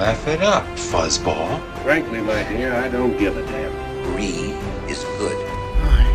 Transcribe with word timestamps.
Laugh 0.00 0.26
it 0.28 0.40
up, 0.40 0.64
fuzzball. 0.76 1.60
Frankly, 1.84 2.20
my 2.22 2.42
dear, 2.48 2.72
I 2.72 2.88
don't 2.88 3.16
give 3.18 3.36
a 3.36 3.42
damn. 3.44 3.72
Greed 4.14 4.54
is 4.88 5.04
good. 5.18 5.36
I 5.84 6.06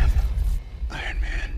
am 0.00 0.10
Iron 0.90 1.20
Man. 1.20 1.50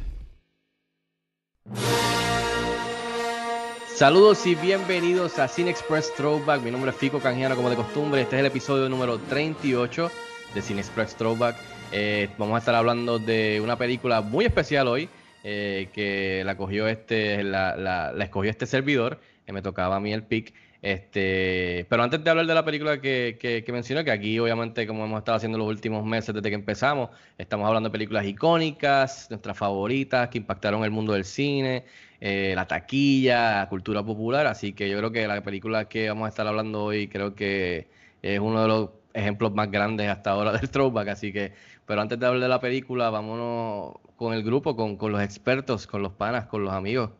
Saludos 3.94 4.44
y 4.46 4.56
bienvenidos 4.56 5.38
a 5.38 5.46
Cine 5.46 5.70
Express 5.70 6.12
Throwback. 6.16 6.60
Mi 6.62 6.70
nombre 6.72 6.90
es 6.90 6.96
Fico 6.96 7.20
Canjiano, 7.20 7.54
como 7.54 7.70
de 7.70 7.76
costumbre. 7.76 8.22
Este 8.22 8.36
es 8.36 8.40
el 8.40 8.46
episodio 8.46 8.88
número 8.88 9.18
38 9.18 10.10
de 10.54 10.62
Cine 10.62 10.80
Express 10.80 11.14
Throwback. 11.14 11.54
Eh, 11.92 12.28
vamos 12.36 12.56
a 12.56 12.58
estar 12.58 12.74
hablando 12.74 13.18
de 13.20 13.60
una 13.62 13.76
película 13.76 14.22
muy 14.22 14.44
especial 14.44 14.88
hoy, 14.88 15.08
eh, 15.44 15.88
que 15.92 16.42
la 16.44 16.56
cogió 16.56 16.88
este, 16.88 17.44
la, 17.44 17.76
la- 17.76 18.10
la 18.12 18.24
escogió 18.24 18.50
este 18.50 18.66
servidor, 18.66 19.20
que 19.46 19.52
me 19.52 19.62
tocaba 19.62 19.96
a 19.96 20.00
mí 20.00 20.12
el 20.12 20.24
pick. 20.24 20.52
Este, 20.82 21.86
pero 21.88 22.02
antes 22.02 22.24
de 22.24 22.30
hablar 22.30 22.44
de 22.44 22.54
la 22.54 22.64
película 22.64 23.00
que, 23.00 23.38
que, 23.40 23.62
que 23.62 23.72
mencioné, 23.72 24.04
que 24.04 24.10
aquí 24.10 24.36
obviamente 24.40 24.84
como 24.84 25.04
hemos 25.04 25.18
estado 25.18 25.36
haciendo 25.36 25.56
los 25.56 25.68
últimos 25.68 26.04
meses 26.04 26.34
desde 26.34 26.48
que 26.48 26.56
empezamos, 26.56 27.10
estamos 27.38 27.68
hablando 27.68 27.88
de 27.88 27.92
películas 27.92 28.26
icónicas, 28.26 29.28
nuestras 29.30 29.56
favoritas, 29.56 30.28
que 30.28 30.38
impactaron 30.38 30.82
el 30.82 30.90
mundo 30.90 31.12
del 31.12 31.24
cine, 31.24 31.84
eh, 32.20 32.52
la 32.56 32.66
taquilla, 32.66 33.58
la 33.60 33.68
cultura 33.68 34.04
popular, 34.04 34.46
así 34.48 34.72
que 34.72 34.90
yo 34.90 34.98
creo 34.98 35.12
que 35.12 35.28
la 35.28 35.40
película 35.42 35.88
que 35.88 36.08
vamos 36.08 36.26
a 36.26 36.28
estar 36.30 36.46
hablando 36.48 36.82
hoy 36.84 37.06
creo 37.08 37.34
que 37.36 37.88
es 38.20 38.40
uno 38.40 38.62
de 38.62 38.68
los 38.68 38.90
ejemplos 39.14 39.52
más 39.54 39.70
grandes 39.70 40.08
hasta 40.08 40.30
ahora 40.32 40.52
del 40.52 40.68
throwback, 40.70 41.08
así 41.08 41.32
que, 41.32 41.52
pero 41.86 42.00
antes 42.00 42.18
de 42.18 42.26
hablar 42.26 42.42
de 42.42 42.48
la 42.48 42.60
película, 42.60 43.08
vámonos 43.10 43.94
con 44.16 44.34
el 44.34 44.42
grupo, 44.42 44.74
con, 44.76 44.96
con 44.96 45.12
los 45.12 45.22
expertos, 45.22 45.86
con 45.86 46.02
los 46.02 46.12
panas, 46.14 46.46
con 46.46 46.64
los 46.64 46.72
amigos, 46.72 47.10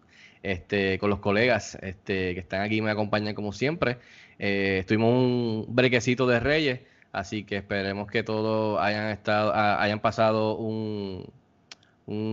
este, 0.43 0.99
con 0.99 1.11
los 1.11 1.21
colegas 1.21 1.79
este, 1.83 2.35
que 2.35 2.41
están 2.41 2.63
aquí 2.63 2.79
y 2.79 2.83
me 2.83 2.91
acompañan 2.91 3.35
como 3.35 3.53
siempre. 3.53 3.99
Eh, 4.39 4.79
estuvimos 4.81 5.15
un 5.15 5.67
brequecito 5.69 6.27
de 6.27 6.41
Reyes, 6.41 6.81
así 7.13 7.45
que 7.45 7.57
esperemos 7.59 8.11
que 8.11 8.23
todos 8.23 8.81
hayan 8.81 9.11
estado, 9.11 9.55
hayan 9.55 10.01
pasado 10.01 10.57
un 10.57 11.31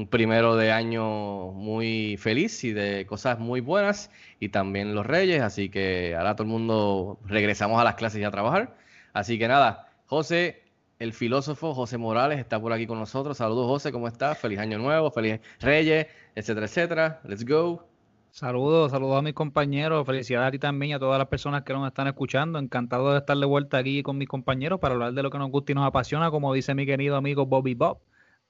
primero 0.09 0.55
de 0.57 0.71
año 0.71 1.51
muy 1.51 2.17
feliz 2.17 2.63
y 2.63 2.73
de 2.73 3.05
cosas 3.05 3.39
muy 3.39 3.61
buenas 3.61 4.11
y 4.39 4.49
también 4.49 4.95
los 4.95 5.05
Reyes, 5.05 5.41
así 5.41 5.69
que 5.69 6.15
ahora 6.17 6.35
todo 6.35 6.43
el 6.43 6.49
mundo 6.49 7.19
regresamos 7.25 7.79
a 7.79 7.83
las 7.83 7.95
clases 7.95 8.21
y 8.21 8.23
a 8.23 8.31
trabajar. 8.31 8.75
Así 9.13 9.39
que 9.39 9.47
nada, 9.47 9.89
José, 10.05 10.63
el 10.99 11.13
filósofo 11.13 11.73
José 11.73 11.97
Morales 11.97 12.39
está 12.39 12.59
por 12.59 12.73
aquí 12.73 12.87
con 12.87 12.99
nosotros. 12.99 13.37
Saludos 13.37 13.67
José, 13.67 13.91
¿cómo 13.91 14.07
estás? 14.07 14.37
Feliz 14.37 14.59
año 14.59 14.77
nuevo, 14.77 15.11
feliz 15.11 15.39
Reyes, 15.59 16.07
etcétera, 16.35 16.65
etcétera. 16.65 17.21
Let's 17.23 17.45
go. 17.45 17.88
Saludos, 18.31 18.91
saludos 18.91 19.17
a 19.17 19.21
mis 19.21 19.33
compañeros, 19.33 20.05
felicidades 20.05 20.47
a 20.47 20.51
ti 20.51 20.59
también 20.59 20.91
y 20.91 20.93
a 20.93 20.99
todas 20.99 21.17
las 21.17 21.27
personas 21.27 21.63
que 21.63 21.73
nos 21.73 21.87
están 21.87 22.07
escuchando. 22.07 22.59
Encantado 22.59 23.11
de 23.11 23.19
estar 23.19 23.35
de 23.35 23.45
vuelta 23.45 23.79
aquí 23.79 24.03
con 24.03 24.17
mis 24.17 24.27
compañeros 24.27 24.79
para 24.79 24.93
hablar 24.93 25.13
de 25.13 25.23
lo 25.23 25.31
que 25.31 25.39
nos 25.39 25.49
gusta 25.49 25.71
y 25.71 25.75
nos 25.75 25.87
apasiona, 25.87 26.29
como 26.29 26.53
dice 26.53 26.75
mi 26.75 26.85
querido 26.85 27.15
amigo 27.15 27.45
Bobby 27.45 27.73
Bob, 27.73 27.99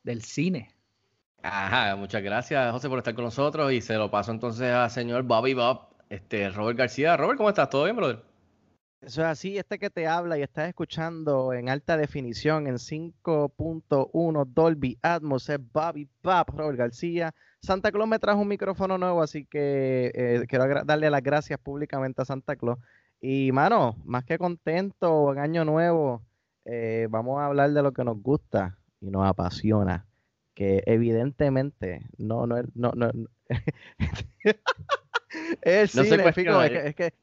del 0.03 0.21
cine. 0.21 0.75
Ajá, 1.41 1.95
muchas 1.95 2.21
gracias 2.21 2.71
José 2.71 2.89
por 2.89 2.97
estar 2.97 3.15
con 3.15 3.23
nosotros 3.23 3.71
y 3.71 3.79
se 3.79 3.95
lo 3.95 4.11
paso 4.11 4.31
entonces 4.31 4.73
al 4.73 4.89
señor 4.89 5.23
Bobby 5.23 5.53
Bob, 5.53 5.87
este 6.09 6.49
Robert 6.49 6.77
García. 6.77 7.15
Robert, 7.15 7.37
¿cómo 7.37 7.49
estás? 7.49 7.69
¿Todo 7.69 7.85
bien, 7.85 7.95
brother? 7.95 8.21
Eso 9.01 9.21
es 9.21 9.27
así, 9.27 9.57
este 9.57 9.79
que 9.79 9.89
te 9.89 10.07
habla 10.07 10.37
y 10.37 10.41
estás 10.41 10.67
escuchando 10.67 11.53
en 11.53 11.69
alta 11.69 11.95
definición 11.95 12.67
en 12.67 12.75
5.1 12.75 14.45
Dolby 14.45 14.99
Atmos 15.01 15.47
es 15.47 15.59
Bobby 15.71 16.05
Pap, 16.21 16.49
Robert 16.49 16.77
García. 16.77 17.33
Santa 17.61 17.91
Claus 17.91 18.07
me 18.07 18.19
trajo 18.19 18.39
un 18.41 18.47
micrófono 18.47 18.97
nuevo, 18.97 19.21
así 19.21 19.45
que 19.45 20.11
eh, 20.13 20.45
quiero 20.47 20.83
darle 20.85 21.09
las 21.09 21.21
gracias 21.21 21.59
públicamente 21.59 22.21
a 22.21 22.25
Santa 22.25 22.55
Claus. 22.55 22.79
Y 23.21 23.51
mano, 23.51 23.97
más 24.05 24.23
que 24.23 24.37
contento 24.37 25.33
en 25.33 25.39
Año 25.39 25.65
Nuevo, 25.65 26.23
eh, 26.65 27.07
vamos 27.09 27.39
a 27.39 27.45
hablar 27.47 27.71
de 27.71 27.81
lo 27.83 27.91
que 27.91 28.03
nos 28.03 28.21
gusta 28.21 28.77
y 29.01 29.09
nos 29.11 29.27
apasiona, 29.27 30.05
que 30.53 30.83
evidentemente 30.85 32.05
no, 32.17 32.47
no, 32.47 32.61
no, 32.75 32.91
no, 32.95 33.11
no- 33.13 33.29
el 35.61 35.89
No 35.93 36.03
se 36.03 36.09
Fico, 36.09 36.23
cuestiona, 36.23 36.65
es 36.65 36.71
que, 36.71 36.87
es 36.87 36.95
que 36.95 37.13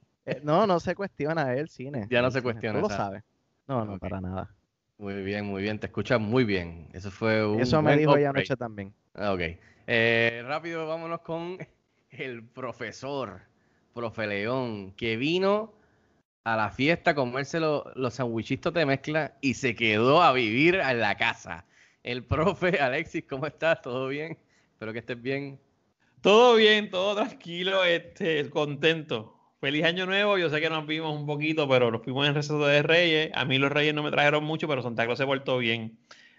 no, 0.42 0.66
no 0.66 0.80
se 0.80 0.94
cuestiona, 0.94 1.54
es 1.54 1.60
el 1.60 1.68
cine. 1.70 2.06
Ya 2.10 2.20
no 2.20 2.30
se 2.30 2.42
cuestiona, 2.42 2.78
Tú 2.80 2.88
lo 2.88 2.94
sabes. 2.94 3.22
No, 3.66 3.84
no, 3.84 3.98
para 3.98 4.20
nada. 4.20 4.54
Muy 4.98 5.22
bien, 5.22 5.46
muy 5.46 5.62
bien, 5.62 5.78
te 5.78 5.86
escuchas 5.86 6.20
muy 6.20 6.44
bien. 6.44 6.88
Eso 6.92 7.10
fue 7.10 7.46
un 7.46 7.60
Eso 7.60 7.82
me 7.82 7.96
dijo 7.96 8.16
ella 8.16 8.30
anoche 8.30 8.56
también. 8.56 8.92
Ah, 9.14 9.32
Ok. 9.32 9.40
Eh, 9.86 10.42
rápido, 10.46 10.86
vámonos 10.86 11.20
con 11.20 11.58
el 12.10 12.42
profesor, 12.44 13.42
profe 13.94 14.26
León, 14.26 14.92
que 14.96 15.16
vino 15.16 15.72
a 16.44 16.56
la 16.56 16.70
fiesta 16.70 17.12
a 17.12 17.14
comerse 17.14 17.60
lo- 17.60 17.90
los 17.94 18.14
sandwichitos 18.14 18.72
de 18.74 18.86
mezcla 18.86 19.36
y 19.40 19.54
se 19.54 19.74
quedó 19.74 20.22
a 20.22 20.32
vivir 20.32 20.76
en 20.76 21.00
la 21.00 21.16
casa. 21.16 21.66
El 22.02 22.24
profe 22.24 22.78
Alexis, 22.80 23.24
¿cómo 23.28 23.46
estás? 23.46 23.82
¿Todo 23.82 24.08
bien? 24.08 24.38
Espero 24.72 24.92
que 24.92 25.00
estés 25.00 25.20
bien. 25.20 25.58
Todo 26.20 26.56
bien, 26.56 26.90
todo 26.90 27.14
tranquilo, 27.16 27.84
este, 27.84 28.48
contento. 28.50 29.34
Feliz 29.60 29.84
año 29.84 30.06
nuevo. 30.06 30.38
Yo 30.38 30.50
sé 30.50 30.60
que 30.60 30.70
nos 30.70 30.86
vimos 30.86 31.16
un 31.18 31.26
poquito, 31.26 31.68
pero 31.68 31.90
nos 31.90 32.02
fuimos 32.02 32.26
en 32.28 32.34
receso 32.34 32.64
de 32.66 32.82
Reyes. 32.82 33.30
A 33.34 33.44
mí 33.44 33.58
los 33.58 33.70
Reyes 33.72 33.94
no 33.94 34.02
me 34.02 34.10
trajeron 34.10 34.44
mucho, 34.44 34.68
pero 34.68 34.82
Santa 34.82 35.04
Claus 35.04 35.18
se 35.18 35.26
portó 35.26 35.58
bien. 35.58 35.98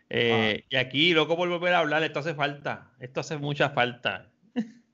Eh, 0.09 0.63
Y 0.69 0.75
aquí, 0.78 1.13
loco 1.13 1.35
por 1.35 1.50
volver 1.50 1.73
a 1.73 1.79
hablar, 1.79 2.03
esto 2.03 2.19
hace 2.19 2.34
falta. 2.34 2.91
Esto 3.00 3.19
hace 3.22 3.38
mucha 3.38 3.69
falta. 3.69 4.31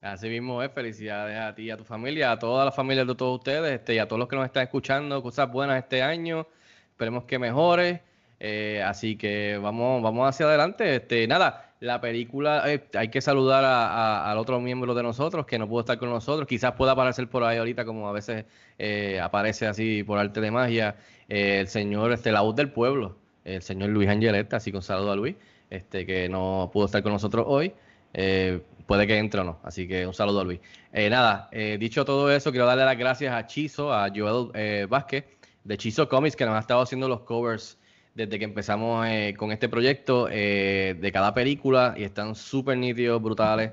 Así 0.00 0.28
mismo 0.28 0.62
es, 0.62 0.70
felicidades 0.72 1.38
a 1.38 1.54
ti 1.54 1.62
y 1.64 1.70
a 1.70 1.76
tu 1.76 1.84
familia, 1.84 2.30
a 2.32 2.38
todas 2.38 2.64
las 2.64 2.74
familias 2.74 3.06
de 3.06 3.14
todos 3.14 3.38
ustedes, 3.38 3.72
este, 3.72 3.94
y 3.94 3.98
a 3.98 4.06
todos 4.06 4.20
los 4.20 4.28
que 4.28 4.36
nos 4.36 4.44
están 4.44 4.62
escuchando, 4.64 5.22
cosas 5.22 5.50
buenas 5.50 5.78
este 5.82 6.02
año, 6.02 6.46
esperemos 6.90 7.24
que 7.24 7.38
mejore, 7.38 8.02
eh, 8.38 8.82
así 8.84 9.16
que 9.16 9.58
vamos, 9.60 10.02
vamos 10.02 10.28
hacia 10.28 10.46
adelante, 10.46 10.96
este, 10.96 11.26
nada, 11.26 11.74
la 11.80 12.00
película, 12.00 12.62
eh, 12.72 12.84
hay 12.94 13.08
que 13.08 13.20
saludar 13.20 13.64
a- 13.64 13.86
a- 13.88 14.30
al 14.30 14.38
otro 14.38 14.60
miembro 14.60 14.94
de 14.94 15.02
nosotros 15.02 15.44
que 15.46 15.58
no 15.58 15.66
pudo 15.68 15.80
estar 15.80 15.98
con 15.98 16.10
nosotros, 16.10 16.46
quizás 16.46 16.72
pueda 16.72 16.92
aparecer 16.92 17.28
por 17.28 17.42
ahí 17.42 17.56
ahorita 17.58 17.84
como 17.84 18.08
a 18.08 18.12
veces 18.12 18.44
eh, 18.78 19.18
aparece 19.20 19.66
así 19.66 20.04
por 20.04 20.18
arte 20.18 20.40
de 20.40 20.50
magia, 20.52 20.96
eh, 21.28 21.60
el 21.60 21.68
señor, 21.68 22.12
este, 22.12 22.30
la 22.32 22.42
voz 22.42 22.54
del 22.54 22.70
pueblo, 22.70 23.16
el 23.46 23.62
señor 23.62 23.90
Luis 23.90 24.08
Angeleta, 24.08 24.56
así 24.56 24.70
que 24.70 24.76
un 24.76 24.82
saludo 24.82 25.12
a 25.12 25.16
Luis, 25.16 25.36
este, 25.70 26.04
que 26.04 26.28
no 26.28 26.68
pudo 26.72 26.86
estar 26.86 27.02
con 27.02 27.12
nosotros 27.12 27.44
hoy. 27.48 27.72
Eh, 28.12 28.60
puede 28.86 29.06
que 29.06 29.18
entre 29.18 29.40
o 29.40 29.44
no. 29.44 29.60
Así 29.62 29.86
que 29.86 30.06
un 30.06 30.14
saludo 30.14 30.40
a 30.40 30.44
Luis. 30.44 30.60
Eh, 30.92 31.08
nada, 31.10 31.48
eh, 31.52 31.76
dicho 31.78 32.04
todo 32.04 32.30
eso, 32.32 32.50
quiero 32.50 32.66
darle 32.66 32.84
las 32.84 32.98
gracias 32.98 33.32
a 33.32 33.46
Chizo, 33.46 33.92
a 33.92 34.08
Joel 34.14 34.86
Vázquez, 34.88 35.24
de 35.64 35.76
Chizo 35.76 36.08
Comics, 36.08 36.34
que 36.34 36.44
nos 36.44 36.54
ha 36.54 36.60
estado 36.60 36.80
haciendo 36.80 37.08
los 37.08 37.20
covers 37.20 37.78
desde 38.14 38.38
que 38.38 38.46
empezamos 38.46 39.06
con 39.36 39.52
este 39.52 39.68
proyecto 39.68 40.24
de 40.24 41.10
cada 41.12 41.34
película 41.34 41.94
y 41.98 42.04
están 42.04 42.34
súper 42.34 42.78
nítidos, 42.78 43.20
brutales. 43.20 43.72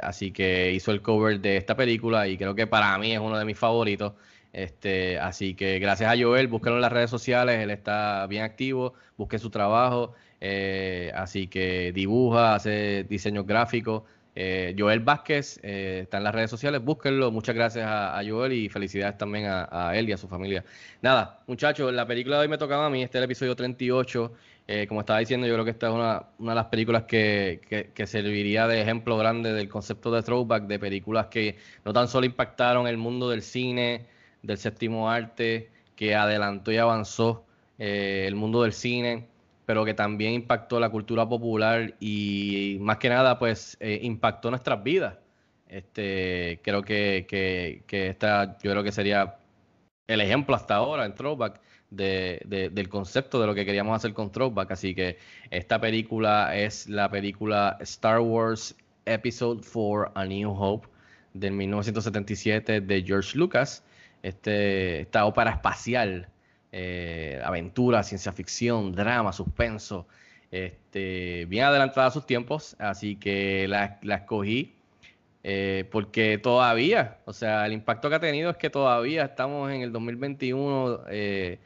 Así 0.00 0.30
que 0.30 0.72
hizo 0.72 0.92
el 0.92 1.02
cover 1.02 1.38
de 1.38 1.58
esta 1.58 1.76
película 1.76 2.26
y 2.26 2.38
creo 2.38 2.54
que 2.54 2.66
para 2.66 2.96
mí 2.96 3.12
es 3.12 3.20
uno 3.20 3.38
de 3.38 3.44
mis 3.44 3.58
favoritos. 3.58 4.14
Este, 4.52 5.18
así 5.18 5.54
que 5.54 5.78
gracias 5.78 6.10
a 6.12 6.16
Joel, 6.20 6.48
búsquenlo 6.48 6.76
en 6.78 6.82
las 6.82 6.92
redes 6.92 7.10
sociales, 7.10 7.60
él 7.60 7.70
está 7.70 8.26
bien 8.26 8.42
activo, 8.44 8.94
busquen 9.16 9.38
su 9.40 9.50
trabajo, 9.50 10.14
eh, 10.40 11.12
así 11.14 11.48
que 11.48 11.92
dibuja, 11.92 12.54
hace 12.54 13.04
diseños 13.08 13.46
gráficos. 13.46 14.02
Eh, 14.40 14.74
Joel 14.78 15.00
Vázquez 15.00 15.58
eh, 15.64 16.00
está 16.04 16.18
en 16.18 16.24
las 16.24 16.32
redes 16.34 16.48
sociales, 16.50 16.80
búsquenlo. 16.82 17.32
Muchas 17.32 17.56
gracias 17.56 17.84
a, 17.88 18.20
Joel 18.26 18.52
y 18.52 18.68
felicidades 18.68 19.18
también 19.18 19.46
a, 19.46 19.68
a 19.70 19.96
él 19.98 20.08
y 20.08 20.12
a 20.12 20.16
su 20.16 20.28
familia. 20.28 20.64
Nada, 21.02 21.40
muchachos, 21.48 21.92
la 21.92 22.06
película 22.06 22.36
de 22.36 22.42
hoy 22.42 22.48
me 22.48 22.56
tocaba 22.58 22.86
a 22.86 22.90
mí, 22.90 23.02
este 23.02 23.18
es 23.18 23.20
el 23.20 23.24
episodio 23.24 23.56
38. 23.56 24.32
Eh, 24.68 24.86
como 24.86 25.00
estaba 25.00 25.18
diciendo, 25.18 25.46
yo 25.46 25.54
creo 25.54 25.64
que 25.64 25.70
esta 25.72 25.88
es 25.88 25.92
una, 25.94 26.22
una 26.38 26.52
de 26.52 26.56
las 26.56 26.66
películas 26.66 27.04
que, 27.04 27.60
que- 27.68 27.90
que 27.94 28.06
serviría 28.06 28.68
de 28.68 28.80
ejemplo 28.82 29.16
grande 29.16 29.52
del 29.52 29.68
concepto 29.68 30.10
de 30.12 30.22
throwback, 30.22 30.64
de 30.66 30.78
películas 30.78 31.26
que 31.26 31.56
no 31.84 31.92
tan 31.92 32.06
solo 32.06 32.26
impactaron 32.26 32.86
el 32.86 32.96
mundo 32.98 33.30
del 33.30 33.42
cine, 33.42 34.06
del 34.42 34.58
séptimo 34.58 35.10
arte, 35.10 35.70
que 35.96 36.14
adelantó 36.14 36.72
y 36.72 36.76
avanzó 36.76 37.44
eh, 37.78 38.24
el 38.26 38.34
mundo 38.34 38.62
del 38.62 38.72
cine, 38.72 39.26
pero 39.66 39.84
que 39.84 39.94
también 39.94 40.32
impactó 40.32 40.80
la 40.80 40.90
cultura 40.90 41.28
popular 41.28 41.94
y 42.00 42.78
más 42.80 42.98
que 42.98 43.08
nada, 43.08 43.38
pues 43.38 43.76
eh, 43.80 44.00
impactó 44.02 44.50
nuestras 44.50 44.82
vidas. 44.82 45.18
Este, 45.68 46.60
creo 46.62 46.82
que, 46.82 47.26
que, 47.28 48.08
esta, 48.08 48.58
yo 48.62 48.70
creo 48.70 48.82
que 48.82 48.92
sería 48.92 49.36
el 50.06 50.20
ejemplo 50.20 50.56
hasta 50.56 50.76
ahora 50.76 51.04
en 51.04 51.14
Throwback 51.14 51.60
de, 51.90 52.40
de, 52.46 52.70
del 52.70 52.88
concepto 52.88 53.40
de 53.40 53.46
lo 53.46 53.54
que 53.54 53.66
queríamos 53.66 53.94
hacer 53.94 54.14
con 54.14 54.32
Throwback. 54.32 54.70
Así 54.72 54.94
que 54.94 55.18
esta 55.50 55.80
película 55.80 56.56
es 56.56 56.88
la 56.88 57.10
película 57.10 57.76
Star 57.80 58.20
Wars 58.20 58.74
Episode 59.04 59.62
4 59.70 60.12
A 60.14 60.24
New 60.24 60.50
Hope 60.50 60.88
del 61.34 61.52
1977 61.52 62.80
de 62.80 63.02
George 63.02 63.36
Lucas. 63.36 63.84
Este, 64.28 65.00
esta 65.00 65.24
ópera 65.24 65.52
espacial, 65.52 66.28
eh, 66.70 67.40
aventura, 67.42 68.02
ciencia 68.02 68.30
ficción, 68.30 68.92
drama, 68.92 69.32
suspenso, 69.32 70.06
este, 70.50 71.46
bien 71.46 71.64
adelantada 71.64 72.08
a 72.08 72.10
sus 72.10 72.26
tiempos, 72.26 72.76
así 72.78 73.16
que 73.16 73.66
la, 73.68 73.98
escogí 74.02 74.74
eh, 75.44 75.88
porque 75.90 76.36
todavía, 76.36 77.18
o 77.24 77.32
sea, 77.32 77.64
el 77.64 77.72
impacto 77.72 78.10
que 78.10 78.16
ha 78.16 78.20
tenido 78.20 78.50
es 78.50 78.58
que 78.58 78.68
todavía 78.68 79.24
estamos 79.24 79.72
en 79.72 79.80
el 79.80 79.92
2021 79.92 81.04
eh, 81.08 81.58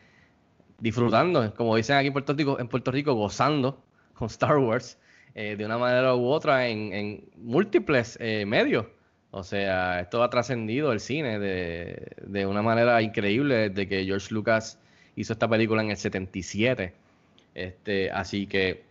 disfrutando, 0.78 1.52
como 1.56 1.74
dicen 1.74 1.96
aquí 1.96 2.08
en 2.08 2.12
Puerto 2.12 2.32
Rico, 2.32 2.60
en 2.60 2.68
Puerto 2.68 2.92
Rico 2.92 3.14
gozando 3.14 3.82
con 4.14 4.28
Star 4.28 4.58
Wars 4.58 4.98
eh, 5.34 5.56
de 5.56 5.64
una 5.64 5.78
manera 5.78 6.14
u 6.14 6.26
otra 6.26 6.68
en 6.68 7.24
múltiples 7.36 8.18
medios. 8.46 8.86
O 9.32 9.42
sea, 9.42 10.00
esto 10.00 10.22
ha 10.22 10.30
trascendido 10.30 10.92
el 10.92 11.00
cine 11.00 11.38
de, 11.38 12.12
de, 12.26 12.46
una 12.46 12.62
manera 12.62 13.00
increíble 13.02 13.70
desde 13.70 13.88
que 13.88 14.04
George 14.04 14.32
Lucas 14.32 14.78
hizo 15.16 15.32
esta 15.32 15.48
película 15.48 15.82
en 15.82 15.90
el 15.90 15.96
77. 15.96 16.92
Este, 17.54 18.10
así 18.10 18.46
que 18.46 18.84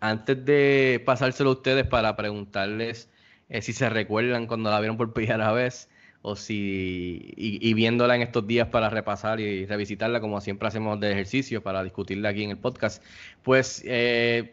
antes 0.00 0.44
de 0.44 1.02
pasárselo 1.04 1.50
a 1.50 1.52
ustedes 1.54 1.86
para 1.86 2.16
preguntarles 2.16 3.08
eh, 3.48 3.62
si 3.62 3.72
se 3.72 3.88
recuerdan 3.88 4.46
cuando 4.46 4.70
la 4.70 4.80
vieron 4.80 4.96
por 4.96 5.12
primera 5.12 5.52
vez 5.52 5.88
o 6.22 6.36
si 6.36 7.32
y, 7.36 7.74
viéndola 7.74 8.16
en 8.16 8.22
estos 8.22 8.46
días 8.46 8.68
para 8.68 8.90
repasar 8.90 9.40
y 9.40 9.64
revisitarla 9.66 10.20
como 10.20 10.40
siempre 10.40 10.68
hacemos 10.68 10.98
de 11.00 11.12
ejercicio 11.12 11.62
para 11.62 11.84
discutirla 11.84 12.30
aquí 12.30 12.42
en 12.42 12.50
el 12.50 12.58
podcast, 12.58 13.02
pues 13.44 13.82
eh, 13.86 14.52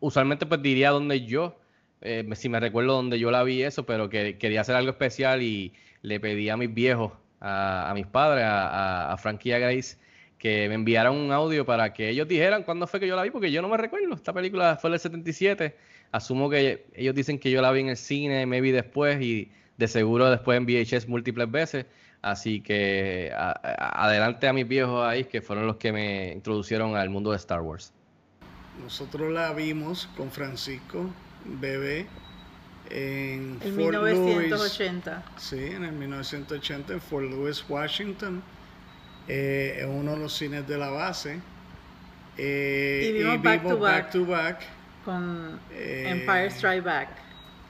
usualmente 0.00 0.46
pues 0.46 0.62
diría 0.62 0.90
donde 0.90 1.26
yo, 1.26 1.58
eh, 2.02 2.28
si 2.34 2.48
me 2.48 2.60
recuerdo 2.60 2.94
donde 2.94 3.18
yo 3.18 3.30
la 3.30 3.42
vi 3.42 3.62
eso, 3.62 3.84
pero 3.86 4.08
que 4.08 4.38
quería 4.38 4.60
hacer 4.60 4.74
algo 4.74 4.90
especial 4.90 5.42
y 5.42 5.72
le 6.02 6.20
pedí 6.20 6.48
a 6.48 6.56
mis 6.56 6.72
viejos, 6.72 7.12
a, 7.40 7.92
mis 7.94 8.06
padres, 8.06 8.44
a, 8.44 9.12
a 9.12 9.16
Frankie 9.16 9.50
y 9.50 9.52
a 9.52 9.58
Grace, 9.58 9.96
que 10.38 10.68
me 10.68 10.74
enviaran 10.74 11.14
un 11.14 11.32
audio 11.32 11.64
para 11.64 11.92
que 11.92 12.08
ellos 12.08 12.28
dijeran 12.28 12.64
cuándo 12.64 12.86
fue 12.86 13.00
que 13.00 13.06
yo 13.06 13.16
la 13.16 13.22
vi, 13.22 13.30
porque 13.30 13.52
yo 13.52 13.62
no 13.62 13.68
me 13.68 13.76
recuerdo. 13.76 14.14
Esta 14.14 14.32
película 14.32 14.76
fue 14.76 14.90
del 14.90 15.00
77 15.00 15.76
asumo 16.12 16.48
que 16.50 16.86
ellos 16.94 17.14
dicen 17.14 17.38
que 17.38 17.50
yo 17.50 17.60
la 17.60 17.72
vi 17.72 17.80
en 17.80 17.88
el 17.88 17.96
cine, 17.96 18.46
me 18.46 18.60
vi 18.60 18.70
después 18.70 19.20
y 19.20 19.50
de 19.78 19.88
seguro 19.88 20.30
después 20.30 20.58
en 20.58 20.66
VHS 20.66 21.08
múltiples 21.08 21.50
veces. 21.50 21.86
Así 22.20 22.60
que 22.60 23.32
adelante 23.34 24.46
a 24.46 24.52
mis 24.52 24.68
viejos 24.68 25.04
ahí, 25.04 25.24
que 25.24 25.42
fueron 25.42 25.66
los 25.66 25.76
que 25.76 25.90
me 25.90 26.32
introducieron 26.32 26.94
al 26.94 27.10
mundo 27.10 27.32
de 27.32 27.36
Star 27.38 27.62
Wars. 27.62 27.92
Nosotros 28.80 29.32
la 29.32 29.52
vimos 29.52 30.08
con 30.16 30.30
Francisco, 30.30 31.10
bebé, 31.44 32.06
en 32.90 33.58
el 33.62 33.72
1980. 33.72 35.22
Sí, 35.36 35.58
en 35.58 35.84
el 35.84 35.92
1980 35.92 36.92
en 36.92 37.00
Fort 37.00 37.28
Lewis, 37.28 37.64
Washington, 37.68 38.42
eh, 39.28 39.78
en 39.80 39.88
uno 39.90 40.12
de 40.12 40.18
los 40.18 40.36
cines 40.36 40.66
de 40.66 40.78
la 40.78 40.90
base. 40.90 41.40
Eh, 42.36 43.08
y 43.08 43.12
vimos, 43.12 43.42
back, 43.42 44.10
to 44.10 44.24
back 44.26 44.62
con 45.04 45.60
eh, 45.72 46.06
Empire 46.08 46.50
Strikes 46.50 46.80
Back. 46.80 47.08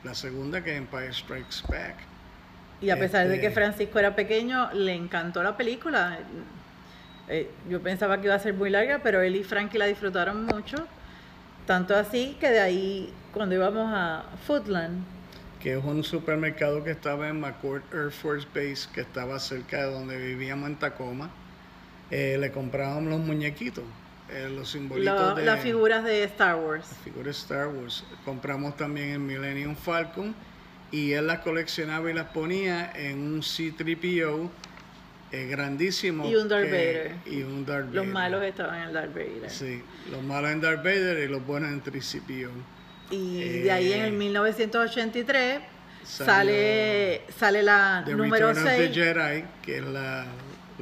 La 0.04 0.14
segunda 0.14 0.62
que 0.62 0.76
Empire 0.76 1.12
Strikes 1.12 1.62
Back. 1.68 1.96
Y 2.80 2.90
a 2.90 2.98
pesar 2.98 3.28
de 3.28 3.40
que 3.40 3.46
este 3.46 3.54
Francisco 3.54 3.98
era 3.98 4.16
pequeño, 4.16 4.72
le 4.72 4.94
encantó 4.94 5.42
la 5.42 5.56
película. 5.56 6.18
Eh, 7.28 7.48
yo 7.68 7.80
pensaba 7.80 8.20
que 8.20 8.26
iba 8.26 8.34
a 8.34 8.40
ser 8.40 8.54
muy 8.54 8.70
larga, 8.70 9.00
pero 9.02 9.22
él 9.22 9.36
y 9.36 9.44
Frankie 9.44 9.78
la 9.78 9.86
disfrutaron 9.86 10.44
mucho. 10.46 10.88
Tanto 11.66 11.94
así 11.94 12.36
que 12.40 12.50
de 12.50 12.60
ahí, 12.60 13.12
cuando 13.32 13.55
íbamos 13.55 13.90
a 13.93 14.25
Footland, 14.46 15.05
que 15.61 15.75
es 15.76 15.84
un 15.84 16.02
supermercado 16.05 16.82
que 16.82 16.90
estaba 16.90 17.29
en 17.29 17.40
McCourt 17.40 17.84
Air 17.94 18.11
Force 18.11 18.46
Base, 18.55 18.88
que 18.93 19.00
estaba 19.00 19.38
cerca 19.38 19.87
de 19.87 19.93
donde 19.93 20.17
vivíamos 20.17 20.69
en 20.69 20.76
Tacoma, 20.76 21.31
eh, 22.11 22.37
le 22.38 22.50
comprábamos 22.50 23.11
los 23.11 23.20
muñequitos 23.20 23.84
eh, 24.32 24.49
los 24.49 24.70
simbolitos 24.70 25.37
de... 25.37 25.44
Las 25.44 25.61
figuras 25.61 26.05
de 26.05 26.25
Star 26.25 26.56
Wars. 26.56 26.87
Las 26.88 26.99
figuras 26.99 27.25
de 27.25 27.31
Star 27.31 27.69
Wars. 27.69 28.05
Compramos 28.25 28.76
también 28.76 29.11
el 29.11 29.19
Millennium 29.19 29.76
Falcon 29.76 30.35
y 30.90 31.12
él 31.12 31.26
las 31.26 31.40
coleccionaba 31.40 32.11
y 32.11 32.14
las 32.14 32.28
ponía 32.28 32.93
en 32.94 33.19
un 33.19 33.43
C-3PO 33.43 34.49
eh, 35.32 35.46
grandísimo. 35.46 36.28
Y 36.28 36.37
un 36.37 36.49
Darth 36.49 36.67
Vader. 36.67 37.17
Y 37.26 37.43
un 37.43 37.67
Darth 37.67 37.93
Los 37.93 38.06
malos 38.06 38.43
estaban 38.43 38.88
en 38.88 38.93
Darth 38.94 39.14
Vader. 39.14 39.50
Sí, 39.50 39.82
los 40.11 40.23
malos 40.23 40.50
en 40.50 40.61
Darth 40.61 40.82
Vader 40.82 41.19
y 41.19 41.28
los 41.28 41.46
buenos 41.46 41.70
en 41.70 41.82
3CPO. 41.82 42.50
Y 43.12 43.61
de 43.61 43.70
ahí 43.70 43.93
en 43.93 44.03
el 44.03 44.12
1983 44.12 45.37
eh, 45.37 45.61
sale, 46.03 47.23
sale 47.38 47.62
la 47.62 48.00
número 48.00 48.55
6. 48.55 48.91
Jedi, 48.93 49.44
que 49.62 49.76
es 49.76 49.85
la 49.85 50.26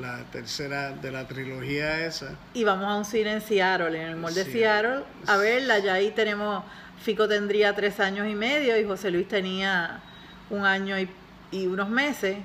la 0.00 0.25
tercera 0.31 0.93
de 0.93 1.11
la 1.11 1.27
trilogía 1.27 2.06
esa. 2.06 2.37
Y 2.55 2.65
vamos 2.65 2.87
a 2.87 2.97
un 2.97 3.05
cine 3.05 3.35
en 3.35 3.41
Seattle, 3.41 4.00
en 4.00 4.09
el 4.09 4.17
mall 4.17 4.35
de 4.35 4.44
Seattle, 4.44 5.05
a 5.27 5.37
verla. 5.37 5.79
Ya 5.79 5.94
ahí 5.94 6.11
tenemos, 6.11 6.65
Fico 7.03 7.29
tendría 7.29 7.75
tres 7.75 8.00
años 8.00 8.27
y 8.29 8.35
medio 8.35 8.79
y 8.79 8.85
José 8.85 9.11
Luis 9.11 9.29
tenía 9.29 10.00
un 10.49 10.65
año 10.65 10.97
y, 10.99 11.67
unos 11.67 11.88
meses. 11.88 12.38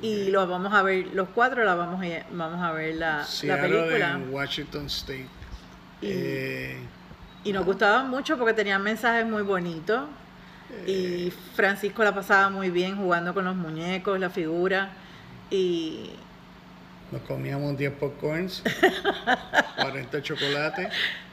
Y 0.00 0.30
lo 0.30 0.46
vamos 0.46 0.72
a 0.72 0.82
ver, 0.82 1.08
los 1.12 1.28
cuatro 1.30 1.64
la 1.64 1.74
vamos 1.74 2.02
a, 2.04 2.26
vamos 2.30 2.62
a 2.62 2.72
ver 2.72 2.94
la, 2.96 3.26
la 3.42 3.60
película. 3.60 4.12
En 4.12 4.32
Washington 4.32 4.86
State. 4.86 5.26
Y, 6.00 6.08
eh, 6.08 6.76
y 7.44 7.52
nos 7.52 7.64
gustaba 7.64 8.04
mucho 8.04 8.38
porque 8.38 8.54
tenían 8.54 8.82
mensajes 8.82 9.26
muy 9.26 9.42
bonitos. 9.42 10.08
y 10.86 11.28
eh, 11.28 11.32
Francisco 11.54 12.02
la 12.02 12.14
pasaba 12.14 12.48
muy 12.50 12.70
bien 12.70 12.96
jugando 12.96 13.34
con 13.34 13.44
los 13.44 13.56
muñecos, 13.56 14.18
la 14.18 14.30
figura. 14.30 14.90
Y, 15.50 16.10
nos 17.12 17.20
comíamos 17.22 17.76
10 17.76 17.92
popcorns, 17.92 18.62
40 19.76 20.22
chocolates. 20.22 20.88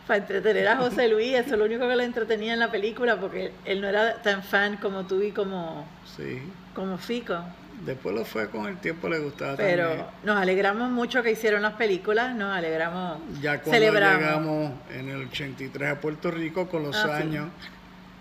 Para 0.06 0.20
entretener 0.20 0.68
a 0.68 0.76
José 0.76 1.08
Luis, 1.08 1.34
eso 1.36 1.54
es 1.54 1.58
lo 1.58 1.66
único 1.66 1.88
que 1.88 1.96
le 1.96 2.04
entretenía 2.04 2.54
en 2.54 2.60
la 2.60 2.70
película, 2.70 3.18
porque 3.18 3.54
él 3.64 3.80
no 3.80 3.88
era 3.88 4.22
tan 4.22 4.44
fan 4.44 4.76
como 4.78 5.06
tú 5.06 5.22
y 5.22 5.32
como, 5.32 5.88
sí. 6.18 6.42
como 6.74 6.98
Fico. 6.98 7.38
Después 7.86 8.14
lo 8.16 8.26
fue 8.26 8.50
con 8.50 8.68
el 8.68 8.78
tiempo, 8.78 9.08
le 9.08 9.20
gustaba 9.20 9.56
Pero 9.56 10.07
nos 10.24 10.38
alegramos 10.38 10.90
mucho 10.90 11.24
que 11.24 11.31
hicieron 11.31 11.62
las 11.62 11.74
películas, 11.74 12.36
nos 12.36 12.56
alegramos. 12.56 13.19
Ya 13.42 13.62
cuando 13.62 13.94
llegamos 13.94 14.74
en 14.94 15.09
el 15.09 15.28
83 15.28 15.92
a 15.92 16.02
Puerto 16.02 16.30
Rico, 16.30 16.68
con 16.68 16.83
los 16.83 16.95
ah, 16.95 17.18
años, 17.18 17.48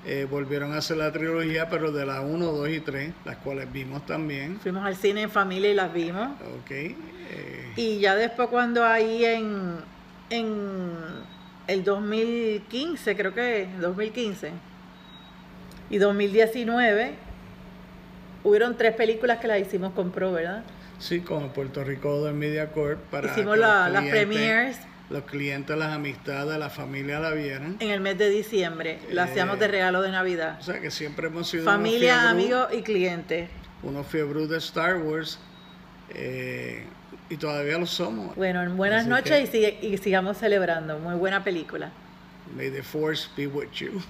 eh, 0.07 0.27
volvieron 0.31 0.73
a 0.75 0.79
hacer 0.79 0.97
la 0.97 1.13
trilogía, 1.13 1.69
pero 1.69 1.91
de 1.91 2.07
la 2.07 2.21
1, 2.21 2.45
2 2.45 2.69
y 2.71 2.81
3, 2.81 3.13
las 3.25 3.37
cuales 3.39 3.71
vimos 3.73 4.07
también. 4.07 4.59
Fuimos 4.61 4.85
al 4.85 4.97
cine 4.97 5.23
en 5.23 5.31
familia 5.31 5.71
y 5.71 5.75
las 5.75 5.93
vimos. 5.93 6.29
Ok. 6.61 6.71
Eh. 6.71 7.73
Y 7.77 7.99
ya 7.99 8.15
después 8.15 8.49
cuando 8.49 8.85
ahí 8.85 9.25
en, 9.25 9.77
en 10.31 10.97
el 11.67 11.85
2015, 11.85 13.17
creo 13.17 13.35
que 13.35 13.69
2015 13.81 14.53
y 15.91 15.99
2019, 15.99 17.28
hubieron 18.49 18.77
tres 18.77 18.95
películas 18.95 19.39
que 19.39 19.49
las 19.49 19.61
hicimos 19.61 19.93
con 19.93 20.11
Pro, 20.11 20.33
¿verdad? 20.33 20.65
Sí, 20.99 21.21
con 21.21 21.51
Puerto 21.51 21.85
Rico 21.85 22.25
de 22.25 22.33
Media 22.33 22.73
Corp 22.73 22.99
para 23.11 23.31
Hicimos 23.31 23.57
las 23.59 24.05
premieres 24.07 24.79
los 25.11 25.25
clientes, 25.25 25.77
las 25.77 25.95
amistades, 25.95 26.59
la 26.59 26.71
familia 26.71 27.19
la 27.19 27.31
vieran. 27.31 27.77
En 27.81 27.91
el 27.91 28.01
mes 28.01 28.19
de 28.19 28.29
diciembre, 28.29 28.99
la 29.11 29.25
hacíamos 29.25 29.59
de 29.59 29.67
eh, 29.67 29.69
regalo 29.69 30.03
de 30.03 30.11
Navidad. 30.11 30.59
O 30.61 30.63
sea 30.63 30.81
que 30.81 30.91
siempre 30.91 31.29
hemos 31.29 31.49
sido 31.49 31.65
familia, 31.65 32.29
amigos 32.29 32.69
y 32.73 32.83
clientes. 32.83 33.49
Unos 33.83 34.07
fiebros 34.07 34.49
de 34.49 34.59
Star 34.59 34.97
Wars 34.99 35.39
eh, 36.11 36.85
y 37.31 37.37
todavía 37.37 37.79
lo 37.79 37.87
somos. 37.87 38.35
Bueno, 38.37 38.69
buenas 38.75 39.07
noches 39.07 39.55
y, 39.55 39.87
y 39.87 39.97
sigamos 39.99 40.37
celebrando. 40.37 40.99
Muy 40.99 41.15
buena 41.15 41.43
película. 41.43 41.91
May 42.55 42.71
the 42.71 42.83
Force 42.83 43.29
be 43.37 43.47
with 43.47 43.71
you. 43.73 44.03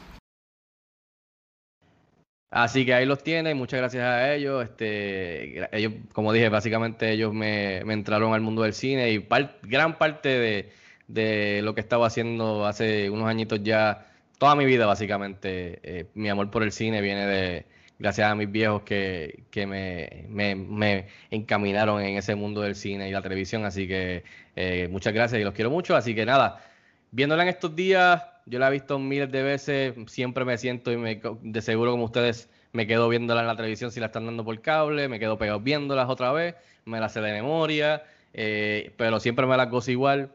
Así 2.50 2.87
que 2.87 2.95
ahí 2.95 3.05
los 3.05 3.23
tiene, 3.23 3.55
muchas 3.55 3.78
gracias 3.81 4.05
a 4.05 4.35
ellos. 4.35 4.64
Este, 4.64 5.76
ellos, 5.76 5.93
como 6.12 6.33
dije, 6.33 6.49
básicamente 6.49 7.11
ellos 7.12 7.35
me, 7.35 7.83
me 7.85 7.95
entraron 7.95 8.33
al 8.35 8.40
mundo 8.40 8.62
del 8.62 8.73
cine 8.73 9.11
y 9.11 9.26
gran 9.62 9.99
parte 9.99 10.28
de, 10.28 10.73
de 11.09 11.61
lo 11.62 11.75
que 11.75 11.81
estaba 11.81 12.07
haciendo 12.07 12.67
hace 12.67 13.11
unos 13.11 13.28
añitos 13.28 13.62
ya, 13.62 14.07
toda 14.38 14.55
mi 14.55 14.64
vida 14.67 14.87
básicamente, 14.87 15.81
eh, 15.83 16.07
mi 16.14 16.28
amor 16.28 16.50
por 16.50 16.62
el 16.62 16.73
cine 16.73 17.00
viene 17.00 17.26
de 17.26 17.67
gracias 17.99 18.31
a 18.31 18.35
mis 18.35 18.50
viejos 18.50 18.83
que, 18.83 19.45
que 19.50 19.67
me, 19.67 20.26
me, 20.28 21.07
encaminaron 21.31 22.00
en 22.02 22.17
ese 22.17 22.35
mundo 22.35 22.61
del 22.61 22.76
cine 22.76 23.09
y 23.09 23.12
la 23.12 23.23
televisión, 23.23 23.64
así 23.64 23.88
que 23.88 24.23
eh, 24.55 24.88
muchas 24.90 25.12
gracias 25.12 25.40
y 25.40 25.45
los 25.45 25.55
quiero 25.55 25.71
mucho, 25.71 25.97
así 25.97 26.14
que 26.14 26.25
nada, 26.25 26.62
viéndola 27.11 27.43
en 27.43 27.49
estos 27.49 27.75
días, 27.75 28.23
yo 28.49 28.59
la 28.59 28.69
he 28.69 28.73
visto 28.73 28.99
miles 28.99 29.31
de 29.31 29.43
veces, 29.43 29.95
siempre 30.07 30.45
me 30.45 30.57
siento 30.59 30.93
y 30.93 30.97
me, 30.97 31.21
de 31.43 31.62
seguro 31.62 31.93
como 31.93 32.05
ustedes 32.05 32.49
me 32.73 32.87
quedo 32.87 33.09
viéndola 33.09 33.43
en 33.43 33.47
la 33.47 33.57
televisión 33.57 33.90
si 33.90 34.00
la 34.00 34.07
están 34.07 34.26
dando 34.26 34.45
por 34.45 34.61
cable, 34.61 35.09
me 35.09 35.19
quedo 35.19 35.38
pegado 35.38 35.61
viéndolas 35.61 36.09
otra 36.09 36.33
vez, 36.33 36.55
me 36.85 37.00
la 37.00 37.09
sé 37.09 37.21
de 37.21 37.33
memoria, 37.33 38.05
eh, 38.33 38.93
pero 38.97 39.21
siempre 39.21 39.47
me 39.47 39.57
las 39.57 39.71
gozo 39.71 39.90
igual. 39.90 40.33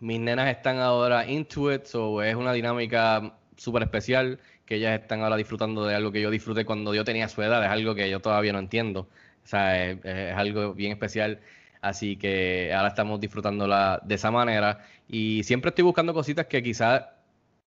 Mis 0.00 0.20
nenas 0.20 0.48
están 0.48 0.78
ahora 0.78 1.26
into 1.26 1.72
it, 1.72 1.84
so 1.84 2.22
es 2.22 2.34
una 2.34 2.52
dinámica 2.52 3.34
súper 3.56 3.82
especial 3.82 4.40
que 4.66 4.76
ellas 4.76 5.00
están 5.00 5.22
ahora 5.22 5.36
disfrutando 5.36 5.84
de 5.86 5.94
algo 5.94 6.12
que 6.12 6.20
yo 6.20 6.30
disfruté 6.30 6.64
cuando 6.64 6.94
yo 6.94 7.04
tenía 7.04 7.28
su 7.28 7.42
edad, 7.42 7.62
es 7.64 7.70
algo 7.70 7.94
que 7.94 8.08
yo 8.10 8.20
todavía 8.20 8.52
no 8.52 8.58
entiendo. 8.58 9.08
O 9.44 9.46
sea, 9.46 9.90
es 9.90 10.34
algo 10.36 10.74
bien 10.74 10.92
especial. 10.92 11.40
Así 11.82 12.16
que 12.16 12.72
ahora 12.74 12.88
estamos 12.88 13.20
disfrutándola 13.20 14.00
de 14.04 14.14
esa 14.14 14.30
manera. 14.30 14.86
Y 15.06 15.42
siempre 15.44 15.68
estoy 15.68 15.84
buscando 15.84 16.14
cositas 16.14 16.46
que 16.46 16.62
quizás 16.62 17.02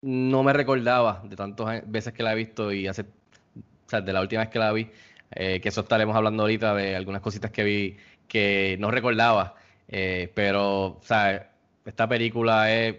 no 0.06 0.44
me 0.44 0.54
recordaba 0.54 1.24
de 1.24 1.36
tantas 1.36 1.90
veces 1.90 2.14
que 2.14 2.22
la 2.22 2.34
he 2.34 2.36
visto 2.36 2.72
y 2.72 2.86
hace, 2.86 3.02
o 3.02 3.90
sea, 3.90 4.02
de 4.02 4.14
la 4.14 4.22
última 4.22 4.44
vez 4.44 4.52
que 4.52 4.60
la 4.60 4.72
vi, 4.72 4.88
eh, 5.32 5.60
que 5.60 5.70
eso 5.70 5.82
estaremos 5.82 6.16
hablando 6.16 6.44
ahorita 6.44 6.76
de 6.76 6.96
algunas 6.96 7.22
cositas 7.24 7.50
que 7.50 7.64
vi 7.64 7.98
que 8.28 8.78
no 8.80 8.92
recordaba. 8.92 9.56
Eh, 9.88 10.32
pero, 10.36 10.98
o 10.98 11.02
sea, 11.02 11.52
esta 11.86 12.08
película 12.08 12.72
es. 12.72 12.98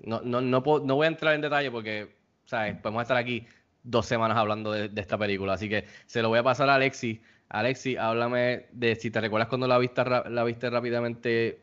No, 0.00 0.22
no, 0.22 0.40
no, 0.40 0.62
no 0.62 0.94
voy 0.96 1.04
a 1.04 1.08
entrar 1.08 1.34
en 1.34 1.42
detalle 1.42 1.70
porque, 1.70 2.16
¿sabes? 2.46 2.76
Podemos 2.78 3.02
estar 3.02 3.16
aquí 3.18 3.46
dos 3.82 4.06
semanas 4.06 4.38
hablando 4.38 4.72
de, 4.72 4.88
de 4.88 5.00
esta 5.02 5.18
película. 5.18 5.52
Así 5.54 5.68
que 5.68 5.84
se 6.06 6.22
lo 6.22 6.30
voy 6.30 6.38
a 6.38 6.42
pasar 6.42 6.68
a 6.70 6.76
Alexi. 6.76 7.20
Alexi, 7.50 7.96
háblame 7.98 8.66
de 8.72 8.96
si 8.96 9.10
te 9.10 9.20
recuerdas 9.20 9.48
cuando 9.48 9.66
la 9.68 9.78
viste, 9.78 10.02
la 10.04 10.44
viste 10.44 10.70
rápidamente 10.70 11.60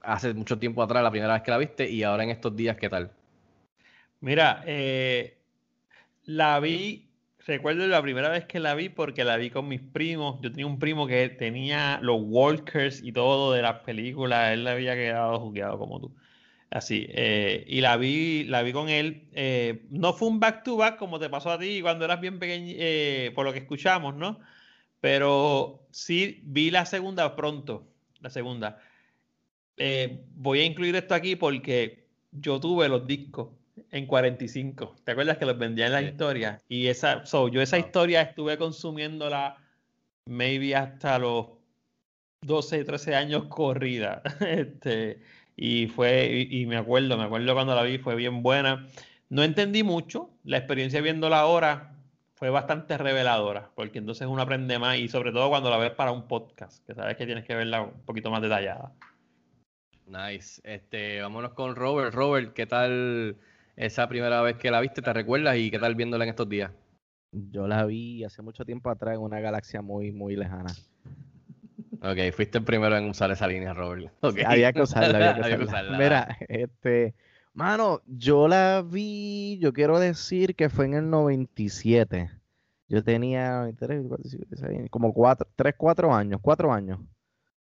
hace 0.00 0.32
mucho 0.34 0.58
tiempo 0.58 0.82
atrás, 0.82 1.02
la 1.02 1.10
primera 1.10 1.34
vez 1.34 1.42
que 1.42 1.50
la 1.50 1.58
viste, 1.58 1.90
y 1.90 2.02
ahora 2.02 2.24
en 2.24 2.30
estos 2.30 2.56
días, 2.56 2.76
¿qué 2.78 2.88
tal? 2.88 3.12
Mira, 4.22 4.62
eh, 4.66 5.42
la 6.24 6.60
vi, 6.60 7.10
recuerdo 7.46 7.86
la 7.88 8.02
primera 8.02 8.28
vez 8.30 8.46
que 8.46 8.60
la 8.60 8.74
vi 8.74 8.88
porque 8.88 9.24
la 9.24 9.36
vi 9.36 9.50
con 9.50 9.68
mis 9.68 9.80
primos. 9.82 10.40
Yo 10.42 10.50
tenía 10.52 10.66
un 10.66 10.78
primo 10.78 11.06
que 11.08 11.28
tenía 11.30 11.98
los 12.02 12.18
walkers 12.22 13.02
y 13.02 13.12
todo 13.12 13.52
de 13.52 13.62
las 13.62 13.80
películas. 13.80 14.52
Él 14.52 14.64
le 14.64 14.70
había 14.70 14.94
quedado 14.94 15.40
jugueado 15.40 15.78
como 15.78 16.00
tú. 16.00 16.14
Así. 16.70 17.06
eh, 17.10 17.64
y 17.68 17.80
la 17.82 17.96
vi, 17.96 18.44
la 18.44 18.62
vi 18.62 18.72
con 18.72 18.88
él. 18.88 19.28
eh, 19.32 19.86
no 19.90 20.12
fue 20.14 20.28
un 20.28 20.40
back 20.40 20.64
to 20.64 20.76
back 20.76 20.98
como 20.98 21.18
te 21.18 21.28
pasó 21.30 21.50
a 21.50 21.58
ti 21.58 21.82
cuando 21.82 22.04
eras 22.04 22.20
bien 22.20 22.38
pequeño, 22.38 22.74
por 23.34 23.44
lo 23.46 23.52
que 23.52 23.60
escuchamos, 23.60 24.14
¿no? 24.16 24.40
Pero 25.00 25.88
sí 25.92 26.42
vi 26.44 26.70
la 26.70 26.86
segunda 26.86 27.36
pronto. 27.36 27.88
La 28.20 28.30
segunda. 28.30 28.80
Voy 30.36 30.60
a 30.60 30.64
incluir 30.64 30.96
esto 30.96 31.14
aquí 31.14 31.36
porque 31.36 32.08
yo 32.32 32.60
tuve 32.60 32.88
los 32.88 33.06
discos 33.06 33.48
en 33.90 34.06
45. 34.06 34.96
¿Te 35.04 35.12
acuerdas 35.12 35.38
que 35.38 35.46
los 35.46 35.58
vendía 35.58 35.86
en 35.86 35.92
la 35.92 36.02
historia? 36.02 36.60
Y 36.68 36.88
esa, 36.88 37.24
so, 37.26 37.48
yo 37.48 37.62
esa 37.62 37.78
historia 37.78 38.22
estuve 38.22 38.58
consumiéndola 38.58 39.56
maybe 40.26 40.74
hasta 40.74 41.18
los 41.18 41.46
12, 42.42 42.84
13 42.84 43.14
años 43.14 43.44
corrida. 43.44 44.22
Este, 44.40 45.20
y 45.56 45.86
fue, 45.86 46.46
y, 46.50 46.62
y 46.62 46.66
me 46.66 46.76
acuerdo, 46.76 47.16
me 47.16 47.24
acuerdo 47.24 47.54
cuando 47.54 47.74
la 47.74 47.82
vi, 47.82 47.98
fue 47.98 48.14
bien 48.14 48.42
buena. 48.42 48.86
No 49.28 49.42
entendí 49.42 49.82
mucho, 49.82 50.30
la 50.44 50.58
experiencia 50.58 51.00
viéndola 51.00 51.40
ahora 51.40 51.92
fue 52.34 52.50
bastante 52.50 52.98
reveladora, 52.98 53.70
porque 53.74 53.98
entonces 53.98 54.26
uno 54.26 54.42
aprende 54.42 54.78
más 54.78 54.98
y 54.98 55.08
sobre 55.08 55.30
todo 55.30 55.48
cuando 55.48 55.70
la 55.70 55.76
ves 55.76 55.92
para 55.92 56.10
un 56.10 56.26
podcast, 56.26 56.84
que 56.84 56.94
sabes 56.94 57.16
que 57.16 57.24
tienes 57.24 57.44
que 57.44 57.54
verla 57.54 57.82
un 57.82 58.04
poquito 58.04 58.30
más 58.30 58.42
detallada. 58.42 58.92
Nice. 60.06 60.60
Este, 60.64 61.22
vámonos 61.22 61.52
con 61.52 61.76
Robert. 61.76 62.12
Robert, 62.12 62.52
¿qué 62.52 62.66
tal 62.66 63.36
esa 63.76 64.08
primera 64.08 64.42
vez 64.42 64.56
que 64.56 64.70
la 64.70 64.80
viste? 64.80 65.02
¿Te 65.02 65.12
recuerdas? 65.12 65.56
¿Y 65.56 65.70
qué 65.70 65.78
tal 65.78 65.94
viéndola 65.94 66.24
en 66.24 66.30
estos 66.30 66.48
días? 66.48 66.70
Yo 67.32 67.66
la 67.66 67.86
vi 67.86 68.24
hace 68.24 68.42
mucho 68.42 68.64
tiempo 68.64 68.90
atrás 68.90 69.14
en 69.14 69.20
una 69.20 69.40
galaxia 69.40 69.80
muy, 69.80 70.12
muy 70.12 70.36
lejana. 70.36 70.72
Ok, 72.02 72.34
fuiste 72.34 72.58
el 72.58 72.64
primero 72.64 72.96
en 72.96 73.08
usar 73.08 73.30
esa 73.30 73.46
línea, 73.46 73.72
Robert. 73.72 74.12
Ok. 74.20 74.40
Había 74.44 74.72
que 74.72 74.82
usarla, 74.82 75.16
había 75.16 75.34
que 75.34 75.40
Había 75.44 75.58
que 75.58 75.64
usarla. 75.64 75.98
Mira, 75.98 76.36
este, 76.48 77.14
mano, 77.54 78.02
yo 78.06 78.48
la 78.48 78.82
vi, 78.82 79.58
yo 79.60 79.72
quiero 79.72 79.98
decir 79.98 80.56
que 80.56 80.68
fue 80.68 80.86
en 80.86 80.94
el 80.94 81.10
97. 81.10 82.30
Yo 82.88 83.02
tenía 83.02 83.60
93, 83.60 84.04
94, 84.04 84.38
96, 84.60 84.90
como 84.90 85.14
cuatro, 85.14 85.48
3, 85.56 85.74
4 85.78 86.14
años, 86.14 86.40
4 86.42 86.72
años. 86.72 87.00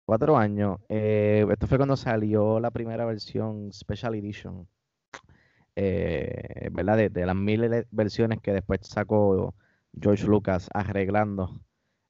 4 0.04 0.36
años. 0.36 0.78
Eh, 0.88 1.44
esto 1.50 1.66
fue 1.66 1.78
cuando 1.78 1.96
salió 1.96 2.60
la 2.60 2.70
primera 2.70 3.04
versión 3.04 3.72
Special 3.72 4.14
Edition. 4.14 4.68
Eh, 5.76 6.68
¿verdad? 6.72 7.10
De, 7.10 7.26
las 7.26 7.36
miles 7.36 7.86
versiones 7.90 8.40
que 8.40 8.52
después 8.52 8.80
sacó 8.82 9.54
George 10.00 10.26
Lucas 10.26 10.68
arreglando 10.74 11.60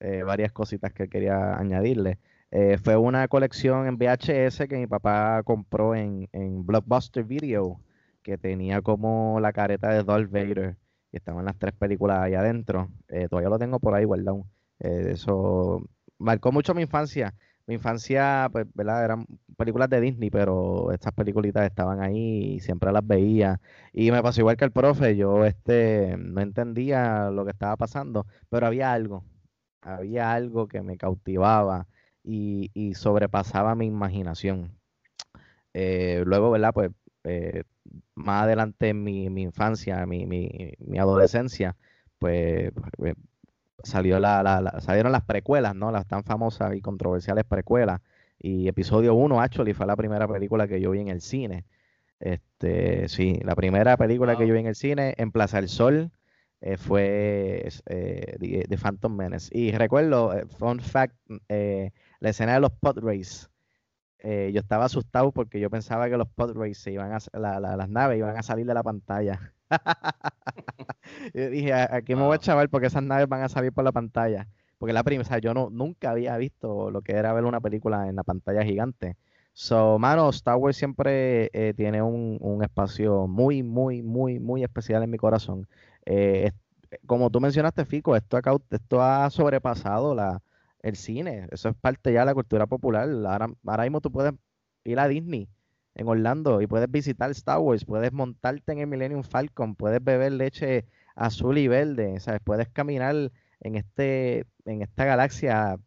eh, 0.01 0.23
varias 0.23 0.53
cositas 0.53 0.93
que 0.93 1.09
quería 1.09 1.57
añadirle. 1.57 2.19
Eh, 2.51 2.79
fue 2.83 2.97
una 2.97 3.27
colección 3.29 3.87
en 3.87 3.99
VHS 3.99 4.69
que 4.69 4.77
mi 4.77 4.87
papá 4.87 5.43
compró 5.43 5.95
en, 5.95 6.29
en 6.33 6.65
Blockbuster 6.65 7.25
Video, 7.25 7.81
que 8.23 8.39
tenía 8.39 8.83
como 8.83 9.41
la 9.41 9.53
careta 9.53 9.91
de 9.91 10.05
Darth 10.05 10.31
Vader, 10.31 10.77
y 11.13 11.17
estaban 11.17 11.45
las 11.45 11.59
tres 11.59 11.75
películas 11.75 12.19
ahí 12.21 12.35
adentro. 12.35 12.91
Eh, 13.09 13.29
todavía 13.29 13.51
lo 13.51 13.59
tengo 13.59 13.81
por 13.81 13.95
ahí 13.95 14.05
guardado. 14.05 14.47
Eso 14.79 15.89
marcó 16.19 16.53
mucho 16.53 16.75
mi 16.75 16.83
infancia. 16.83 17.35
Mi 17.67 17.75
infancia, 17.75 18.49
pues, 18.53 18.67
¿verdad? 18.75 19.05
Eran 19.05 19.27
películas 19.57 19.89
de 19.91 20.01
Disney, 20.01 20.31
pero 20.31 20.93
estas 20.93 21.13
peliculitas 21.13 21.65
estaban 21.67 22.01
ahí 22.01 22.55
y 22.55 22.61
siempre 22.61 22.93
las 22.93 23.05
veía. 23.07 23.61
Y 23.93 24.13
me 24.13 24.23
pasó 24.23 24.41
igual 24.41 24.57
que 24.57 24.65
el 24.65 24.71
profe, 24.73 25.17
yo 25.17 25.45
este, 25.45 26.17
no 26.19 26.41
entendía 26.43 27.31
lo 27.31 27.45
que 27.45 27.51
estaba 27.51 27.77
pasando, 27.77 28.27
pero 28.51 28.67
había 28.67 28.93
algo, 28.93 29.25
había 29.83 30.33
algo 30.33 30.69
que 30.69 30.83
me 30.83 30.97
cautivaba 30.99 31.89
y, 32.25 32.71
y 32.75 32.95
sobrepasaba 32.95 33.75
mi 33.75 33.87
imaginación. 33.87 34.79
Eh, 35.75 36.23
luego, 36.27 36.51
¿verdad? 36.51 36.73
Pues 36.75 36.91
eh, 37.25 37.65
más 38.15 38.45
adelante 38.45 38.89
en 38.91 39.03
mi, 39.05 39.31
mi 39.31 39.43
infancia, 39.43 40.05
mi, 40.07 40.27
mi, 40.27 40.73
mi 40.79 40.99
adolescencia, 40.99 41.77
pues 42.19 42.73
eh, 43.05 43.15
salió 43.87 44.19
la, 44.21 44.43
la- 44.43 44.61
la- 44.61 44.81
salieron 44.81 45.13
las 45.13 45.23
precuelas, 45.25 45.75
¿no? 45.75 45.91
Las 45.91 46.07
tan 46.07 46.25
famosas 46.25 46.75
y 46.77 46.81
controversiales 46.83 47.45
precuelas. 47.45 48.01
Y 48.39 48.69
episodio 48.69 49.15
1, 49.15 49.41
actually, 49.41 49.73
fue 49.73 49.87
la 49.87 49.97
primera 49.97 50.29
película 50.29 50.69
que 50.69 50.81
yo 50.81 50.91
vi 50.91 51.01
en 51.01 51.09
el 51.09 51.21
cine. 51.23 51.65
Este, 52.21 53.09
sí, 53.09 53.41
la 53.45 53.55
primera 53.55 53.97
película 53.97 54.37
que 54.37 54.47
yo 54.47 54.55
vi 54.55 54.61
en 54.61 54.67
el 54.67 54.75
cine 54.75 55.15
en 55.19 55.31
Plaza 55.33 55.59
del 55.59 55.69
Sol 55.69 56.11
eh, 56.63 56.77
fue 56.79 57.69
eh, 57.87 58.37
The, 58.41 58.67
The 58.69 58.77
Phantom 58.79 59.15
Menace. 59.15 59.49
Y 59.57 59.73
recuerdo, 59.73 60.33
eh, 60.35 60.47
fun 60.47 60.81
fact, 60.81 61.15
eh, 61.49 61.91
la 62.21 62.31
escena 62.31 62.55
de 62.55 62.61
los 62.61 62.73
pod 62.73 62.99
race. 63.03 63.49
eh, 64.21 64.51
yo 64.53 64.61
estaba 64.61 64.87
asustado 64.87 65.31
porque 65.33 65.61
yo 65.61 65.71
pensaba 65.71 66.09
que 66.09 66.17
los 66.17 66.29
pod 66.29 66.57
race 66.57 66.75
se 66.75 66.93
iban 66.93 67.13
a, 67.13 67.19
s- 67.19 67.31
la- 67.33 67.61
la- 67.61 67.77
las 67.77 67.89
naves 67.89 68.19
iban 68.19 68.37
a 68.37 68.43
salir 68.43 68.67
de 68.67 68.75
la 68.75 68.83
pantalla. 68.83 69.53
Yo 71.35 71.51
dije, 71.51 71.73
"A- 71.73 71.95
aquí 71.97 72.15
me 72.15 72.23
voy 72.23 72.35
a 72.37 72.39
chaval 72.39 72.69
porque 72.69 72.87
esas 72.89 73.03
naves 73.03 73.29
van 73.29 73.43
a 73.43 73.49
salir 73.49 73.73
por 73.73 73.85
la 73.85 73.93
pantalla. 73.93 74.49
Porque 74.79 74.93
la 74.93 75.03
primera, 75.05 75.23
o 75.27 75.29
sea, 75.29 75.39
yo 75.39 75.55
no, 75.55 75.71
nunca 75.71 76.11
había 76.11 76.37
visto 76.37 76.91
lo 76.91 77.01
que 77.03 77.13
era 77.13 77.33
ver 77.33 77.45
una 77.45 77.61
película 77.61 78.09
en 78.09 78.17
la 78.17 78.23
pantalla 78.25 78.63
gigante. 78.65 79.17
So, 79.55 79.99
mano, 79.99 80.29
Star 80.31 80.57
Wars 80.57 80.77
siempre 80.77 81.51
eh, 81.55 81.73
tiene 81.75 82.03
un, 82.03 82.37
un 82.41 82.63
espacio 82.63 83.27
muy, 83.27 83.63
muy, 83.63 84.03
muy, 84.03 84.39
muy 84.39 84.63
especial 84.65 85.03
en 85.03 85.11
mi 85.11 85.17
corazón. 85.19 85.67
Eh, 86.05 86.51
es- 86.91 87.01
como 87.07 87.31
tú 87.31 87.41
mencionaste, 87.41 87.85
Fico, 87.85 88.15
esto, 88.17 88.37
ha 88.37 88.43
esto 88.71 89.03
ha 89.03 89.29
sobrepasado 89.31 90.15
la, 90.15 90.43
el 90.83 90.97
cine. 90.97 91.49
Eso 91.51 91.69
es 91.71 91.75
parte 91.77 92.13
ya 92.13 92.21
de 92.21 92.27
la 92.27 92.35
cultura 92.35 92.67
popular. 92.67 93.09
Ahora, 93.09 93.49
ahora 93.67 93.83
mismo 93.85 94.01
tú 94.01 94.13
puedes 94.13 94.35
ir 94.85 94.99
a 95.01 95.09
Disney 95.09 95.49
en 95.97 96.09
Orlando 96.09 96.61
y 96.61 96.67
puedes 96.67 96.91
visitar 96.91 97.31
Star 97.31 97.59
Wars, 97.59 97.85
puedes 97.85 98.13
montarte 98.13 98.73
en 98.73 98.81
el 98.81 98.87
Millennium 98.87 99.23
Falcon, 99.25 99.75
puedes 99.75 100.05
beber 100.05 100.33
leche 100.33 100.87
azul 101.15 101.59
y 101.59 101.69
verde, 101.69 102.21
¿sabes? 102.21 102.41
Puedes 102.45 102.69
caminar 102.69 103.33
en 103.61 103.77
este, 103.77 104.47
en 104.67 104.83
esta 104.83 105.07
galaxia 105.07 105.79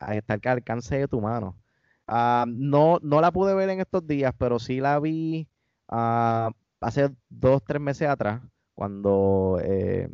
a 0.00 0.14
estar 0.14 0.40
al 0.44 0.52
alcance 0.58 0.98
de 0.98 1.08
tu 1.08 1.20
mano. 1.20 1.56
Ah, 2.06 2.44
no, 2.46 2.98
no 3.02 3.20
la 3.22 3.32
pude 3.32 3.54
ver 3.54 3.70
en 3.70 3.80
estos 3.80 4.06
días, 4.06 4.34
pero 4.38 4.58
sí 4.58 4.80
la 4.80 5.00
vi 5.00 5.48
ah, 5.88 6.50
hace 6.80 7.10
dos, 7.30 7.62
tres 7.64 7.80
meses 7.80 8.08
atrás, 8.08 8.42
cuando 8.74 9.58
eh, 9.62 10.10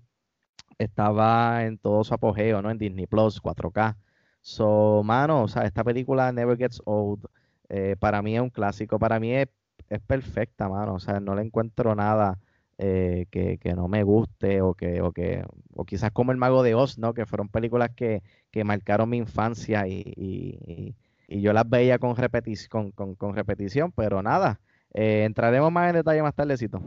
estaba 0.78 1.64
en 1.64 1.78
todo 1.78 2.04
su 2.04 2.14
apogeo, 2.14 2.62
¿no? 2.62 2.70
En 2.70 2.78
Disney 2.78 3.06
Plus, 3.06 3.42
4K. 3.42 3.96
So, 4.42 5.02
mano, 5.04 5.42
o 5.44 5.48
sea, 5.48 5.64
esta 5.64 5.84
película 5.84 6.32
Never 6.32 6.56
Gets 6.56 6.80
Old, 6.84 7.26
eh, 7.70 7.96
para 7.98 8.22
mí 8.22 8.36
es 8.36 8.42
un 8.42 8.50
clásico, 8.50 8.98
para 8.98 9.20
mí 9.20 9.32
es, 9.34 9.48
es 9.90 10.00
perfecta, 10.00 10.68
mano, 10.68 10.94
o 10.94 11.00
sea, 11.00 11.20
no 11.20 11.34
le 11.36 11.42
encuentro 11.42 11.94
nada 11.96 12.38
eh, 12.78 13.26
que, 13.30 13.58
que 13.58 13.74
no 13.74 13.88
me 13.88 14.02
guste 14.04 14.62
o 14.62 14.74
que, 14.74 15.02
o 15.02 15.12
que, 15.12 15.44
o 15.74 15.84
quizás 15.86 16.10
como 16.12 16.32
El 16.32 16.38
Mago 16.38 16.62
de 16.62 16.74
Oz, 16.74 16.98
¿no? 16.98 17.14
Que 17.14 17.26
fueron 17.26 17.48
películas 17.48 17.90
que, 17.96 18.22
que 18.50 18.64
marcaron 18.64 19.10
mi 19.10 19.18
infancia 19.18 19.86
y, 19.88 20.02
y- 20.16 20.96
yo 21.42 21.52
las 21.52 21.68
veía 21.68 21.98
con, 21.98 22.16
repeti- 22.16 22.68
con, 22.68 22.90
con, 22.92 23.14
con 23.14 23.34
repetición, 23.36 23.92
pero 23.92 24.22
nada, 24.22 24.60
eh, 24.94 25.24
entraremos 25.24 25.70
más 25.72 25.88
en 25.90 25.96
detalle 25.96 26.22
más 26.22 26.34
tardecito. 26.34 26.82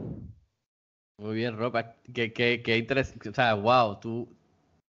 Muy 1.18 1.34
bien, 1.34 1.56
Ropa. 1.56 1.96
Qué, 2.12 2.32
qué, 2.32 2.62
qué 2.64 2.76
interesante. 2.78 3.28
O 3.28 3.34
sea, 3.34 3.54
wow, 3.54 3.98
tú. 4.00 4.28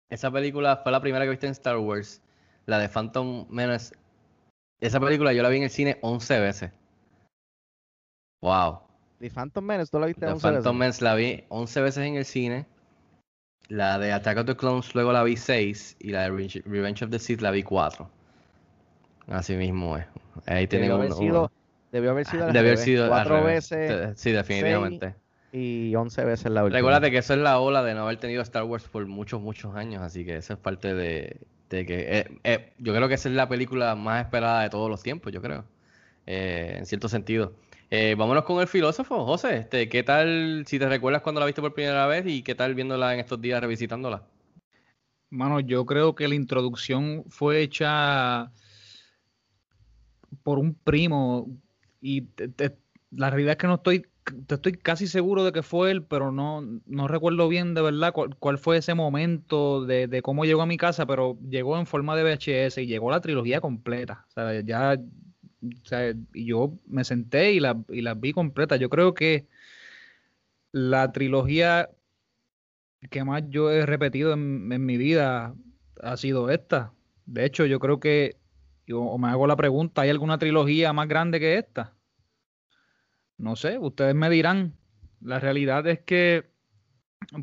Esa 0.10 0.32
película 0.32 0.78
fue 0.84 0.92
la 0.92 1.02
primera 1.02 1.26
que 1.26 1.32
viste 1.32 1.48
en 1.48 1.54
Star 1.54 1.78
Wars. 1.78 2.22
La 2.66 2.80
de 2.80 2.90
Phantom 2.90 3.48
Menace. 3.50 3.96
Esa 4.80 5.00
película 5.00 5.34
yo 5.34 5.42
la 5.44 5.50
vi 5.50 5.58
en 5.58 5.64
el 5.64 5.70
cine 5.70 5.98
11 6.02 6.40
veces. 6.40 6.72
Wow. 8.42 8.80
The 9.20 9.30
Phantom 9.32 9.66
Menace, 9.66 9.90
¿tú 9.92 10.00
la 10.00 10.06
viste 10.08 10.22
The 10.22 10.32
11 10.34 10.48
veces? 10.48 10.64
Phantom 10.64 10.78
Menace 10.78 11.04
la 11.04 11.16
vi 11.16 11.44
11 11.50 11.82
veces 11.82 12.06
en 12.06 12.16
el 12.16 12.26
cine. 12.26 12.66
La 13.70 13.98
de 14.00 14.14
Attack 14.14 14.38
of 14.38 14.46
the 14.46 14.56
Clones 14.56 14.94
luego 14.96 15.12
la 15.12 15.24
vi 15.24 15.36
6 15.36 15.98
y 16.00 16.10
la 16.12 16.22
de 16.24 16.30
Revenge- 16.32 16.64
Revenge 16.66 17.04
of 17.04 17.12
the 17.12 17.20
Sith 17.20 17.42
la 17.42 17.52
vi 17.52 17.64
4. 17.64 18.10
Así 19.28 19.56
mismo 19.56 19.98
es. 19.98 20.06
Ahí 20.46 20.68
tienen 20.68 20.92
uno- 20.92 21.14
sido, 21.16 21.40
uno. 21.42 21.52
debió 21.92 22.12
haber 22.12 22.26
sido 22.26 22.46
al 22.46 22.54
Debió 22.54 22.70
haber 22.72 22.78
sido 22.78 23.10
cuatro 23.10 23.44
veces 23.44 24.18
Sí, 24.20 24.32
definitivamente. 24.32 25.16
y 25.52 25.94
11 25.96 26.24
veces 26.24 26.52
la 26.52 26.64
última. 26.64 26.78
Recuérdate 26.78 27.12
que 27.12 27.18
eso 27.18 27.34
es 27.34 27.40
la 27.40 27.60
ola 27.60 27.84
de 27.84 27.94
no 27.96 28.04
haber 28.04 28.18
tenido 28.20 28.42
Star 28.44 28.64
Wars 28.64 28.88
por 28.88 29.06
muchos, 29.08 29.42
muchos 29.42 29.76
años, 29.76 30.02
así 30.04 30.24
que 30.24 30.38
eso 30.38 30.54
es 30.54 30.60
parte 30.60 30.94
de, 30.94 31.42
de 31.70 31.86
que... 31.86 32.20
eh, 32.20 32.40
eh, 32.44 32.74
yo 32.78 32.94
creo 32.94 33.08
que 33.08 33.16
esa 33.16 33.30
es 33.30 33.36
la 33.36 33.50
película 33.50 33.96
más 33.96 34.24
esperada 34.26 34.62
de 34.64 34.70
todos 34.70 34.90
los 34.90 35.04
tiempos, 35.04 35.32
yo 35.34 35.42
creo, 35.42 35.66
eh, 36.26 36.76
en 36.80 36.86
cierto 36.86 37.10
sentido. 37.10 37.54
Vámonos 38.18 38.44
con 38.44 38.60
el 38.60 38.68
filósofo, 38.68 39.26
José. 39.26 39.58
Este, 39.60 39.88
¿Qué 39.88 40.04
tal, 40.04 40.66
si 40.68 40.78
te 40.78 40.90
recuerdas 40.90 41.22
cuando 41.22 41.40
la 41.40 41.46
viste 41.46 41.62
por 41.62 41.74
primera 41.74 42.06
vez 42.08 42.26
y 42.28 42.44
qué 42.44 42.54
tal 42.54 42.76
viéndola 42.76 43.14
en 43.14 43.22
estos 43.22 43.40
días, 43.40 43.62
revisitándola? 43.62 44.24
Mano, 45.30 45.60
yo 45.60 45.86
creo 45.86 46.16
que 46.16 46.28
la 46.28 46.36
introducción 46.36 47.24
fue 47.30 47.62
hecha 47.62 48.52
por 50.44 50.60
un 50.60 50.74
primo 50.74 51.48
y 52.02 52.22
te- 52.22 52.78
la 53.12 53.30
realidad 53.30 53.52
es 53.52 53.58
que 53.58 53.68
no 53.68 53.76
estoy, 53.76 54.06
estoy 54.50 54.74
casi 54.74 55.08
seguro 55.08 55.44
de 55.44 55.52
que 55.52 55.64
fue 55.64 55.92
él, 55.92 56.04
pero 56.04 56.32
no, 56.32 56.62
no 56.86 57.08
recuerdo 57.08 57.48
bien 57.48 57.74
de 57.74 57.82
verdad 57.82 58.14
cuál, 58.14 58.36
cuál 58.38 58.58
fue 58.58 58.78
ese 58.78 58.94
momento 58.94 59.86
de, 59.86 60.08
de 60.08 60.22
cómo 60.22 60.46
llegó 60.46 60.62
a 60.62 60.66
mi 60.66 60.78
casa, 60.78 61.06
pero 61.06 61.38
llegó 61.50 61.78
en 61.78 61.86
forma 61.86 62.16
de 62.16 62.24
VHS 62.24 62.80
y 62.80 62.88
llegó 62.88 63.12
la 63.12 63.22
trilogía 63.22 63.62
completa. 63.62 64.26
O 64.30 64.32
sea, 64.32 64.62
ya, 64.62 64.98
o 65.64 65.86
sea, 65.86 66.14
yo 66.34 66.74
me 66.88 67.04
senté 67.04 67.54
y 67.54 67.60
la, 67.60 67.82
y 67.90 68.02
la 68.02 68.14
vi 68.14 68.34
completa. 68.34 68.76
Yo 68.78 68.90
creo 68.90 69.14
que 69.14 69.48
la 70.72 71.12
trilogía 71.12 71.90
que 73.10 73.24
más 73.24 73.44
yo 73.50 73.72
he 73.72 73.86
repetido 73.86 74.34
en, 74.34 74.72
en 74.72 74.86
mi 74.86 74.98
vida 74.98 75.56
ha 76.02 76.18
sido 76.18 76.50
esta. 76.50 76.94
De 77.26 77.46
hecho, 77.46 77.66
yo 77.66 77.80
creo 77.80 78.00
que, 78.00 78.38
yo 78.86 79.18
me 79.18 79.28
hago 79.30 79.48
la 79.48 79.56
pregunta, 79.56 80.02
¿hay 80.02 80.10
alguna 80.10 80.38
trilogía 80.38 80.94
más 80.94 81.08
grande 81.08 81.40
que 81.40 81.58
esta? 81.58 81.97
No 83.38 83.56
sé, 83.56 83.78
ustedes 83.78 84.16
me 84.16 84.30
dirán. 84.30 84.74
La 85.22 85.40
realidad 85.40 85.86
es 85.88 86.00
que 86.02 86.46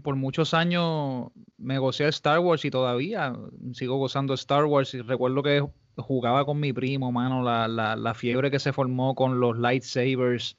por 0.03 0.17
muchos 0.17 0.55
años 0.55 1.31
me 1.59 1.79
gocé 1.79 2.09
Star 2.09 2.39
Wars 2.41 2.65
y 2.65 2.71
todavía 2.71 3.35
sigo 3.73 3.99
gozando 3.99 4.35
Star 4.35 4.65
Wars 4.65 4.95
y 4.95 5.03
recuerdo 5.03 5.43
que 5.43 5.67
jugaba 5.97 6.45
con 6.45 6.61
mi 6.61 6.73
primo, 6.73 7.13
mano, 7.13 7.43
la, 7.43 7.69
la, 7.69 7.97
la 7.97 8.15
fiebre 8.15 8.51
que 8.51 8.59
se 8.59 8.73
formó 8.73 9.15
con 9.15 9.41
los 9.41 9.59
lightsabers, 9.59 10.57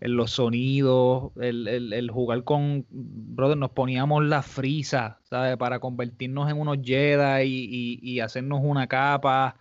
los 0.00 0.32
sonidos, 0.32 1.32
el, 1.40 1.68
el- 1.68 1.92
el 1.92 2.10
jugar 2.10 2.44
con, 2.44 2.86
brother, 2.90 3.56
nos 3.56 3.70
poníamos 3.70 4.24
la 4.24 4.42
frisa, 4.42 5.20
¿sabes? 5.24 5.56
Para 5.56 5.80
convertirnos 5.80 6.50
en 6.50 6.58
unos 6.60 6.78
Jedi 6.82 7.44
y, 7.44 7.98
y- 8.02 8.12
y 8.16 8.20
hacernos 8.20 8.60
una 8.62 8.86
capa, 8.88 9.56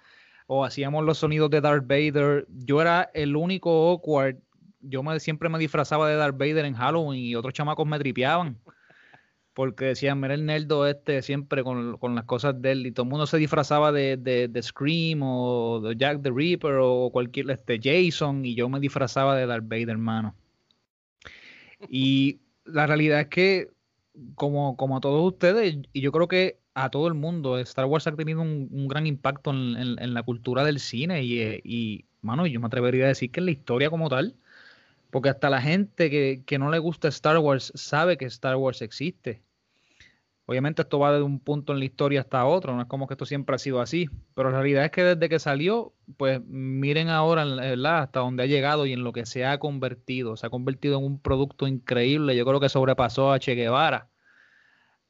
o 0.48 0.64
hacíamos 0.66 1.04
los 1.06 1.18
sonidos 1.20 1.50
de 1.50 1.62
Darth 1.62 1.88
Vader. 1.88 2.48
Yo 2.50 2.82
era 2.82 3.10
el 3.14 3.36
único 3.36 3.70
awkward, 3.92 4.38
yo 4.90 5.04
me, 5.04 5.20
siempre 5.20 5.50
me 5.50 5.60
disfrazaba 5.60 6.10
de 6.10 6.16
Darth 6.16 6.38
Vader 6.38 6.66
en 6.66 6.76
Halloween 6.76 7.20
y 7.22 7.36
otros 7.36 7.54
chamacos 7.54 7.88
me 7.88 8.00
tripeaban. 8.00 8.58
Porque 9.54 9.86
decían, 9.86 10.20
mira 10.20 10.36
el 10.36 10.46
nerdo 10.46 10.86
este 10.88 11.22
siempre 11.24 11.64
con, 11.64 11.98
con 11.98 12.14
las 12.16 12.26
cosas 12.26 12.62
de 12.62 12.72
él. 12.74 12.86
Y 12.86 12.92
todo 12.92 13.06
el 13.06 13.10
mundo 13.10 13.26
se 13.26 13.38
disfrazaba 13.38 13.92
de, 13.92 14.16
de, 14.18 14.48
de 14.48 14.62
Scream 14.62 15.22
o 15.24 15.80
de 15.82 15.96
Jack 15.96 16.22
the 16.22 16.30
Ripper 16.32 16.76
o 16.82 17.10
cualquier 17.12 17.50
este 17.50 17.80
Jason. 17.82 18.46
Y 18.46 18.54
yo 18.56 18.70
me 18.70 18.80
disfrazaba 18.80 19.36
de 19.36 19.48
Darth 19.48 19.68
Vader, 19.68 19.90
hermano. 19.90 20.36
Y 21.90 22.40
la 22.66 22.88
realidad 22.88 23.22
es 23.22 23.28
que, 23.28 23.70
como, 24.36 24.78
como 24.78 24.98
a 24.98 25.02
todos 25.02 25.26
ustedes, 25.34 25.78
y 25.94 26.02
yo 26.02 26.12
creo 26.12 26.28
que 26.28 26.60
a 26.74 26.90
todo 26.92 27.08
el 27.08 27.14
mundo, 27.16 27.58
Star 27.60 27.86
Wars 27.86 28.06
ha 28.08 28.16
tenido 28.16 28.42
un, 28.42 28.88
gran 28.88 29.08
impacto 29.08 29.52
en, 29.52 29.76
en- 30.00 30.14
la 30.14 30.24
cultura 30.24 30.64
del 30.64 30.80
cine. 30.80 31.24
Y, 31.24 31.42
y, 31.64 32.06
mano, 32.22 32.46
yo 32.48 32.60
me 32.60 32.68
atrevería 32.68 33.06
a 33.06 33.08
decir 33.10 33.32
que 33.32 33.40
en 33.40 33.46
la 33.46 33.52
historia 33.52 33.90
como 33.90 34.10
tal. 34.10 34.36
Porque 35.10 35.30
hasta 35.30 35.50
la 35.50 35.62
gente 35.62 36.10
que, 36.10 36.44
que 36.46 36.60
no 36.60 36.70
le 36.70 36.80
gusta 36.80 37.08
Star 37.08 37.38
Wars 37.38 37.72
sabe 37.76 38.18
que 38.18 38.26
Star 38.26 38.56
Wars 38.58 38.82
existe. 38.82 39.42
Obviamente 40.50 40.82
esto 40.82 40.98
va 40.98 41.12
de 41.12 41.22
un 41.22 41.42
punto 41.42 41.74
en 41.74 41.80
la 41.80 41.86
historia 41.86 42.22
hasta 42.22 42.46
otro, 42.46 42.74
no 42.74 42.82
es 42.82 42.88
como 42.88 43.06
que 43.06 43.16
esto 43.16 43.26
siempre 43.26 43.54
ha 43.56 43.60
sido 43.60 43.82
así, 43.82 44.10
pero 44.34 44.50
la 44.50 44.60
realidad 44.60 44.86
es 44.86 44.92
que 44.92 45.04
desde 45.04 45.28
que 45.28 45.40
salió, 45.40 45.94
pues 46.16 46.42
miren 46.46 47.10
ahora 47.10 47.44
¿verdad? 47.44 48.04
hasta 48.04 48.22
dónde 48.22 48.44
ha 48.44 48.46
llegado 48.46 48.86
y 48.86 48.94
en 48.94 49.04
lo 49.04 49.12
que 49.12 49.26
se 49.26 49.46
ha 49.46 49.60
convertido. 49.60 50.38
Se 50.38 50.48
ha 50.48 50.50
convertido 50.50 51.00
en 51.00 51.04
un 51.04 51.20
producto 51.20 51.68
increíble, 51.68 52.34
yo 52.38 52.46
creo 52.46 52.62
que 52.62 52.70
sobrepasó 52.70 53.34
a 53.34 53.40
Che 53.40 53.56
Guevara. 53.56 54.10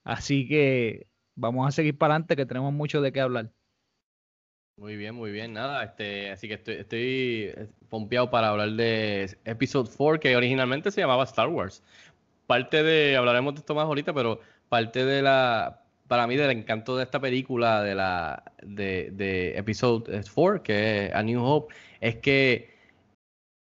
Así 0.03 0.47
que 0.47 1.07
vamos 1.35 1.67
a 1.67 1.71
seguir 1.71 1.95
para 1.99 2.15
adelante 2.15 2.35
que 2.35 2.47
tenemos 2.47 2.73
mucho 2.73 3.01
de 3.01 3.11
qué 3.11 3.21
hablar. 3.21 3.51
Muy 4.77 4.95
bien, 4.95 5.15
muy 5.15 5.31
bien, 5.31 5.53
nada, 5.53 5.83
este, 5.83 6.29
así 6.29 6.47
que 6.47 6.53
estoy, 6.53 6.75
estoy 6.75 6.99
eh, 7.55 7.67
pompeado 7.89 8.29
para 8.29 8.49
hablar 8.49 8.69
de 8.73 9.35
Episode 9.43 9.89
4, 9.97 10.19
que 10.19 10.35
originalmente 10.35 10.91
se 10.91 11.01
llamaba 11.01 11.23
Star 11.23 11.47
Wars. 11.47 11.81
Parte 12.45 12.83
de, 12.83 13.17
hablaremos 13.17 13.55
de 13.55 13.59
esto 13.61 13.73
más 13.73 13.85
ahorita, 13.85 14.13
pero 14.13 14.39
parte 14.69 15.03
de 15.03 15.23
la, 15.23 15.81
para 16.07 16.27
mí, 16.27 16.35
del 16.35 16.51
encanto 16.51 16.95
de 16.95 17.03
esta 17.03 17.19
película, 17.19 17.81
de 17.81 17.95
la, 17.95 18.43
de, 18.61 19.09
de 19.13 19.57
Episode 19.57 20.21
4, 20.33 20.61
que 20.61 21.07
es 21.07 21.15
A 21.15 21.23
New 21.23 21.43
Hope, 21.43 21.73
es 21.99 22.17
que 22.17 22.69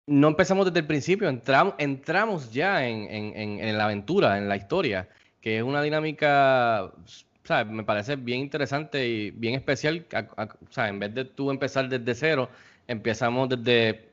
no 0.07 0.29
empezamos 0.29 0.67
desde 0.67 0.81
el 0.81 0.87
principio, 0.87 1.29
entramos, 1.31 1.75
entramos 1.79 2.53
ya 2.53 2.87
en, 2.87 3.11
en- 3.11 3.37
en- 3.37 3.61
en 3.61 3.79
la 3.79 3.85
aventura, 3.87 4.37
en 4.39 4.49
la 4.49 4.57
historia, 4.57 5.09
que 5.41 5.57
es 5.59 5.63
una 5.63 5.81
dinámica, 5.83 6.93
¿sabes? 7.47 7.73
Me 7.73 7.85
parece 7.85 8.17
bien 8.17 8.41
interesante 8.41 9.07
y 9.09 9.31
bien 9.31 9.55
especial. 9.55 10.07
a- 10.13 10.47
a- 10.77 10.89
en 10.89 10.99
vez 10.99 11.15
de 11.15 11.25
tú 11.25 11.51
empezar 11.51 11.89
desde 11.89 12.15
cero, 12.15 12.51
empezamos 12.87 13.49
desde, 13.49 14.09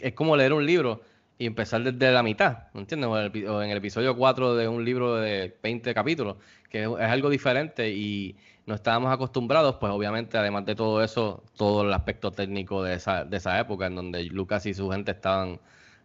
es 0.00 0.12
como 0.14 0.36
leer 0.36 0.52
un 0.52 0.64
libro 0.66 1.02
y 1.38 1.46
empezar 1.46 1.82
desde 1.82 2.12
la 2.12 2.22
mitad, 2.22 2.64
¿me 2.74 2.80
entiendes? 2.80 3.08
O 3.48 3.62
en 3.62 3.70
el 3.70 3.78
episodio 3.78 4.14
4 4.16 4.54
de 4.56 4.68
un 4.68 4.84
libro 4.84 5.16
de 5.16 5.56
20 5.62 5.94
capítulos, 5.94 6.36
que 6.68 6.82
es, 6.84 6.88
es 6.88 7.00
algo 7.08 7.30
diferente 7.30 7.90
y 7.90 8.36
no 8.66 8.74
estábamos 8.74 9.12
acostumbrados, 9.12 9.76
pues 9.76 9.90
obviamente, 9.92 10.36
además 10.38 10.64
de 10.66 10.74
todo 10.74 11.02
eso, 11.02 11.42
todo 11.56 11.82
el 11.82 11.92
aspecto 11.92 12.30
técnico 12.30 12.82
de 12.82 12.94
esa, 12.94 13.24
de 13.24 13.36
esa 13.38 13.58
época, 13.58 13.86
en 13.86 13.96
donde 13.96 14.22
Lucas 14.24 14.66
y 14.66 14.74
su 14.74 14.90
gente 14.90 15.12
estaban 15.12 15.60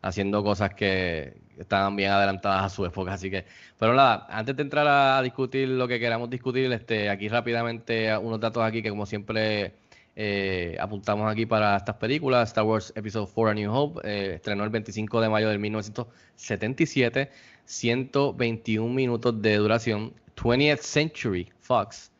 haciendo 0.05 0.43
cosas 0.43 0.73
que 0.75 1.33
estaban 1.57 1.95
bien 1.95 2.11
adelantadas 2.11 2.65
a 2.65 2.69
su 2.69 2.85
época, 2.85 3.13
así 3.13 3.31
que, 3.31 3.45
pero 3.79 3.93
nada, 3.93 4.27
antes 4.29 4.55
de 4.55 4.61
entrar 4.61 4.87
a 4.87 5.21
discutir 5.21 5.67
lo 5.67 5.87
que 5.87 5.99
queramos 5.99 6.29
discutir, 6.29 6.71
este, 6.71 7.09
aquí 7.09 7.27
rápidamente 7.27 8.15
unos 8.17 8.39
datos 8.39 8.63
aquí 8.63 8.81
que 8.83 8.89
como 8.89 9.05
siempre 9.05 9.73
eh, 10.15 10.77
apuntamos 10.79 11.29
aquí 11.29 11.45
para 11.45 11.77
estas 11.77 11.95
películas. 11.97 12.49
Star 12.49 12.63
Wars 12.63 12.93
Episode 12.95 13.29
4 13.33 13.51
A 13.51 13.53
New 13.53 13.73
Hope 13.73 14.01
eh, 14.03 14.35
estrenó 14.35 14.63
el 14.63 14.69
25 14.69 15.21
de 15.21 15.29
mayo 15.29 15.49
de 15.49 15.57
1977, 15.57 17.29
121 17.65 18.93
minutos 18.93 19.41
de 19.41 19.55
duración. 19.57 20.13
20th 20.35 20.81
Century 20.81 21.49
Fox, 21.59 22.11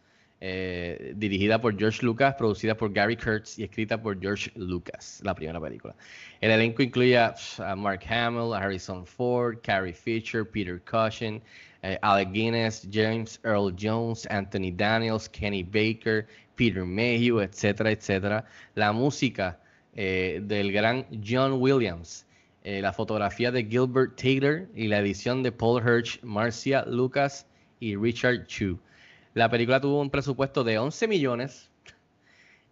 eh, 0.41 1.13
dirigida 1.15 1.61
por 1.61 1.77
George 1.77 2.05
Lucas, 2.05 2.35
producida 2.35 2.75
por 2.75 2.91
Gary 2.91 3.15
Kurtz 3.15 3.57
y 3.57 3.63
escrita 3.63 4.01
por 4.01 4.19
George 4.19 4.51
Lucas, 4.55 5.21
la 5.23 5.33
primera 5.33 5.61
película. 5.61 5.95
El 6.41 6.51
elenco 6.51 6.83
incluye 6.83 7.17
a, 7.17 7.33
Mark 7.77 8.01
Hamill, 8.09 8.53
Harrison 8.53 9.05
Ford, 9.05 9.57
Carrie 9.63 9.93
Fisher, 9.93 10.43
Peter 10.43 10.81
Cushing, 10.81 11.41
eh, 11.83 11.97
Alec 12.01 12.33
Guinness, 12.33 12.85
James 12.91 13.39
Earl 13.43 13.73
Jones, 13.79 14.27
Anthony 14.29 14.71
Daniels, 14.75 15.29
Kenny 15.29 15.63
Baker, 15.63 16.27
Peter 16.55 16.83
Mayhew, 16.85 17.39
etcétera, 17.39 17.91
etcétera. 17.91 18.45
La 18.75 18.91
música 18.91 19.57
eh, 19.95 20.41
del 20.43 20.73
gran 20.73 21.05
John 21.25 21.61
Williams, 21.61 22.25
la 22.63 22.91
fotografía 22.91 23.51
de 23.51 23.63
Gilbert 23.63 24.15
Taylor 24.15 24.67
y 24.75 24.87
la 24.87 24.97
edición 24.97 25.43
de 25.43 25.51
Paul 25.51 25.81
Hirsch, 25.81 26.19
Marcia 26.23 26.83
Lucas 26.85 27.45
y 27.79 27.95
Richard 27.95 28.47
Chu. 28.47 28.79
La 29.35 29.49
película 29.49 29.81
tuvo 29.81 29.99
un 29.99 30.09
presupuesto 30.09 30.63
de 30.63 30.79
11 30.79 31.09
millones 31.09 31.69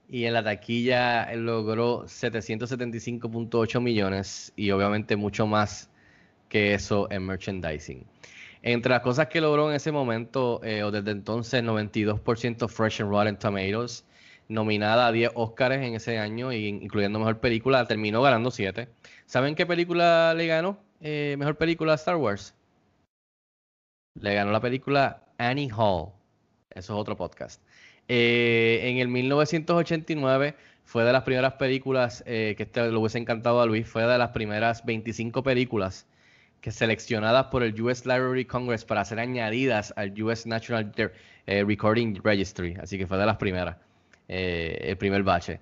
y 0.08 0.23
en 0.23 0.32
la 0.32 0.43
taquilla 0.45 1.30
logró 1.36 2.06
775.8 2.06 3.82
millones 3.82 4.54
y 4.56 4.71
obviamente 4.71 5.17
mucho 5.17 5.45
más 5.45 5.89
que 6.47 6.73
eso 6.73 7.12
en 7.12 7.26
merchandising. 7.26 8.06
Entre 8.62 8.89
las 8.89 9.02
cosas 9.02 9.28
que 9.28 9.41
logró 9.41 9.69
en 9.69 9.76
ese 9.76 9.91
momento, 9.91 10.62
eh, 10.63 10.84
o 10.84 10.91
desde 10.91 11.12
entonces, 11.12 11.62
92% 11.62 12.69
Fresh 12.69 13.02
and 13.02 13.10
Rotten 13.12 13.38
Tomatoes, 13.38 14.06
nominada 14.47 15.08
a 15.08 15.12
10 15.12 15.32
Oscars 15.36 15.76
en 15.76 15.95
ese 15.95 16.17
año, 16.17 16.54
incluyendo 16.54 17.19
Mejor 17.19 17.41
Película, 17.41 17.86
terminó 17.86 18.21
ganando 18.21 18.52
7. 18.52 18.88
¿Saben 19.26 19.56
qué 19.56 19.65
película 19.65 20.34
le 20.34 20.47
ganó? 20.47 20.78
eh, 21.02 21.36
Mejor 21.38 21.58
Película 21.58 21.91
a 21.91 21.95
Star 21.95 22.15
Wars. 22.15 22.56
Le 24.15 24.34
ganó 24.34 24.54
la 24.54 24.62
película 24.62 25.26
Annie 25.38 25.69
Hall. 25.76 26.13
Eso 26.75 26.93
es 26.93 26.99
otro 26.99 27.15
podcast. 27.15 27.62
Eh, 28.07 28.81
en 28.83 28.97
el 28.97 29.07
1989, 29.07 30.55
fue 30.86 31.03
de 31.03 31.13
las 31.13 31.23
primeras 31.23 31.53
películas, 31.53 32.23
eh, 32.25 32.55
que 32.57 32.63
este 32.63 32.91
le 32.91 32.97
hubiese 32.97 33.17
encantado 33.17 33.62
a 33.62 33.65
Luis, 33.65 33.88
fue 33.88 34.03
de 34.03 34.17
las 34.17 34.29
primeras 34.31 34.83
25 34.86 35.43
películas 35.43 36.05
que 36.62 36.71
seleccionadas 36.71 37.47
por 37.47 37.63
el 37.63 37.79
US 37.81 38.05
Library 38.05 38.45
Congress 38.45 38.86
para 38.86 39.03
ser 39.03 39.19
añadidas 39.19 39.93
al 39.97 40.21
US 40.21 40.45
National 40.45 40.93
eh, 41.45 41.63
Recording 41.65 42.19
Registry. 42.23 42.75
Así 42.81 42.97
que 42.97 43.05
fue 43.05 43.17
de 43.17 43.25
las 43.25 43.38
primeras, 43.38 43.77
el 44.27 44.97
primer 44.97 45.23
bache. 45.23 45.59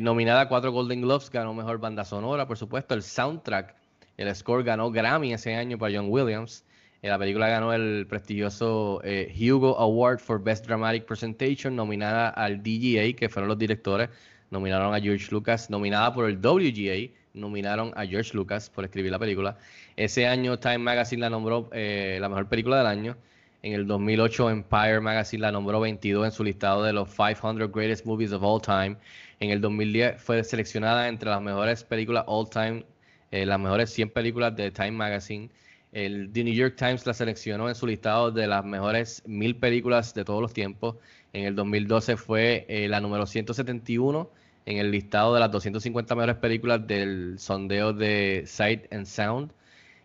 nominada 0.00 0.42
a 0.42 0.48
cuatro 0.48 0.70
Golden 0.70 1.00
Globes, 1.00 1.30
ganó 1.30 1.54
mejor 1.54 1.78
banda 1.78 2.04
sonora, 2.04 2.46
por 2.46 2.58
supuesto. 2.58 2.94
El 2.94 3.02
soundtrack, 3.02 3.74
el 4.18 4.34
score 4.34 4.64
ganó 4.64 4.90
Grammy 4.90 5.32
ese 5.32 5.54
año 5.54 5.78
para 5.78 5.96
John 5.96 6.06
Williams. 6.10 6.64
La 7.08 7.18
película 7.18 7.48
ganó 7.48 7.72
el 7.72 8.06
prestigioso 8.08 9.02
Hugo 9.36 9.78
Award 9.78 10.20
for 10.20 10.42
Best 10.42 10.66
Dramatic 10.66 11.04
Presentation, 11.04 11.74
nominada 11.74 12.28
al 12.28 12.62
DGA, 12.62 13.14
que 13.16 13.28
fueron 13.28 13.48
los 13.48 13.58
directores 13.58 14.08
nominaron 14.52 14.94
a 14.94 15.00
George 15.00 15.28
Lucas, 15.30 15.70
nominada 15.70 16.12
por 16.12 16.28
el 16.28 16.36
WGA, 16.36 17.10
nominaron 17.34 17.92
a 17.96 18.06
George 18.06 18.32
Lucas 18.34 18.68
por 18.70 18.84
escribir 18.84 19.10
la 19.10 19.18
película. 19.18 19.56
Ese 19.96 20.28
año 20.28 20.58
Time 20.58 20.78
Magazine 20.78 21.22
la 21.22 21.30
nombró 21.30 21.70
eh, 21.72 22.18
la 22.20 22.28
mejor 22.28 22.48
película 22.48 22.76
del 22.76 22.86
año. 22.86 23.16
En 23.62 23.72
el 23.72 23.86
2008 23.86 24.50
Empire 24.50 25.00
Magazine 25.00 25.40
la 25.40 25.52
nombró 25.52 25.80
22 25.80 26.26
en 26.26 26.32
su 26.32 26.44
listado 26.44 26.84
de 26.84 26.92
los 26.92 27.08
500 27.08 27.72
Greatest 27.72 28.04
Movies 28.04 28.32
of 28.32 28.42
All 28.42 28.60
Time. 28.60 28.96
En 29.40 29.50
el 29.50 29.60
2010 29.60 30.20
fue 30.20 30.44
seleccionada 30.44 31.08
entre 31.08 31.30
las 31.30 31.40
mejores 31.40 31.82
películas 31.82 32.24
all 32.26 32.48
time, 32.48 32.84
eh, 33.30 33.46
las 33.46 33.58
mejores 33.58 33.90
100 33.90 34.10
películas 34.10 34.54
de 34.54 34.70
Time 34.70 34.92
Magazine. 34.92 35.48
El 35.92 36.32
The 36.32 36.44
New 36.44 36.54
York 36.54 36.74
Times 36.76 37.06
la 37.06 37.14
seleccionó 37.14 37.68
en 37.68 37.74
su 37.74 37.86
listado 37.86 38.30
de 38.30 38.46
las 38.46 38.64
mejores 38.64 39.22
1000 39.26 39.56
películas 39.56 40.14
de 40.14 40.24
todos 40.24 40.40
los 40.40 40.54
tiempos. 40.54 40.96
En 41.34 41.44
el 41.44 41.54
2012 41.54 42.16
fue 42.16 42.64
eh, 42.68 42.88
la 42.88 43.00
número 43.00 43.26
171 43.26 44.30
en 44.64 44.78
el 44.78 44.90
listado 44.90 45.34
de 45.34 45.40
las 45.40 45.50
250 45.50 46.14
mejores 46.14 46.36
películas 46.36 46.86
del 46.86 47.38
sondeo 47.38 47.92
de 47.92 48.44
Sight 48.46 48.92
and 48.92 49.06
Sound. 49.06 49.52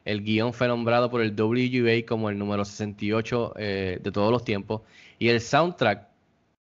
El 0.06 0.24
guion 0.24 0.54
fue 0.54 0.68
nombrado 0.68 1.10
por 1.10 1.22
el 1.22 1.32
WGA 1.32 2.06
como 2.06 2.30
el 2.30 2.38
número 2.38 2.66
68 2.66 3.54
eh, 3.58 4.00
de 4.02 4.12
todos 4.12 4.32
los 4.32 4.44
tiempos. 4.44 4.82
Y 5.20 5.30
el 5.30 5.42
soundtrack, 5.42 6.08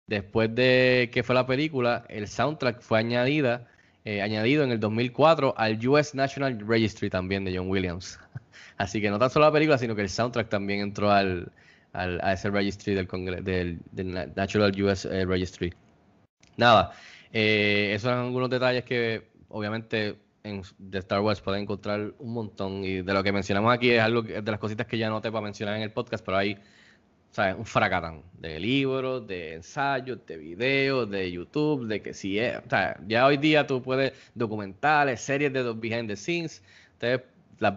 después 0.07 0.53
de 0.53 1.09
que 1.13 1.23
fue 1.23 1.35
la 1.35 1.45
película, 1.45 2.05
el 2.09 2.27
soundtrack 2.27 2.81
fue 2.81 2.99
añadida, 2.99 3.67
eh, 4.07 4.21
añadido 4.21 4.63
en 4.63 4.71
el 4.71 4.79
2004 4.79 5.53
al 5.57 5.85
US 5.85 6.15
National 6.15 6.57
Registry 6.65 7.09
también 7.09 7.43
de 7.43 7.57
John 7.57 7.69
Williams. 7.69 8.17
Así 8.77 9.01
que 9.01 9.09
no 9.09 9.19
tan 9.19 9.29
solo 9.29 9.47
la 9.47 9.51
película, 9.51 9.77
sino 9.77 9.97
que 9.97 10.01
el 10.01 10.07
soundtrack 10.07 10.47
también 10.47 10.79
entró 10.79 11.11
al, 11.11 11.51
a 11.91 12.31
ese 12.31 12.49
registry 12.49 12.93
del, 12.95 13.05
del, 13.43 13.79
del 13.91 14.33
National 14.33 14.81
US 14.81 15.03
eh, 15.03 15.25
Registry. 15.25 15.73
Nada, 16.55 16.93
eh, 17.33 17.91
esos 17.95 18.09
son 18.09 18.19
algunos 18.27 18.49
detalles 18.49 18.85
que 18.85 19.27
obviamente 19.49 20.17
en, 20.43 20.61
de 20.77 20.99
Star 20.99 21.19
Wars 21.19 21.41
pueden 21.41 21.63
encontrar 21.63 22.13
un 22.19 22.31
montón. 22.31 22.85
Y 22.85 23.01
de 23.01 23.13
lo 23.13 23.21
que 23.23 23.33
mencionamos 23.33 23.73
aquí 23.73 23.91
es 23.91 24.01
algo 24.01 24.21
de 24.21 24.41
las 24.41 24.59
cositas 24.61 24.87
que 24.87 24.97
ya 24.97 25.09
noté 25.09 25.33
para 25.33 25.43
mencionar 25.43 25.75
en 25.75 25.81
el 25.81 25.91
podcast, 25.91 26.23
pero 26.23 26.37
hay 26.37 26.57
¿sabes? 27.37 27.55
un 27.55 27.65
fracatán 27.67 28.23
de 28.39 28.59
libros, 28.59 29.27
de 29.27 29.53
ensayos, 29.53 30.25
de 30.25 30.37
videos, 30.37 31.07
de 31.07 31.31
YouTube, 31.31 31.85
de 31.85 32.01
que 32.01 32.11
si 32.11 32.39
es. 32.39 32.57
O 32.57 32.67
sea, 32.67 32.99
ya 33.07 33.27
hoy 33.27 33.37
día 33.37 33.67
tú 33.67 33.79
puedes 33.83 34.13
documentales, 34.33 35.21
series 35.21 35.53
de 35.53 35.71
behind 35.73 36.07
the 36.09 36.15
scenes, 36.15 36.63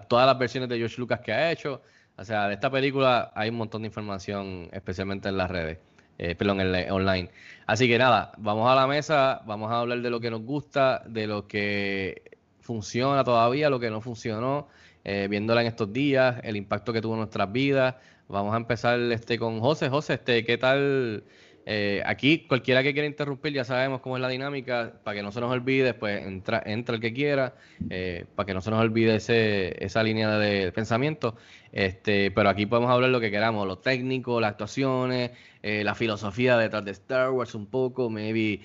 todas 0.08 0.26
las 0.26 0.38
versiones 0.38 0.70
de 0.70 0.78
George 0.78 0.98
Lucas 0.98 1.20
que 1.20 1.32
ha 1.32 1.52
hecho. 1.52 1.82
O 2.16 2.24
sea, 2.24 2.48
de 2.48 2.54
esta 2.54 2.70
película 2.70 3.32
hay 3.34 3.50
un 3.50 3.56
montón 3.56 3.82
de 3.82 3.88
información, 3.88 4.70
especialmente 4.72 5.28
en 5.28 5.36
las 5.36 5.50
redes 5.50 5.76
eh, 6.16 6.34
perdón, 6.34 6.60
el, 6.62 6.90
online. 6.90 7.30
Así 7.66 7.86
que 7.86 7.98
nada, 7.98 8.32
vamos 8.38 8.66
a 8.66 8.74
la 8.74 8.86
mesa, 8.86 9.42
vamos 9.44 9.70
a 9.70 9.80
hablar 9.80 10.00
de 10.00 10.08
lo 10.08 10.20
que 10.20 10.30
nos 10.30 10.40
gusta, 10.40 11.02
de 11.06 11.26
lo 11.26 11.46
que 11.46 12.38
funciona 12.62 13.24
todavía, 13.24 13.68
lo 13.68 13.78
que 13.78 13.90
no 13.90 14.00
funcionó, 14.00 14.68
eh, 15.04 15.26
viéndola 15.30 15.62
en 15.62 15.68
estos 15.68 15.92
días, 15.92 16.40
el 16.42 16.56
impacto 16.56 16.92
que 16.92 17.00
tuvo 17.00 17.14
en 17.14 17.20
nuestras 17.20 17.50
vidas. 17.52 17.96
Vamos 18.28 18.54
a 18.54 18.58
empezar 18.58 19.00
este 19.00 19.38
con 19.38 19.60
José. 19.60 19.88
José, 19.88 20.14
este, 20.14 20.44
¿qué 20.44 20.58
tal? 20.58 21.24
Eh, 21.72 22.02
aquí, 22.04 22.46
cualquiera 22.48 22.82
que 22.82 22.92
quiera 22.92 23.06
interrumpir, 23.06 23.52
ya 23.52 23.64
sabemos 23.64 24.00
cómo 24.00 24.16
es 24.16 24.20
la 24.20 24.28
dinámica. 24.28 24.92
Para 25.04 25.14
que 25.14 25.22
no 25.22 25.30
se 25.30 25.40
nos 25.40 25.52
olvide, 25.52 25.94
pues 25.94 26.26
entra, 26.26 26.60
entra 26.66 26.96
el 26.96 27.00
que 27.00 27.12
quiera. 27.12 27.54
Eh, 27.88 28.24
para 28.34 28.44
que 28.44 28.54
no 28.54 28.60
se 28.60 28.70
nos 28.70 28.80
olvide 28.80 29.14
ese, 29.14 29.76
esa 29.84 30.02
línea 30.02 30.36
de 30.36 30.72
pensamiento. 30.72 31.36
Este, 31.70 32.32
pero 32.32 32.48
aquí 32.48 32.66
podemos 32.66 32.90
hablar 32.90 33.10
lo 33.10 33.20
que 33.20 33.30
queramos: 33.30 33.68
lo 33.68 33.78
técnico, 33.78 34.40
las 34.40 34.50
actuaciones, 34.50 35.30
eh, 35.62 35.84
la 35.84 35.94
filosofía 35.94 36.56
detrás 36.56 36.84
de 36.84 36.90
Star 36.90 37.30
Wars, 37.30 37.54
un 37.54 37.66
poco, 37.66 38.10
maybe 38.10 38.62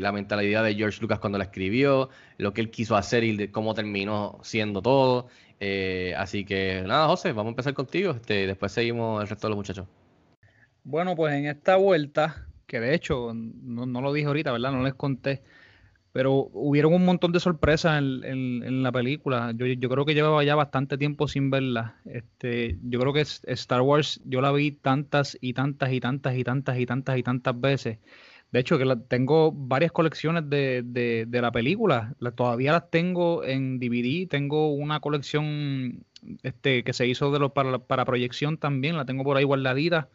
la 0.00 0.10
mentalidad 0.10 0.64
de 0.64 0.74
George 0.74 1.00
Lucas 1.00 1.20
cuando 1.20 1.38
la 1.38 1.44
escribió, 1.44 2.10
lo 2.38 2.52
que 2.52 2.62
él 2.62 2.70
quiso 2.70 2.96
hacer 2.96 3.22
y 3.22 3.46
cómo 3.48 3.74
terminó 3.74 4.40
siendo 4.42 4.82
todo. 4.82 5.28
así 6.16 6.44
que 6.44 6.82
nada, 6.84 7.06
José, 7.06 7.28
vamos 7.32 7.50
a 7.50 7.52
empezar 7.52 7.74
contigo. 7.74 8.10
Este, 8.12 8.48
después 8.48 8.72
seguimos 8.72 9.22
el 9.22 9.28
resto 9.28 9.46
de 9.46 9.50
los 9.50 9.56
muchachos. 9.58 9.86
Bueno, 10.84 11.16
pues 11.16 11.34
en 11.34 11.46
esta 11.46 11.76
vuelta, 11.76 12.46
que 12.66 12.78
de 12.78 12.94
hecho 12.94 13.32
no, 13.34 14.00
lo 14.00 14.12
dije 14.12 14.26
ahorita, 14.26 14.52
¿verdad? 14.52 14.70
No 14.72 14.82
les 14.82 14.94
conté, 14.94 15.42
pero 16.12 16.50
hubieron 16.52 16.92
un 16.94 17.04
montón 17.06 17.32
de 17.32 17.40
sorpresas 17.40 17.98
en, 17.98 18.82
la 18.82 18.92
película. 18.92 19.52
Yo, 19.56 19.88
creo 19.88 20.04
que 20.04 20.14
llevaba 20.14 20.44
ya 20.44 20.54
bastante 20.54 20.98
tiempo 20.98 21.26
sin 21.26 21.50
verla. 21.50 21.96
Este, 22.04 22.78
yo 22.82 23.00
creo 23.00 23.14
que 23.14 23.22
Star 23.22 23.80
Wars, 23.80 24.20
yo 24.26 24.42
la 24.42 24.52
vi 24.52 24.72
tantas 24.72 25.38
y 25.40 25.54
tantas 25.54 25.92
y 25.92 26.00
tantas 26.00 26.36
y 26.36 26.44
tantas 26.44 26.78
y 26.78 26.86
tantas 26.86 27.18
y 27.18 27.22
tantas 27.22 27.60
veces. 27.60 27.98
De 28.52 28.60
hecho, 28.60 28.78
que 28.78 28.84
tengo 29.08 29.52
varias 29.52 29.90
colecciones 29.90 30.48
de, 30.50 31.26
la 31.32 31.50
película. 31.50 32.14
todavía 32.36 32.72
las 32.72 32.90
tengo 32.90 33.42
en 33.42 33.80
DVD. 33.80 34.28
Tengo 34.28 34.72
una 34.74 35.00
colección 35.00 36.04
este, 36.42 36.84
que 36.84 36.92
se 36.92 37.06
hizo 37.06 37.32
de 37.32 37.38
lo, 37.40 37.54
para, 37.54 37.78
para 37.78 38.04
proyección 38.04 38.58
también. 38.58 38.96
La 38.96 39.06
tengo 39.06 39.24
por 39.24 39.36
ahí 39.38 39.44
guardadita. 39.44 40.08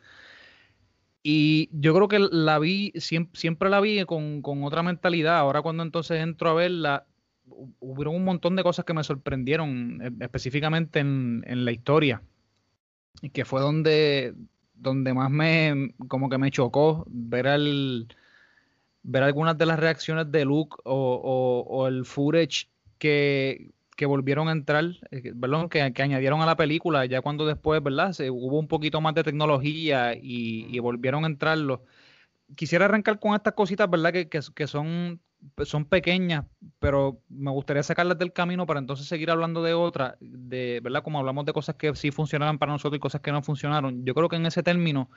Y 1.22 1.70
yo 1.74 1.94
creo 1.94 2.08
que 2.08 2.20
la 2.20 2.60
vi, 2.60 2.94
siempre, 2.96 3.70
la 3.70 3.82
vi 3.82 4.06
con, 4.06 4.42
otra 4.64 4.84
mentalidad. 4.84 5.38
Ahora 5.38 5.62
cuando 5.62 5.84
entonces 5.84 6.22
entro 6.22 6.50
a 6.50 6.54
verla, 6.54 7.06
hubo 7.46 8.12
un 8.12 8.24
montón 8.24 8.56
de 8.56 8.64
cosas 8.64 8.86
que 8.86 8.94
me 8.94 9.04
sorprendieron, 9.04 10.02
e, 10.02 10.24
específicamente 10.24 11.00
en, 11.00 11.44
la 11.46 11.72
historia. 11.72 12.22
Y 13.22 13.32
que 13.32 13.44
fue 13.44 13.60
donde, 13.62 14.34
donde 14.74 15.14
más 15.14 15.30
me, 15.30 15.94
como 16.08 16.30
que 16.30 16.38
me 16.38 16.52
chocó 16.52 17.06
ver 17.10 17.48
el, 17.48 18.08
ver 19.04 19.24
algunas 19.24 19.58
de 19.58 19.66
las 19.66 19.80
reacciones 19.80 20.32
de 20.32 20.46
Luke 20.46 20.78
o, 20.86 21.66
o 21.68 21.88
el 21.88 22.06
footage 22.06 22.70
que, 22.98 23.72
que 24.00 24.06
volvieron 24.06 24.48
a 24.48 24.54
entrar, 24.54 24.86
eh, 25.12 25.34
perdón, 25.38 25.68
que, 25.68 25.82
añadieron 25.82 26.42
a 26.42 26.46
la 26.46 26.56
película, 26.56 27.06
ya 27.06 27.20
cuando 27.20 27.46
después, 27.46 27.84
¿verdad? 27.84 28.14
Se, 28.14 28.32
hubo 28.32 28.58
un 28.58 28.70
poquito 28.70 29.02
más 29.02 29.14
de 29.14 29.26
tecnología 29.26 30.14
y, 30.16 30.80
volvieron 30.80 31.26
a 31.26 31.28
entrarlo. 31.28 31.84
Quisiera 32.56 32.86
arrancar 32.86 33.20
con 33.20 33.36
estas 33.36 33.56
cositas, 33.56 33.90
¿verdad? 33.90 34.14
Que, 34.14 34.30
que, 34.30 34.68
son, 34.68 35.20
son 35.66 35.84
pequeñas, 35.84 36.46
pero 36.80 37.20
me 37.28 37.52
gustaría 37.52 37.84
sacarlas 37.84 38.18
del 38.18 38.32
camino 38.32 38.66
para 38.66 38.80
entonces 38.80 39.06
seguir 39.06 39.32
hablando 39.32 39.64
de 39.64 39.74
otras, 39.74 40.16
de, 40.22 40.80
¿verdad? 40.82 41.04
Como 41.04 41.20
hablamos 41.20 41.44
de 41.44 41.52
cosas 41.52 41.76
que 41.76 41.94
sí 41.94 42.12
funcionaron 42.12 42.58
para 42.58 42.72
nosotros 42.72 42.96
y 42.96 43.02
cosas 43.02 43.20
que 43.20 43.34
no 43.34 43.42
funcionaron. 43.42 44.06
Yo 44.06 44.14
creo 44.14 44.30
que 44.30 44.38
en 44.38 44.46
ese 44.46 44.64
término, 44.64 45.10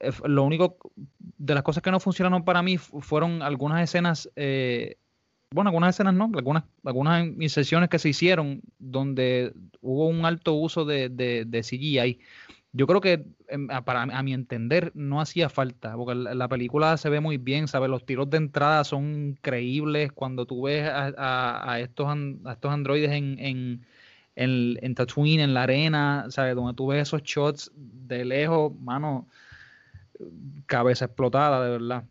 eh, 0.00 0.12
lo 0.26 0.44
único 0.44 0.76
de 1.16 1.54
las 1.54 1.62
cosas 1.62 1.82
que 1.82 1.90
no 1.90 1.98
funcionaron 1.98 2.44
para 2.44 2.62
mí 2.62 2.76
fueron 2.76 3.40
algunas 3.40 3.82
escenas 3.82 4.30
eh, 4.36 4.98
bueno, 5.52 5.68
algunas 5.68 5.94
escenas 5.94 6.14
no, 6.14 6.30
algunas, 6.34 6.64
algunas 6.84 7.26
inserciones 7.38 7.88
que 7.88 7.98
se 7.98 8.08
hicieron 8.08 8.62
donde 8.78 9.52
hubo 9.80 10.08
un 10.08 10.24
alto 10.24 10.54
uso 10.54 10.84
de, 10.84 11.08
de, 11.08 11.60
CGI. 11.62 12.20
Yo 12.72 12.86
creo 12.86 13.00
que 13.00 13.26
em, 13.48 13.68
para 13.84 14.02
a 14.02 14.22
mi 14.22 14.32
entender 14.32 14.92
no 14.94 15.20
hacía 15.20 15.48
falta, 15.48 15.94
porque 15.96 16.14
la, 16.14 16.48
película 16.48 16.96
se 16.96 17.10
ve 17.10 17.20
muy 17.20 17.36
bien, 17.36 17.68
¿sabes? 17.68 17.90
Los 17.90 18.06
tiros 18.06 18.30
de 18.30 18.38
entrada 18.38 18.84
son 18.84 19.28
increíbles 19.30 20.12
cuando 20.12 20.46
tú 20.46 20.62
ves 20.62 20.88
a, 20.90 21.78
estos, 21.80 22.06
a 22.08 22.52
estos 22.52 22.72
androides 22.72 23.10
en, 23.10 23.36
en, 23.38 23.86
en 24.36 24.94
Tatooine, 24.94 25.40
en 25.40 25.54
la 25.54 25.64
arena, 25.64 26.26
¿sabes? 26.30 26.54
Donde 26.54 26.74
tú 26.74 26.88
ves 26.88 27.02
esos 27.02 27.22
shots 27.22 27.70
de 27.74 28.24
lejos, 28.24 28.72
mano, 28.80 29.28
cabeza 30.66 31.06
explotada, 31.06 31.64
de 31.64 31.70
verdad. 31.70 32.04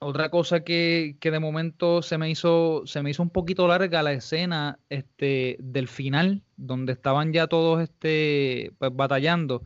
Otra 0.00 0.28
cosa 0.30 0.60
que, 0.60 1.16
de 1.22 1.40
momento 1.40 2.02
se 2.02 2.18
me 2.18 2.28
hizo, 2.28 2.82
se 2.86 3.02
me 3.02 3.10
hizo 3.10 3.22
un 3.22 3.30
poquito 3.30 3.66
larga 3.66 4.02
la 4.02 4.12
escena 4.12 4.78
este, 4.90 5.56
del 5.58 5.88
final, 5.88 6.42
donde 6.56 6.92
estaban 6.92 7.32
ya 7.32 7.46
todos 7.46 7.82
este, 7.82 8.72
pues, 8.78 8.90
batallando. 8.94 9.64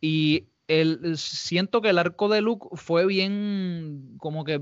Y 0.00 0.48
el, 0.66 1.16
siento 1.16 1.82
que 1.82 1.90
el 1.90 1.98
arco 1.98 2.28
de 2.28 2.40
Luke 2.40 2.68
fue 2.72 3.06
bien, 3.06 4.16
como 4.18 4.44
que, 4.44 4.60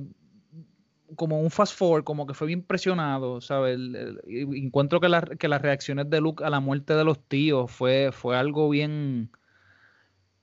como 1.16 1.40
un 1.40 1.50
fast 1.50 1.74
forward, 1.74 2.04
como 2.04 2.26
que 2.26 2.34
fue 2.34 2.46
bien 2.46 2.62
presionado, 2.62 3.40
¿sabes? 3.40 3.78
encuentro 4.26 5.00
que, 5.00 5.08
que 5.38 5.48
las 5.48 5.62
reacciones 5.62 6.10
de 6.10 6.20
Luke 6.20 6.44
a 6.44 6.50
la 6.50 6.60
muerte 6.60 6.94
de 6.94 7.04
los 7.04 7.18
tíos 7.28 7.70
fue, 7.70 8.10
fue 8.12 8.36
algo 8.36 8.68
bien 8.68 9.30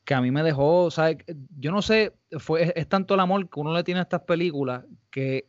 que 0.06 0.14
a 0.14 0.22
mí 0.22 0.32
me 0.32 0.44
dejó, 0.44 0.92
¿sabes? 0.92 1.18
Yo 1.58 1.72
no 1.72 1.82
sé, 1.82 2.14
fue, 2.40 2.72
es, 2.76 2.88
tanto 2.88 3.16
el 3.16 3.20
amor 3.20 3.50
que 3.50 3.60
uno 3.60 3.74
le 3.74 3.84
tiene 3.84 4.00
a 4.00 4.04
estas 4.04 4.22
películas 4.22 4.86
que, 5.10 5.48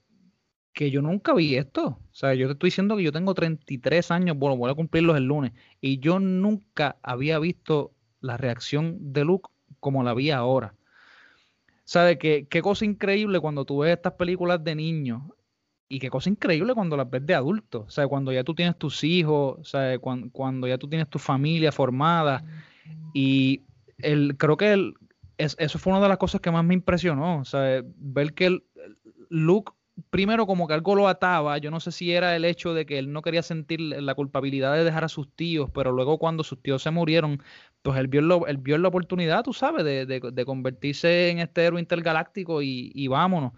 que 0.72 0.90
yo 0.90 1.02
nunca 1.02 1.34
vi 1.34 1.56
esto. 1.56 1.86
O 1.86 2.14
sea, 2.14 2.34
yo 2.34 2.46
te 2.46 2.54
estoy 2.54 2.68
diciendo 2.68 2.96
que 2.96 3.02
yo 3.02 3.12
tengo 3.12 3.34
33 3.34 4.10
años, 4.10 4.36
bueno, 4.36 4.56
voy 4.56 4.70
a 4.70 4.74
cumplirlos 4.74 5.16
el 5.16 5.24
lunes, 5.24 5.52
y 5.80 5.98
yo 5.98 6.18
nunca 6.18 6.96
había 7.02 7.38
visto 7.38 7.92
la 8.20 8.38
reacción 8.38 9.12
de 9.12 9.24
Luke 9.24 9.50
como 9.78 10.02
la 10.02 10.14
vi 10.14 10.30
ahora. 10.30 10.74
¿Sabes? 11.84 12.18
Qué, 12.18 12.48
qué 12.50 12.62
cosa 12.62 12.84
increíble 12.84 13.38
cuando 13.38 13.64
tú 13.64 13.78
ves 13.78 13.92
estas 13.92 14.14
películas 14.14 14.64
de 14.64 14.74
niños 14.74 15.22
y 15.88 16.00
qué 16.00 16.10
cosa 16.10 16.30
increíble 16.30 16.74
cuando 16.74 16.96
las 16.96 17.08
ves 17.08 17.24
de 17.24 17.34
adultos. 17.34 17.84
O 17.86 17.90
sea, 17.90 18.08
cuando 18.08 18.32
ya 18.32 18.42
tú 18.42 18.54
tienes 18.54 18.76
tus 18.76 19.04
hijos. 19.04 19.70
Cuando, 20.00 20.30
cuando 20.32 20.66
ya 20.66 20.78
tú 20.78 20.88
tienes 20.88 21.08
tu 21.08 21.18
familia 21.18 21.70
formada. 21.70 22.44
Y 23.14 23.62
el, 23.98 24.36
creo 24.36 24.56
que 24.56 24.72
el, 24.72 24.94
eso 25.38 25.78
fue 25.78 25.92
una 25.92 26.02
de 26.02 26.08
las 26.08 26.18
cosas 26.18 26.40
que 26.40 26.50
más 26.50 26.64
me 26.64 26.74
impresionó. 26.74 27.40
O 27.40 27.44
sea, 27.44 27.82
ver 27.96 28.34
que 28.34 28.46
el, 28.46 28.64
Luke 29.28 29.72
primero 30.10 30.46
como 30.46 30.66
que 30.68 30.74
algo 30.74 30.94
lo 30.94 31.08
ataba, 31.08 31.58
yo 31.58 31.70
no 31.70 31.80
sé 31.80 31.90
si 31.90 32.12
era 32.12 32.36
el 32.36 32.44
hecho 32.44 32.74
de 32.74 32.84
que 32.84 32.98
él 32.98 33.12
no 33.12 33.22
quería 33.22 33.42
sentir 33.42 33.80
la 33.80 34.14
culpabilidad 34.14 34.74
de 34.74 34.84
dejar 34.84 35.04
a 35.04 35.08
sus 35.08 35.30
tíos, 35.34 35.70
pero 35.72 35.92
luego 35.92 36.18
cuando 36.18 36.44
sus 36.44 36.62
tíos 36.62 36.82
se 36.82 36.90
murieron, 36.90 37.42
pues 37.82 37.98
él 37.98 38.08
vio, 38.08 38.46
él 38.46 38.58
vio 38.58 38.78
la 38.78 38.88
oportunidad, 38.88 39.42
tú 39.42 39.52
sabes, 39.52 39.84
de, 39.84 40.44
convertirse 40.44 41.30
en 41.30 41.38
este 41.38 41.64
héroe 41.64 41.80
intergaláctico 41.80 42.60
y, 42.62 43.08
vámonos. 43.08 43.52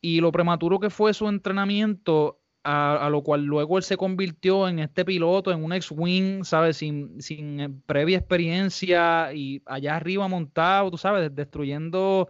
Y 0.00 0.20
lo 0.20 0.32
prematuro 0.32 0.80
que 0.80 0.90
fue 0.90 1.14
su 1.14 1.28
entrenamiento, 1.28 2.41
a, 2.64 3.08
lo 3.10 3.22
cual 3.22 3.44
luego 3.44 3.78
él 3.78 3.84
se 3.84 3.96
convirtió 3.96 4.68
en 4.68 4.78
este 4.78 5.04
piloto, 5.04 5.52
en 5.52 5.64
un 5.64 5.72
ex-wing, 5.72 6.44
¿sabes? 6.44 6.76
Sin, 6.76 7.20
sin 7.20 7.60
eh, 7.60 7.70
previa 7.86 8.18
experiencia 8.18 9.32
y 9.32 9.62
allá 9.66 9.96
arriba 9.96 10.28
montado, 10.28 10.90
tú 10.90 10.98
sabes, 10.98 11.34
destruyendo... 11.34 12.28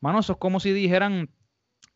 Mano, 0.00 0.20
eso 0.20 0.34
es 0.34 0.38
como 0.38 0.60
si 0.60 0.72
dijeran, 0.72 1.30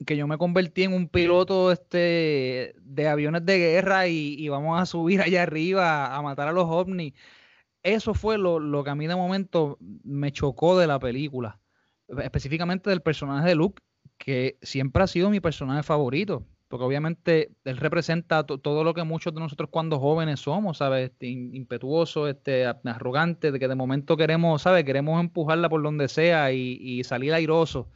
que 0.07 0.17
yo 0.17 0.27
me 0.27 0.39
convertí 0.39 0.85
en 0.85 0.93
un 0.95 1.09
piloto 1.09 1.73
este, 1.73 2.75
de 2.81 3.09
aviones 3.09 3.45
de 3.45 3.59
guerra 3.59 4.07
y, 4.09 4.49
vamos 4.49 4.81
a 4.81 4.87
subir 4.87 5.21
allá 5.21 5.43
arriba 5.43 6.15
a 6.15 6.23
matar 6.23 6.49
a 6.49 6.53
los 6.53 6.67
ovnis. 6.67 7.15
Eso 7.83 8.15
fue 8.15 8.39
lo, 8.39 8.59
lo, 8.61 8.85
que 8.85 8.91
a 8.91 8.95
mí 8.95 9.07
de 9.07 9.17
momento 9.17 9.79
me 9.81 10.33
chocó 10.33 10.79
de 10.79 10.87
la 10.87 10.99
película, 10.99 11.61
específicamente 12.23 12.91
del 12.91 13.03
personaje 13.03 13.49
de 13.49 13.55
Luke, 13.55 13.83
que 14.19 14.59
siempre 14.63 15.03
ha 15.03 15.07
sido 15.07 15.31
mi 15.31 15.41
personaje 15.41 15.83
favorito, 15.83 16.47
porque 16.69 16.85
obviamente 16.85 17.51
él 17.65 17.77
representa 17.79 18.45
todo 18.45 18.85
lo 18.85 18.95
que 18.95 19.05
muchos 19.05 19.35
de 19.35 19.41
nosotros 19.41 19.71
cuando 19.71 19.99
jóvenes 19.99 20.41
somos, 20.41 20.79
¿sabes? 20.79 21.11
Este, 21.11 21.29
impetuoso, 21.29 22.29
este, 22.29 22.67
arrogante, 22.67 23.51
de 23.53 23.59
que 23.59 23.69
de 23.69 23.75
momento 23.75 24.17
queremos, 24.17 24.63
¿sabes? 24.63 24.85
Queremos 24.85 25.21
empujarla 25.21 25.69
por 25.69 25.83
donde 25.83 26.09
sea 26.09 26.53
y, 26.53 26.79
y 26.81 27.05
salir 27.05 27.33
airoso 27.35 27.89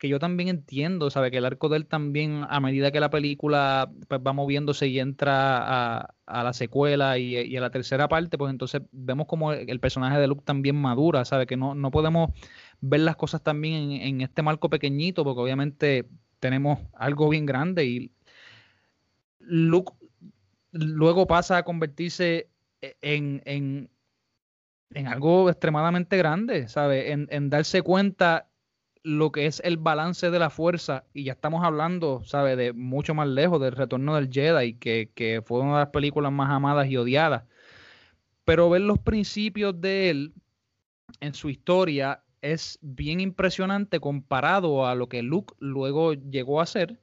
que 0.00 0.08
yo 0.08 0.18
también 0.18 0.48
entiendo, 0.48 1.10
¿sabe? 1.10 1.30
Que 1.30 1.36
el 1.36 1.44
arco 1.44 1.68
de 1.68 1.76
él 1.76 1.86
también, 1.86 2.44
a 2.48 2.58
medida 2.58 2.90
que 2.90 3.00
la 3.00 3.10
película 3.10 3.92
pues, 4.08 4.20
va 4.26 4.32
moviéndose 4.32 4.88
y 4.88 4.98
entra 4.98 6.08
a, 6.26 6.42
la 6.42 6.52
secuela 6.54 7.18
y, 7.18 7.54
a 7.54 7.60
la 7.60 7.70
tercera 7.70 8.08
parte, 8.08 8.38
pues 8.38 8.50
entonces 8.50 8.80
vemos 8.92 9.26
como 9.26 9.52
el 9.52 9.78
personaje 9.78 10.18
de 10.18 10.26
Luke 10.26 10.42
también 10.44 10.76
madura, 10.76 11.24
¿sabe? 11.26 11.46
Que 11.46 11.58
no, 11.58 11.74
no 11.74 11.90
podemos 11.90 12.30
ver 12.80 13.00
las 13.00 13.16
cosas 13.16 13.42
también 13.42 13.92
en, 13.92 14.22
este 14.22 14.42
marco 14.42 14.70
pequeñito, 14.70 15.22
porque 15.22 15.42
obviamente 15.42 16.08
tenemos 16.40 16.80
algo 16.94 17.28
bien 17.28 17.46
grande 17.46 17.84
y 17.84 18.12
Luke 19.38 19.92
luego 20.72 21.26
pasa 21.26 21.58
a 21.58 21.62
convertirse 21.62 22.48
en, 22.80 23.42
en, 23.44 23.90
en 24.94 25.06
algo 25.06 25.48
extremadamente 25.50 26.16
grande, 26.16 26.68
¿sabe? 26.68 27.12
En, 27.12 27.28
en 27.30 27.50
darse 27.50 27.82
cuenta 27.82 28.48
lo 29.02 29.32
que 29.32 29.46
es 29.46 29.60
el 29.64 29.78
balance 29.78 30.30
de 30.30 30.38
la 30.38 30.50
fuerza, 30.50 31.04
y 31.14 31.24
ya 31.24 31.32
estamos 31.32 31.64
hablando, 31.64 32.22
¿sabe?, 32.24 32.54
de 32.56 32.72
mucho 32.74 33.14
más 33.14 33.28
lejos 33.28 33.60
del 33.60 33.72
retorno 33.72 34.14
del 34.14 34.30
Jedi, 34.30 34.74
que, 34.74 35.10
que 35.14 35.42
fue 35.42 35.60
una 35.60 35.72
de 35.72 35.84
las 35.84 35.88
películas 35.88 36.30
más 36.32 36.50
amadas 36.50 36.86
y 36.88 36.96
odiadas. 36.98 37.44
Pero 38.44 38.68
ver 38.68 38.82
los 38.82 38.98
principios 38.98 39.80
de 39.80 40.10
él 40.10 40.34
en 41.20 41.34
su 41.34 41.48
historia 41.48 42.22
es 42.42 42.78
bien 42.82 43.20
impresionante 43.20 44.00
comparado 44.00 44.86
a 44.86 44.94
lo 44.94 45.08
que 45.08 45.22
Luke 45.22 45.54
luego 45.58 46.14
llegó 46.14 46.60
a 46.60 46.66
ser. 46.66 46.98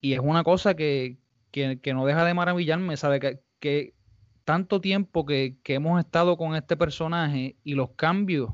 Y 0.00 0.12
es 0.12 0.20
una 0.20 0.44
cosa 0.44 0.74
que, 0.74 1.18
que, 1.50 1.94
no 1.94 2.04
deja 2.04 2.24
de 2.24 2.34
maravillarme, 2.34 2.96
¿sabe? 2.96 3.42
Que, 3.60 3.94
tanto 4.44 4.80
tiempo 4.80 5.24
que, 5.24 5.56
que 5.62 5.74
hemos 5.74 5.98
estado 5.98 6.36
con 6.36 6.54
este 6.54 6.76
personaje 6.76 7.56
y 7.64 7.74
los 7.74 7.92
cambios 7.92 8.50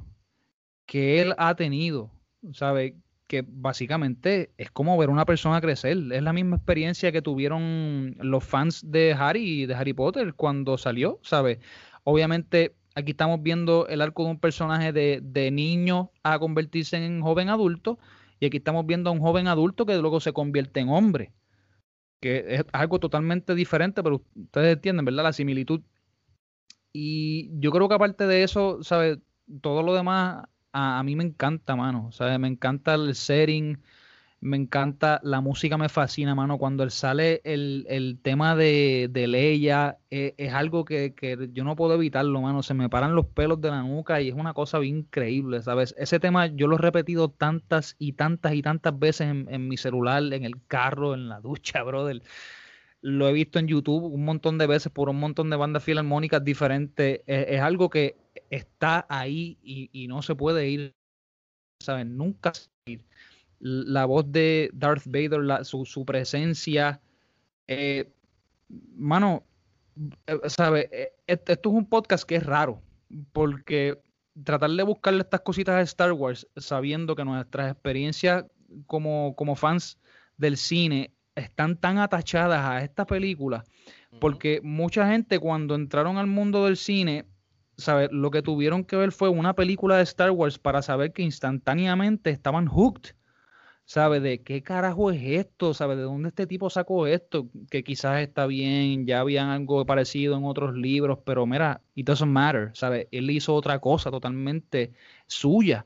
que 0.86 1.20
él 1.20 1.34
ha 1.36 1.56
tenido, 1.56 2.12
¿sabe? 2.52 2.96
Que 3.26 3.44
básicamente 3.46 4.52
es 4.56 4.70
como 4.70 4.96
ver 4.96 5.10
una 5.10 5.24
persona 5.24 5.60
crecer. 5.60 5.98
Es 6.12 6.22
la 6.22 6.32
misma 6.32 6.56
experiencia 6.56 7.10
que 7.10 7.22
tuvieron 7.22 8.16
los 8.20 8.44
fans 8.44 8.88
de 8.88 9.14
Harry 9.18 9.66
de 9.66 9.74
Harry 9.74 9.92
Potter 9.92 10.34
cuando 10.34 10.78
salió, 10.78 11.18
¿sabe? 11.22 11.58
Obviamente 12.04 12.76
aquí 13.00 13.12
estamos 13.12 13.42
viendo 13.42 13.86
el 13.88 14.00
arco 14.00 14.24
de 14.24 14.30
un 14.30 14.40
personaje 14.40 14.92
de, 14.92 15.20
de 15.22 15.50
niño 15.50 16.10
a 16.22 16.38
convertirse 16.38 16.96
en 16.96 17.20
joven 17.20 17.48
adulto 17.48 17.98
y 18.40 18.46
aquí 18.46 18.56
estamos 18.56 18.86
viendo 18.86 19.10
a 19.10 19.12
un 19.12 19.20
joven 19.20 19.48
adulto 19.48 19.84
que 19.84 19.96
luego 19.98 20.18
se 20.18 20.32
convierte 20.32 20.80
en 20.80 20.88
hombre, 20.88 21.32
que 22.20 22.44
es 22.48 22.64
algo 22.72 22.98
totalmente 22.98 23.54
diferente, 23.54 24.02
pero 24.02 24.24
ustedes 24.34 24.76
entienden, 24.76 25.04
¿verdad? 25.04 25.24
La 25.24 25.32
similitud. 25.34 25.82
Y 26.92 27.50
yo 27.60 27.70
creo 27.70 27.88
que 27.88 27.94
aparte 27.94 28.26
de 28.26 28.42
eso, 28.42 28.82
¿sabe? 28.82 29.20
Todo 29.60 29.82
lo 29.82 29.94
demás 29.94 30.44
a, 30.72 31.02
mí 31.02 31.16
me 31.16 31.24
encanta, 31.24 31.76
mano. 31.76 32.10
Sea, 32.12 32.38
me 32.38 32.48
encanta 32.48 32.94
el 32.94 33.14
setting, 33.14 33.78
me 34.42 34.56
encanta, 34.56 35.20
la 35.22 35.42
música 35.42 35.76
me 35.76 35.90
fascina, 35.90 36.34
mano. 36.34 36.56
Cuando 36.56 36.82
él 36.82 36.90
sale 36.90 37.42
el, 37.44 38.18
tema 38.22 38.56
de, 38.56 39.08
de 39.10 39.26
Leia, 39.26 39.98
eh, 40.10 40.34
es 40.38 40.54
algo 40.54 40.84
que, 40.86 41.14
yo 41.52 41.64
no 41.64 41.76
puedo 41.76 41.94
evitarlo, 41.94 42.40
mano. 42.40 42.62
Se 42.62 42.72
me 42.72 42.88
paran 42.88 43.14
los 43.14 43.26
pelos 43.26 43.60
de 43.60 43.70
la 43.70 43.82
nuca 43.82 44.20
y 44.22 44.28
es 44.28 44.34
una 44.34 44.54
cosa 44.54 44.78
bien 44.78 44.98
increíble, 44.98 45.60
¿sabes? 45.62 45.94
Ese 45.98 46.20
tema 46.20 46.46
yo 46.46 46.68
lo 46.68 46.76
he 46.76 46.78
repetido 46.78 47.30
tantas 47.30 47.96
y 47.98 48.14
tantas 48.14 48.54
y 48.54 48.62
tantas 48.62 48.98
veces 48.98 49.28
en, 49.28 49.68
mi 49.68 49.76
celular, 49.76 50.22
en 50.32 50.44
el 50.44 50.54
carro, 50.66 51.14
en 51.14 51.28
la 51.28 51.40
ducha, 51.40 51.82
brother 51.84 52.22
lo 53.02 53.28
he 53.28 53.32
visto 53.32 53.58
en 53.58 53.66
YouTube 53.66 54.04
un 54.04 54.26
montón 54.26 54.58
de 54.58 54.66
veces 54.66 54.92
por 54.92 55.08
un 55.08 55.18
montón 55.18 55.48
de 55.48 55.56
bandas 55.56 55.82
filarmónicas 55.82 56.44
diferentes. 56.44 57.22
es, 57.26 57.60
algo 57.60 57.88
que 57.88 58.16
está 58.50 59.06
ahí 59.08 59.58
y, 59.62 60.06
no 60.08 60.20
se 60.22 60.34
puede 60.34 60.68
ir, 60.68 60.94
¿saben? 61.82 62.16
Nunca 62.18 62.52
ir. 62.84 63.09
La 63.60 64.06
voz 64.06 64.30
de 64.32 64.70
Darth 64.72 65.04
Vader, 65.06 65.64
su, 65.64 66.04
presencia. 66.04 67.00
Eh, 67.66 68.10
mano, 68.96 69.44
eh, 70.26 70.38
¿sabe? 70.46 70.88
Eh, 70.92 71.12
esto 71.26 71.52
es 71.52 71.74
un 71.74 71.86
podcast 71.86 72.24
que 72.24 72.36
es 72.36 72.44
raro, 72.44 72.82
porque 73.32 74.00
tratar 74.44 74.70
de 74.70 74.82
buscarle 74.82 75.20
estas 75.20 75.40
cositas 75.40 75.74
a 75.74 75.82
Star 75.82 76.12
Wars, 76.12 76.46
sabiendo 76.56 77.14
que 77.14 77.24
nuestras 77.24 77.70
experiencias 77.70 78.44
como, 78.86 79.34
como 79.36 79.56
fans 79.56 79.98
del 80.36 80.56
cine 80.56 81.12
están 81.34 81.76
tan 81.76 81.98
atachadas 81.98 82.64
a 82.64 82.82
esta 82.82 83.06
película, 83.06 83.64
porque 84.20 84.60
mucha 84.62 85.08
gente 85.08 85.38
cuando 85.38 85.74
entraron 85.74 86.16
al 86.16 86.26
mundo 86.26 86.64
del 86.64 86.76
cine 86.76 87.26
lo 88.10 88.30
que 88.30 88.42
tuvieron 88.42 88.84
que 88.84 88.96
ver 88.96 89.12
fue 89.12 89.28
una 89.28 89.54
película 89.54 89.96
de 89.96 90.02
Star 90.02 90.30
Wars 90.30 90.58
para 90.58 90.82
saber 90.82 91.12
que 91.12 91.22
instantáneamente 91.22 92.30
estaban 92.30 92.66
hooked. 92.66 93.12
¿Sabe? 93.84 94.20
¿De 94.20 94.42
qué 94.42 94.62
carajo 94.62 95.10
es 95.10 95.20
esto? 95.22 95.74
¿Sabe? 95.74 95.96
¿De 95.96 96.02
dónde 96.02 96.28
este 96.28 96.46
tipo 96.46 96.70
sacó 96.70 97.06
esto? 97.06 97.48
Que 97.70 97.82
quizás 97.82 98.20
está 98.20 98.46
bien, 98.46 99.06
ya 99.06 99.20
habían 99.20 99.48
algo 99.48 99.84
parecido 99.84 100.36
en 100.36 100.44
otros 100.44 100.74
libros, 100.74 101.18
pero 101.24 101.44
mira, 101.46 101.80
it 101.94 102.06
doesn't 102.06 102.30
matter, 102.30 102.70
¿sabe? 102.74 103.08
Él 103.10 103.30
hizo 103.30 103.54
otra 103.54 103.80
cosa 103.80 104.10
totalmente 104.10 104.92
suya 105.26 105.84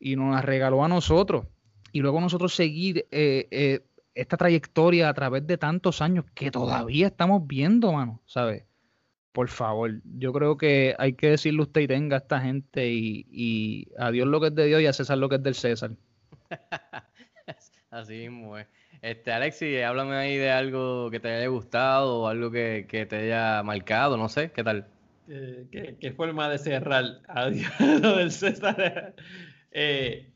y 0.00 0.16
nos 0.16 0.34
la 0.34 0.42
regaló 0.42 0.84
a 0.84 0.88
nosotros. 0.88 1.46
Y 1.92 2.00
luego 2.00 2.20
nosotros 2.20 2.54
seguir 2.54 3.06
eh, 3.10 3.46
eh, 3.50 3.80
esta 4.14 4.36
trayectoria 4.36 5.08
a 5.08 5.14
través 5.14 5.46
de 5.46 5.58
tantos 5.58 6.02
años 6.02 6.24
que 6.34 6.50
todavía 6.50 7.06
estamos 7.06 7.46
viendo, 7.46 7.92
mano, 7.92 8.20
¿sabes? 8.26 8.64
por 9.32 9.48
favor, 9.48 10.00
yo 10.18 10.32
creo 10.32 10.56
que 10.56 10.94
hay 10.98 11.12
que 11.14 11.30
decirle 11.30 11.62
usted 11.62 11.82
y 11.82 11.88
tenga 11.88 12.16
a 12.16 12.18
esta 12.18 12.40
gente 12.40 12.88
y, 12.90 13.88
a 13.98 14.10
Dios 14.10 14.26
lo 14.26 14.40
que 14.40 14.48
es 14.48 14.54
de 14.54 14.66
Dios 14.66 14.82
y 14.82 14.86
a 14.86 14.92
César 14.92 15.18
lo 15.18 15.28
que 15.28 15.36
es 15.36 15.42
del 15.42 15.54
César. 15.54 15.92
Así 17.90 18.28
mismo 18.28 18.56
es. 18.56 18.66
Este, 19.02 19.32
Alexi, 19.32 19.80
háblame 19.82 20.14
ahí 20.14 20.36
de 20.36 20.50
algo 20.50 21.10
que 21.10 21.20
te 21.20 21.28
haya 21.28 21.46
gustado 21.48 22.20
o 22.20 22.28
algo 22.28 22.50
que, 22.50 22.86
te 23.08 23.16
haya 23.16 23.62
marcado, 23.62 24.16
no 24.16 24.28
sé, 24.28 24.52
¿qué 24.52 24.62
tal? 24.62 24.86
Eh, 25.28 25.96
¿qué, 26.00 26.12
forma 26.12 26.48
de 26.48 26.58
cerrar? 26.58 27.20
Adiós, 27.28 27.72
lo 27.80 28.16
del 28.16 28.30
César. 28.30 29.14
Eh, 29.72 30.30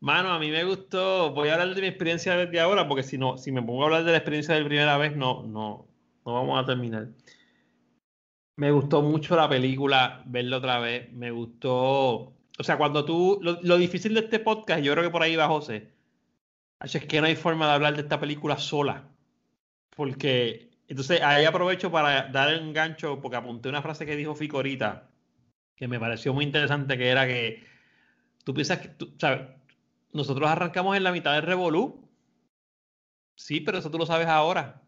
mano, 0.00 0.32
a 0.32 0.38
mí 0.38 0.50
me 0.50 0.64
gustó, 0.64 1.32
voy 1.32 1.48
a 1.48 1.54
hablar 1.54 1.74
de 1.74 1.80
mi 1.80 1.86
experiencia 1.86 2.36
de 2.36 2.60
ahora, 2.60 2.86
porque 2.86 3.02
si 3.02 3.16
no, 3.16 3.38
si 3.38 3.52
me 3.52 3.62
pongo 3.62 3.82
a 3.82 3.86
hablar 3.86 4.04
de 4.04 4.12
la 4.12 4.18
experiencia 4.18 4.54
de 4.54 4.64
primera 4.64 4.98
vez, 4.98 5.16
no, 5.16 5.42
no, 5.44 5.86
no 6.26 6.34
vamos 6.34 6.62
a 6.62 6.66
terminar. 6.66 7.08
Me 8.60 8.72
gustó 8.72 9.00
mucho 9.00 9.36
la 9.36 9.48
película, 9.48 10.22
verla 10.26 10.58
otra 10.58 10.80
vez. 10.80 11.10
Me 11.14 11.30
gustó. 11.30 12.34
O 12.58 12.62
sea, 12.62 12.76
cuando 12.76 13.06
tú. 13.06 13.38
Lo, 13.40 13.78
difícil 13.78 14.12
de 14.12 14.20
este 14.20 14.38
podcast, 14.38 14.82
yo 14.82 14.92
creo 14.92 15.02
que 15.02 15.10
por 15.10 15.22
ahí 15.22 15.34
va 15.34 15.48
José. 15.48 15.88
Es 16.80 17.04
que 17.06 17.20
no 17.20 17.26
hay 17.26 17.36
forma 17.36 17.66
de 17.66 17.72
hablar 17.74 17.94
de 17.94 18.02
esta 18.02 18.18
película 18.20 18.56
sola. 18.58 19.08
Porque, 19.96 20.70
entonces 20.88 21.22
ahí 21.22 21.44
aprovecho 21.46 21.92
para 21.92 22.28
dar 22.28 22.60
un 22.62 22.72
gancho, 22.72 23.20
porque 23.20 23.36
apunté 23.38 23.68
una 23.68 23.82
frase 23.82 24.06
que 24.06 24.16
dijo 24.16 24.34
Fico 24.36 24.58
ahorita, 24.58 25.10
que 25.76 25.88
me 25.88 26.00
pareció 26.00 26.34
muy 26.34 26.44
interesante, 26.44 26.98
que 26.98 27.08
era 27.10 27.26
que 27.26 27.64
tú 28.44 28.54
piensas 28.54 28.80
que, 28.80 28.90
¿sabes? 29.20 29.42
Nosotros 30.12 30.48
arrancamos 30.50 30.96
en 30.96 31.04
la 31.04 31.12
mitad 31.12 31.34
del 31.34 31.44
Revolú. 31.44 32.08
Sí, 33.34 33.60
pero 33.60 33.78
eso 33.78 33.90
tú 33.90 33.98
lo 33.98 34.06
sabes 34.06 34.26
ahora. 34.26 34.82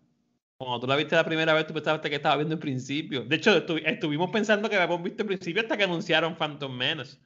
Cuando 0.57 0.81
tú 0.81 0.87
la 0.87 0.97
viste 0.97 1.17
la 1.17 1.25
primera 1.25 1.55
vez, 1.55 1.67
tú 1.67 1.75
pensabas 1.75 2.01
que 2.03 2.15
estabas 2.17 2.39
viendo 2.39 2.55
en 2.55 2.61
principio. 2.61 3.25
De 3.25 3.37
hecho, 3.37 3.53
estu- 3.53 3.83
estuvimos 3.87 4.31
pensando 4.31 4.71
que 4.71 4.77
habíamos 4.77 5.03
visto 5.03 5.23
en 5.23 5.29
principio 5.29 5.63
hasta 5.63 5.77
que 5.79 5.85
anunciaron 5.85 6.37
Phantom 6.37 6.73
Menace. 6.77 7.19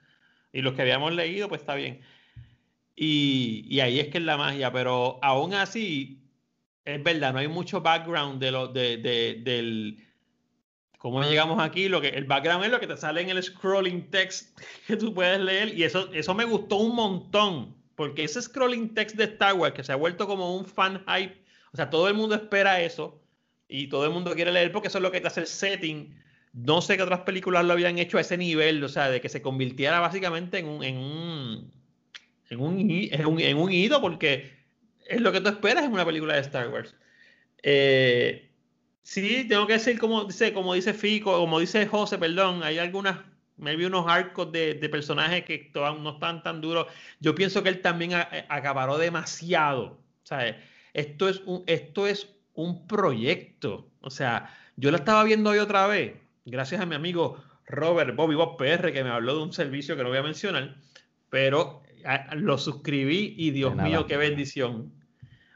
Y 0.52 0.62
los 0.62 0.74
que 0.74 0.82
habíamos 0.82 1.14
leído, 1.14 1.48
pues 1.48 1.62
está 1.62 1.74
bien. 1.76 2.02
Y, 2.96 3.78
ahí 3.80 4.00
es 4.00 4.08
que 4.08 4.18
es 4.18 4.24
la 4.24 4.36
magia. 4.36 4.72
Pero 4.72 5.18
aún 5.22 5.54
así, 5.54 6.22
es 6.84 7.02
verdad, 7.02 7.32
no 7.32 7.38
hay 7.38 7.48
mucho 7.48 7.80
background 7.82 8.40
de 8.40 8.50
lo, 8.50 8.68
de, 8.68 8.96
de- 8.98 9.40
del 9.42 10.04
cómo 10.98 11.22
llegamos 11.22 11.62
aquí. 11.62 11.88
Lo 11.88 12.00
que, 12.00 12.08
el 12.08 12.24
background 12.24 12.64
es 12.64 12.70
lo 12.70 12.80
que 12.80 12.86
te 12.86 12.96
sale 12.96 13.20
en 13.20 13.30
el 13.30 13.42
scrolling 13.42 14.10
text 14.10 14.58
que 14.86 14.96
tú 14.96 15.14
puedes 15.14 15.40
leer. 15.40 15.76
Y 15.78 15.84
eso, 15.84 16.10
eso 16.12 16.34
me 16.34 16.44
gustó 16.44 16.76
un 16.76 16.96
montón. 16.96 17.76
Porque 17.94 18.24
ese 18.24 18.42
scrolling 18.42 18.94
text 18.94 19.16
de 19.16 19.24
Star 19.24 19.54
Wars, 19.54 19.74
que 19.74 19.84
se 19.84 19.92
ha 19.92 19.96
vuelto 19.96 20.26
como 20.26 20.54
un 20.56 20.66
fan 20.66 21.02
hype, 21.06 21.42
o 21.72 21.76
sea, 21.76 21.90
todo 21.90 22.08
el 22.08 22.14
mundo 22.14 22.34
espera 22.34 22.80
eso 22.80 23.22
y 23.68 23.88
todo 23.88 24.04
el 24.04 24.12
mundo 24.12 24.34
quiere 24.34 24.52
leer 24.52 24.72
porque 24.72 24.88
eso 24.88 24.98
es 24.98 25.02
lo 25.02 25.10
que 25.12 25.20
te 25.20 25.26
hace 25.26 25.40
el 25.40 25.46
setting. 25.46 26.14
No 26.52 26.80
sé 26.80 26.96
qué 26.96 27.02
otras 27.02 27.20
películas 27.20 27.64
lo 27.64 27.72
habían 27.72 27.98
hecho 27.98 28.18
a 28.18 28.20
ese 28.22 28.36
nivel, 28.38 28.82
o 28.84 28.88
sea, 28.88 29.10
de 29.10 29.20
que 29.20 29.28
se 29.28 29.42
convirtiera 29.42 30.00
básicamente 30.00 30.58
en 30.58 30.68
un, 30.68 30.84
en 30.84 30.96
un, 30.96 31.72
en 32.50 32.60
un, 32.60 32.78
en 32.90 33.26
un, 33.26 33.40
en 33.40 33.56
un 33.56 33.72
hito, 33.72 34.00
porque 34.00 34.52
es 35.06 35.20
lo 35.20 35.32
que 35.32 35.40
tú 35.40 35.48
esperas 35.48 35.84
en 35.84 35.92
una 35.92 36.04
película 36.04 36.34
de 36.34 36.40
Star 36.40 36.68
Wars. 36.68 36.94
Eh, 37.62 38.50
sí, 39.02 39.46
tengo 39.48 39.66
que 39.66 39.74
decir, 39.74 39.98
como 39.98 40.24
dice, 40.24 40.52
como 40.52 40.74
dice 40.74 40.94
Fico, 40.94 41.38
como 41.38 41.60
dice 41.60 41.86
José, 41.86 42.18
perdón, 42.18 42.62
hay 42.62 42.78
algunas, 42.78 43.18
me 43.56 43.76
vi 43.76 43.84
unos 43.86 44.06
arcos 44.08 44.52
de, 44.52 44.74
de 44.74 44.88
personajes 44.88 45.44
que 45.44 45.70
no 45.74 46.10
están 46.10 46.42
tan 46.42 46.60
duros. 46.60 46.86
Yo 47.20 47.34
pienso 47.34 47.62
que 47.62 47.70
él 47.70 47.80
también 47.82 48.14
a- 48.14 48.28
acaparó 48.48 48.98
demasiado. 48.98 49.98
Sea, 50.22 50.60
esto 50.94 51.28
es 51.28 51.40
un, 51.46 51.62
esto 51.66 52.06
es 52.06 52.28
un 52.54 52.86
proyecto. 52.86 53.90
O 54.00 54.10
sea, 54.10 54.54
yo 54.76 54.90
lo 54.90 54.96
estaba 54.98 55.24
viendo 55.24 55.50
hoy 55.50 55.58
otra 55.58 55.86
vez, 55.86 56.14
gracias 56.44 56.80
a 56.80 56.86
mi 56.86 56.94
amigo 56.94 57.42
Robert 57.66 58.14
Bobby 58.14 58.34
Bob 58.34 58.56
PR, 58.56 58.92
que 58.92 59.02
me 59.04 59.10
habló 59.10 59.36
de 59.36 59.42
un 59.42 59.52
servicio 59.52 59.96
que 59.96 60.02
no 60.02 60.08
voy 60.10 60.18
a 60.18 60.22
mencionar, 60.22 60.76
pero 61.30 61.82
a- 62.06 62.34
lo 62.34 62.58
suscribí 62.58 63.34
y 63.36 63.50
Dios 63.50 63.74
mío, 63.84 64.06
qué 64.06 64.16
bendición. 64.16 64.92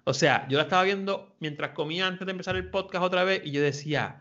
O 0.05 0.15
sea, 0.15 0.47
yo 0.49 0.57
la 0.59 0.65
estaba 0.65 0.83
viendo 0.83 1.35
mientras 1.41 1.71
comía 1.71 2.07
antes 2.07 2.27
de 2.27 2.33
empezar 2.33 2.57
el 2.57 2.69
podcast 2.71 3.05
otra 3.05 3.25
vez 3.25 3.43
y 3.45 3.51
yo 3.53 3.61
decía, 3.63 4.21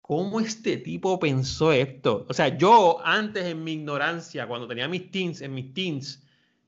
¿cómo 0.00 0.40
este 0.40 0.76
tipo 0.78 1.18
pensó 1.20 1.72
esto? 1.72 2.26
O 2.28 2.34
sea, 2.34 2.56
yo 2.58 3.00
antes 3.04 3.44
en 3.44 3.62
mi 3.62 3.72
ignorancia, 3.74 4.46
cuando 4.46 4.66
tenía 4.66 4.88
mis 4.88 5.10
teens, 5.10 5.40
en 5.42 5.54
mis 5.54 5.72
teens, 5.74 6.22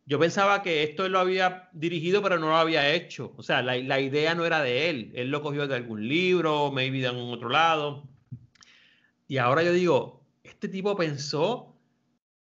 yo 0.06 0.18
pensaba 0.18 0.62
que 0.62 0.82
esto 0.82 1.06
él 1.06 1.12
lo 1.12 1.18
había 1.18 1.68
dirigido, 1.72 2.22
pero 2.22 2.38
no 2.38 2.48
lo 2.48 2.56
había 2.56 2.92
hecho. 2.94 3.32
O 3.36 3.42
sea, 3.42 3.62
la, 3.62 3.76
la 3.78 4.00
idea 4.00 4.34
no 4.34 4.44
era 4.44 4.62
de 4.62 4.90
él. 4.90 5.10
Él 5.14 5.30
lo 5.30 5.40
cogió 5.40 5.66
de 5.66 5.74
algún 5.76 6.06
libro, 6.06 6.70
maybe 6.70 7.00
de 7.00 7.06
algún 7.08 7.32
otro 7.32 7.48
lado. 7.48 8.04
Y 9.26 9.38
ahora 9.38 9.62
yo 9.62 9.72
digo, 9.72 10.22
este 10.44 10.68
tipo 10.68 10.94
pensó 10.94 11.73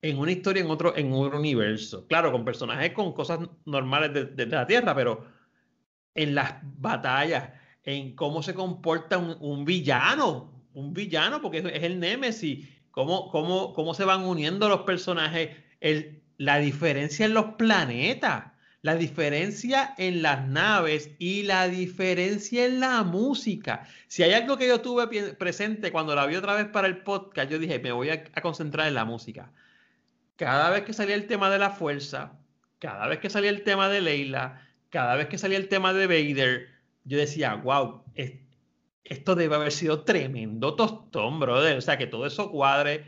en 0.02 0.18
una 0.18 0.32
historia 0.32 0.64
en 0.64 0.70
otro, 0.70 0.96
en 0.96 1.12
otro 1.14 1.40
universo. 1.40 2.08
Claro, 2.08 2.32
con 2.32 2.46
personajes 2.46 2.92
con 2.92 3.14
cosas 3.14 3.40
normales 3.66 4.14
de, 4.14 4.26
de 4.26 4.46
la 4.46 4.68
Tierra, 4.68 4.96
pero 4.96 5.26
en 6.16 6.36
las 6.36 6.56
batallas, 6.64 7.52
en 7.84 8.16
cómo 8.16 8.44
se 8.44 8.54
comporta 8.54 9.18
un, 9.18 9.38
un 9.40 9.66
villano, 9.66 10.52
un 10.74 10.94
villano, 10.94 11.42
porque 11.42 11.60
es, 11.60 11.84
el 11.84 12.00
Némesis, 12.00 12.68
cómo, 12.92 13.30
cómo, 13.30 13.74
cómo 13.74 13.94
se 13.94 14.06
van 14.06 14.24
uniendo 14.24 14.70
los 14.70 14.82
personajes, 14.82 15.56
el, 15.80 16.22
la 16.38 16.60
diferencia 16.60 17.26
en 17.26 17.34
los 17.34 17.56
planetas, 17.56 18.52
la 18.82 18.96
diferencia 18.96 19.96
en 19.98 20.22
las 20.22 20.48
naves 20.48 21.12
y 21.18 21.44
la 21.44 21.68
diferencia 21.68 22.66
en 22.66 22.80
la 22.80 23.04
música. 23.04 23.88
Si 24.08 24.24
hay 24.24 24.34
algo 24.34 24.58
que 24.58 24.68
yo 24.68 24.82
tuve 24.82 25.08
presente 25.34 25.92
cuando 25.92 26.16
la 26.16 26.26
vi 26.26 26.36
otra 26.36 26.56
vez 26.56 26.68
para 26.68 26.88
el 26.88 26.98
podcast, 27.00 27.50
yo 27.50 27.60
dije, 27.60 27.80
me 27.80 27.92
voy 27.92 28.10
a, 28.10 28.24
a 28.34 28.42
concentrar 28.42 28.88
en 28.88 28.94
la 28.94 29.06
música. 29.06 29.52
Cada 30.38 30.70
vez 30.70 30.84
que 30.84 30.94
salía 30.94 31.16
el 31.16 31.28
tema 31.28 31.50
de 31.50 31.60
la 31.60 31.72
fuerza, 31.72 32.40
cada 32.80 33.08
vez 33.08 33.20
que 33.20 33.30
salía 33.30 33.50
el 33.50 33.64
tema 33.64 33.90
de 33.90 34.02
Leila, 34.02 34.62
cada 34.90 35.16
vez 35.16 35.28
que 35.28 35.38
salía 35.38 35.58
el 35.58 35.68
tema 35.68 35.94
de 35.94 36.08
Vader, 36.08 36.70
yo 37.04 37.18
decía, 37.18 37.56
wow, 37.56 38.04
es- 38.16 38.34
esto 39.04 39.36
debe 39.36 39.56
haber 39.56 39.72
sido 39.72 40.04
tremendo 40.04 40.76
tostón, 40.76 41.40
brother. 41.40 41.78
O 41.78 41.82
sea, 41.82 41.98
que 41.98 42.08
todo 42.08 42.26
eso 42.26 42.52
cuadre. 42.52 43.06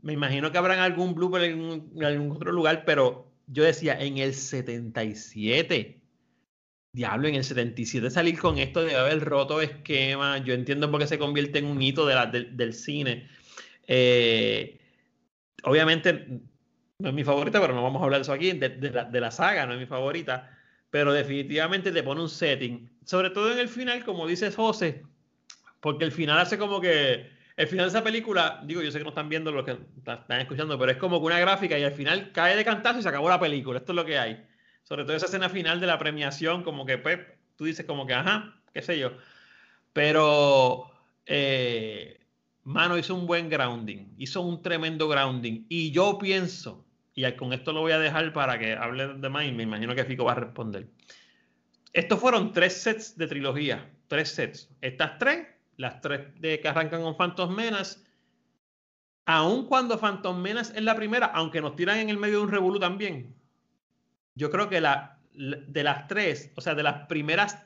Me 0.00 0.12
imagino 0.12 0.50
que 0.50 0.58
habrán 0.58 0.78
algún 0.78 1.14
blooper 1.14 1.42
en, 1.42 1.92
algún 2.04 2.30
otro 2.32 2.52
lugar, 2.52 2.84
pero 2.84 3.30
yo 3.46 3.64
decía, 3.64 3.98
en 4.00 4.18
el 4.18 4.34
77, 4.34 6.00
diablo, 6.92 7.28
en 7.28 7.34
el 7.36 7.44
77 7.44 8.10
salir 8.10 8.38
con 8.38 8.58
esto 8.58 8.80
debe 8.80 8.96
haber 8.96 9.20
roto 9.24 9.60
esquema. 9.60 10.38
Yo 10.38 10.54
entiendo 10.54 10.90
por 10.90 11.00
qué 11.00 11.06
se 11.06 11.18
convierte 11.18 11.58
en 11.58 11.66
un 11.66 11.82
hito 11.82 12.06
de 12.06 12.46
del 12.52 12.72
cine. 12.72 13.28
Eh, 13.86 14.78
obviamente 15.64 16.40
no 16.98 17.08
es 17.08 17.14
mi 17.14 17.24
favorita, 17.24 17.60
pero 17.60 17.74
no 17.74 17.82
vamos 17.82 18.00
a 18.00 18.04
hablar 18.04 18.20
de 18.20 18.22
eso 18.22 18.32
aquí, 18.32 18.52
de, 18.52 18.90
la, 18.90 19.04
de 19.04 19.20
la 19.20 19.30
saga, 19.30 19.66
no 19.66 19.74
es 19.74 19.80
mi 19.80 19.86
favorita, 19.86 20.56
pero 20.90 21.12
definitivamente 21.12 21.92
te 21.92 22.02
pone 22.02 22.20
un 22.20 22.28
setting, 22.28 22.90
sobre 23.04 23.30
todo 23.30 23.52
en 23.52 23.58
el 23.58 23.68
final, 23.68 24.04
como 24.04 24.26
dices 24.26 24.54
José, 24.54 25.02
porque 25.80 26.04
el 26.04 26.12
final 26.12 26.38
hace 26.38 26.58
como 26.58 26.80
que, 26.80 27.30
el 27.56 27.66
final 27.66 27.86
de 27.86 27.90
esa 27.90 28.04
película, 28.04 28.62
digo, 28.64 28.82
yo 28.82 28.90
sé 28.90 28.98
que 28.98 29.04
no 29.04 29.10
están 29.10 29.28
viendo 29.28 29.52
lo 29.52 29.64
que 29.64 29.76
están 29.96 30.40
escuchando, 30.40 30.78
pero 30.78 30.92
es 30.92 30.98
como 30.98 31.20
que 31.20 31.26
una 31.26 31.38
gráfica 31.38 31.78
y 31.78 31.84
al 31.84 31.92
final 31.92 32.32
cae 32.32 32.56
de 32.56 32.64
cantazo 32.64 32.98
y 32.98 33.02
se 33.02 33.08
acabó 33.08 33.28
la 33.28 33.40
película, 33.40 33.78
esto 33.78 33.92
es 33.92 33.96
lo 33.96 34.04
que 34.04 34.18
hay. 34.18 34.46
Sobre 34.84 35.04
todo 35.04 35.16
esa 35.16 35.26
escena 35.26 35.48
final 35.48 35.80
de 35.80 35.86
la 35.86 35.98
premiación, 35.98 36.62
como 36.62 36.86
que 36.86 36.98
pues, 36.98 37.20
tú 37.56 37.64
dices 37.64 37.86
como 37.86 38.06
que, 38.06 38.14
ajá, 38.14 38.60
qué 38.72 38.82
sé 38.82 38.98
yo. 38.98 39.12
Pero, 39.92 40.90
eh, 41.26 42.21
Mano 42.64 42.96
hizo 42.96 43.14
un 43.14 43.26
buen 43.26 43.48
grounding, 43.48 44.14
hizo 44.18 44.40
un 44.40 44.62
tremendo 44.62 45.08
grounding. 45.08 45.66
Y 45.68 45.90
yo 45.90 46.18
pienso, 46.18 46.84
y 47.14 47.30
con 47.32 47.52
esto 47.52 47.72
lo 47.72 47.80
voy 47.80 47.92
a 47.92 47.98
dejar 47.98 48.32
para 48.32 48.58
que 48.58 48.74
hable 48.74 49.14
de 49.14 49.28
más, 49.28 49.46
y 49.46 49.52
me 49.52 49.64
imagino 49.64 49.94
que 49.94 50.04
Fico 50.04 50.24
va 50.24 50.32
a 50.32 50.36
responder. 50.36 50.88
Estos 51.92 52.20
fueron 52.20 52.52
tres 52.52 52.80
sets 52.80 53.18
de 53.18 53.26
trilogía, 53.26 53.90
tres 54.08 54.30
sets. 54.30 54.70
Estas 54.80 55.18
tres, 55.18 55.46
las 55.76 56.00
tres 56.00 56.20
de 56.40 56.60
que 56.60 56.68
arrancan 56.68 57.02
con 57.02 57.16
Phantom 57.16 57.54
Menace, 57.54 58.00
aun 59.26 59.66
cuando 59.66 59.98
Phantom 59.98 60.40
Menace 60.40 60.72
es 60.76 60.82
la 60.82 60.96
primera, 60.96 61.26
aunque 61.26 61.60
nos 61.60 61.76
tiran 61.76 61.98
en 61.98 62.10
el 62.10 62.16
medio 62.16 62.38
de 62.38 62.44
un 62.44 62.50
revolú 62.50 62.78
también, 62.78 63.34
yo 64.34 64.50
creo 64.50 64.68
que 64.68 64.80
la, 64.80 65.18
de 65.32 65.82
las 65.82 66.06
tres, 66.06 66.50
o 66.56 66.60
sea, 66.60 66.74
de 66.74 66.82
las 66.82 67.06
primeras, 67.06 67.58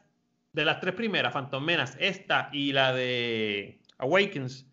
de 0.52 0.64
las 0.64 0.80
tres 0.80 0.94
primeras, 0.94 1.32
Phantom 1.32 1.62
Menace, 1.62 1.96
esta 2.00 2.48
y 2.52 2.72
la 2.72 2.92
de 2.92 3.80
Awakens, 3.98 4.66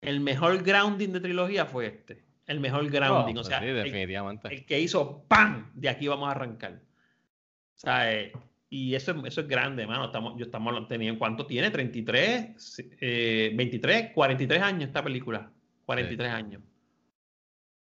el 0.00 0.20
mejor 0.20 0.62
grounding 0.62 1.10
de 1.12 1.20
trilogía 1.20 1.66
fue 1.66 1.86
este. 1.86 2.22
El 2.46 2.60
mejor 2.60 2.88
grounding. 2.90 3.36
Oh, 3.36 3.40
o 3.40 3.44
sea, 3.44 3.60
sí, 3.60 3.66
el- 3.66 3.76
definitivamente. 3.76 4.48
el 4.48 4.64
que 4.64 4.80
hizo 4.80 5.24
¡pam! 5.28 5.70
De 5.74 5.88
aquí 5.88 6.08
vamos 6.08 6.28
a 6.28 6.32
arrancar. 6.32 6.72
O 6.72 7.78
sea, 7.78 8.12
eh, 8.12 8.32
y 8.70 8.94
eso, 8.94 9.12
es- 9.12 9.24
eso 9.26 9.40
es 9.42 9.48
grande, 9.48 9.82
hermano. 9.82 10.06
Estamos, 10.06 10.34
yo 10.38 10.44
estamos 10.46 10.88
teniendo, 10.88 11.18
¿cuánto 11.18 11.46
tiene? 11.46 11.70
33, 11.70 12.82
eh, 13.00 13.52
23, 13.54 14.10
43 14.14 14.62
años 14.62 14.84
esta 14.88 15.02
película. 15.02 15.50
43 15.84 16.30
años. 16.30 16.62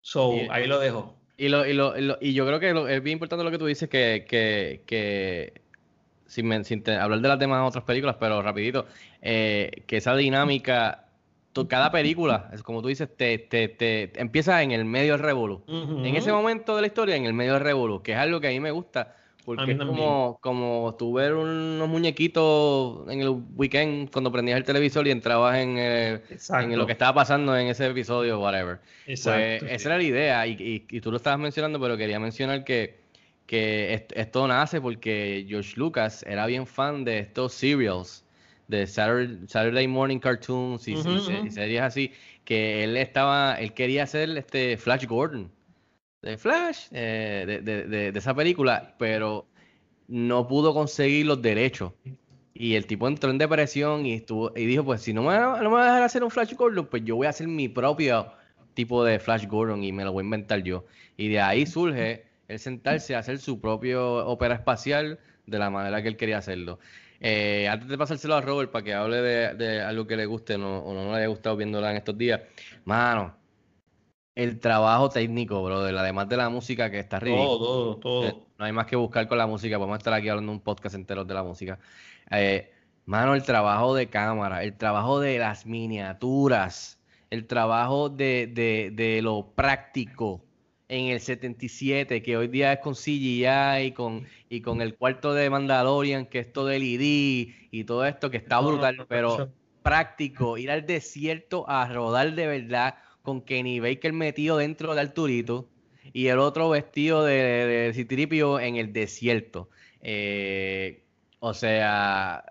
So, 0.01 0.33
Y- 0.35 0.47
ahí 0.51 0.67
lo 0.67 0.79
dejo. 0.79 1.17
Y, 1.37 1.49
lo, 1.49 1.65
y, 1.65 1.73
lo, 1.73 1.97
y 1.97 2.01
lo- 2.01 2.17
y 2.21 2.33
yo 2.33 2.45
creo 2.45 2.59
que 2.59 2.73
lo- 2.73 2.87
es 2.87 3.01
bien 3.01 3.13
importante 3.13 3.43
lo 3.43 3.51
que 3.51 3.57
tú 3.57 3.65
dices, 3.65 3.89
que, 3.89 4.25
que, 4.27 4.83
que 4.85 5.61
sin, 6.27 6.47
men- 6.47 6.63
sin 6.65 6.83
te- 6.83 6.95
hablar 6.95 7.21
de 7.21 7.27
las 7.27 7.39
demás 7.39 7.67
otras 7.67 7.83
películas, 7.85 8.17
pero 8.19 8.41
rapidito, 8.41 8.85
eh, 9.21 9.83
que 9.87 9.97
esa 9.97 10.15
dinámica, 10.15 11.02
cada 11.67 11.91
película, 11.91 12.49
es 12.53 12.63
como 12.63 12.81
tú 12.81 12.87
dices, 12.89 13.09
te, 13.15 13.37
te, 13.39 13.67
te 13.69 14.11
empieza 14.19 14.61
en 14.63 14.71
el 14.71 14.85
medio 14.85 15.13
del 15.13 15.21
revolú. 15.21 15.63
En 16.01 16.15
ese 16.15 16.31
momento 16.31 16.75
de 16.75 16.81
la 16.81 16.87
historia, 16.87 17.15
en 17.15 17.25
el 17.25 17.33
medio 17.33 17.53
del 17.53 17.61
revolú, 17.63 18.01
que 18.03 18.11
es 18.13 18.17
algo 18.17 18.39
que 18.41 18.47
a 18.47 18.51
mí 18.51 18.59
me 18.59 18.71
gusta, 18.71 19.15
porque 19.45 19.71
es 19.73 19.79
como, 19.79 20.37
como 20.41 20.95
tú 20.97 21.13
ver 21.13 21.33
unos 21.33 21.87
muñequitos 21.87 23.07
en 23.09 23.21
el 23.21 23.29
weekend 23.55 24.09
cuando 24.11 24.31
prendías 24.31 24.57
el 24.57 24.63
televisor 24.63 25.07
y 25.07 25.11
entrabas 25.11 25.57
en, 25.57 25.75
eh, 25.77 26.21
en 26.49 26.77
lo 26.77 26.85
que 26.85 26.91
estaba 26.93 27.13
pasando 27.13 27.55
en 27.57 27.67
ese 27.67 27.87
episodio, 27.87 28.39
whatever. 28.39 28.79
Exacto, 29.05 29.39
Pues 29.59 29.61
sí. 29.61 29.65
esa 29.75 29.89
era 29.89 29.97
la 29.97 30.03
idea, 30.03 30.47
y, 30.47 30.51
y- 30.53 30.87
y 30.97 31.01
tú 31.01 31.11
lo 31.11 31.17
estabas 31.17 31.39
mencionando, 31.39 31.79
pero 31.79 31.97
quería 31.97 32.19
mencionar 32.19 32.63
que, 32.63 33.01
que 33.45 33.93
est- 33.93 34.11
esto 34.15 34.47
nace 34.47 34.81
porque 34.81 35.45
George 35.47 35.73
Lucas 35.77 36.23
era 36.23 36.45
bien 36.45 36.65
fan 36.67 37.03
de 37.03 37.19
estos 37.19 37.53
serials, 37.53 38.22
de 38.73 38.87
Saturday, 38.87 39.39
Saturday 39.47 39.87
Morning 39.87 40.19
Cartoons 40.19 40.87
y, 40.87 40.95
series 41.51 41.81
así, 41.81 42.11
que 42.43 42.83
él 42.83 42.97
estaba, 42.97 43.55
él 43.55 43.73
quería 43.73 44.03
hacer 44.03 44.29
este 44.37 44.77
Flash 44.77 45.05
Gordon, 45.05 45.51
de 46.21 46.37
Flash, 46.37 46.87
eh, 46.91 47.43
de, 47.45 47.61
de- 47.61 47.87
de- 47.87 48.11
de 48.11 48.19
esa 48.19 48.33
película, 48.33 48.95
pero 48.97 49.45
no 50.07 50.47
pudo 50.47 50.73
conseguir 50.73 51.25
los 51.25 51.41
derechos. 51.41 51.93
Y 52.55 52.75
el 52.75 52.85
tipo 52.85 53.07
entró 53.07 53.29
en 53.31 53.37
depresión 53.39 54.05
y 54.05 54.13
estuvo 54.13 54.51
y 54.55 54.65
dijo, 54.65 54.83
pues 54.83 55.01
si 55.01 55.13
no 55.13 55.23
me, 55.23 55.37
no 55.37 55.69
me 55.69 55.75
va 55.75 55.81
a 55.81 55.85
dejar 55.85 56.03
hacer 56.03 56.23
un 56.23 56.29
Flash 56.31 56.53
Gordon, 56.55 56.85
pues 56.87 57.03
yo 57.03 57.15
voy 57.15 57.27
a 57.27 57.31
hacer 57.31 57.47
mi 57.47 57.67
propio 57.67 58.31
tipo 58.73 59.03
de 59.03 59.19
Flash 59.19 59.47
Gordon 59.47 59.83
y 59.83 59.91
me 59.91 60.03
lo 60.03 60.11
voy 60.13 60.21
a 60.21 60.25
inventar 60.25 60.61
yo. 60.63 60.85
Y 61.17 61.29
de 61.29 61.39
ahí 61.41 61.65
surge 61.65 62.25
el 62.47 62.59
sentarse 62.59 63.15
a 63.15 63.19
hacer 63.19 63.39
su 63.39 63.59
propio 63.59 64.25
ópera 64.27 64.55
espacial 64.55 65.19
de 65.47 65.59
la 65.59 65.69
manera 65.69 66.01
que 66.01 66.07
él 66.09 66.15
quería 66.17 66.37
hacerlo. 66.37 66.79
Eh, 67.25 67.69
antes 67.69 67.87
de 67.87 67.97
pasárselo 67.97 68.35
a 68.35 68.41
Robert 68.41 68.69
para 68.69 68.83
que 68.83 68.93
hable 68.93 69.21
de, 69.21 69.81
algo 69.81 70.05
que 70.05 70.17
le 70.17 70.25
guste 70.25 70.57
no, 70.57 70.79
o 70.79 70.93
no 70.93 71.11
le 71.11 71.19
haya 71.19 71.27
gustado 71.27 71.55
viéndola 71.55 71.89
en 71.91 71.95
estos 71.95 72.17
días, 72.17 72.41
mano, 72.83 73.33
el 74.35 74.59
trabajo 74.59 75.09
técnico, 75.09 75.63
brother, 75.63 75.95
además 75.95 76.27
de 76.27 76.35
la 76.35 76.49
música 76.49 76.91
que 76.91 76.99
está 76.99 77.21
ridículo. 77.21 77.57
Todo, 77.57 77.95
todo, 77.95 77.97
todo. 77.97 78.23
Eh, 78.25 78.35
no 78.59 78.65
hay 78.65 78.73
más 78.73 78.87
que 78.87 78.97
buscar 78.97 79.25
con 79.29 79.37
la 79.37 79.47
música, 79.47 79.77
podemos 79.77 79.99
estar 79.99 80.13
aquí 80.13 80.27
hablando 80.27 80.51
un 80.51 80.59
podcast 80.59 80.95
entero 80.95 81.23
de 81.23 81.33
la 81.33 81.43
música. 81.43 81.79
Eh, 82.29 82.69
mano, 83.05 83.35
el 83.35 83.43
trabajo 83.43 83.95
de 83.95 84.09
cámara, 84.09 84.61
el 84.61 84.75
trabajo 84.75 85.21
de 85.21 85.39
las 85.39 85.65
miniaturas, 85.65 86.99
el 87.29 87.47
trabajo 87.47 88.09
de, 88.09 88.47
de, 88.47 88.91
de 88.91 89.21
lo 89.21 89.53
práctico 89.55 90.43
en 90.89 91.07
el 91.07 91.19
77, 91.19 92.21
que 92.21 92.37
hoy 92.37 92.47
día 92.47 92.73
es 92.73 92.79
con 92.79 92.93
CGI 92.93 93.85
y 93.85 93.91
con, 93.91 94.25
y 94.49 94.61
con 94.61 94.81
el 94.81 94.95
cuarto 94.95 95.33
de 95.33 95.49
Mandalorian, 95.49 96.25
que 96.25 96.39
es 96.39 96.53
todo 96.53 96.69
LED 96.69 97.49
y 97.71 97.83
todo 97.85 98.05
esto 98.05 98.29
que 98.29 98.37
está 98.37 98.59
brutal, 98.59 99.05
pero 99.07 99.51
práctico, 99.81 100.57
ir 100.57 100.71
al 100.71 100.85
desierto 100.85 101.69
a 101.69 101.87
rodar 101.87 102.33
de 102.33 102.47
verdad 102.47 102.95
con 103.21 103.41
Kenny 103.41 103.79
Baker 103.79 104.13
metido 104.13 104.57
dentro 104.57 104.93
de 104.95 105.01
Arturito 105.01 105.69
y 106.11 106.27
el 106.27 106.39
otro 106.39 106.69
vestido 106.69 107.23
de, 107.23 107.33
de 107.33 107.93
Citripio 107.93 108.59
en 108.59 108.75
el 108.75 108.93
desierto. 108.93 109.69
Eh, 110.01 111.03
o 111.39 111.53
sea, 111.53 112.43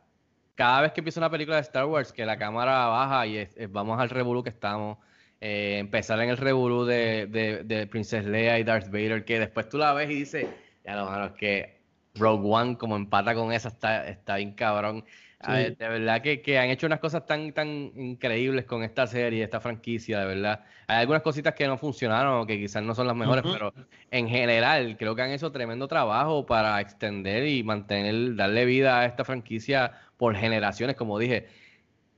cada 0.55 0.83
vez 0.83 0.93
que 0.93 1.01
empieza 1.01 1.21
una 1.21 1.31
película 1.31 1.57
de 1.57 1.63
Star 1.63 1.85
Wars, 1.87 2.13
que 2.13 2.27
la 2.27 2.39
cámara 2.39 2.87
baja 2.87 3.27
y 3.27 3.47
vamos 3.71 4.01
al 4.01 4.11
revolú 4.11 4.43
que 4.43 4.51
estamos, 4.51 4.99
eh, 5.43 5.79
empezar 5.79 6.21
en 6.21 6.31
el 6.31 6.37
revolú 6.37 6.85
de, 6.85 7.27
de, 7.27 7.65
de, 7.65 7.87
Princess 7.87 8.25
Leia 8.25 8.59
y 8.59 8.65
Darth 8.65 8.91
Vader, 8.91 9.25
que 9.25 9.39
después 9.39 9.69
tú 9.69 9.77
la 9.77 9.93
ves 9.93 10.11
y 10.11 10.15
dices, 10.15 10.47
ya 10.85 10.97
lo 10.97 11.07
malo 11.07 11.27
es 11.27 11.33
que 11.33 11.81
Rogue 12.15 12.49
One 12.49 12.79
como 12.79 12.97
empata 12.97 13.35
con 13.35 13.53
esa 13.53 13.69
está, 13.69 14.09
está 14.09 14.37
bien 14.37 14.53
cabrón 14.53 15.05
de 15.49 15.89
verdad 15.89 16.23
que, 16.23 16.59
han 16.59 16.71
hecho 16.71 16.87
unas 16.87 17.01
cosas 17.01 17.27
tan, 17.27 17.53
tan 17.53 17.69
increíbles 17.97 18.65
con 18.65 18.83
esta 18.83 19.07
serie, 19.07 19.43
esta 19.43 19.61
franquicia, 19.61 20.21
de 20.21 20.27
verdad. 20.27 20.65
Hay 20.87 21.01
algunas 21.01 21.23
cositas 21.23 21.55
que 21.55 21.67
no 21.67 21.77
funcionaron 21.77 22.41
o 22.41 22.47
que 22.47 22.59
quizás 22.59 22.83
no 22.83 22.95
son 22.95 23.07
las 23.07 23.17
mejores, 23.17 23.45
pero 23.51 23.73
en 24.11 24.29
general 24.29 24.97
creo 24.97 25.17
que 25.17 25.23
han 25.23 25.31
hecho 25.31 25.51
tremendo 25.51 25.89
trabajo 25.89 26.47
para 26.47 26.81
extender 26.81 27.47
y 27.47 27.63
mantener, 27.63 28.37
darle 28.37 28.65
vida 28.65 29.01
a 29.01 29.07
esta 29.07 29.25
franquicia 29.25 29.93
por 30.17 30.37
generaciones, 30.37 30.97
como 30.97 31.19
dije. 31.19 31.49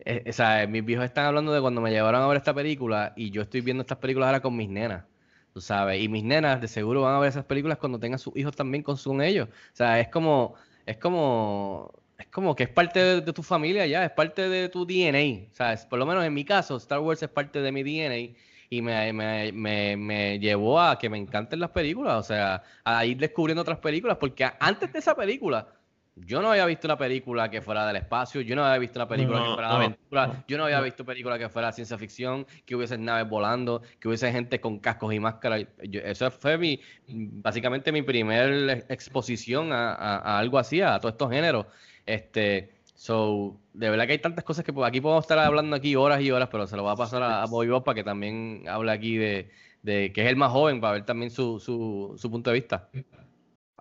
Eh, 0.00 0.24
o 0.28 0.32
sea, 0.32 0.66
mis 0.66 0.84
viejos 0.84 1.04
están 1.04 1.26
hablando 1.26 1.52
de 1.52 1.60
cuando 1.60 1.80
me 1.80 1.90
llevaron 1.90 2.22
a 2.22 2.26
ver 2.26 2.36
esta 2.36 2.54
película 2.54 3.12
y 3.16 3.30
yo 3.30 3.42
estoy 3.42 3.60
viendo 3.60 3.82
estas 3.82 3.98
películas 3.98 4.26
ahora 4.26 4.40
con 4.40 4.56
mis 4.56 4.68
nenas, 4.68 5.04
tú 5.52 5.60
sabes, 5.60 6.02
y 6.02 6.08
mis 6.08 6.24
nenas 6.24 6.60
de 6.60 6.68
seguro 6.68 7.02
van 7.02 7.14
a 7.14 7.18
ver 7.20 7.28
esas 7.28 7.44
películas 7.44 7.78
cuando 7.78 7.98
tengan 7.98 8.18
sus 8.18 8.36
hijos 8.36 8.54
también 8.56 8.82
con, 8.82 8.96
con 8.96 9.22
ellos. 9.22 9.48
O 9.48 9.76
sea, 9.76 10.00
es 10.00 10.08
como, 10.08 10.54
es 10.86 10.96
como 10.98 11.92
es 12.18 12.26
como 12.28 12.54
que 12.54 12.64
es 12.64 12.68
parte 12.68 13.20
de, 13.20 13.32
tu 13.32 13.42
familia 13.42 13.86
ya, 13.86 14.04
es 14.04 14.10
parte 14.12 14.48
de 14.48 14.68
tu 14.68 14.86
DNA. 14.86 15.48
¿sabes? 15.52 15.86
Por 15.86 15.98
lo 15.98 16.06
menos 16.06 16.24
en 16.24 16.34
mi 16.34 16.44
caso, 16.44 16.76
Star 16.76 17.00
Wars 17.00 17.22
es 17.22 17.28
parte 17.28 17.60
de 17.60 17.72
mi 17.72 17.82
DNA 17.82 18.36
y 18.70 18.82
me, 18.82 19.12
me, 19.12 19.52
me, 19.52 19.96
me, 19.96 20.38
llevó 20.38 20.80
a 20.80 20.98
que 20.98 21.08
me 21.08 21.18
encanten 21.18 21.60
las 21.60 21.70
películas, 21.70 22.14
o 22.16 22.22
sea, 22.22 22.62
a 22.84 23.04
ir 23.06 23.18
descubriendo 23.18 23.62
otras 23.62 23.78
películas, 23.78 24.16
porque 24.18 24.48
antes 24.58 24.92
de 24.92 24.98
esa 24.98 25.14
película, 25.14 25.68
yo 26.16 26.40
no 26.40 26.50
había 26.50 26.64
visto 26.66 26.86
una 26.86 26.96
película 26.96 27.50
que 27.50 27.60
fuera 27.60 27.86
del 27.86 27.96
espacio, 27.96 28.40
yo 28.40 28.54
no 28.54 28.64
había 28.64 28.78
visto 28.78 28.98
una 28.98 29.08
película 29.08 29.40
que 29.40 29.54
fuera 29.54 29.68
de 29.68 29.74
aventura, 29.74 30.44
yo 30.46 30.58
no 30.58 30.64
había 30.64 30.80
visto 30.80 31.04
película 31.04 31.38
que 31.38 31.48
fuera 31.48 31.68
de 31.68 31.74
ciencia 31.74 31.98
ficción, 31.98 32.46
que 32.64 32.76
hubiese 32.76 32.96
naves 32.98 33.28
volando, 33.28 33.82
que 33.98 34.08
hubiese 34.08 34.30
gente 34.30 34.60
con 34.60 34.78
cascos 34.78 35.12
y 35.12 35.18
máscaras. 35.18 35.66
eso 35.82 36.30
fue 36.30 36.56
mi, 36.56 36.80
básicamente 37.08 37.90
mi 37.90 38.02
primer 38.02 38.86
exposición 38.88 39.72
a, 39.72 39.94
a 39.94 40.38
algo 40.38 40.58
así, 40.58 40.80
a 40.80 40.98
todos 41.00 41.14
estos 41.14 41.30
géneros. 41.30 41.66
Este, 42.06 42.70
so, 42.94 43.58
de 43.72 43.90
verdad 43.90 44.06
que 44.06 44.12
hay 44.12 44.18
tantas 44.18 44.44
cosas 44.44 44.64
que 44.64 44.72
aquí 44.84 45.00
podemos 45.00 45.24
estar 45.24 45.38
hablando 45.38 45.74
aquí 45.74 45.96
horas 45.96 46.20
y 46.20 46.30
horas, 46.30 46.48
pero 46.50 46.66
se 46.66 46.76
lo 46.76 46.84
voy 46.84 46.92
a 46.92 46.96
pasar 46.96 47.22
a, 47.22 47.42
a 47.42 47.46
Bobby 47.46 47.68
Bob 47.68 47.82
para 47.84 47.96
que 47.96 48.04
también 48.04 48.64
hable 48.68 48.92
aquí 48.92 49.16
de, 49.16 49.50
de, 49.82 50.12
que 50.12 50.22
es 50.22 50.28
el 50.28 50.36
más 50.36 50.52
joven, 50.52 50.80
para 50.80 50.94
ver 50.94 51.04
también 51.04 51.30
su, 51.30 51.58
su, 51.58 52.14
su 52.16 52.30
punto 52.30 52.50
de 52.50 52.54
vista. 52.54 52.88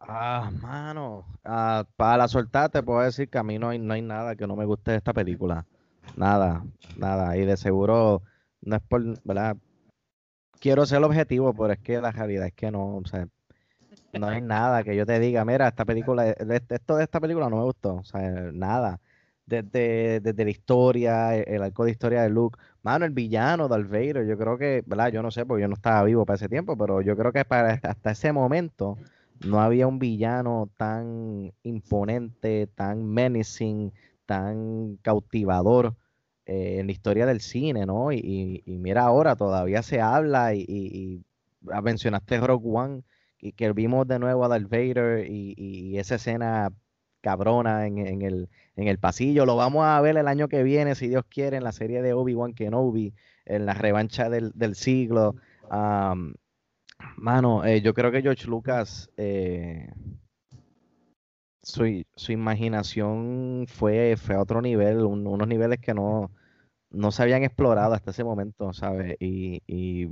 Ah, 0.06 0.51
mano, 0.62 1.26
ah, 1.45 1.86
para 1.95 2.28
soltar 2.28 2.70
te 2.70 2.84
puedo 2.84 2.99
decir 3.01 3.30
que 3.30 3.38
a 3.38 3.43
mí 3.43 3.58
no 3.58 3.70
hay, 3.70 3.80
no 3.80 3.93
hay 3.93 4.01
nada 4.01 4.36
que 4.36 4.45
no 4.45 4.56
me 4.56 4.66
guste 4.66 4.91
de 4.91 4.97
esta 4.97 5.14
película. 5.14 5.66
Nada, 6.18 6.64
nada. 6.97 7.38
Y 7.38 7.45
de 7.45 7.56
seguro, 7.56 8.22
no 8.62 8.76
es 8.76 8.82
por, 8.82 9.01
¿verdad? 9.24 9.56
Quiero 10.60 10.86
ser 10.86 11.04
objetivo, 11.04 11.54
pero 11.54 11.74
es 11.74 11.80
que 11.80 12.01
la 12.01 12.12
realidad 12.12 12.47
es 12.47 12.54
que 12.54 12.70
no, 12.70 12.97
o 12.97 13.06
sea, 13.06 13.28
no 14.14 14.28
hay 14.28 14.41
nada 14.41 14.84
que 14.84 14.95
yo 14.95 15.06
te 15.06 15.20
diga, 15.20 15.45
mira, 15.45 15.70
esta 15.70 15.86
película, 15.86 16.30
esto 16.30 16.97
de 16.97 17.04
esta 17.04 17.20
película 17.20 17.49
no 17.49 17.58
me 17.58 17.64
gustó, 17.64 17.95
o 17.95 18.04
sea, 18.04 18.30
nada. 18.54 18.99
Desde, 19.45 20.22
desde 20.22 20.45
la 20.45 20.51
historia, 20.51 21.36
el 21.36 21.64
arco 21.64 21.84
de 21.86 21.91
historia 21.91 22.24
de 22.24 22.30
Luke, 22.30 22.58
mano, 22.82 23.06
el 23.06 23.12
villano 23.12 23.68
de 23.68 23.84
Vader, 23.84 24.26
yo 24.26 24.38
creo 24.38 24.58
que, 24.58 24.84
¿verdad? 24.86 25.12
Yo 25.12 25.22
no 25.22 25.32
sé, 25.32 25.45
porque 25.45 25.62
yo 25.62 25.68
no 25.68 25.76
estaba 25.76 26.04
vivo 26.04 26.26
para 26.26 26.36
ese 26.36 26.49
tiempo, 26.49 26.78
pero 26.78 27.01
yo 27.01 27.16
creo 27.18 27.32
que 27.32 27.43
para 27.45 27.74
hasta 27.84 28.12
ese 28.12 28.32
momento 28.32 28.97
no 29.44 29.62
había 29.62 29.88
un 29.88 30.00
villano 30.00 30.70
tan 30.78 31.54
imponente, 31.64 32.68
tan 32.68 33.06
menacing, 33.06 33.91
tan 34.26 34.98
cautivador 35.02 35.96
eh, 36.46 36.80
en 36.80 36.88
la 36.88 36.91
historia 36.91 37.26
del 37.26 37.41
cine, 37.41 37.86
¿no? 37.86 38.12
Y, 38.12 38.64
mira 38.66 39.04
ahora, 39.04 39.36
todavía 39.36 39.82
se 39.82 40.02
habla 40.02 40.54
y, 40.56 40.66
y, 40.68 41.26
mencionaste 41.82 42.39
Rogue 42.39 42.70
One 42.70 43.04
y 43.39 43.54
que 43.54 43.72
vimos 43.74 44.08
de 44.08 44.20
nuevo 44.20 44.46
a 44.46 44.48
Darth 44.48 44.70
Vader 44.70 45.30
y, 45.30 45.98
esa 45.98 46.16
escena 46.16 46.72
cabrona 47.22 47.88
en, 47.88 48.22
el, 48.22 48.50
en 48.76 48.88
el 48.88 49.00
pasillo. 49.00 49.46
Lo 49.46 49.56
vamos 49.56 49.86
a 49.86 50.00
ver 50.02 50.18
el 50.18 50.28
año 50.28 50.48
que 50.48 50.64
viene, 50.64 50.96
si 50.96 51.08
Dios 51.08 51.24
quiere, 51.30 51.58
en 51.58 51.64
la 51.64 51.72
serie 51.72 52.02
de 52.02 52.14
Obi-Wan 52.14 52.54
Kenobi, 52.54 53.14
en 53.46 53.66
la 53.66 53.74
revancha 53.74 54.30
del, 54.30 54.76
siglo. 54.76 55.36
Mano, 57.18 57.66
eh, 57.66 57.82
yo 57.82 57.93
creo 57.93 58.12
que 58.12 58.22
George 58.22 58.47
Lucas, 58.47 59.10
eh, 59.18 59.91
su, 61.62 62.04
su, 62.16 62.32
imaginación 62.32 63.66
fue, 63.68 64.16
fue 64.18 64.36
a 64.36 64.41
otro 64.41 64.62
nivel, 64.62 64.99
unos 64.99 65.47
niveles 65.47 65.80
que 65.80 65.93
no, 65.93 66.32
no 66.91 67.12
se 67.12 67.24
habían 67.24 67.43
explorado 67.43 67.93
hasta 67.93 68.12
ese 68.12 68.24
momento, 68.24 68.74
¿sabes? 68.74 69.16
y 69.20 70.10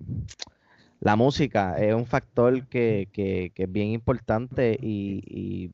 la 1.01 1.15
música 1.15 1.77
es 1.77 1.95
un 1.95 2.05
factor 2.05 2.67
que, 2.67 3.09
es 3.55 3.71
bien 3.71 3.87
importante 3.87 4.77
y, 4.79 5.71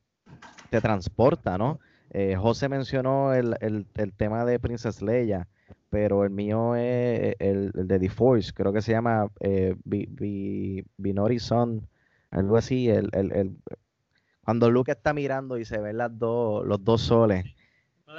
te 0.70 0.80
transporta, 0.82 1.56
¿no? 1.56 1.80
Eh, 2.10 2.36
José 2.36 2.68
mencionó 2.68 3.32
el, 3.34 3.86
tema 4.16 4.44
de 4.44 4.58
Princess 4.58 5.00
Leia, 5.02 5.46
pero 5.90 6.24
el 6.24 6.30
mío 6.30 6.74
es 6.76 7.34
el, 7.38 7.72
de 7.72 7.98
The 7.98 8.08
Force, 8.08 8.52
creo 8.52 8.72
que 8.72 8.82
se 8.82 8.92
llama 8.92 9.30
eh, 9.40 9.74
Binori 9.84 11.38
Son, 11.38 11.88
algo 12.30 12.56
así. 12.56 12.88
El, 12.88 13.56
cuando 14.44 14.70
Luke 14.70 14.92
está 14.92 15.12
mirando 15.12 15.58
y 15.58 15.64
se 15.64 15.78
ven 15.78 15.98
las 15.98 16.18
dos, 16.18 16.66
los 16.66 16.82
dos 16.82 17.02
soles. 17.02 17.44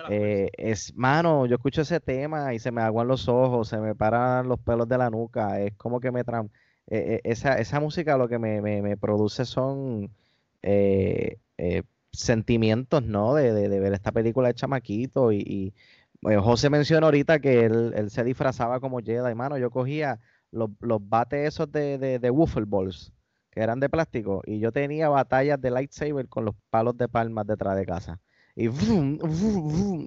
Eh, 0.09 0.49
es, 0.57 0.95
mano, 0.95 1.45
yo 1.45 1.55
escucho 1.55 1.81
ese 1.81 1.99
tema 1.99 2.53
y 2.53 2.59
se 2.59 2.71
me 2.71 2.81
aguan 2.81 3.07
los 3.07 3.27
ojos, 3.27 3.67
se 3.67 3.77
me 3.77 3.95
paran 3.95 4.47
los 4.47 4.59
pelos 4.59 4.87
de 4.87 4.97
la 4.97 5.09
nuca, 5.09 5.59
es 5.59 5.73
como 5.75 5.99
que 5.99 6.11
me, 6.11 6.21
eh, 6.21 6.23
eh, 6.87 7.21
esa, 7.23 7.59
esa, 7.59 7.79
música 7.79 8.17
lo 8.17 8.27
que 8.27 8.39
me, 8.39 8.61
me, 8.61 8.97
produce 8.97 9.45
son 9.45 10.11
eh, 10.61 11.37
sentimientos, 12.11 13.03
¿no? 13.03 13.35
De, 13.35 13.53
de, 13.53 13.79
ver 13.79 13.93
esta 13.93 14.11
película 14.11 14.47
de 14.47 14.55
chamaquito 14.55 15.31
y, 15.31 15.73
José 16.21 16.69
mencionó 16.69 17.07
ahorita 17.07 17.39
que 17.39 17.65
él, 17.65 17.93
él, 17.95 18.09
se 18.09 18.23
disfrazaba 18.23 18.79
como 18.79 18.99
Jedi, 18.99 19.33
mano, 19.35 19.57
yo 19.57 19.69
cogía 19.71 20.19
los, 20.51 20.69
los 20.81 20.99
bates 21.07 21.47
esos 21.47 21.71
de, 21.71 21.97
de, 21.97 22.31
Balls, 22.67 23.13
que 23.51 23.61
eran 23.61 23.79
de 23.79 23.89
plástico, 23.89 24.41
y 24.45 24.59
yo 24.59 24.71
tenía 24.71 25.09
batallas 25.09 25.61
de 25.61 25.71
lightsaber 25.71 26.27
con 26.27 26.45
los 26.45 26.55
palos 26.69 26.97
de 26.97 27.07
palmas 27.07 27.47
detrás 27.47 27.77
de 27.77 27.85
casa. 27.85 28.19
Y, 28.55 28.69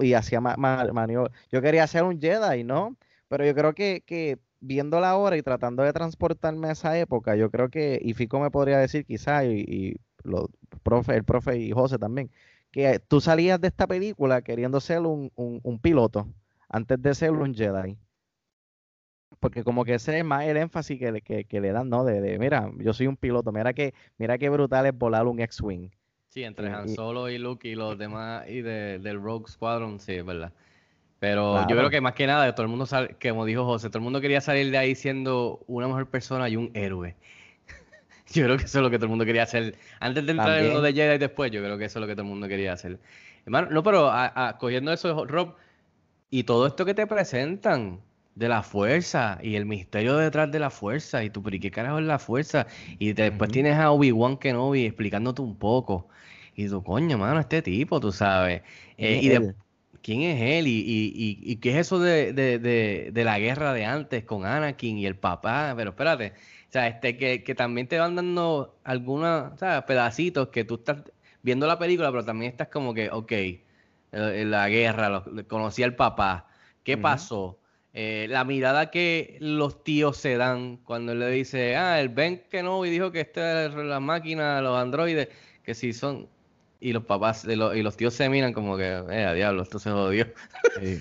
y 0.04 0.14
hacía 0.14 0.40
maniobras. 0.40 1.32
Yo 1.50 1.62
quería 1.62 1.86
ser 1.86 2.02
un 2.04 2.20
Jedi, 2.20 2.64
¿no? 2.64 2.96
Pero 3.28 3.46
yo 3.46 3.54
creo 3.54 3.74
que, 3.74 4.02
que 4.04 4.38
viéndola 4.60 5.10
ahora 5.10 5.36
y 5.36 5.42
tratando 5.42 5.82
de 5.82 5.92
transportarme 5.92 6.68
a 6.68 6.72
esa 6.72 6.98
época, 6.98 7.34
yo 7.36 7.50
creo 7.50 7.70
que, 7.70 7.98
y 8.02 8.14
Fico 8.14 8.40
me 8.40 8.50
podría 8.50 8.78
decir 8.78 9.04
quizá, 9.06 9.44
y, 9.44 9.96
los 10.24 10.46
profe, 10.82 11.16
el 11.16 11.24
profe 11.24 11.58
y 11.58 11.72
José 11.72 11.98
también, 11.98 12.30
que 12.72 12.98
tú 12.98 13.20
salías 13.20 13.60
de 13.60 13.68
esta 13.68 13.86
película 13.86 14.42
queriendo 14.42 14.80
ser 14.80 15.02
un, 15.02 15.30
piloto 15.80 16.26
antes 16.68 17.00
de 17.00 17.14
ser 17.14 17.30
un 17.30 17.54
Jedi. 17.54 17.98
Porque 19.38 19.62
como 19.62 19.84
que 19.84 19.94
ese 19.94 20.18
es 20.18 20.24
más 20.24 20.44
el 20.44 20.56
énfasis 20.56 20.98
que, 20.98 21.44
que, 21.44 21.60
le 21.60 21.72
dan, 21.72 21.88
¿no? 21.88 22.04
De, 22.04 22.38
mira, 22.38 22.70
yo 22.78 22.92
soy 22.92 23.06
un 23.06 23.16
piloto, 23.16 23.52
mira 23.52 23.72
que, 23.74 23.92
mira 24.16 24.38
qué 24.38 24.48
brutal 24.48 24.86
es 24.86 24.96
volar 24.96 25.26
un 25.26 25.40
X-Wing. 25.40 25.90
Sí, 26.28 26.44
entre 26.44 26.68
Han 26.70 26.88
Solo 26.88 27.28
y 27.28 27.36
Luke 27.36 27.68
y 27.68 27.74
los 27.74 27.98
demás 27.98 28.48
y 28.48 28.62
de, 28.62 28.98
del 28.98 29.20
Rogue 29.20 29.48
Squadron, 29.48 30.00
sí, 30.00 30.14
es 30.14 30.24
verdad. 30.24 30.52
Pero 31.18 31.68
yo 31.68 31.76
creo 31.76 31.90
que 31.90 32.00
más 32.00 32.14
que 32.14 32.26
nada, 32.26 32.52
todo 32.54 32.64
el 32.64 32.70
mundo, 32.70 32.86
sal- 32.86 33.16
como 33.20 33.44
dijo 33.44 33.64
José, 33.64 33.90
todo 33.90 33.98
el 33.98 34.04
mundo 34.04 34.20
quería 34.20 34.40
salir 34.40 34.70
de 34.70 34.78
ahí 34.78 34.94
siendo 34.94 35.62
una 35.66 35.86
mejor 35.86 36.08
persona 36.08 36.48
y 36.48 36.56
un 36.56 36.70
héroe. 36.74 37.16
Yo 38.34 38.44
creo 38.44 38.56
que 38.58 38.64
eso 38.64 38.78
es 38.78 38.82
lo 38.82 38.90
que 38.90 38.96
todo 38.98 39.06
el 39.06 39.10
mundo 39.10 39.24
quería 39.24 39.42
hacer. 39.44 39.76
Antes 40.00 40.26
de 40.26 40.32
entrar 40.32 40.58
en 40.58 40.72
lo 40.72 40.80
de 40.82 40.92
También. 40.92 40.94
Jedi 40.94 41.18
después, 41.18 41.50
yo 41.50 41.60
creo 41.62 41.78
que 41.78 41.86
eso 41.86 41.98
es 41.98 42.00
lo 42.00 42.06
que 42.06 42.14
todo 42.14 42.22
el 42.22 42.28
mundo 42.30 42.48
quería 42.48 42.72
hacer. 42.72 43.00
Hermano, 43.44 43.68
no, 43.70 43.82
pero 43.82 44.08
a- 44.08 44.48
a- 44.48 44.58
cogiendo 44.58 44.92
eso, 44.92 45.24
Rob, 45.26 45.56
y 46.30 46.44
todo 46.44 46.66
esto 46.66 46.84
que 46.84 46.94
te 46.94 47.06
presentan 47.06 48.00
de 48.34 48.48
la 48.48 48.62
fuerza 48.62 49.38
y 49.42 49.56
el 49.56 49.66
misterio 49.66 50.16
detrás 50.16 50.50
de 50.50 50.58
la 50.60 50.70
fuerza 50.70 51.22
y 51.24 51.30
tú, 51.30 51.42
pero 51.42 51.56
¿y 51.56 51.60
qué 51.60 51.70
carajo 51.70 51.98
es 51.98 52.04
la 52.06 52.18
fuerza? 52.18 52.66
Y 52.98 53.14
te- 53.14 53.24
después 53.24 53.50
tienes 53.50 53.76
a 53.78 53.90
Obi-Wan 53.92 54.38
Kenobi 54.38 54.86
explicándote 54.86 55.42
un 55.42 55.56
poco. 55.58 56.08
Y 56.54 56.68
tú, 56.68 56.82
coño, 56.82 57.18
mano, 57.18 57.40
este 57.40 57.62
tipo, 57.62 58.00
tú 58.00 58.12
sabes. 58.12 58.62
¿Quién 59.06 59.16
Eh, 59.16 59.20
y 59.22 59.28
de-? 59.28 59.54
¿Quién 60.02 60.22
es 60.22 60.40
él? 60.42 60.66
¿Y, 60.66 60.70
y, 60.80 61.12
y- 61.14 61.52
y 61.52 61.56
qué 61.56 61.70
es 61.70 61.76
eso 61.76 61.98
de, 62.00 62.32
de, 62.32 62.58
de 63.12 63.24
la 63.24 63.38
guerra 63.38 63.72
de 63.72 63.84
antes 63.84 64.24
con 64.24 64.44
Anakin 64.46 64.98
y 64.98 65.06
el 65.06 65.16
papá? 65.16 65.74
Pero 65.76 65.90
espérate, 65.90 66.32
o 66.72 66.74
sea, 66.74 66.88
este, 66.88 67.16
que, 67.18 67.44
que 67.44 67.54
también 67.54 67.86
te 67.88 67.98
van 67.98 68.16
dando 68.16 68.80
algunos 68.84 69.52
pedacitos 69.86 70.48
que 70.48 70.64
tú 70.64 70.76
estás 70.76 71.02
viendo 71.42 71.66
la 71.66 71.78
película, 71.78 72.10
pero 72.10 72.24
también 72.24 72.50
estás 72.52 72.68
como 72.68 72.94
que, 72.94 73.10
ok, 73.10 73.32
eh, 73.32 74.44
la 74.46 74.68
guerra, 74.68 75.08
lo- 75.10 75.46
conocí 75.48 75.82
al 75.82 75.96
papá, 75.96 76.48
¿qué 76.82 76.96
pasó? 76.98 77.60
Eh, 77.92 78.26
la 78.30 78.44
mirada 78.44 78.90
que 78.90 79.36
los 79.40 79.84
tíos 79.84 80.16
se 80.16 80.36
dan 80.38 80.78
cuando 80.78 81.12
él 81.12 81.18
le 81.20 81.28
dice, 81.30 81.76
ah, 81.76 82.00
el 82.00 82.08
Ben 82.08 82.46
Kenobi 82.50 82.88
dijo 82.90 83.12
que 83.12 83.20
esta 83.20 83.66
es 83.66 83.74
la 83.74 84.00
máquina, 84.00 84.60
los 84.62 84.78
androides, 84.78 85.28
que 85.62 85.74
si 85.74 85.92
son... 85.92 86.30
Y 86.80 86.92
los 86.92 87.04
papás 87.04 87.44
y 87.44 87.54
los, 87.54 87.76
y 87.76 87.82
los 87.82 87.96
tíos 87.96 88.12
se 88.14 88.28
miran 88.28 88.52
como 88.52 88.76
que, 88.76 88.88
eh, 88.88 89.24
a 89.24 89.34
diablo, 89.34 89.62
esto 89.62 89.78
se 89.78 89.90
jodió. 89.90 90.26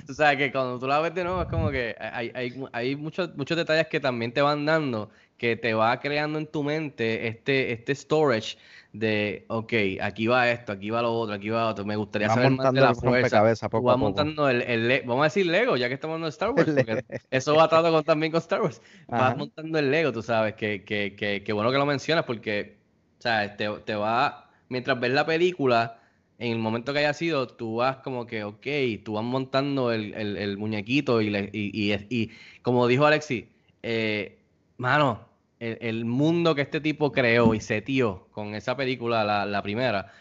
Tú 0.05 0.13
sabes 0.13 0.37
que 0.37 0.51
cuando 0.51 0.79
tú 0.79 0.87
la 0.87 0.99
ves 0.99 1.13
de 1.15 1.23
nuevo 1.23 1.41
es 1.41 1.47
como 1.47 1.71
que 1.71 1.95
hay, 1.99 2.31
hay, 2.35 2.63
hay 2.73 2.95
muchos, 2.95 3.35
muchos 3.35 3.57
detalles 3.57 3.87
que 3.87 3.99
también 3.99 4.33
te 4.33 4.41
van 4.41 4.65
dando, 4.65 5.09
que 5.41 5.55
te 5.55 5.73
va 5.73 5.99
creando 5.99 6.37
en 6.39 6.47
tu 6.47 6.61
mente 6.63 7.27
este, 7.27 7.71
este 7.73 7.95
storage 7.95 8.57
de, 8.93 9.45
ok, 9.49 9.73
aquí 10.01 10.27
va 10.27 10.49
esto, 10.51 10.71
aquí 10.73 10.89
va 10.89 11.01
lo 11.01 11.13
otro, 11.13 11.35
aquí 11.35 11.49
va 11.49 11.67
otro. 11.67 11.85
Me 11.85 11.95
gustaría 11.95 12.29
Va 12.29 12.35
saber 12.35 12.49
más 12.51 12.71
de 12.73 12.81
la 12.81 12.93
fuerza. 12.93 13.41
rompecabezas 13.41 13.69
Tú 13.73 13.81
poco 13.81 13.91
vas 13.91 13.95
a 13.95 13.99
poco. 13.99 14.21
montando 14.27 14.49
el, 14.49 14.61
el 14.63 15.01
vamos 15.05 15.21
a 15.21 15.25
decir 15.25 15.45
Lego, 15.47 15.77
ya 15.77 15.87
que 15.87 15.95
estamos 15.95 16.13
hablando 16.15 16.27
de 16.27 16.31
Star 16.31 16.51
Wars, 16.51 16.71
porque 16.75 17.01
eso 17.31 17.55
va 17.55 17.69
con, 17.69 18.03
también 18.03 18.31
con 18.31 18.39
Star 18.39 18.61
Wars. 18.61 18.81
Vas 19.15 19.33
Ajá. 19.33 19.35
montando 19.35 19.79
el 19.79 19.89
Lego, 19.91 20.11
tú 20.11 20.21
sabes, 20.21 20.53
que, 20.55 20.83
que, 20.83 21.15
que, 21.15 21.43
que 21.43 21.53
bueno 21.53 21.71
que 21.71 21.77
lo 21.77 21.85
mencionas 21.85 22.25
porque, 22.25 22.77
o 23.19 23.21
sea, 23.21 23.55
te, 23.57 23.69
te 23.85 23.95
va, 23.95 24.49
mientras 24.69 24.99
ves 24.99 25.11
la 25.11 25.25
película, 25.25 25.99
en 26.37 26.51
el 26.53 26.59
momento 26.59 26.93
que 26.93 26.99
haya 26.99 27.13
sido, 27.13 27.47
tú 27.47 27.75
vas 27.77 27.97
como 27.97 28.25
que, 28.27 28.43
ok, 28.43 28.67
tú 29.03 29.13
vas 29.13 29.23
montando 29.23 29.91
el, 29.91 30.13
el- 30.15 30.37
el 30.37 30.57
muñequito 30.57 31.21
y, 31.21 31.29
le- 31.29 31.49
y, 31.53 31.91
y- 31.93 32.07
y 32.09 32.31
como 32.61 32.87
dijo 32.87 33.05
Alexi, 33.05 33.49
eh, 33.83 34.39
mano, 34.77 35.29
el, 35.61 35.77
el 35.81 36.05
mundo 36.05 36.55
que 36.55 36.61
este 36.63 36.81
tipo 36.81 37.11
creó 37.11 37.53
y 37.53 37.61
setió 37.61 38.27
con 38.31 38.55
esa 38.55 38.75
película, 38.75 39.23
la, 39.23 39.45
la 39.45 39.61
primera, 39.63 40.11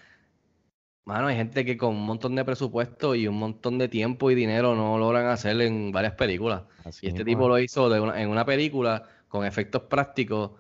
mano, 1.05 1.27
hay 1.29 1.37
gente 1.37 1.65
que 1.65 1.77
con 1.77 1.97
un 1.97 2.07
montón 2.07 2.35
de 2.37 2.45
presupuesto 2.45 3.15
y 3.15 3.27
un 3.27 3.37
montón 3.39 3.79
de 3.79 3.89
tiempo 3.89 4.31
y 4.31 4.35
dinero 4.35 4.75
no 4.75 4.99
logran 4.99 5.27
hacer 5.27 5.61
en 5.61 5.93
varias 5.93 6.15
películas. 6.15 6.63
Así 6.85 7.07
Y 7.07 7.09
este 7.09 7.25
mismo 7.25 7.43
tipo 7.43 7.49
lo 7.49 7.59
hizo 7.59 7.89
de 7.91 8.01
una- 8.01 8.21
en 8.23 8.29
una 8.29 8.45
película 8.45 9.09
con 9.29 9.45
efectos 9.45 9.83
prácticos, 9.83 10.53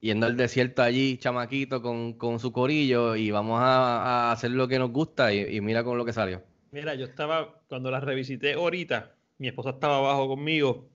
yendo 0.00 0.26
al 0.26 0.36
desierto 0.36 0.82
allí, 0.82 1.16
chamaquito, 1.18 1.80
con, 1.82 2.12
con 2.14 2.38
su 2.38 2.52
corillo, 2.52 3.16
y 3.16 3.30
vamos 3.30 3.60
a, 3.60 4.28
a 4.28 4.32
hacer 4.32 4.50
lo 4.50 4.68
que 4.68 4.78
nos 4.78 4.90
gusta, 4.90 5.32
y, 5.32 5.56
y 5.56 5.60
mira 5.60 5.82
con 5.84 5.96
lo 5.98 6.04
que 6.04 6.12
salió. 6.12 6.42
Mira, 6.70 6.94
yo 6.94 7.06
estaba, 7.06 7.60
cuando 7.68 7.90
la 7.90 8.00
revisité 8.00 8.54
ahorita, 8.54 9.14
mi 9.38 9.48
esposa 9.48 9.70
estaba 9.70 9.98
abajo 9.98 10.28
conmigo. 10.28 10.88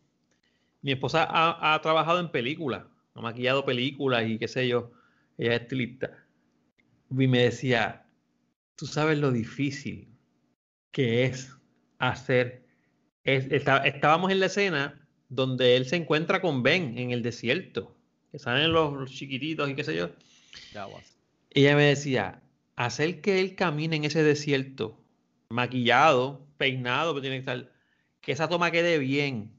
Mi 0.82 0.92
esposa 0.92 1.26
ha, 1.30 1.74
ha 1.74 1.82
trabajado 1.82 2.20
en 2.20 2.30
películas, 2.32 2.84
ha 3.20 3.22
maquillado 3.22 3.66
películas 3.66 4.26
y 4.28 4.38
qué 4.38 4.48
sé 4.48 4.68
yo, 4.68 4.92
ella 5.38 5.56
es 5.56 5.62
estilista. 5.62 6.12
Y 7.12 7.28
me 7.28 7.44
decía, 7.44 8.06
tú 8.76 8.86
sabes 8.86 9.18
lo 9.20 9.32
difícil 9.32 10.08
que 10.92 11.26
es 11.26 11.56
hacer. 12.00 12.66
es- 13.26 13.52
está- 13.52 13.86
estábamos 13.86 14.32
en 14.32 14.40
la 14.40 14.46
escena 14.48 15.06
donde 15.28 15.76
él 15.76 15.86
se 15.86 15.98
encuentra 15.98 16.42
con 16.42 16.64
Ben 16.64 16.98
en 16.98 17.12
el 17.12 17.22
desierto, 17.22 17.96
que 18.32 18.40
salen 18.40 18.72
los, 18.72 18.94
los 18.94 19.12
chiquititos 19.12 19.70
y 19.70 19.76
qué 19.76 19.84
sé 19.84 19.96
yo. 19.96 20.10
Ella 21.52 21.76
me 21.76 21.84
decía, 21.84 22.42
hacer 22.76 23.22
que 23.22 23.40
él 23.42 23.56
camine 23.56 23.98
en 23.98 24.06
ese 24.06 24.24
desierto, 24.24 24.98
maquillado, 25.50 26.48
peinado, 26.58 27.14
que 27.14 27.22
tiene 27.22 27.36
que 27.36 27.40
estar, 27.42 27.72
que 28.22 28.32
esa 28.32 28.48
toma 28.48 28.72
quede 28.72 28.98
bien, 28.98 29.52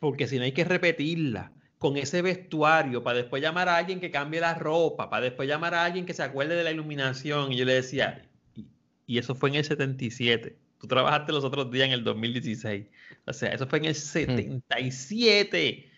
porque 0.00 0.26
si 0.26 0.36
no 0.38 0.42
hay 0.44 0.52
que 0.52 0.64
repetirla 0.64 1.52
con 1.78 1.96
ese 1.96 2.22
vestuario 2.22 3.02
para 3.02 3.18
después 3.18 3.40
llamar 3.42 3.68
a 3.68 3.76
alguien 3.76 4.00
que 4.00 4.10
cambie 4.10 4.40
la 4.40 4.54
ropa, 4.54 5.08
para 5.10 5.22
después 5.24 5.48
llamar 5.48 5.74
a 5.74 5.84
alguien 5.84 6.06
que 6.06 6.14
se 6.14 6.22
acuerde 6.22 6.56
de 6.56 6.64
la 6.64 6.72
iluminación. 6.72 7.52
Y 7.52 7.56
yo 7.56 7.64
le 7.64 7.74
decía, 7.74 8.26
y, 8.54 8.66
y 9.06 9.18
eso 9.18 9.34
fue 9.34 9.50
en 9.50 9.56
el 9.56 9.64
77. 9.64 10.56
Tú 10.80 10.86
trabajaste 10.86 11.32
los 11.32 11.44
otros 11.44 11.70
días 11.70 11.86
en 11.86 11.92
el 11.92 12.04
2016. 12.04 12.86
O 13.26 13.32
sea, 13.32 13.50
eso 13.50 13.66
fue 13.66 13.78
en 13.78 13.84
el 13.86 13.94
77. 13.94 15.90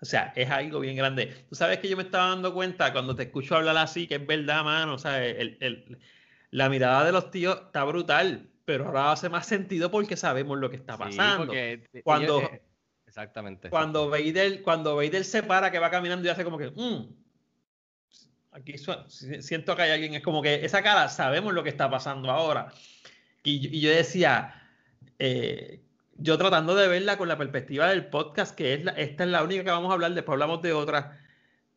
O 0.00 0.04
sea, 0.04 0.32
es 0.36 0.50
algo 0.50 0.80
bien 0.80 0.96
grande. 0.96 1.32
Tú 1.48 1.54
sabes 1.54 1.78
que 1.78 1.88
yo 1.88 1.96
me 1.96 2.02
estaba 2.02 2.28
dando 2.28 2.52
cuenta 2.52 2.92
cuando 2.92 3.14
te 3.16 3.24
escucho 3.24 3.56
hablar 3.56 3.76
así, 3.78 4.06
que 4.06 4.16
es 4.16 4.26
verdad, 4.26 4.62
mano. 4.62 4.94
O 4.94 4.98
sea, 4.98 5.24
el- 5.24 5.56
el- 5.60 5.98
la 6.50 6.68
mirada 6.68 7.04
de 7.04 7.12
los 7.12 7.30
tíos 7.30 7.58
está 7.66 7.82
brutal, 7.84 8.48
pero 8.64 8.86
ahora 8.86 9.12
hace 9.12 9.28
más 9.28 9.46
sentido 9.46 9.90
porque 9.90 10.16
sabemos 10.16 10.58
lo 10.58 10.70
que 10.70 10.76
está 10.76 10.96
pasando. 10.98 11.52
cuando, 12.02 12.40
eh, 12.54 12.62
exactamente. 13.16 13.70
cuando 13.70 14.10
Vader, 14.10 14.62
cuando 14.62 14.96
Vader 14.96 15.24
se 15.24 15.42
para, 15.42 15.70
que 15.70 15.78
va 15.78 15.90
caminando 15.90 16.26
y 16.26 16.30
hace 16.30 16.44
como 16.44 16.58
que, 16.58 16.70
"Mm, 16.70 17.08
aquí 18.52 18.76
su- 18.78 18.94
si- 19.08 19.42
siento 19.42 19.74
que 19.76 19.82
hay 19.82 19.90
alguien, 19.92 20.14
es 20.14 20.22
como 20.22 20.42
que 20.42 20.64
esa 20.64 20.82
cara, 20.82 21.08
sabemos 21.08 21.52
lo 21.54 21.62
que 21.62 21.70
está 21.70 21.90
pasando 21.90 22.30
ahora. 22.30 22.72
Y, 23.42 23.74
y 23.76 23.80
yo 23.80 23.90
decía, 23.90 24.54
eh, 25.18 25.80
yo 26.18 26.38
tratando 26.38 26.74
de 26.74 26.88
verla 26.88 27.16
con 27.18 27.28
la 27.28 27.36
perspectiva 27.38 27.88
del 27.88 28.06
podcast, 28.06 28.54
que 28.56 28.74
es 28.74 28.84
la- 28.84 28.92
esta 28.92 29.24
es 29.24 29.30
la 29.30 29.42
única 29.42 29.64
que 29.64 29.70
vamos 29.70 29.90
a 29.90 29.94
hablar, 29.94 30.14
después 30.14 30.34
hablamos 30.34 30.62
de 30.62 30.72
otra, 30.72 31.20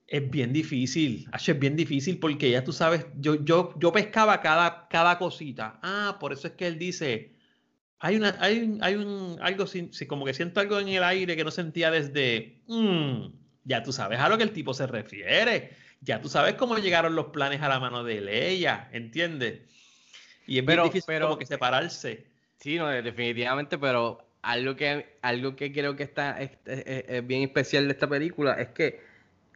es 0.08 0.30
bien 0.30 0.52
difícil, 0.54 1.28
es 1.34 1.60
bien 1.60 1.76
difícil 1.76 2.20
porque 2.20 2.50
ya 2.50 2.64
tú 2.64 2.74
sabes, 2.74 3.06
yo, 3.18 3.36
yo, 3.46 3.74
yo 3.78 3.92
pescaba 3.92 4.42
cada, 4.42 4.88
cada 4.90 5.18
cosita. 5.20 5.80
Ah, 5.84 6.18
por 6.20 6.34
eso 6.34 6.48
es 6.48 6.54
que 6.54 6.66
él 6.68 6.80
dice, 6.80 7.36
hay 8.00 8.16
una, 8.16 8.36
hay 8.39 8.60
un, 8.60 8.84
hay 8.84 8.95
un 8.95 9.38
algo 9.41 9.68
sin- 9.68 9.91
como 10.08 10.26
que 10.26 10.34
siento 10.34 10.60
algo 10.60 10.80
en 10.80 10.88
el 10.89 11.04
aire 11.04 11.36
que 11.36 11.43
no 11.43 11.52
sentía 11.52 11.91
desde, 11.91 12.62
"Mm", 12.68 13.28
ya 13.66 13.84
tú 13.84 13.91
sabes 13.91 14.20
a 14.20 14.30
lo 14.30 14.38
que 14.38 14.43
el 14.43 14.52
tipo 14.52 14.74
se 14.74 14.88
refiere, 14.88 15.72
ya 16.02 16.22
tú 16.22 16.30
sabes 16.30 16.54
cómo 16.56 16.78
llegaron 16.78 17.16
los 17.16 17.28
planes 17.28 17.62
a 17.62 17.68
la 17.70 17.80
mano 17.80 18.04
de 18.04 18.22
Leia, 18.22 18.89
¿entiendes? 18.93 19.62
Y 20.47 20.60
es 20.60 20.64
Pero- 20.66 20.84
bien 20.84 20.93
difícil 20.93 21.04
pero- 21.08 21.28
como 21.28 21.38
que 21.38 21.45
separarse. 21.45 22.26
Sí, 22.58 22.78
no, 22.78 22.88
de- 22.88 23.02
definitivamente, 23.02 23.78
pero 23.78 24.26
algo 24.41 24.76
que, 24.76 25.18
algo 25.22 25.56
que 25.56 25.72
creo 25.72 25.95
que 25.95 26.04
está 26.04 26.41
es, 26.41 26.52
es- 26.66 27.06
es 27.08 27.28
bien 27.28 27.43
especial 27.43 27.86
de 27.88 27.91
esta 27.93 28.08
película 28.08 28.54
es 28.54 28.70
que, 28.70 29.02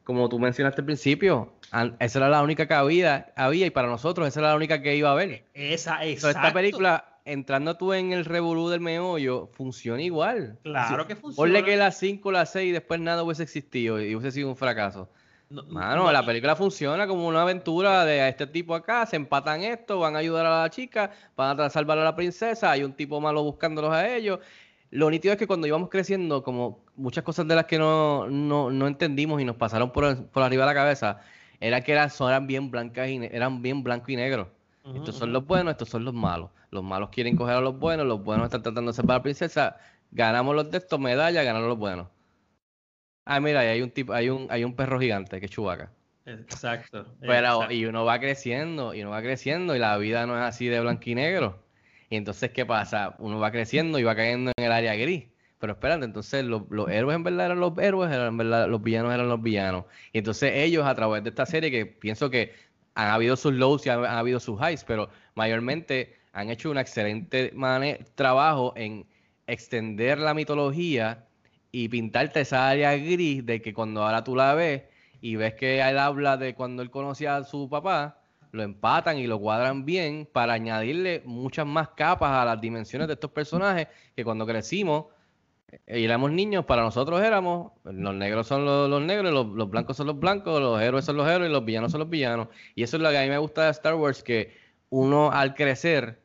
como 0.03 0.27
tú 0.27 0.37
mencionaste 0.37 0.81
al 0.81 0.85
principio, 0.85 1.53
esa 1.99 2.19
era 2.19 2.27
la 2.29 2.41
única 2.43 2.67
que 2.67 2.73
había, 2.73 3.31
había 3.37 3.65
y 3.65 3.69
para 3.69 3.87
nosotros 3.87 4.27
esa 4.27 4.41
era 4.41 4.49
la 4.49 4.55
única 4.57 4.81
que 4.81 4.95
iba 4.97 5.09
a 5.11 5.15
ver. 5.15 5.45
Esa, 5.53 5.99
So, 5.99 6.03
exacto. 6.03 6.37
esta 6.39 6.53
película, 6.53 7.12
entrando 7.25 7.75
tú 7.77 7.93
en 7.93 8.11
el 8.11 8.25
revolú 8.25 8.69
del 8.69 8.81
meollo, 8.81 9.47
funciona 9.53 10.01
igual. 10.01 10.57
Claro 10.63 11.07
que 11.07 11.15
funciona. 11.15 11.35
Ponle 11.35 11.63
que 11.63 11.77
las 11.77 11.97
5, 11.97 12.31
las 12.31 12.51
6 12.51 12.73
después 12.73 12.99
nada 12.99 13.23
hubiese 13.23 13.43
existido 13.43 14.01
y 14.01 14.15
hubiese 14.15 14.31
sido 14.31 14.49
un 14.49 14.55
fracaso. 14.55 15.09
No- 15.49 15.63
Mano, 15.63 16.03
no, 16.03 16.11
la 16.11 16.25
película 16.25 16.55
funciona 16.55 17.05
como 17.07 17.27
una 17.27 17.43
aventura 17.43 18.05
de 18.05 18.27
este 18.27 18.47
tipo 18.47 18.73
acá, 18.73 19.05
se 19.05 19.15
empatan 19.15 19.61
esto, 19.61 19.99
van 19.99 20.15
a 20.15 20.19
ayudar 20.19 20.45
a 20.45 20.61
la 20.63 20.69
chica, 20.69 21.11
van 21.37 21.59
a 21.59 21.69
salvar 21.69 21.97
a 21.99 22.03
la 22.03 22.15
princesa, 22.15 22.71
hay 22.71 22.83
un 22.83 22.93
tipo 22.93 23.21
malo 23.21 23.43
buscándolos 23.43 23.91
a 23.93 24.15
ellos. 24.15 24.39
Lo 24.89 25.09
nítido 25.09 25.31
es 25.33 25.39
que 25.39 25.47
cuando 25.47 25.65
íbamos 25.67 25.89
creciendo, 25.89 26.43
como 26.43 26.79
muchas 26.95 27.23
cosas 27.23 27.47
de 27.47 27.55
las 27.55 27.65
que 27.65 27.77
no, 27.77 28.27
no, 28.29 28.69
no 28.71 28.87
entendimos 28.87 29.41
y 29.41 29.45
nos 29.45 29.55
pasaron 29.55 29.91
por, 29.91 30.25
por 30.27 30.43
arriba 30.43 30.63
de 30.65 30.71
la 30.71 30.73
cabeza, 30.75 31.19
era 31.59 31.81
que 31.81 31.91
eran, 31.93 32.09
eran 32.19 32.47
bien 32.47 32.69
blancas 32.71 33.07
y 33.09 33.15
eran 33.31 33.61
bien 33.61 33.83
blanco 33.83 34.11
y 34.11 34.15
negro. 34.15 34.49
Estos 34.95 35.15
son 35.15 35.31
los 35.31 35.45
buenos, 35.47 35.71
estos 35.71 35.89
son 35.89 36.03
los 36.03 36.13
malos. 36.13 36.49
Los 36.73 36.83
malos 36.83 37.09
quieren 37.09 37.35
coger 37.35 37.57
a 37.57 37.61
los 37.61 37.77
buenos, 37.77 38.07
los 38.07 38.23
buenos 38.23 38.45
están 38.45 38.63
tratando 38.63 38.91
de 38.91 38.95
salvar 38.95 39.15
a 39.15 39.19
la 39.19 39.23
princesa. 39.23 39.77
Ganamos 40.11 40.55
los 40.55 40.71
de 40.71 40.79
estos, 40.79 40.99
medalla, 40.99 41.43
ganaron 41.43 41.69
los 41.69 41.77
buenos. 41.77 42.07
Ah, 43.25 43.39
mira, 43.39 43.59
hay 43.59 43.81
un 43.81 43.91
tipo, 43.91 44.11
hay 44.11 44.29
un, 44.29 44.47
hay 44.49 44.63
un 44.63 44.75
perro 44.75 44.99
gigante 44.99 45.39
que 45.39 45.45
es 45.45 45.51
Chubaca. 45.51 45.91
Exacto. 46.25 47.05
Pero, 47.19 47.33
exacto. 47.33 47.73
y 47.73 47.85
uno 47.85 48.05
va 48.05 48.19
creciendo, 48.19 48.93
y 48.93 49.01
uno 49.01 49.11
va 49.11 49.21
creciendo, 49.21 49.75
y 49.75 49.79
la 49.79 49.97
vida 49.97 50.25
no 50.25 50.35
es 50.35 50.43
así 50.43 50.67
de 50.67 50.79
blanco 50.79 51.03
y 51.05 51.15
negro. 51.15 51.63
Y 52.09 52.15
entonces, 52.15 52.51
¿qué 52.51 52.65
pasa? 52.65 53.15
Uno 53.19 53.39
va 53.39 53.51
creciendo 53.51 53.99
y 53.99 54.03
va 54.03 54.15
cayendo 54.15 54.51
en 54.57 54.65
el 54.65 54.71
área 54.71 54.95
gris. 54.95 55.25
Pero 55.59 55.73
espérate, 55.73 56.05
entonces 56.05 56.43
los, 56.43 56.63
los 56.69 56.89
héroes 56.89 57.15
en 57.15 57.23
verdad 57.23 57.45
eran 57.45 57.59
los 57.59 57.77
héroes, 57.77 58.11
eran 58.11 58.27
en 58.27 58.37
verdad 58.37 58.67
los 58.67 58.81
villanos 58.81 59.13
eran 59.13 59.29
los 59.29 59.41
villanos. 59.41 59.85
Y 60.11 60.17
entonces 60.17 60.51
ellos, 60.55 60.85
a 60.85 60.95
través 60.95 61.23
de 61.23 61.29
esta 61.29 61.45
serie, 61.45 61.71
que 61.71 61.85
pienso 61.85 62.29
que 62.29 62.53
han 62.95 63.09
habido 63.09 63.35
sus 63.35 63.53
lows 63.53 63.85
y 63.85 63.89
han, 63.89 63.99
han 63.99 64.17
habido 64.17 64.39
sus 64.39 64.59
highs, 64.59 64.83
pero 64.83 65.09
mayormente 65.35 66.17
han 66.33 66.49
hecho 66.49 66.71
un 66.71 66.77
excelente 66.77 67.53
trabajo 68.15 68.73
en 68.75 69.05
extender 69.47 70.17
la 70.17 70.33
mitología 70.33 71.25
y 71.71 71.89
pintarte 71.89 72.41
esa 72.41 72.69
área 72.69 72.95
gris 72.97 73.45
de 73.45 73.61
que 73.61 73.73
cuando 73.73 74.03
ahora 74.03 74.23
tú 74.23 74.35
la 74.35 74.53
ves 74.55 74.83
y 75.21 75.35
ves 75.35 75.53
que 75.53 75.79
él 75.79 75.97
habla 75.97 76.37
de 76.37 76.55
cuando 76.55 76.81
él 76.81 76.89
conocía 76.89 77.37
a 77.37 77.43
su 77.43 77.69
papá, 77.69 78.19
lo 78.51 78.63
empatan 78.63 79.17
y 79.17 79.27
lo 79.27 79.39
cuadran 79.39 79.85
bien 79.85 80.27
para 80.31 80.53
añadirle 80.53 81.21
muchas 81.25 81.65
más 81.65 81.89
capas 81.89 82.31
a 82.31 82.45
las 82.45 82.59
dimensiones 82.61 83.07
de 83.07 83.13
estos 83.13 83.31
personajes 83.31 83.87
que 84.15 84.23
cuando 84.23 84.45
crecimos 84.45 85.05
eh, 85.87 85.99
y 85.99 86.03
éramos 86.05 86.31
niños, 86.31 86.65
para 86.65 86.83
nosotros 86.83 87.21
éramos, 87.21 87.71
los 87.83 88.13
negros 88.13 88.47
son 88.47 88.65
los, 88.65 88.89
los 88.89 89.01
negros, 89.01 89.31
los, 89.31 89.47
los 89.47 89.69
blancos 89.69 89.97
son 89.97 90.07
los 90.07 90.19
blancos, 90.19 90.59
los 90.61 90.81
héroes 90.81 91.05
son 91.05 91.17
los 91.17 91.27
héroes 91.27 91.49
y 91.49 91.53
los 91.53 91.65
villanos 91.65 91.91
son 91.91 91.99
los 91.99 92.09
villanos. 92.09 92.47
Y 92.75 92.83
eso 92.83 92.97
es 92.97 93.03
lo 93.03 93.09
que 93.09 93.17
a 93.17 93.23
mí 93.23 93.29
me 93.29 93.37
gusta 93.37 93.65
de 93.65 93.71
Star 93.71 93.95
Wars, 93.95 94.23
que 94.23 94.55
uno 94.89 95.31
al 95.31 95.55
crecer 95.55 96.22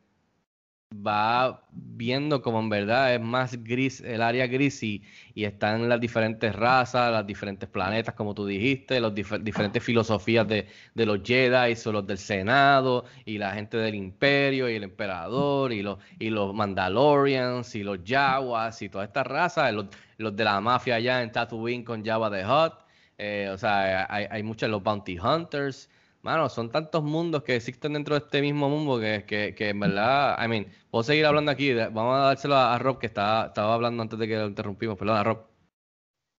va 0.95 1.67
viendo 1.71 2.41
como 2.41 2.59
en 2.59 2.69
verdad 2.69 3.13
es 3.13 3.21
más 3.21 3.63
gris, 3.63 4.01
el 4.01 4.21
área 4.21 4.47
gris 4.47 4.81
y, 4.81 5.03
y 5.35 5.45
están 5.45 5.87
las 5.87 5.99
diferentes 5.99 6.55
razas, 6.55 7.11
los 7.11 7.27
diferentes 7.27 7.69
planetas, 7.69 8.15
como 8.15 8.33
tú 8.33 8.45
dijiste, 8.45 8.99
las 8.99 9.13
diferentes 9.13 9.83
filosofías 9.83 10.47
de, 10.47 10.67
de 10.95 11.05
los 11.05 11.21
Jedi, 11.23 11.75
o 11.85 11.91
los 11.91 12.07
del 12.07 12.17
Senado, 12.17 13.05
y 13.25 13.37
la 13.37 13.53
gente 13.53 13.77
del 13.77 13.95
Imperio, 13.95 14.69
y 14.69 14.75
el 14.75 14.83
Emperador, 14.83 15.71
y 15.71 15.83
los, 15.83 15.99
y 16.17 16.29
los 16.29 16.53
Mandalorians, 16.55 17.75
y 17.75 17.83
los 17.83 17.99
Jawas, 18.05 18.81
y 18.81 18.89
toda 18.89 19.05
esta 19.05 19.23
raza, 19.23 19.71
los, 19.71 19.87
los 20.17 20.35
de 20.35 20.43
la 20.43 20.59
mafia 20.59 20.95
allá 20.95 21.21
en 21.21 21.31
Tatooine 21.31 21.83
con 21.83 22.03
Java 22.03 22.31
the 22.31 22.45
Hutt, 22.45 22.73
eh, 23.17 23.49
o 23.53 23.57
sea, 23.57 24.07
hay, 24.09 24.25
hay 24.29 24.43
muchos 24.43 24.69
los 24.69 24.81
Bounty 24.81 25.19
Hunters, 25.19 25.89
Mano, 26.21 26.49
son 26.49 26.69
tantos 26.69 27.01
mundos 27.03 27.43
que 27.43 27.55
existen 27.55 27.93
dentro 27.93 28.15
de 28.15 28.25
este 28.25 28.41
mismo 28.41 28.69
mundo 28.69 28.99
que, 28.99 29.23
que, 29.55 29.69
en 29.69 29.79
verdad, 29.79 30.37
I 30.43 30.47
mean, 30.49 30.67
puedo 30.91 31.03
seguir 31.03 31.25
hablando 31.25 31.51
aquí. 31.51 31.73
Vamos 31.73 32.15
a 32.15 32.19
dárselo 32.27 32.55
a, 32.55 32.77
Rob, 32.77 32.99
que 32.99 33.07
estaba, 33.07 33.47
estaba 33.47 33.73
hablando 33.73 34.03
antes 34.03 34.19
de 34.19 34.27
que 34.27 34.35
lo 34.35 34.47
interrumpimos. 34.47 34.97
Perdón, 34.97 35.17
a 35.17 35.23
Rob. 35.23 35.47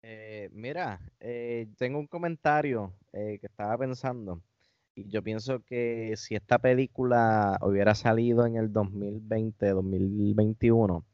Eh, 0.02 0.50
mira, 0.52 1.00
eh, 1.20 1.68
tengo 1.78 2.00
un 2.00 2.08
comentario 2.08 2.94
eh, 3.14 3.38
que 3.40 3.48
estaba 3.48 3.78
pensando. 3.78 4.42
Y 4.96 5.08
yo 5.10 5.24
pienso 5.24 5.62
que 5.64 6.14
si 6.18 6.36
esta 6.36 6.60
película 6.60 7.58
hubiera 7.62 7.96
salido 7.96 8.46
en 8.46 8.58
el 8.58 8.74
2020, 8.74 9.70
2021, 9.70 11.06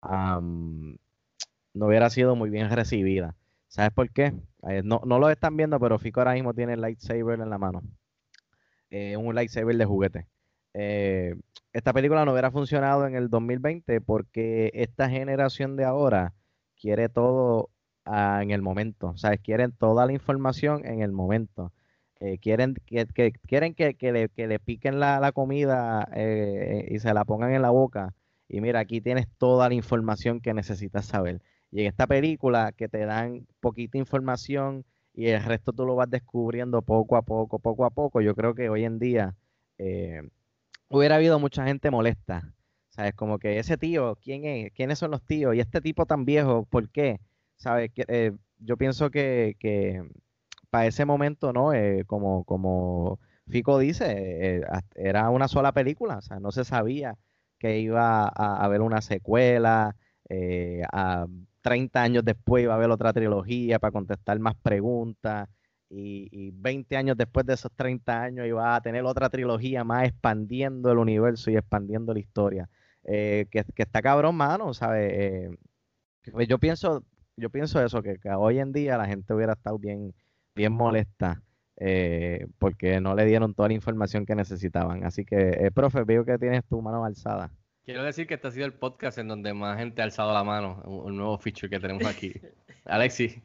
am, 0.00 0.98
no 1.74 1.86
hubiera 1.86 2.10
sido 2.10 2.34
muy 2.36 2.50
bien 2.50 2.70
recibida. 2.70 3.36
¿Sabes 3.68 3.92
por 3.92 4.10
qué? 4.10 4.34
Eh, 4.68 4.82
no, 4.84 5.02
no 5.04 5.18
lo 5.18 5.30
están 5.30 5.56
viendo, 5.56 5.78
pero 5.78 5.98
Fico 5.98 6.20
ahora 6.20 6.34
mismo 6.34 6.54
tiene 6.54 6.74
el 6.74 6.80
lightsaber 6.80 7.40
en 7.40 7.50
la 7.50 7.58
mano. 7.58 7.82
Eh, 8.90 9.16
un 9.16 9.34
lightsaber 9.34 9.76
de 9.76 9.84
juguete. 9.84 10.26
Eh, 10.74 11.34
esta 11.72 11.92
película 11.92 12.24
no 12.24 12.32
hubiera 12.32 12.50
funcionado 12.50 13.06
en 13.06 13.14
el 13.14 13.28
2020 13.30 14.00
porque 14.00 14.70
esta 14.74 15.10
generación 15.10 15.76
de 15.76 15.84
ahora 15.84 16.34
quiere 16.76 17.08
todo 17.08 17.70
ah, 18.04 18.40
en 18.42 18.50
el 18.50 18.62
momento. 18.62 19.16
¿Sabes? 19.16 19.40
Quieren 19.40 19.72
toda 19.72 20.06
la 20.06 20.12
información 20.12 20.86
en 20.86 21.02
el 21.02 21.12
momento. 21.12 21.72
Eh, 22.20 22.38
quieren 22.38 22.74
que, 22.86 23.06
quieren 23.46 23.74
que, 23.74 23.94
que 23.94 24.12
le 24.48 24.58
piquen 24.58 24.98
la, 24.98 25.20
la 25.20 25.32
comida 25.32 26.08
eh, 26.14 26.88
y 26.90 26.98
se 26.98 27.14
la 27.14 27.24
pongan 27.24 27.52
en 27.52 27.62
la 27.62 27.70
boca. 27.70 28.14
Y 28.48 28.60
mira, 28.60 28.80
aquí 28.80 29.00
tienes 29.00 29.28
toda 29.38 29.68
la 29.68 29.74
información 29.74 30.40
que 30.40 30.54
necesitas 30.54 31.06
saber. 31.06 31.42
Y 31.70 31.82
en 31.82 31.86
esta 31.88 32.06
película 32.06 32.72
que 32.72 32.88
te 32.88 33.04
dan 33.04 33.46
poquita 33.60 33.98
información 33.98 34.84
y 35.18 35.30
el 35.30 35.42
resto 35.42 35.72
tú 35.72 35.84
lo 35.84 35.96
vas 35.96 36.08
descubriendo 36.08 36.80
poco 36.80 37.16
a 37.16 37.22
poco, 37.22 37.58
poco 37.58 37.84
a 37.84 37.90
poco, 37.90 38.20
yo 38.20 38.36
creo 38.36 38.54
que 38.54 38.68
hoy 38.70 38.84
en 38.84 39.00
día 39.00 39.34
eh, 39.76 40.22
hubiera 40.88 41.16
habido 41.16 41.40
mucha 41.40 41.66
gente 41.66 41.90
molesta. 41.90 42.54
¿Sabes? 42.90 43.14
Como 43.14 43.40
que 43.40 43.58
ese 43.58 43.76
tío, 43.76 44.16
¿quién 44.22 44.44
es? 44.44 44.72
¿Quiénes 44.74 45.00
son 45.00 45.10
los 45.10 45.24
tíos? 45.24 45.56
Y 45.56 45.60
este 45.60 45.80
tipo 45.80 46.06
tan 46.06 46.24
viejo, 46.24 46.66
¿por 46.66 46.88
qué? 46.90 47.18
¿Sabes? 47.56 47.90
Eh, 47.96 48.30
yo 48.58 48.76
pienso 48.76 49.10
que, 49.10 49.56
que 49.58 50.04
para 50.70 50.86
ese 50.86 51.04
momento, 51.04 51.52
¿no? 51.52 51.72
Eh, 51.72 52.04
como, 52.06 52.44
como 52.44 53.18
Fico 53.48 53.76
dice, 53.80 54.62
era 54.94 55.30
una 55.30 55.48
sola 55.48 55.72
película, 55.72 56.18
o 56.18 56.22
sea, 56.22 56.38
no 56.38 56.52
se 56.52 56.64
sabía 56.64 57.18
que 57.58 57.80
iba 57.80 58.22
a, 58.22 58.64
haber 58.64 58.82
una 58.82 59.00
secuela, 59.00 59.96
a 60.92 61.26
30 61.62 62.02
años 62.02 62.24
después 62.24 62.62
iba 62.64 62.74
a 62.74 62.76
haber 62.76 62.90
otra 62.90 63.12
trilogía 63.12 63.78
para 63.78 63.92
contestar 63.92 64.38
más 64.38 64.54
preguntas, 64.56 65.48
y, 65.90 66.28
y 66.30 66.50
20 66.52 66.96
años 66.96 67.16
después 67.16 67.46
de 67.46 67.54
esos 67.54 67.72
30 67.74 68.22
años 68.22 68.46
iba 68.46 68.76
a 68.76 68.80
tener 68.80 69.04
otra 69.04 69.30
trilogía 69.30 69.84
más 69.84 70.04
expandiendo 70.04 70.92
el 70.92 70.98
universo 70.98 71.50
y 71.50 71.56
expandiendo 71.56 72.12
la 72.12 72.20
historia. 72.20 72.68
Eh, 73.04 73.46
que, 73.50 73.64
está 73.76 74.02
cabrón, 74.02 74.36
mano, 74.36 74.74
¿sabes? 74.74 75.10
Eh, 75.14 75.50
pues 76.32 76.48
yo 76.48 76.58
pienso, 76.58 77.04
yo 77.36 77.50
pienso 77.50 77.82
eso, 77.82 78.02
que, 78.02 78.18
hoy 78.36 78.58
en 78.58 78.72
día 78.72 78.98
la 78.98 79.06
gente 79.06 79.32
hubiera 79.34 79.54
estado 79.54 79.78
bien, 79.78 80.14
bien 80.54 80.72
molesta 80.72 81.42
eh, 81.76 82.46
porque 82.58 83.00
no 83.00 83.14
le 83.14 83.24
dieron 83.24 83.54
toda 83.54 83.68
la 83.68 83.74
información 83.74 84.26
que 84.26 84.34
necesitaban. 84.34 85.04
Así 85.04 85.24
que, 85.24 85.70
profe, 85.74 86.04
veo 86.04 86.24
que 86.24 86.38
tienes 86.38 86.64
tu 86.66 86.82
mano 86.82 87.04
alzada. 87.04 87.50
Quiero 87.88 88.04
decir 88.04 88.26
que 88.26 88.34
este 88.34 88.46
ha 88.46 88.50
sido 88.50 88.66
el 88.66 88.74
podcast 88.74 89.16
en 89.16 89.28
donde 89.28 89.54
más 89.54 89.78
gente 89.78 90.02
ha 90.02 90.04
alzado 90.04 90.34
la 90.34 90.44
mano, 90.44 90.82
un, 90.84 91.16
nuevo 91.16 91.38
feature 91.38 91.70
que 91.70 91.80
tenemos 91.80 92.04
aquí. 92.04 92.34
Alexi, 92.84 93.42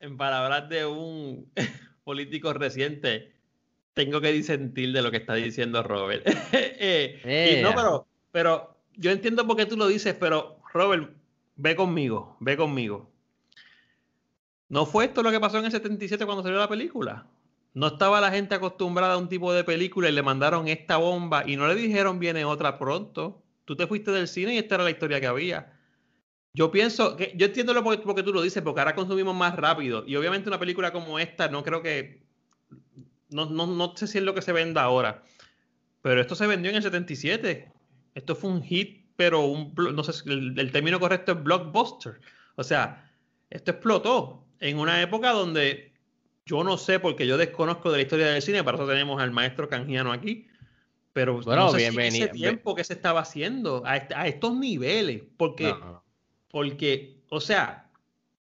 En 0.00 0.18
palabras 0.18 0.68
de 0.68 0.84
un 0.84 1.50
político 2.04 2.52
reciente, 2.52 3.32
tengo 3.94 4.20
que 4.20 4.32
disentir 4.32 4.92
de 4.92 5.00
lo 5.00 5.10
que 5.10 5.16
está 5.16 5.32
diciendo 5.32 5.82
Robert. 5.82 6.26
Eh, 6.78 7.56
y 7.58 7.62
no, 7.62 7.74
pero, 7.74 8.06
pero 8.32 8.76
yo 8.96 9.10
entiendo 9.10 9.46
por 9.46 9.56
qué 9.56 9.64
tú 9.64 9.78
lo 9.78 9.88
dices, 9.88 10.14
pero 10.20 10.58
Robert, 10.74 11.16
ve 11.54 11.74
conmigo, 11.74 12.36
ve 12.40 12.54
conmigo. 12.54 13.10
¿No 14.68 14.84
fue 14.84 15.06
esto 15.06 15.22
lo 15.22 15.30
que 15.30 15.40
pasó 15.40 15.58
en 15.58 15.64
el 15.64 15.72
77 15.72 16.26
cuando 16.26 16.42
salió 16.42 16.58
la 16.58 16.68
película? 16.68 17.26
No 17.72 17.86
estaba 17.86 18.20
la 18.20 18.30
gente 18.30 18.56
acostumbrada 18.56 19.14
a 19.14 19.18
un 19.18 19.30
tipo 19.30 19.54
de 19.54 19.64
película 19.64 20.10
y 20.10 20.12
le 20.12 20.22
mandaron 20.22 20.68
esta 20.68 20.98
bomba 20.98 21.44
y 21.46 21.56
no 21.56 21.66
le 21.66 21.74
dijeron 21.76 22.18
viene 22.18 22.44
otra 22.44 22.78
pronto. 22.78 23.42
Tú 23.66 23.76
te 23.76 23.86
fuiste 23.86 24.10
del 24.10 24.28
cine 24.28 24.54
y 24.54 24.58
esta 24.58 24.76
era 24.76 24.84
la 24.84 24.90
historia 24.90 25.20
que 25.20 25.26
había. 25.26 25.74
Yo 26.54 26.70
pienso 26.70 27.16
que 27.16 27.34
yo 27.36 27.46
entiendo 27.46 27.74
lo 27.74 27.84
porque, 27.84 28.02
porque 28.02 28.22
tú 28.22 28.32
lo 28.32 28.40
dices, 28.40 28.62
porque 28.62 28.80
ahora 28.80 28.94
consumimos 28.94 29.36
más 29.36 29.54
rápido. 29.56 30.04
Y 30.06 30.16
obviamente 30.16 30.48
una 30.48 30.58
película 30.58 30.90
como 30.92 31.18
esta, 31.18 31.48
no 31.48 31.62
creo 31.62 31.82
que. 31.82 32.24
No, 33.28 33.44
no, 33.44 33.66
no 33.66 33.94
sé 33.94 34.06
si 34.06 34.18
es 34.18 34.24
lo 34.24 34.34
que 34.34 34.40
se 34.40 34.52
venda 34.52 34.82
ahora. 34.82 35.22
Pero 36.00 36.20
esto 36.20 36.34
se 36.34 36.46
vendió 36.46 36.70
en 36.70 36.76
el 36.76 36.82
77. 36.82 37.70
Esto 38.14 38.34
fue 38.34 38.50
un 38.50 38.62
hit, 38.62 39.04
pero 39.16 39.44
un, 39.44 39.74
no 39.76 40.02
sé 40.02 40.14
si 40.14 40.30
el, 40.30 40.58
el 40.58 40.72
término 40.72 40.98
correcto 40.98 41.32
es 41.32 41.42
blockbuster. 41.42 42.20
O 42.54 42.64
sea, 42.64 43.12
esto 43.50 43.72
explotó 43.72 44.46
en 44.60 44.78
una 44.78 45.02
época 45.02 45.32
donde 45.32 45.92
yo 46.46 46.62
no 46.62 46.78
sé, 46.78 47.00
porque 47.00 47.26
yo 47.26 47.36
desconozco 47.36 47.90
de 47.90 47.98
la 47.98 48.02
historia 48.02 48.26
del 48.28 48.40
cine, 48.40 48.62
para 48.62 48.78
eso 48.78 48.86
tenemos 48.86 49.20
al 49.20 49.32
maestro 49.32 49.68
canjiano 49.68 50.12
aquí. 50.12 50.46
Pero 51.16 51.40
Bueno, 51.40 51.64
no 51.64 51.70
sé 51.70 51.90
si 51.90 51.98
ese 51.98 52.28
tiempo 52.28 52.74
que 52.74 52.84
se 52.84 52.92
estaba 52.92 53.20
haciendo 53.20 53.82
a, 53.86 54.06
a 54.14 54.28
estos 54.28 54.54
niveles. 54.54 55.22
Porque 55.38 55.64
no. 55.64 56.04
porque, 56.50 57.22
o 57.30 57.40
sea, 57.40 57.88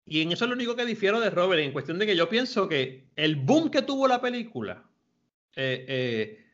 y 0.05 0.23
en 0.23 0.33
eso 0.33 0.45
es 0.45 0.49
lo 0.49 0.57
único 0.57 0.75
que 0.75 0.85
difiero 0.85 1.21
de 1.21 1.31
Robert, 1.31 1.63
en 1.63 1.71
cuestión 1.71 2.01
de 2.01 2.07
que 2.07 2.17
yo 2.17 2.29
pienso 2.29 2.69
que 2.69 3.05
el 3.15 3.37
boom 3.37 3.71
que 3.71 3.83
tuvo 3.83 4.09
la 4.09 4.21
película 4.21 4.83
eh, 5.55 5.85
eh, 5.87 6.47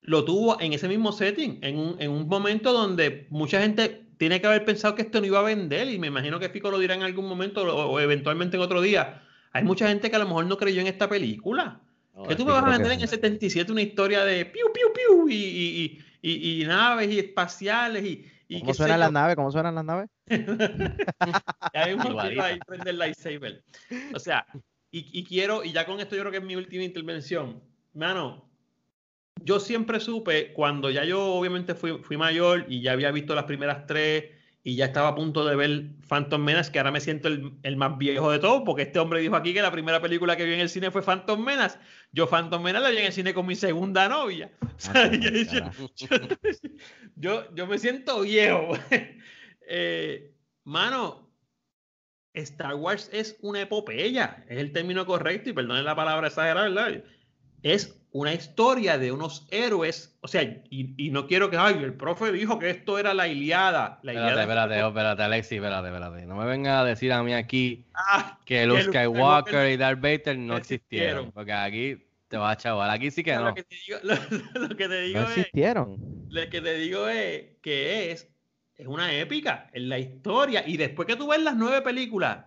lo 0.00 0.24
tuvo 0.24 0.58
en 0.62 0.72
ese 0.72 0.88
mismo 0.88 1.12
setting, 1.12 1.58
en 1.60 1.76
un, 1.76 1.96
en 2.00 2.10
un 2.10 2.26
momento 2.26 2.72
donde 2.72 3.26
mucha 3.28 3.60
gente 3.60 4.06
tiene 4.16 4.40
que 4.40 4.46
haber 4.46 4.64
pensado 4.64 4.94
que 4.94 5.02
esto 5.02 5.20
no 5.20 5.26
iba 5.26 5.40
a 5.40 5.42
vender, 5.42 5.90
y 5.90 5.98
me 5.98 6.06
imagino 6.06 6.40
que 6.40 6.48
Fico 6.48 6.70
lo 6.70 6.78
dirá 6.78 6.94
en 6.94 7.02
algún 7.02 7.28
momento 7.28 7.60
o, 7.64 7.90
o 7.90 8.00
eventualmente 8.00 8.56
en 8.56 8.62
otro 8.62 8.80
día. 8.80 9.24
Hay 9.52 9.62
mucha 9.62 9.88
gente 9.88 10.08
que 10.08 10.16
a 10.16 10.20
lo 10.20 10.26
mejor 10.26 10.46
no 10.46 10.56
creyó 10.56 10.80
en 10.80 10.86
esta 10.86 11.06
película. 11.06 11.82
¿Qué 12.28 12.36
tú 12.36 12.44
me 12.44 12.52
vas 12.52 12.62
a 12.62 12.66
que 12.66 12.70
vender 12.72 12.92
en 12.92 13.00
el 13.00 13.08
77 13.08 13.72
una 13.72 13.82
historia 13.82 14.24
de 14.24 14.46
piu, 14.46 14.72
piu, 14.72 14.92
piu 14.92 15.28
y, 15.28 16.02
y, 16.22 16.62
y, 16.62 16.64
naves 16.64 17.10
y 17.10 17.18
espaciales 17.18 18.04
y, 18.04 18.26
y 18.48 18.60
¿Cómo 18.60 18.74
suenan 18.74 19.00
las 19.00 19.12
naves? 19.12 19.36
¿Cómo 19.36 19.50
suenan 19.50 19.74
las 19.74 19.84
naves? 19.84 20.08
Ya 21.74 21.84
quiero 21.84 22.10
Igualita. 22.10 22.44
ahí 22.46 22.58
prender 22.66 22.88
el 22.88 22.98
lightsaber. 22.98 23.64
O 24.14 24.18
sea, 24.18 24.44
y, 24.90 25.18
y 25.18 25.24
quiero, 25.24 25.62
y 25.64 25.72
ya 25.72 25.86
con 25.86 26.00
esto 26.00 26.16
yo 26.16 26.22
creo 26.22 26.32
que 26.32 26.38
es 26.38 26.44
mi 26.44 26.56
última 26.56 26.82
intervención. 26.82 27.62
Mano, 27.94 28.50
yo 29.42 29.60
siempre 29.60 30.00
supe, 30.00 30.52
cuando 30.52 30.90
ya 30.90 31.04
yo 31.04 31.34
obviamente 31.34 31.74
fui, 31.74 31.98
fui 32.02 32.16
mayor 32.16 32.66
y 32.68 32.82
ya 32.82 32.92
había 32.92 33.10
visto 33.10 33.34
las 33.34 33.44
primeras 33.44 33.86
tres 33.86 34.39
y 34.62 34.76
ya 34.76 34.84
estaba 34.86 35.08
a 35.08 35.14
punto 35.14 35.44
de 35.46 35.56
ver 35.56 35.84
Phantom 36.06 36.42
Menace, 36.42 36.70
que 36.70 36.78
ahora 36.78 36.90
me 36.90 37.00
siento 37.00 37.28
el, 37.28 37.52
el 37.62 37.76
más 37.76 37.96
viejo 37.96 38.30
de 38.30 38.38
todos, 38.38 38.62
porque 38.66 38.82
este 38.82 38.98
hombre 38.98 39.20
dijo 39.20 39.34
aquí 39.36 39.54
que 39.54 39.62
la 39.62 39.70
primera 39.72 40.02
película 40.02 40.36
que 40.36 40.44
vi 40.44 40.52
en 40.54 40.60
el 40.60 40.68
cine 40.68 40.90
fue 40.90 41.00
Phantom 41.02 41.42
Menace. 41.42 41.78
Yo 42.12 42.26
Phantom 42.28 42.62
Menace 42.62 42.82
la 42.84 42.90
vi 42.90 42.98
en 42.98 43.04
el 43.06 43.12
cine 43.12 43.32
con 43.32 43.46
mi 43.46 43.54
segunda 43.56 44.08
novia. 44.08 44.50
O 44.80 44.82
sea, 44.82 44.92
Ah, 45.04 45.10
yo, 45.12 45.30
yo- 45.96 46.08
carajo. 46.08 46.38
yo, 47.16 47.54
yo 47.54 47.66
me 47.66 47.78
siento 47.78 48.20
viejo. 48.22 48.72
Eh, 49.72 50.34
mano, 50.64 51.30
Star 52.34 52.74
Wars 52.74 53.08
es 53.12 53.36
una 53.40 53.60
epopeya, 53.60 54.44
es 54.48 54.58
el 54.58 54.72
término 54.72 55.06
correcto, 55.06 55.50
y 55.50 55.52
perdonen 55.52 55.84
la 55.84 55.94
palabra 55.94 56.26
exagerada, 56.26 56.68
¿verdad? 56.68 57.04
Es 57.62 57.96
una 58.12 58.34
historia 58.34 58.98
de 58.98 59.12
unos 59.12 59.46
héroes, 59.52 60.16
o 60.20 60.26
sea, 60.28 60.42
y, 60.42 60.94
y 60.96 61.10
no 61.10 61.26
quiero 61.28 61.48
que, 61.48 61.56
ay, 61.56 61.74
el 61.82 61.94
profe 61.94 62.32
dijo 62.32 62.58
que 62.58 62.70
esto 62.70 62.98
era 62.98 63.14
la 63.14 63.28
Iliada. 63.28 64.00
La 64.02 64.12
Espérate, 64.12 64.32
Iliada 64.32 64.42
espérate, 64.42 64.82
oh, 64.82 64.88
espérate, 64.88 65.22
Alexi, 65.22 65.54
espérate, 65.56 65.88
espérate. 65.88 66.26
No 66.26 66.34
me 66.36 66.44
vengas 66.46 66.80
a 66.80 66.84
decir 66.84 67.12
a 67.12 67.22
mí 67.22 67.32
aquí 67.34 67.86
Ah, 67.94 68.38
que 68.44 68.66
Luke 68.66 68.82
Skywalker 68.84 69.70
y 69.70 69.76
Darth 69.76 70.00
Vader 70.00 70.38
no 70.38 70.56
existieron. 70.56 70.56
existieron. 71.26 71.32
Porque 71.32 71.52
aquí 71.52 72.04
te 72.26 72.36
vas 72.36 72.52
a 72.54 72.56
chaval. 72.56 72.90
Aquí 72.90 73.10
sí 73.12 73.22
que 73.22 73.34
no. 73.36 73.44
Lo 73.44 73.54
que 73.54 73.62
te 73.62 73.76
digo, 73.86 73.98
lo- 74.02 74.68
lo 74.68 74.76
que 74.76 74.88
te 74.88 75.00
digo 75.02 75.20
No 75.20 75.26
es, 75.26 75.38
existieron. 75.38 75.96
lo 76.30 76.50
que 76.50 76.60
te 76.60 76.74
digo 76.74 77.06
es 77.08 77.44
que 77.62 78.10
es, 78.10 78.28
es 78.76 78.86
una 78.88 79.12
épica 79.14 79.70
en 79.72 79.88
la 79.88 79.98
historia. 80.00 80.64
Y 80.66 80.76
después 80.78 81.06
que 81.06 81.14
tú 81.16 81.28
ves 81.28 81.40
las 81.42 81.54
nueve 81.54 81.80
películas, 81.82 82.44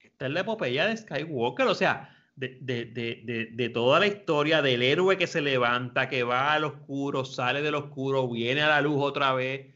esta 0.00 0.26
es 0.26 0.32
la 0.32 0.40
epopeya 0.40 0.86
de 0.86 0.96
Skywalker, 0.96 1.66
o 1.66 1.74
sea, 1.74 2.13
de, 2.36 2.58
de- 2.60 2.84
de- 2.86 3.48
de- 3.52 3.68
toda 3.68 4.00
la 4.00 4.06
historia 4.06 4.60
del 4.62 4.82
héroe 4.82 5.16
que 5.16 5.26
se 5.26 5.40
levanta, 5.40 6.08
que 6.08 6.22
va 6.24 6.52
al 6.52 6.64
oscuro, 6.64 7.24
sale 7.24 7.62
del 7.62 7.74
oscuro, 7.76 8.28
viene 8.28 8.62
a 8.62 8.68
la 8.68 8.80
luz 8.80 8.96
otra 9.00 9.32
vez. 9.34 9.72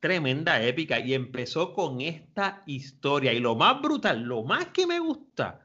Tremenda 0.00 0.62
épica. 0.62 0.98
Y 0.98 1.14
empezó 1.14 1.72
con 1.74 2.00
esta 2.00 2.62
historia. 2.66 3.32
Y 3.32 3.38
lo 3.40 3.54
más 3.54 3.80
brutal, 3.80 4.22
lo 4.22 4.42
más 4.42 4.66
que 4.68 4.86
me 4.86 4.98
gusta. 4.98 5.60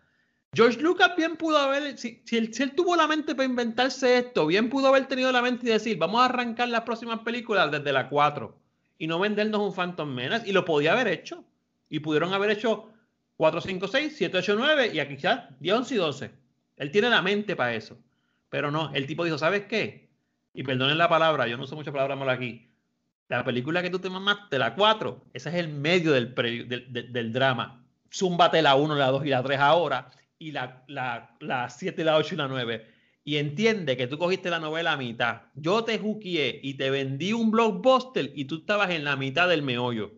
George 0.53 0.79
Lucas 0.81 1.11
bien 1.17 1.35
pudo 1.37 1.57
haber, 1.57 1.97
si, 1.97 2.21
si 2.25 2.37
él, 2.37 2.53
si 2.53 2.63
él 2.63 2.73
tuvo 2.73 2.95
la 2.95 3.07
mente 3.07 3.35
para 3.35 3.47
inventarse 3.47 4.17
esto, 4.17 4.45
bien 4.47 4.69
pudo 4.69 4.87
haber 4.87 5.07
tenido 5.07 5.31
la 5.31 5.41
mente 5.41 5.67
y 5.67 5.69
decir, 5.69 5.97
vamos 5.97 6.21
a 6.21 6.25
arrancar 6.25 6.69
las 6.69 6.81
próximas 6.81 7.19
películas 7.19 7.69
desde 7.71 7.91
la 7.91 8.09
4 8.09 8.57
y 8.97 9.07
no 9.07 9.19
vendernos 9.19 9.61
un 9.61 9.73
Phantom 9.73 10.09
Menace. 10.13 10.47
Y 10.49 10.53
lo 10.53 10.65
podía 10.65 10.93
haber 10.93 11.07
hecho. 11.07 11.43
Y 11.89 11.99
pudieron 11.99 12.33
haber 12.33 12.51
hecho 12.51 12.89
4, 13.37 13.61
5, 13.61 13.87
6, 13.87 14.13
7, 14.17 14.37
8, 14.37 14.55
9 14.57 14.91
y 14.93 14.99
aquí 14.99 15.15
ya 15.17 15.49
10, 15.59 15.75
11 15.77 15.93
y 15.95 15.97
12. 15.97 16.31
Él 16.77 16.91
tiene 16.91 17.09
la 17.09 17.21
mente 17.21 17.55
para 17.55 17.73
eso. 17.75 17.97
Pero 18.49 18.71
no, 18.71 18.91
el 18.93 19.05
tipo 19.07 19.23
dijo, 19.25 19.37
¿sabes 19.37 19.65
qué? 19.65 20.09
Y 20.53 20.63
perdonen 20.63 20.97
la 20.97 21.09
palabra, 21.09 21.47
yo 21.47 21.57
no 21.57 21.63
uso 21.63 21.75
muchas 21.75 21.91
palabras 21.93 22.17
malas 22.17 22.37
aquí. 22.37 22.67
La 23.27 23.43
película 23.43 23.81
que 23.81 23.89
tú 23.89 23.99
te 23.99 24.09
mamaste, 24.09 24.57
la 24.57 24.73
4, 24.73 25.25
ese 25.33 25.49
es 25.49 25.55
el 25.55 25.67
medio 25.67 26.13
del, 26.13 26.33
pre- 26.33 26.63
del, 26.63 26.91
del- 26.93 27.11
del 27.13 27.33
drama. 27.33 27.85
Zúmbate 28.13 28.61
la 28.61 28.75
1, 28.75 28.95
la 28.95 29.07
2 29.07 29.25
y 29.25 29.29
la 29.29 29.43
3 29.43 29.59
ahora, 29.59 30.09
y 30.39 30.51
la, 30.51 30.83
la, 30.87 31.35
la 31.41 31.69
7, 31.69 32.03
la 32.05 32.15
8 32.17 32.35
y 32.35 32.37
la 32.37 32.47
9. 32.47 32.87
Y 33.25 33.35
entiende 33.37 33.97
que 33.97 34.07
tú 34.07 34.17
cogiste 34.17 34.49
la 34.49 34.59
novela 34.59 34.93
a 34.93 34.97
mitad. 34.97 35.41
Yo 35.55 35.83
te 35.83 35.99
juqueé 35.99 36.59
y 36.63 36.75
te 36.75 36.89
vendí 36.89 37.33
un 37.33 37.51
blockbuster 37.51 38.31
y 38.33 38.45
tú 38.45 38.59
estabas 38.59 38.89
en 38.91 39.03
la 39.03 39.17
mitad 39.17 39.49
del 39.49 39.61
meollo. 39.61 40.13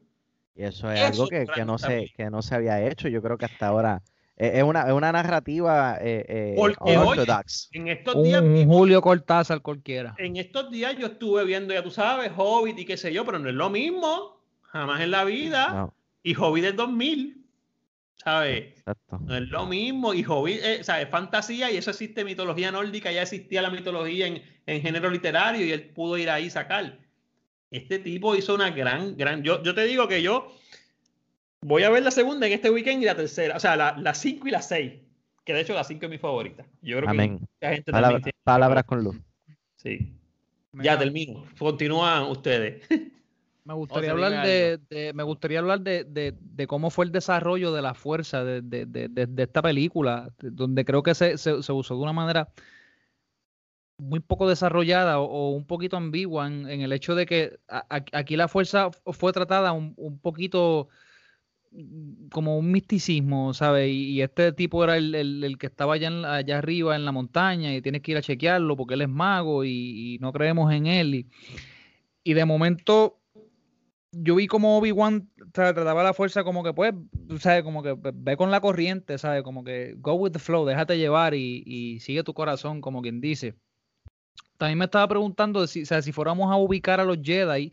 Y 0.60 0.66
eso 0.66 0.92
es 0.92 1.00
Eso 1.00 1.08
algo 1.24 1.28
que, 1.30 1.46
que 1.48 1.64
no 1.64 1.78
se, 1.78 2.12
que 2.18 2.30
no 2.30 2.42
se 2.42 2.54
había 2.54 2.86
hecho. 2.86 3.08
Yo 3.08 3.22
creo 3.22 3.38
que 3.38 3.46
hasta 3.46 3.68
ahora 3.68 4.02
eh, 4.36 4.52
es 4.56 4.64
una, 4.64 4.82
es 4.88 4.92
una 4.92 5.10
narrativa 5.10 5.98
eh, 6.02 6.26
eh, 6.28 6.54
Porque, 6.58 6.98
oye, 6.98 7.26
en 7.72 7.88
estos 7.88 8.22
días 8.22 8.42
Un, 8.42 8.50
un 8.50 8.68
Julio 8.68 9.02
Cortázar 9.02 9.62
cualquiera. 9.62 10.16
en 10.18 10.36
estos 10.36 10.70
días 10.70 10.98
yo 10.98 11.08
estuve 11.08 11.46
viendo, 11.46 11.74
ya 11.74 11.82
tú 11.82 11.92
sabes, 11.92 12.34
Hobbit 12.36 12.78
y 12.78 12.86
qué 12.86 12.98
sé 12.98 13.14
yo, 13.14 13.24
pero 13.26 13.40
no 13.40 13.48
es 13.48 13.56
lo 13.56 13.70
mismo. 13.70 14.42
Jamás 14.64 15.00
en 15.00 15.12
la 15.12 15.24
vida. 15.24 15.70
No, 15.70 15.94
Y 16.24 16.36
Hobbit 16.36 16.66
del 16.66 16.76
2000. 16.76 17.38
¿Sabes? 18.18 18.80
exacto. 18.80 19.18
No 19.20 19.38
es 19.38 19.44
lo 19.44 19.66
mismo. 19.66 20.14
Y 20.14 20.26
Hobbit, 20.28 20.60
eh, 20.62 20.84
¿sabes? 20.84 21.08
Fantasía 21.08 21.72
y 21.72 21.78
eso 21.78 21.92
existe 21.92 22.26
mitología 22.26 22.70
nórdica. 22.70 23.14
Ya 23.14 23.22
existía 23.22 23.62
la 23.62 23.70
mitología 23.70 24.28
en, 24.28 24.44
en 24.66 24.82
género 24.82 25.10
literario 25.10 25.66
y 25.66 25.72
él 25.72 25.92
pudo 25.92 26.18
ir 26.18 26.30
ahí 26.30 26.48
y 26.48 26.50
sacar. 26.50 27.00
Este 27.72 28.00
tipo 28.00 28.36
hizo 28.36 28.56
una 28.56 28.72
gran, 28.72 29.16
gran. 29.16 29.44
Yo, 29.44 29.62
yo 29.64 29.76
te 29.76 29.84
digo 29.86 30.08
que 30.08 30.22
yo 30.22 30.52
voy 31.62 31.84
a 31.84 31.90
ver 31.90 32.04
la 32.04 32.12
segunda 32.12 32.48
en 32.48 32.54
este 32.54 32.70
weekend 32.70 33.04
y 33.04 33.06
la 33.06 33.16
tercera. 33.16 33.56
O 33.56 33.60
sea, 33.60 33.76
la 33.76 34.14
5 34.14 34.48
y 34.48 34.52
la 34.52 34.62
6. 34.62 34.94
Que 35.44 35.54
de 35.54 35.62
hecho 35.62 35.74
la 35.74 35.84
5 35.84 36.06
es 36.06 36.10
mi 36.10 36.18
favorita. 36.18 36.66
Yo 36.82 36.98
creo 36.98 37.10
Amén. 37.10 37.38
que 37.40 37.42
mucha 37.42 37.74
gente 37.76 37.92
Palabra- 37.92 38.08
también 38.18 38.24
tiene- 38.24 38.44
palabras 38.44 38.84
con 38.86 39.04
luz. 39.04 39.18
Sí. 39.78 40.14
Ya 40.74 40.98
termino. 40.98 41.46
Continúan 41.58 42.24
ustedes. 42.24 42.84
Me 43.66 43.74
gustaría 43.76 44.12
hablar 44.12 44.44
de, 44.48 44.80
de- 44.90 45.14
me 45.14 45.22
gustaría 45.22 45.60
hablar 45.60 45.82
de, 45.82 46.04
de- 46.04 46.34
de 46.40 46.66
cómo 46.66 46.90
fue 46.90 47.06
el 47.06 47.12
desarrollo 47.12 47.72
de 47.72 47.84
la 47.84 47.94
fuerza 47.94 48.44
de, 48.44 48.62
de- 48.64 48.88
de- 48.88 49.10
de- 49.10 49.28
de 49.28 49.44
esta 49.44 49.62
película, 49.62 50.30
de- 50.40 50.50
donde 50.50 50.84
creo 50.86 51.04
que 51.04 51.14
se, 51.14 51.38
se- 51.38 51.62
se 51.62 51.72
usó 51.72 51.96
de 51.96 52.02
una 52.02 52.14
manera 52.14 52.48
muy 54.00 54.20
poco 54.22 54.48
desarrollada 54.48 55.20
o, 55.20 55.50
un 55.52 55.66
poquito 55.66 55.98
ambigua 55.98 56.48
en, 56.48 56.68
en 56.70 56.82
el 56.82 56.92
hecho 56.94 57.16
de 57.16 57.26
que 57.26 57.60
aquí 57.68 58.36
la 58.36 58.48
fuerza 58.48 58.92
fu- 58.92 59.14
fue 59.14 59.34
tratada 59.34 59.74
un, 59.74 59.94
un 59.98 60.20
poquito 60.20 60.88
mm, 61.72 62.30
como 62.30 62.58
un 62.58 62.72
misticismo, 62.72 63.54
¿sabes? 63.54 63.90
Y, 63.92 64.22
este 64.22 64.52
tipo 64.54 64.84
era 64.84 64.98
el, 64.98 65.14
el- 65.16 65.58
que 65.58 65.68
estaba 65.68 65.96
allá, 65.96 66.10
allá 66.34 66.58
arriba 66.58 66.96
en 66.96 67.06
la 67.06 67.12
montaña 67.12 67.74
y 67.76 67.82
tienes 67.82 68.02
que 68.02 68.12
ir 68.12 68.18
a 68.18 68.22
chequearlo 68.22 68.76
porque 68.78 68.94
él 68.96 69.02
es 69.02 69.10
mago 69.10 69.64
y, 69.66 70.18
no 70.22 70.32
creemos 70.32 70.72
en 70.74 70.88
él. 70.88 71.16
Y, 71.16 71.28
y 72.24 72.34
de 72.34 72.46
momento 72.46 73.18
yo 74.12 74.36
vi 74.36 74.48
como 74.48 74.78
Obi-Wan 74.78 75.30
tra- 75.52 75.74
trataba 75.74 76.04
la 76.04 76.14
fuerza 76.14 76.44
como 76.44 76.64
que, 76.64 76.74
pues, 76.74 76.94
¿sabes? 77.40 77.64
Como 77.64 77.84
que 77.84 77.94
ve- 77.94 78.12
ve 78.14 78.38
con 78.38 78.50
la 78.50 78.62
corriente, 78.62 79.18
¿sabes? 79.18 79.44
Como 79.44 79.64
que 79.64 79.94
go 79.98 80.14
with 80.14 80.32
the 80.32 80.40
flow, 80.40 80.66
déjate 80.66 80.98
llevar 80.98 81.34
y, 81.36 81.64
y 81.66 82.00
sigue 82.00 82.24
tu 82.24 82.34
corazón, 82.34 82.82
como 82.82 83.02
quien 83.02 83.22
dice. 83.22 83.56
También 84.60 84.78
me 84.80 84.86
estaba 84.86 85.08
preguntando 85.08 85.66
si, 85.68 85.84
o 85.84 85.86
sea, 85.88 86.02
si 86.04 86.12
fuéramos 86.12 86.52
a 86.52 86.58
ubicar 86.58 87.00
a 87.00 87.06
los 87.06 87.18
Jedi 87.24 87.72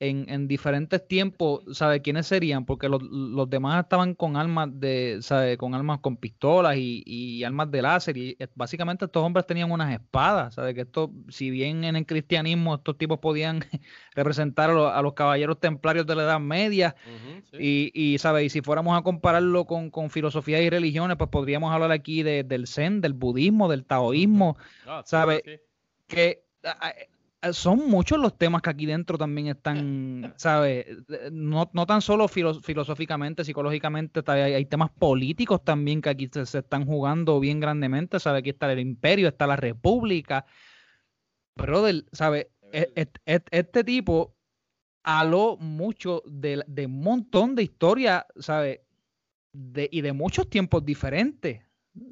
en, 0.00 0.26
en 0.28 0.48
diferentes 0.48 1.06
tiempos, 1.08 1.62
¿sabes? 1.72 2.00
¿Quiénes 2.02 2.26
serían? 2.26 2.66
Porque 2.66 2.88
los, 2.88 3.00
los 3.02 3.48
demás 3.48 3.82
estaban 3.84 4.14
con 4.14 4.36
armas 4.36 4.68
de, 4.72 5.18
¿sabes? 5.22 5.56
Con 5.56 5.74
armas 5.74 6.00
con 6.00 6.16
pistolas 6.18 6.76
y, 6.76 7.02
y 7.06 7.44
armas 7.44 7.70
de 7.70 7.82
láser 7.82 8.16
y 8.18 8.36
eh, 8.38 8.48
básicamente 8.56 9.06
estos 9.06 9.22
hombres 9.22 9.46
tenían 9.46 9.70
unas 9.70 9.92
espadas, 9.94 10.54
¿sabes? 10.56 10.74
Que 10.74 10.82
esto, 10.82 11.12
si 11.28 11.50
bien 11.50 11.84
en 11.84 11.96
el 11.96 12.06
cristianismo 12.06 12.74
estos 12.74 12.98
tipos 12.98 13.20
podían 13.20 13.60
representar 14.14 14.70
a 14.70 14.74
los, 14.74 14.92
a 14.92 15.00
los 15.02 15.14
caballeros 15.14 15.60
templarios 15.60 16.06
de 16.06 16.16
la 16.16 16.24
Edad 16.24 16.40
Media, 16.40 16.96
sí. 17.52 17.56
y, 17.60 17.92
y, 18.14 18.18
¿sabes? 18.18 18.46
Y 18.46 18.50
si 18.50 18.60
fuéramos 18.62 18.98
a 18.98 19.02
compararlo 19.02 19.64
con, 19.66 19.90
con 19.90 20.10
filosofía 20.10 20.60
y 20.62 20.70
religiones, 20.70 21.16
pues 21.16 21.30
podríamos 21.30 21.72
hablar 21.72 21.92
aquí 21.92 22.22
de- 22.22 22.42
del 22.44 22.66
Zen, 22.66 23.00
del 23.00 23.12
budismo, 23.14 23.68
del 23.70 23.84
taoísmo, 23.84 24.56
Ah, 24.86 25.02
sí, 25.04 25.10
¿sabe? 25.10 25.42
sí. 25.44 25.60
Que 26.06 26.44
son 27.52 27.88
muchos 27.90 28.18
los 28.18 28.38
temas 28.38 28.62
que 28.62 28.70
aquí 28.70 28.86
dentro 28.86 29.18
también 29.18 29.48
están, 29.48 30.34
¿sabes? 30.38 30.86
No, 31.30 31.70
no 31.72 31.86
tan 31.86 32.00
solo 32.00 32.26
filo- 32.26 32.60
filosóficamente, 32.62 33.44
psicológicamente, 33.44 34.22
hay, 34.26 34.54
hay 34.54 34.64
temas 34.66 34.90
políticos 34.90 35.62
también 35.64 36.00
que 36.00 36.08
aquí 36.10 36.30
se, 36.32 36.46
se 36.46 36.58
están 36.58 36.86
jugando 36.86 37.38
bien 37.40 37.60
grandemente, 37.60 38.18
¿sabes? 38.18 38.40
Aquí 38.40 38.50
está 38.50 38.72
el 38.72 38.78
imperio, 38.80 39.28
está 39.28 39.46
la 39.46 39.56
república. 39.56 40.46
Brother, 41.56 42.04
¿sabes? 42.12 42.48
E- 42.72 42.92
e- 42.96 43.08
e- 43.26 43.44
Este 43.50 43.84
tipo 43.84 44.36
aló 45.02 45.56
mucho 45.58 46.22
de, 46.26 46.64
de 46.66 46.86
un 46.86 47.00
montón 47.00 47.54
de 47.54 47.62
historias, 47.64 48.24
¿sabes? 48.38 48.80
De, 49.52 49.88
y 49.92 50.00
de 50.00 50.12
muchos 50.12 50.48
tiempos 50.48 50.84
diferentes. 50.84 51.62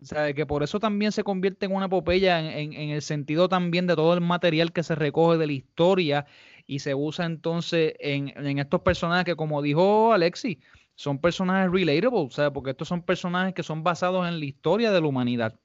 ¿Sabe? 0.03 0.35
Que 0.35 0.47
por 0.47 0.63
eso 0.63 0.79
también 0.79 1.11
se 1.13 1.25
convierte 1.25 1.67
en 1.67 1.75
una 1.75 1.87
epopeya 1.87 2.39
en, 2.41 2.73
en- 2.73 2.91
el 2.91 3.03
sentido 3.03 3.49
también 3.49 3.87
de 3.87 3.97
todo 3.97 4.15
el 4.15 4.21
material 4.21 4.73
que 4.73 4.83
se 4.85 4.95
recoge 4.95 5.39
de 5.39 5.47
la 5.47 5.53
historia 5.53 6.27
y 6.67 6.79
se 6.81 6.95
usa 6.95 7.25
entonces 7.27 7.95
en, 7.99 8.29
en 8.37 8.59
estos 8.59 8.83
personajes 8.83 9.25
que, 9.25 9.37
como 9.37 9.61
dijo 9.63 10.13
Alexi, 10.13 10.61
son 10.95 11.19
personajes 11.21 11.71
relatable, 11.73 12.29
¿sabe? 12.31 12.51
Porque 12.53 12.71
estos 12.71 12.87
son 12.89 13.03
personajes 13.03 13.55
que 13.55 13.63
son 13.65 13.83
basados 13.83 14.27
en 14.29 14.39
la 14.39 14.45
historia 14.47 14.93
de 14.93 15.01
la 15.01 15.07
humanidad. 15.09 15.59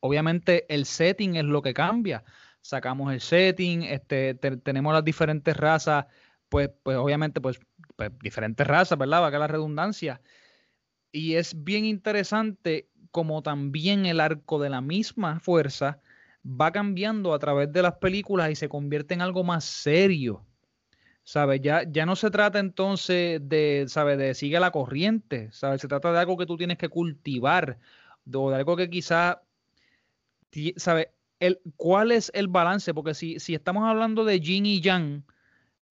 Obviamente 0.00 0.72
el 0.72 0.84
setting 0.86 1.36
es 1.36 1.44
lo 1.44 1.62
que 1.62 1.74
cambia. 1.74 2.24
Sacamos 2.60 3.12
el 3.12 3.20
setting, 3.20 3.82
este, 3.84 4.34
te- 4.34 4.56
tenemos 4.58 4.92
las 4.94 5.04
diferentes 5.04 5.56
razas, 5.56 6.06
pues, 6.48 6.70
pues 6.82 6.96
obviamente, 6.96 7.40
pues, 7.40 7.60
pues 7.96 8.10
diferentes 8.22 8.66
razas, 8.66 8.98
¿verdad? 8.98 9.22
Va 9.22 9.28
a 9.28 9.30
la 9.38 9.46
redundancia. 9.46 10.20
Y 11.12 11.34
es 11.36 11.64
bien 11.64 11.84
interesante 11.84 12.90
como 13.10 13.42
también 13.42 14.06
el 14.06 14.20
arco 14.20 14.58
de 14.60 14.70
la 14.70 14.80
misma 14.80 15.40
fuerza 15.40 16.00
va 16.44 16.72
cambiando 16.72 17.34
a 17.34 17.38
través 17.38 17.72
de 17.72 17.82
las 17.82 17.94
películas 17.94 18.50
y 18.50 18.56
se 18.56 18.68
convierte 18.68 19.14
en 19.14 19.22
algo 19.22 19.44
más 19.44 19.64
serio. 19.64 20.44
¿Sabes? 21.24 21.60
Ya, 21.62 21.82
ya 21.90 22.06
no 22.06 22.16
se 22.16 22.30
trata 22.30 22.58
entonces 22.60 23.40
de, 23.48 23.86
¿sabes? 23.88 24.18
De 24.18 24.34
sigue 24.34 24.60
la 24.60 24.70
corriente, 24.70 25.50
¿sabes? 25.52 25.80
Se 25.80 25.88
trata 25.88 26.12
de 26.12 26.20
algo 26.20 26.36
que 26.36 26.46
tú 26.46 26.56
tienes 26.56 26.78
que 26.78 26.88
cultivar, 26.88 27.78
o 28.32 28.50
de 28.50 28.56
algo 28.56 28.76
que 28.76 28.90
quizá, 28.90 29.42
ti- 30.50 30.74
¿sabes? 30.76 31.08
El, 31.40 31.60
¿Cuál 31.76 32.12
es 32.12 32.30
el 32.34 32.48
balance? 32.48 32.94
Porque 32.94 33.14
si, 33.14 33.38
si 33.40 33.54
estamos 33.54 33.84
hablando 33.84 34.24
de 34.24 34.40
yin 34.40 34.66
y 34.66 34.80
yang, 34.80 35.24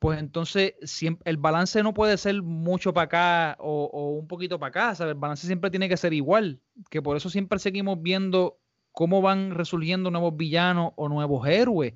pues 0.05 0.19
entonces 0.19 0.75
siempre, 0.83 1.31
el 1.31 1.37
balance 1.37 1.81
no 1.81 1.91
puede 1.95 2.15
ser 2.19 2.43
mucho 2.43 2.93
para 2.93 3.05
acá 3.05 3.57
o, 3.59 4.19
un 4.19 4.27
poquito 4.27 4.59
para 4.59 4.67
acá, 4.69 4.93
¿sabes? 4.93 5.13
El 5.13 5.19
balance 5.19 5.47
siempre 5.47 5.71
tiene 5.71 5.89
que 5.89 5.97
ser 5.97 6.13
igual, 6.13 6.61
que 6.91 7.01
por 7.01 7.17
eso 7.17 7.27
siempre 7.31 7.57
seguimos 7.57 7.99
viendo 8.03 8.59
cómo 8.91 9.23
van 9.23 9.55
resurgiendo 9.55 10.11
nuevos 10.11 10.37
villanos 10.37 10.91
o 10.95 11.09
nuevos 11.09 11.47
héroes, 11.47 11.95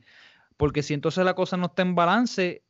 porque 0.57 0.81
si 0.81 0.95
entonces 0.95 1.23
la 1.23 1.35
cosa 1.35 1.55
no 1.55 1.67
está 1.67 1.83
en 1.83 1.93
balance, 1.93 2.63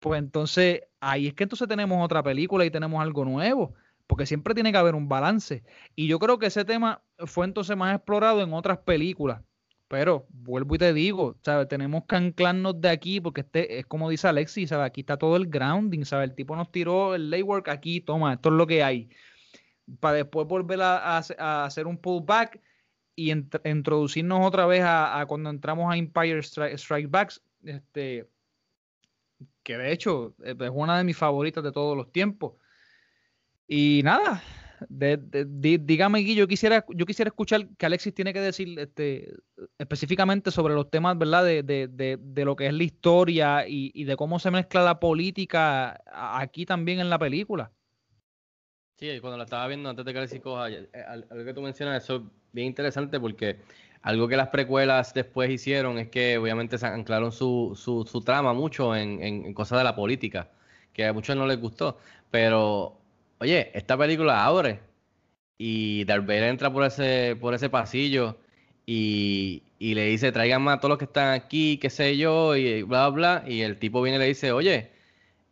pues 0.00 0.18
entonces 0.18 0.82
ahí 0.98 1.28
es 1.28 1.34
que 1.34 1.44
entonces 1.44 1.68
tenemos 1.68 2.04
otra 2.04 2.24
película 2.24 2.64
y 2.64 2.70
tenemos 2.72 3.00
algo 3.00 3.24
nuevo, 3.24 3.74
porque 4.08 4.26
siempre 4.26 4.52
tiene 4.52 4.72
que 4.72 4.78
haber 4.78 4.96
un 4.96 5.08
balance. 5.08 5.62
Y 5.94 6.08
yo 6.08 6.18
creo 6.18 6.40
que 6.40 6.46
ese 6.46 6.64
tema 6.64 7.04
fue 7.18 7.46
entonces 7.46 7.76
más 7.76 7.94
explorado 7.94 8.42
en 8.42 8.52
otras 8.52 8.78
películas. 8.78 9.42
Pero 9.88 10.26
vuelvo 10.30 10.74
y 10.74 10.78
te 10.78 10.92
digo, 10.92 11.36
¿sabes? 11.42 11.68
Tenemos 11.68 12.04
que 12.06 12.16
anclarnos 12.16 12.80
de 12.80 12.88
aquí 12.88 13.20
porque 13.20 13.42
este 13.42 13.78
es 13.78 13.86
como 13.86 14.10
dice 14.10 14.26
Alexis, 14.26 14.70
¿sabes? 14.70 14.86
Aquí 14.86 15.02
está 15.02 15.16
todo 15.16 15.36
el 15.36 15.46
grounding, 15.46 16.04
¿sabes? 16.04 16.30
El 16.30 16.34
tipo 16.34 16.56
nos 16.56 16.72
tiró 16.72 17.14
el 17.14 17.30
laywork 17.30 17.68
aquí, 17.68 18.00
toma, 18.00 18.34
esto 18.34 18.48
es 18.48 18.54
lo 18.56 18.66
que 18.66 18.82
hay. 18.82 19.08
Para 20.00 20.16
después 20.16 20.48
volver 20.48 20.80
a, 20.82 21.18
hacer 21.18 21.86
un 21.86 21.98
pullback 21.98 22.60
y 23.14 23.30
introducirnos 23.30 24.44
otra 24.44 24.66
vez 24.66 24.82
a, 24.82 25.20
a 25.20 25.26
cuando 25.26 25.50
entramos 25.50 25.92
a 25.92 25.96
Empire 25.96 26.40
Stri- 26.40 26.72
Strike 26.74 27.08
Backs, 27.08 27.40
este, 27.64 28.28
que 29.62 29.78
de 29.78 29.92
hecho 29.92 30.34
eh, 30.44 30.56
es 30.58 30.70
una 30.72 30.98
de 30.98 31.04
mis 31.04 31.16
favoritas 31.16 31.62
de 31.62 31.72
todos 31.72 31.96
los 31.96 32.10
tiempos. 32.10 32.54
Y 33.68 34.00
nada, 34.04 34.42
de- 34.88 35.16
de- 35.16 35.78
dígame, 35.78 36.22
Gui, 36.22 36.34
yo 36.34 36.46
quisiera, 36.46 36.84
yo 36.94 37.06
quisiera 37.06 37.28
escuchar 37.28 37.68
que 37.76 37.86
Alexis 37.86 38.14
tiene 38.14 38.32
que 38.32 38.40
decir 38.40 38.78
este, 38.78 39.34
específicamente 39.78 40.50
sobre 40.50 40.74
los 40.74 40.90
temas, 40.90 41.18
¿verdad? 41.18 41.44
De, 41.44 42.44
lo 42.44 42.56
que 42.56 42.66
es 42.66 42.72
la 42.74 42.84
historia 42.84 43.68
y, 43.68 43.90
y 43.94 44.04
de 44.04 44.16
cómo 44.16 44.38
se 44.38 44.50
mezcla 44.50 44.82
la 44.82 45.00
política 45.00 46.00
aquí 46.12 46.66
también 46.66 47.00
en 47.00 47.10
la 47.10 47.18
película. 47.18 47.72
Sí, 48.98 49.20
cuando 49.20 49.36
la 49.36 49.44
estaba 49.44 49.66
viendo 49.66 49.90
antes 49.90 50.04
de 50.04 50.12
que 50.12 50.18
Alexis 50.18 50.40
coja, 50.40 50.70
eh, 50.70 50.88
al- 51.06 51.26
algo 51.30 51.44
que 51.44 51.52
tú 51.54 51.60
mencionas, 51.60 52.02
eso 52.02 52.16
es 52.16 52.22
bien 52.52 52.68
interesante 52.68 53.20
porque 53.20 53.56
algo 54.00 54.26
que 54.28 54.36
las 54.36 54.48
precuelas 54.48 55.12
después 55.12 55.50
hicieron 55.50 55.98
es 55.98 56.08
que 56.08 56.38
obviamente 56.38 56.78
se 56.78 56.86
anclaron 56.86 57.30
su, 57.32 57.72
su, 57.76 58.20
trama 58.22 58.54
mucho 58.54 58.96
en- 58.96 59.22
en 59.22 59.52
cosas 59.52 59.78
de 59.78 59.84
la 59.84 59.94
política, 59.94 60.50
que 60.94 61.04
a 61.06 61.12
muchos 61.12 61.36
no 61.36 61.46
les 61.46 61.60
gustó. 61.60 61.98
Pero, 62.30 62.98
oye, 63.38 63.70
esta 63.74 63.96
película 63.96 64.44
abre 64.44 64.80
y 65.58 66.04
Darth 66.04 66.28
entra 66.30 66.72
por 66.72 66.84
ese, 66.84 67.36
por 67.40 67.54
ese 67.54 67.70
pasillo 67.70 68.36
y, 68.86 69.62
y 69.78 69.94
le 69.94 70.06
dice, 70.06 70.32
tráiganme 70.32 70.72
a 70.72 70.78
todos 70.78 70.90
los 70.90 70.98
que 70.98 71.04
están 71.06 71.32
aquí, 71.34 71.78
qué 71.78 71.90
sé 71.90 72.16
yo, 72.16 72.56
y 72.56 72.82
bla, 72.82 73.08
bla, 73.08 73.40
bla. 73.40 73.50
Y 73.50 73.62
el 73.62 73.78
tipo 73.78 74.02
viene 74.02 74.16
y 74.16 74.20
le 74.20 74.26
dice, 74.26 74.52
oye, 74.52 74.90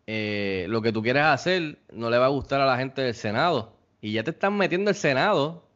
eh, 0.07 0.67
lo 0.69 0.83
que 0.83 0.93
tú 0.93 1.03
quieres 1.03 1.25
hacer 1.25 1.79
no 1.93 2.11
le 2.11 2.19
va 2.19 2.27
a 2.27 2.29
gustar 2.29 2.61
a 2.61 2.67
la 2.67 2.77
gente 2.77 3.03
del 3.03 3.15
Senado. 3.15 3.77
Y 4.01 4.13
ya 4.13 4.23
te 4.23 4.31
están 4.31 4.57
metiendo 4.57 4.91
el 4.91 4.97
Senado 4.97 5.69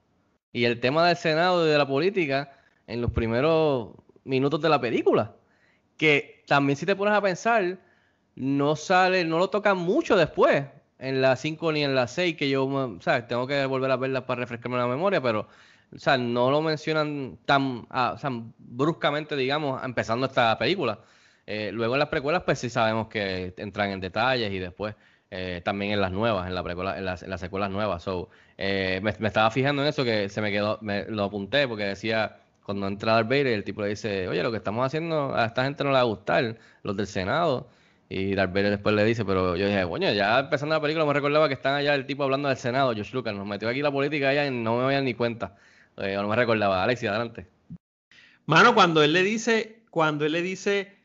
y 0.53 0.65
el 0.65 0.81
tema 0.81 1.07
del 1.07 1.17
Senado 1.17 1.67
y 1.67 1.71
de 1.71 1.79
la 1.79 1.87
política 1.87 2.53
en 2.87 3.01
los 3.01 3.11
primeros 3.13 3.93
minutos 4.25 4.61
de 4.61 4.69
la 4.69 4.81
película. 4.81 5.35
Que 5.97 6.45
también 6.47 6.77
si 6.77 6.87
te 6.87 6.97
pones 6.97 7.15
a 7.15 7.23
pensar, 7.23 7.79
no 8.35 8.77
sale, 8.77 9.25
no 9.25 9.39
lo 9.39 9.51
tocan 9.51 9.79
mucho 9.79 10.17
después, 10.17 10.65
en 10.99 11.23
la 11.23 11.37
5 11.37 11.73
ni 11.73 11.85
en 11.85 11.95
la 11.95 12.07
6, 12.07 12.37
que 12.37 12.49
yo, 12.49 12.65
o 12.67 13.01
sea, 13.01 13.27
tengo 13.27 13.47
que 13.47 13.65
volver 13.67 13.91
a 13.91 13.97
verla 13.97 14.27
para 14.27 14.41
refrescarme 14.41 14.79
la 14.79 14.87
memoria, 14.87 15.21
pero, 15.21 15.49
o 15.95 15.99
sea, 15.99 16.19
no 16.19 16.51
lo 16.51 16.61
mencionan 16.63 17.39
tan, 17.45 17.87
ah, 17.91 18.13
o 18.15 18.19
sea, 18.19 18.31
bruscamente, 18.59 19.37
digamos, 19.37 19.83
empezando 19.85 20.27
esta 20.27 20.57
película. 20.59 21.01
Eh, 21.47 21.71
luego 21.73 21.95
en 21.95 22.01
las 22.01 22.09
precuelas, 22.09 22.43
pues 22.45 22.59
sí 22.59 22.69
sabemos 22.71 23.09
que 23.09 23.55
entran 23.57 23.91
en 23.91 24.01
detalles 24.01 24.53
y 24.53 24.59
después 24.59 24.95
eh, 25.31 25.63
también 25.65 25.93
en 25.93 26.01
las 26.01 26.13
nuevas, 26.13 26.47
en 26.47 26.55
la 26.55 26.63
precuela, 26.63 26.99
en 26.99 27.05
las, 27.05 27.23
en 27.23 27.31
las 27.31 27.41
secuelas 27.41 27.71
nuevas. 27.71 28.03
So, 28.03 28.29
eh, 28.59 29.01
me, 29.03 29.15
me 29.19 29.29
estaba 29.29 29.51
fijando 29.51 29.83
en 29.83 29.89
eso 29.89 30.05
que 30.05 30.29
se 30.29 30.41
me 30.43 30.51
quedó, 30.51 30.79
me 30.83 31.05
lo 31.07 31.25
apunté 31.25 31.67
porque 31.69 31.85
decía 31.85 32.39
cuando 32.69 32.87
entra 32.87 33.15
Darth 33.15 33.29
Vader, 33.29 33.47
el 33.47 33.65
tipo 33.65 33.81
le 33.81 33.89
dice, 33.89 34.29
oye, 34.29 34.43
lo 34.43 34.51
que 34.51 34.59
estamos 34.59 34.85
haciendo 34.85 35.35
a 35.35 35.47
esta 35.47 35.65
gente 35.65 35.85
no 35.85 35.91
le 35.91 35.95
va 35.95 36.01
a 36.01 36.05
gustar, 36.05 36.59
los 36.83 36.95
del 36.95 37.07
Senado. 37.07 37.71
Y 38.09 38.35
Darth 38.35 38.53
después 38.53 38.95
le 38.95 39.05
dice, 39.05 39.25
pero 39.25 39.55
yo 39.57 39.67
dije, 39.67 39.87
coño, 39.87 40.13
ya 40.13 40.39
empezando 40.39 40.75
la 40.75 40.81
película 40.81 41.05
me 41.05 41.13
recordaba 41.13 41.47
que 41.47 41.55
están 41.55 41.75
allá 41.75 41.95
el 41.95 42.07
tipo 42.07 42.23
hablando 42.25 42.49
del 42.49 42.57
Senado, 42.57 42.95
George 42.95 43.15
Lucas, 43.15 43.35
nos 43.35 43.47
metió 43.47 43.69
aquí 43.69 43.83
la 43.83 43.93
política 43.93 44.31
allá 44.31 44.47
y 44.47 44.51
no 44.51 44.79
me 44.79 44.87
veían 44.87 45.05
ni 45.05 45.13
cuenta. 45.13 45.57
Eh, 45.99 46.15
no 46.15 46.27
me 46.27 46.37
recordaba. 46.37 46.83
Alexis, 46.83 47.09
adelante. 47.09 47.47
Mano, 48.47 48.75
cuando 48.75 49.03
él 49.03 49.13
le 49.13 49.23
dice, 49.23 49.83
cuando 49.91 50.25
él 50.25 50.33
le 50.33 50.41
dice 50.41 50.97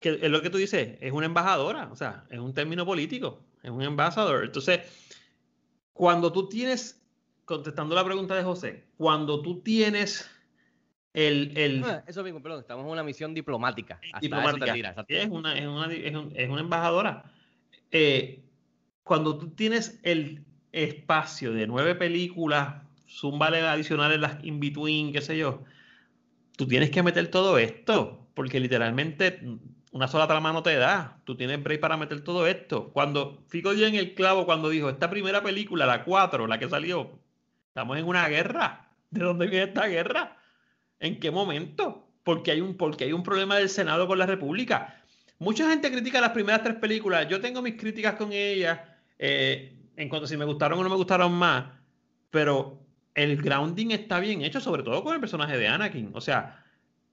que 0.00 0.18
es 0.20 0.30
lo 0.30 0.42
que 0.42 0.50
tú 0.50 0.58
dices, 0.58 0.98
es 1.00 1.12
una 1.12 1.26
embajadora, 1.26 1.88
o 1.92 1.96
sea, 1.96 2.24
es 2.28 2.40
un 2.40 2.52
término 2.52 2.84
político, 2.84 3.38
es 3.62 3.70
un 3.70 3.82
embajador. 3.82 4.44
Entonces, 4.44 4.80
cuando 5.92 6.32
tú 6.32 6.48
tienes, 6.48 7.00
contestando 7.44 7.94
la 7.94 8.04
pregunta 8.04 8.34
de 8.34 8.42
José, 8.42 8.84
cuando 8.96 9.42
tú 9.42 9.60
tienes 9.60 10.28
el, 11.14 11.52
el 11.56 11.84
Ah, 11.84 12.04
Eso 12.06 12.22
mismo, 12.22 12.42
perdón, 12.42 12.60
estamos 12.60 12.84
en 12.84 12.90
una 12.90 13.02
misión 13.02 13.34
diplomática. 13.34 13.94
Hasta 13.96 14.08
eso 14.18 14.20
diplomática, 14.20 14.74
exacto. 14.76 15.14
es 15.14 15.28
una, 15.28 15.58
es 15.58 15.66
una, 15.66 15.92
es 15.92 16.14
un- 16.14 16.32
es 16.34 16.48
una 16.48 16.60
embajadora. 16.60 17.24
Eh, 17.90 18.42
cuando 19.02 19.36
tú 19.38 19.50
tienes 19.50 20.00
el 20.04 20.44
espacio 20.72 21.52
de 21.52 21.66
nueve 21.66 21.94
películas, 21.94 22.82
zumbale 23.08 23.60
adicionales, 23.60 24.18
las 24.20 24.42
in-between, 24.44 25.12
qué 25.12 25.20
sé 25.20 25.36
yo, 25.36 25.64
tú 26.56 26.66
tienes 26.66 26.90
que 26.90 27.02
meter 27.02 27.28
todo 27.30 27.58
esto, 27.58 28.26
porque 28.34 28.58
literalmente 28.60 29.40
una 29.90 30.08
sola 30.08 30.26
trama 30.26 30.52
no 30.52 30.62
te 30.62 30.76
da. 30.76 31.20
Tú 31.24 31.36
tienes 31.36 31.62
break 31.62 31.80
para 31.80 31.98
meter 31.98 32.22
todo 32.24 32.46
esto. 32.46 32.90
Cuando 32.92 33.42
Fico 33.48 33.74
dio 33.74 33.86
en 33.86 33.96
el 33.96 34.14
clavo 34.14 34.46
cuando 34.46 34.70
dijo, 34.70 34.88
esta 34.88 35.10
primera 35.10 35.42
película, 35.42 35.84
la 35.84 36.04
4, 36.04 36.46
la 36.46 36.58
que 36.58 36.68
salió, 36.70 37.18
estamos 37.68 37.98
en 37.98 38.06
una 38.06 38.26
guerra. 38.28 38.88
¿De 39.10 39.22
dónde 39.24 39.46
viene 39.48 39.66
esta 39.66 39.86
guerra? 39.88 40.38
¿En 41.02 41.18
qué 41.18 41.32
momento? 41.32 42.08
Porque 42.22 42.52
hay 42.52 42.60
un, 42.60 42.76
porque 42.76 43.04
hay 43.04 43.12
un 43.12 43.24
problema 43.24 43.56
del 43.56 43.68
Senado 43.68 44.06
con 44.06 44.18
la 44.18 44.24
República. 44.24 45.02
Mucha 45.40 45.68
gente 45.68 45.90
critica 45.90 46.20
las 46.20 46.30
primeras 46.30 46.62
tres 46.62 46.76
películas. 46.76 47.26
Yo 47.28 47.40
tengo 47.40 47.60
mis 47.60 47.74
críticas 47.76 48.14
con 48.14 48.32
ellas 48.32 48.78
eh, 49.18 49.76
en 49.96 50.08
cuanto 50.08 50.26
a 50.26 50.28
si 50.28 50.36
me 50.36 50.44
gustaron 50.44 50.78
o 50.78 50.84
no 50.84 50.88
me 50.88 50.94
gustaron 50.94 51.32
más. 51.32 51.64
Pero 52.30 52.86
el 53.16 53.36
grounding 53.42 53.90
está 53.90 54.20
bien 54.20 54.42
hecho, 54.42 54.60
sobre 54.60 54.84
todo 54.84 55.02
con 55.02 55.14
el 55.14 55.20
personaje 55.20 55.58
de 55.58 55.66
Anakin. 55.66 56.12
O 56.14 56.20
sea, 56.20 56.64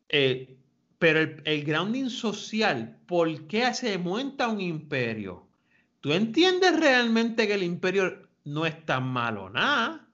eh, 0.08 0.56
pero 1.00 1.22
el, 1.44 1.64
grounding 1.64 2.12
social, 2.12 3.00
¿por 3.08 3.48
qué 3.48 3.74
se 3.74 3.98
monta 3.98 4.50
un 4.50 4.62
imperio? 4.62 5.48
¿Tú 6.00 6.14
entiendes 6.14 6.80
realmente 6.80 7.48
que 7.48 7.56
el 7.56 7.64
imperio 7.64 8.30
no 8.44 8.68
es 8.68 8.86
tan 8.86 9.08
malo 9.08 9.50
nada? 9.50 10.08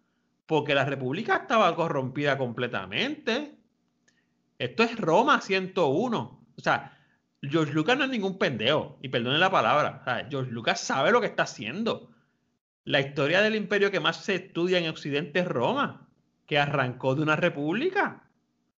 Porque 0.45 0.73
la 0.73 0.85
república 0.85 1.35
estaba 1.35 1.75
corrompida 1.75 2.37
completamente. 2.37 3.64
Esto 4.65 4.81
es 4.83 4.97
Roma 4.97 5.41
101. 5.41 6.45
O 6.57 6.61
sea, 6.61 6.97
George 7.41 7.73
Lucas 7.73 7.97
no 7.97 8.05
es 8.05 8.09
ningún 8.09 8.39
pendejo, 8.39 8.97
y 9.01 9.09
perdone 9.09 9.37
la 9.37 9.51
palabra. 9.51 9.99
O 10.01 10.03
sea, 10.03 10.27
George 10.27 10.51
Lucas 10.51 10.79
sabe 10.79 11.11
lo 11.11 11.21
que 11.21 11.27
está 11.27 11.43
haciendo. 11.43 12.11
La 12.83 12.99
historia 12.99 13.41
del 13.41 13.55
imperio 13.55 13.91
que 13.91 13.99
más 13.99 14.23
se 14.23 14.35
estudia 14.35 14.79
en 14.79 14.89
Occidente 14.89 15.39
es 15.39 15.47
Roma, 15.47 16.07
que 16.47 16.57
arrancó 16.57 17.13
de 17.13 17.21
una 17.21 17.35
república. 17.35 18.23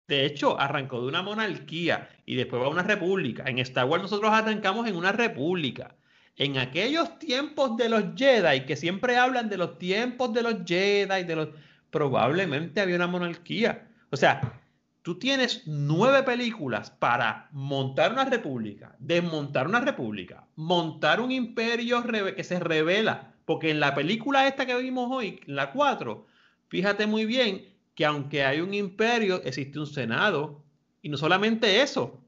De 0.09 0.25
hecho, 0.25 0.59
arrancó 0.59 1.01
de 1.01 1.07
una 1.07 1.23
monarquía 1.23 2.09
y 2.25 2.35
después 2.35 2.61
va 2.61 2.67
a 2.67 2.71
una 2.71 2.83
república. 2.83 3.45
En 3.47 3.59
Star 3.61 3.87
Wars 3.87 4.03
nosotros 4.03 4.33
arrancamos 4.33 4.89
en 4.89 4.97
una 4.97 5.13
república. 5.13 5.95
En 6.37 6.59
aquellos 6.59 7.19
tiempos 7.21 7.77
de 7.77 7.89
los 7.89 8.05
Jedi, 8.17 8.67
que 8.67 8.77
siempre 8.77 9.17
hablan 9.17 9.49
de 9.49 9.57
los 9.57 9.79
tiempos 9.79 10.33
de 10.33 10.43
los 10.43 10.57
Jedi, 10.67 11.23
de 11.25 11.37
los... 11.37 11.49
probablemente 11.91 12.81
había 12.81 12.97
una 12.97 13.07
monarquía. 13.07 13.89
O 14.11 14.17
sea, 14.17 14.61
tú 15.07 15.21
tienes 15.21 15.63
nueve 15.67 16.25
películas 16.25 16.91
para 16.91 17.49
montar 17.53 18.13
una 18.13 18.25
república, 18.25 18.97
desmontar 18.99 19.69
una 19.69 19.79
república, 19.79 20.49
montar 20.57 21.21
un 21.21 21.31
imperio 21.31 22.03
que 22.35 22.43
se 22.43 22.59
revela. 22.59 23.33
Porque 23.45 23.71
en 23.71 23.79
la 23.79 23.95
película 23.95 24.49
esta 24.49 24.67
que 24.67 24.77
vimos 24.77 25.09
hoy, 25.13 25.39
la 25.47 25.71
4, 25.71 26.27
fíjate 26.67 27.07
muy 27.07 27.25
bien 27.25 27.73
que 27.95 28.05
aunque 28.05 28.45
hay 28.45 28.61
un 28.61 28.75
imperio, 28.75 29.41
existe 29.45 29.79
un 29.79 29.87
senado. 29.87 30.65
Y 31.03 31.09
no 31.09 31.17
solamente 31.17 31.83
eso, 31.83 32.21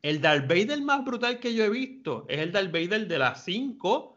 el 0.00 0.20
Darth 0.20 0.48
más 0.80 1.04
brutal 1.04 1.40
que 1.40 1.54
yo 1.54 1.64
he 1.64 1.70
visto 1.70 2.24
es 2.28 2.38
el 2.38 2.52
Darth 2.52 2.70
de 2.70 3.18
las 3.18 3.44
5 3.44 4.16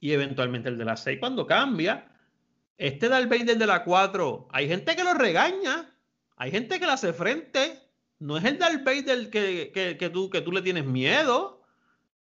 y 0.00 0.12
eventualmente 0.12 0.68
el 0.68 0.76
de 0.76 0.84
las 0.84 1.02
6 1.04 1.20
cuando 1.20 1.46
cambia. 1.46 2.06
Este 2.76 3.08
Darth 3.08 3.30
de 3.30 3.66
la 3.66 3.82
4, 3.82 4.48
hay 4.52 4.68
gente 4.68 4.94
que 4.94 5.04
lo 5.04 5.14
regaña, 5.14 5.95
hay 6.36 6.50
gente 6.50 6.78
que 6.78 6.86
le 6.86 6.92
hace 6.92 7.12
frente. 7.12 7.80
No 8.18 8.38
es 8.38 8.44
el 8.44 8.58
Darth 8.58 8.84
Vader 8.84 9.30
que, 9.30 9.70
que, 9.74 9.96
que 9.98 10.10
tú, 10.10 10.30
que 10.30 10.40
tú 10.40 10.52
le 10.52 10.62
tienes 10.62 10.84
miedo. 10.84 11.64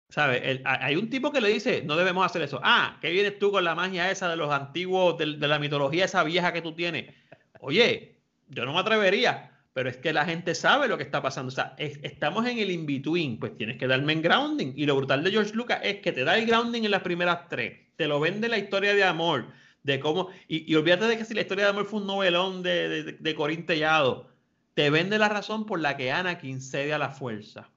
¿Sabes? 0.09 0.61
Hay 0.63 0.95
un 0.95 1.09
tipo 1.09 1.31
que 1.31 1.41
le 1.41 1.49
dice, 1.49 1.81
no 1.83 1.95
debemos 1.95 2.23
hacer 2.23 2.43
eso. 2.43 2.59
Ah, 2.63 2.97
¿qué 3.01 3.09
vienes 3.09 3.39
tú 3.39 3.51
con 3.51 3.63
la 3.63 3.73
magia 3.73 4.11
esa 4.11 4.29
de 4.29 4.35
los 4.35 4.51
antiguos, 4.53 5.17
de, 5.17 5.37
de 5.37 5.47
la 5.47 5.57
mitología 5.57 6.05
esa 6.05 6.23
vieja 6.23 6.53
que 6.53 6.61
tú 6.61 6.75
tienes? 6.75 7.11
Oye, 7.59 8.19
yo 8.49 8.65
no 8.65 8.73
me 8.73 8.79
atrevería, 8.79 9.51
pero 9.73 9.89
es 9.89 9.97
que 9.97 10.13
la 10.13 10.25
gente 10.25 10.53
sabe 10.53 10.87
lo 10.87 10.97
que 10.97 11.03
está 11.03 11.21
pasando. 11.23 11.47
O 11.47 11.55
sea, 11.55 11.73
es, 11.79 11.99
estamos 12.03 12.45
en 12.45 12.59
el 12.59 12.69
in-between, 12.69 13.39
pues 13.39 13.57
tienes 13.57 13.77
que 13.77 13.87
darme 13.87 14.13
en 14.13 14.21
grounding. 14.21 14.73
Y 14.75 14.85
lo 14.85 14.95
brutal 14.95 15.23
de 15.23 15.31
George 15.31 15.55
Lucas 15.55 15.79
es 15.81 15.97
que 16.01 16.11
te 16.11 16.23
da 16.23 16.37
el 16.37 16.45
grounding 16.45 16.83
en 16.83 16.91
las 16.91 17.01
primeras 17.01 17.49
tres. 17.49 17.79
Te 17.95 18.07
lo 18.07 18.19
vende 18.19 18.49
la 18.49 18.59
historia 18.59 18.93
de 18.93 19.03
amor, 19.03 19.47
de 19.83 19.99
cómo. 19.99 20.29
Y, 20.47 20.73
olvídate 20.75 21.05
de 21.05 21.17
que 21.17 21.25
si 21.25 21.33
la 21.33 21.41
historia 21.41 21.65
de 21.65 21.71
amor 21.71 21.85
fue 21.85 21.99
un 21.99 22.07
novelón 22.07 22.63
de, 22.63 23.17
de, 23.19 23.35
Corín 23.35 23.65
Tellado, 23.65 24.29
te 24.73 24.89
vende 24.89 25.19
la 25.19 25.29
razón 25.29 25.65
por 25.65 25.79
la 25.79 25.95
que 25.97 26.11
Anakin 26.11 26.61
cede 26.61 26.93
a 26.93 26.97
la 26.97 27.09
fuerza. 27.09 27.69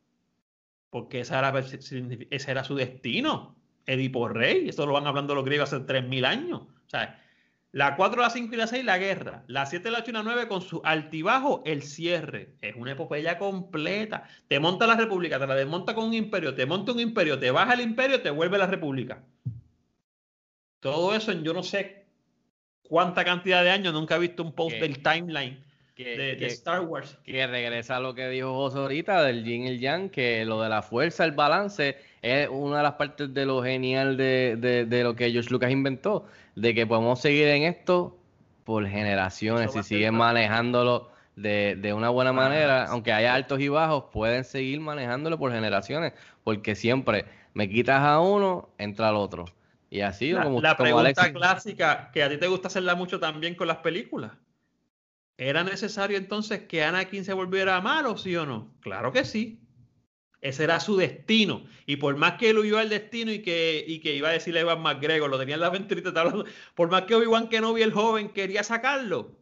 Porque 0.90 1.20
esa 1.20 1.38
era, 1.38 1.58
ese 1.58 2.50
era 2.50 2.64
su 2.64 2.74
destino. 2.74 3.56
Edipo 3.86 4.28
Rey, 4.28 4.68
eso 4.68 4.84
lo 4.86 4.94
van 4.94 5.06
hablando 5.06 5.34
los 5.34 5.44
griegos 5.44 5.72
hace 5.72 5.84
3.000 5.84 6.26
años. 6.26 6.62
O 6.62 6.88
sea, 6.88 7.22
La 7.72 7.94
4, 7.94 8.20
la 8.20 8.30
5 8.30 8.54
y 8.54 8.56
la 8.56 8.66
6, 8.66 8.84
la 8.84 8.98
guerra. 8.98 9.44
La 9.46 9.66
7, 9.66 9.90
la 9.90 9.98
8 9.98 10.10
y 10.10 10.14
la 10.14 10.22
9 10.22 10.48
con 10.48 10.62
su 10.62 10.80
altibajo, 10.84 11.62
el 11.66 11.82
cierre. 11.82 12.54
Es 12.62 12.74
una 12.74 12.92
epopeya 12.92 13.38
completa. 13.38 14.24
Te 14.48 14.58
monta 14.58 14.86
la 14.86 14.96
república, 14.96 15.38
te 15.38 15.46
la 15.46 15.54
desmonta 15.54 15.94
con 15.94 16.06
un 16.06 16.14
imperio, 16.14 16.54
te 16.54 16.66
monta 16.66 16.92
un 16.92 17.00
imperio, 17.00 17.38
te 17.38 17.50
baja 17.50 17.74
el 17.74 17.80
imperio, 17.80 18.22
te 18.22 18.30
vuelve 18.30 18.58
la 18.58 18.66
república. 18.66 19.22
Todo 20.92 21.14
eso 21.14 21.32
en 21.32 21.42
yo 21.44 21.52
no 21.52 21.62
sé 21.62 22.04
cuánta 22.88 23.24
cantidad 23.24 23.62
de 23.62 23.70
años, 23.70 23.92
nunca 23.92 24.16
he 24.16 24.18
visto 24.18 24.42
un 24.42 24.52
post 24.52 24.76
del 24.80 25.02
timeline 25.02 25.58
que- 25.94 26.16
de, 26.16 26.46
Star 26.46 26.80
Wars. 26.82 27.18
Que 27.24 27.46
regresa 27.46 27.96
a 27.96 28.00
lo 28.00 28.14
que 28.14 28.28
dijo 28.28 28.54
José 28.54 28.78
ahorita 28.78 29.22
del 29.22 29.44
yin 29.44 29.64
y 29.64 29.68
el 29.68 29.80
yang, 29.80 30.10
que 30.10 30.44
lo 30.44 30.60
de 30.60 30.68
la 30.68 30.82
fuerza, 30.82 31.24
el 31.24 31.32
balance, 31.32 31.96
es 32.22 32.48
una 32.50 32.78
de 32.78 32.82
las 32.82 32.92
partes 32.94 33.32
de 33.32 33.46
lo 33.46 33.62
genial 33.62 34.16
de, 34.16 34.56
de- 34.58 34.84
de 34.84 35.02
lo 35.02 35.16
que 35.16 35.30
George 35.30 35.50
Lucas 35.50 35.70
inventó, 35.70 36.26
de 36.54 36.74
que 36.74 36.86
podemos 36.86 37.20
seguir 37.20 37.48
en 37.48 37.62
esto 37.64 38.16
por 38.64 38.86
generaciones, 38.86 39.72
si 39.72 39.78
siguen 39.82 40.14
manejándolo 40.18 41.10
de, 41.36 41.76
de 41.76 41.92
una 41.92 42.08
buena 42.10 42.32
manera, 42.32 42.84
aunque 42.86 43.12
haya 43.12 43.34
altos 43.34 43.60
y 43.60 43.68
bajos, 43.68 44.04
pueden 44.12 44.44
seguir 44.44 44.80
manejándolo 44.80 45.38
por 45.38 45.52
generaciones, 45.52 46.12
porque 46.44 46.74
siempre 46.74 47.24
me 47.54 47.68
quitas 47.68 48.00
a 48.02 48.20
uno, 48.20 48.68
entra 48.78 49.08
al 49.08 49.16
otro. 49.16 49.44
Y 49.96 50.02
así, 50.02 50.32
La, 50.32 50.42
como, 50.42 50.60
la 50.60 50.76
como 50.76 50.84
pregunta 50.84 51.32
clásica, 51.32 52.10
que 52.12 52.22
a 52.22 52.28
ti 52.28 52.36
te 52.36 52.46
gusta 52.48 52.68
hacerla 52.68 52.94
mucho 52.94 53.18
también 53.18 53.54
con 53.54 53.66
las 53.66 53.78
películas. 53.78 54.32
¿Era 55.38 55.64
necesario 55.64 56.18
entonces 56.18 56.60
que 56.68 56.84
Anakin 56.84 57.24
se 57.24 57.32
volviera 57.32 57.80
malo, 57.80 58.18
sí 58.18 58.36
o 58.36 58.44
no? 58.44 58.74
Claro 58.80 59.10
que 59.10 59.24
sí. 59.24 59.58
Ese 60.42 60.64
era 60.64 60.80
su 60.80 60.98
destino. 60.98 61.64
Y 61.86 61.96
por 61.96 62.14
más 62.16 62.32
que 62.34 62.50
él 62.50 62.58
huyó 62.58 62.78
al 62.78 62.90
destino 62.90 63.32
y 63.32 63.40
que, 63.40 63.82
y 63.88 64.00
que 64.00 64.14
iba 64.14 64.28
a 64.28 64.32
decirle 64.32 64.60
a 64.60 64.62
Evan 64.64 64.82
McGregor, 64.82 65.30
lo 65.30 65.38
tenía 65.38 65.54
en 65.54 65.62
la 65.62 65.68
aventurita, 65.68 66.10
estaba 66.10 66.28
hablando, 66.28 66.50
por 66.74 66.90
más 66.90 67.04
que 67.04 67.14
Obi-Wan 67.14 67.48
Kenobi, 67.48 67.80
el 67.80 67.92
joven, 67.92 68.28
quería 68.28 68.62
sacarlo, 68.62 69.34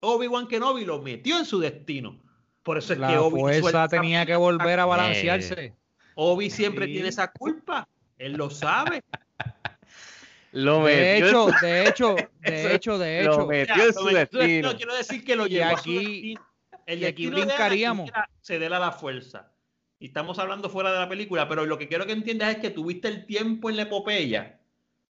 Obi-Wan 0.00 0.46
Kenobi 0.46 0.84
lo 0.84 1.00
metió 1.00 1.38
en 1.38 1.46
su 1.46 1.58
destino. 1.58 2.20
Por 2.62 2.76
eso 2.76 2.92
es 2.92 2.98
que 2.98 3.06
La 3.06 3.22
Obi 3.22 3.40
fuerza 3.40 3.88
tenía 3.88 4.26
que 4.26 4.36
volver 4.36 4.78
a 4.78 4.84
balancearse. 4.84 5.74
Obi 6.16 6.50
siempre 6.50 6.84
Sí. 6.84 6.92
tiene 6.92 7.08
esa 7.08 7.32
culpa. 7.32 7.88
Él 8.18 8.34
lo 8.34 8.50
sabe. 8.50 9.02
Lo 10.56 10.84
De 10.84 10.94
metió 10.94 11.04
en 11.04 11.24
hecho, 11.26 11.48
su- 11.58 11.66
de 11.66 11.88
hecho, 11.88 12.16
Eso- 12.42 12.52
de 12.68 12.74
hecho, 12.74 12.98
de 12.98 13.24
lo 13.24 13.32
hecho. 13.32 13.46
metió 13.46 13.74
Ya, 13.76 13.82
en 13.82 13.86
lo 13.88 13.92
su 13.92 14.04
metió- 14.06 14.38
destino. 14.40 14.70
No, 14.72 14.76
quiero 14.76 14.94
decir 14.96 15.24
que 15.24 15.36
lo 15.36 15.46
Y 15.46 15.50
llevó 15.50 15.64
a 15.66 15.70
su 15.78 15.90
aquí-. 15.90 16.38
El 16.86 17.04
aquí 17.04 17.22
de 17.24 17.28
Anakin 17.28 17.30
brincaríamos. 17.46 18.10
ceder 18.42 18.72
a 18.72 18.78
la 18.78 18.92
fuerza. 18.92 19.50
Y 19.98 20.06
estamos 20.06 20.38
hablando 20.38 20.68
fuera 20.68 20.92
de 20.92 20.98
la 20.98 21.08
película, 21.08 21.48
pero 21.48 21.64
lo 21.66 21.78
que 21.78 21.88
quiero 21.88 22.04
que 22.06 22.12
entiendas 22.12 22.50
es 22.50 22.56
que 22.58 22.70
tuviste 22.70 23.08
el 23.08 23.26
tiempo 23.26 23.70
en 23.70 23.76
la 23.76 23.82
epopeya 23.82 24.60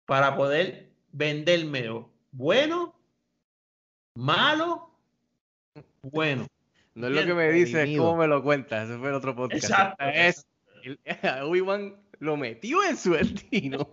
para 0.05 0.35
poder 0.35 0.89
vendérmelo. 1.11 2.11
Bueno, 2.31 2.93
malo, 4.15 4.91
bueno. 6.01 6.45
No 6.93 7.07
es 7.07 7.13
lo 7.13 7.25
que 7.25 7.33
me 7.33 7.49
dices, 7.53 7.87
es 7.89 7.97
cómo 7.97 8.17
me 8.17 8.27
lo 8.27 8.43
cuentas. 8.43 8.89
Ese 8.89 8.99
fue 8.99 9.07
el 9.09 9.15
otro 9.15 9.33
podcast. 9.33 9.63
Exacto. 9.63 10.03
Es, 10.13 10.45
Obi-Wan 11.43 11.95
lo 12.19 12.35
metió 12.35 12.83
en 12.83 12.97
su 12.97 13.13
destino. 13.13 13.89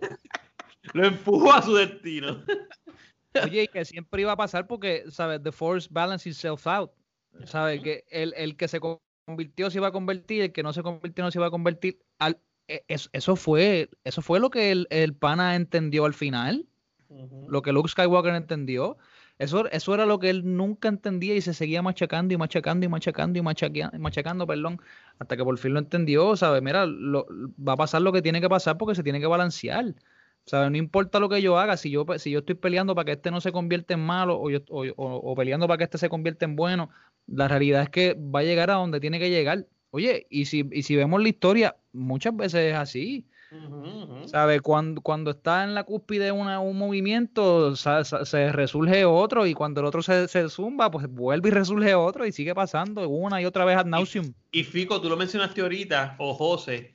Lo 0.93 1.05
empujó 1.05 1.53
a 1.53 1.61
su 1.61 1.75
destino. 1.75 2.43
Oye, 3.43 3.63
y 3.63 3.67
que 3.67 3.85
siempre 3.85 4.21
iba 4.21 4.31
a 4.31 4.37
pasar 4.37 4.67
porque, 4.67 5.03
¿sabes? 5.09 5.41
The 5.43 5.51
Force 5.51 5.87
balance 5.91 6.27
itself 6.27 6.65
out. 6.67 6.91
¿Sabes? 7.45 7.81
Que 7.81 8.03
el, 8.09 8.33
el 8.35 8.57
que 8.57 8.67
se 8.67 8.79
convirtió 9.27 9.69
se 9.69 9.77
iba 9.77 9.87
a 9.87 9.91
convertir, 9.91 10.41
el 10.41 10.51
que 10.51 10.63
no 10.63 10.73
se 10.73 10.81
convirtió 10.81 11.23
no 11.23 11.31
se 11.31 11.37
iba 11.37 11.45
a 11.47 11.51
convertir. 11.51 11.99
Al, 12.17 12.39
e- 12.67 12.83
es- 12.87 13.09
eso, 13.13 13.35
fue, 13.35 13.89
eso 14.03 14.21
fue 14.21 14.39
lo 14.39 14.49
que 14.49 14.71
el, 14.71 14.87
el 14.89 15.13
pana 15.13 15.55
entendió 15.55 16.05
al 16.05 16.13
final, 16.15 16.65
lo 17.47 17.61
que 17.61 17.71
Luke 17.71 17.89
Skywalker 17.89 18.33
entendió. 18.33 18.97
Eso, 19.37 19.69
eso 19.69 19.93
era 19.93 20.05
lo 20.05 20.19
que 20.19 20.29
él 20.31 20.57
nunca 20.57 20.89
entendía 20.89 21.33
y 21.33 21.39
se 21.41 21.53
seguía 21.53 21.81
machacando 21.81 22.33
y 22.33 22.37
machacando 22.37 22.83
y 22.85 22.89
machacando 22.89 23.39
y 23.39 23.41
machacando, 23.41 23.97
machacando 23.97 24.45
perdón, 24.47 24.81
hasta 25.17 25.37
que 25.37 25.43
por 25.45 25.57
fin 25.57 25.73
lo 25.73 25.79
entendió, 25.79 26.35
¿sabes? 26.35 26.61
Mira, 26.61 26.85
lo- 26.85 27.25
va 27.57 27.73
a 27.73 27.77
pasar 27.77 28.01
lo 28.01 28.11
que 28.11 28.21
tiene 28.21 28.41
que 28.41 28.49
pasar 28.49 28.77
porque 28.77 28.95
se 28.95 29.03
tiene 29.03 29.19
que 29.21 29.27
balancear. 29.27 29.93
No 30.51 30.77
importa 30.77 31.19
lo 31.19 31.29
que 31.29 31.41
yo 31.41 31.59
haga, 31.59 31.77
si 31.77 31.91
yo, 31.91 32.05
si 32.17 32.31
yo 32.31 32.39
estoy 32.39 32.55
peleando 32.55 32.95
para 32.95 33.05
que 33.05 33.11
este 33.13 33.29
no 33.31 33.39
se 33.39 33.51
convierta 33.51 33.93
en 33.93 33.99
malo 33.99 34.39
o, 34.39 34.49
yo- 34.49 34.61
o- 34.69 34.83
o- 34.95 35.31
o 35.31 35.35
peleando 35.35 35.67
para 35.67 35.77
que 35.77 35.83
este 35.83 35.97
se 35.99 36.09
convierta 36.09 36.45
en 36.45 36.55
bueno, 36.55 36.89
la 37.27 37.47
realidad 37.47 37.83
es 37.83 37.89
que 37.89 38.13
va 38.15 38.39
a 38.39 38.43
llegar 38.43 38.71
a 38.71 38.75
donde 38.75 38.99
tiene 38.99 39.19
que 39.19 39.29
llegar. 39.29 39.67
Oye, 39.91 40.25
y 40.29 40.45
si, 40.45 40.67
y 40.71 40.83
si 40.83 40.95
vemos 40.95 41.21
la 41.21 41.29
historia, 41.29 41.75
muchas 41.93 42.35
veces 42.35 42.71
es 42.71 42.75
así. 42.75 43.25
¿Sabes? 44.27 44.61
Cuando, 44.61 45.01
cuando 45.01 45.31
está 45.31 45.63
en 45.63 45.73
la 45.73 45.83
cúspide 45.83 46.31
una, 46.31 46.59
un 46.59 46.77
movimiento, 46.77 47.75
sa- 47.75 48.03
se 48.03 48.51
resurge 48.51 49.05
otro 49.05 49.47
y 49.47 49.53
cuando 49.55 49.81
el 49.81 49.87
otro 49.87 50.01
se, 50.03 50.27
se 50.27 50.47
zumba, 50.49 50.91
pues 50.91 51.07
vuelve 51.09 51.49
y 51.49 51.51
resurge 51.51 51.95
otro 51.95 52.25
y 52.27 52.31
sigue 52.31 52.53
pasando 52.53 53.07
una 53.09 53.41
y 53.41 53.45
otra 53.45 53.65
vez 53.65 53.77
ad 53.77 53.85
nauseum. 53.85 54.33
Y 54.51 54.63
Fico, 54.63 55.01
tú 55.01 55.09
lo 55.09 55.17
mencionaste 55.17 55.61
ahorita, 55.61 56.15
o 56.19 56.33
José, 56.35 56.93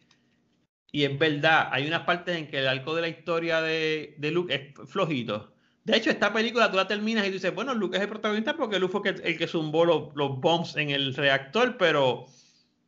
y 0.94 1.02
es 1.02 1.18
verdad, 1.18 1.70
hay 1.72 1.88
unas 1.88 2.02
partes 2.02 2.36
en 2.36 2.46
que 2.46 2.60
el 2.60 2.68
arco 2.68 2.94
de 2.94 3.02
la 3.02 3.08
historia 3.08 3.60
de, 3.60 4.14
de 4.16 4.30
Luke 4.30 4.54
es 4.54 4.88
flojito. 4.88 5.52
De 5.82 5.96
hecho, 5.96 6.08
esta 6.08 6.32
película 6.32 6.70
tú 6.70 6.76
la 6.76 6.86
terminas 6.86 7.26
y 7.26 7.30
dices, 7.30 7.52
bueno, 7.52 7.74
Luke 7.74 7.96
es 7.96 8.02
el 8.04 8.08
protagonista 8.08 8.56
porque 8.56 8.78
Luke 8.78 8.92
fue 8.92 9.10
el 9.10 9.36
que- 9.36 9.48
zumbó 9.48 9.84
los, 9.84 10.14
los 10.14 10.38
bombs 10.38 10.76
en 10.76 10.90
el 10.90 11.12
reactor, 11.16 11.78
pero 11.78 12.26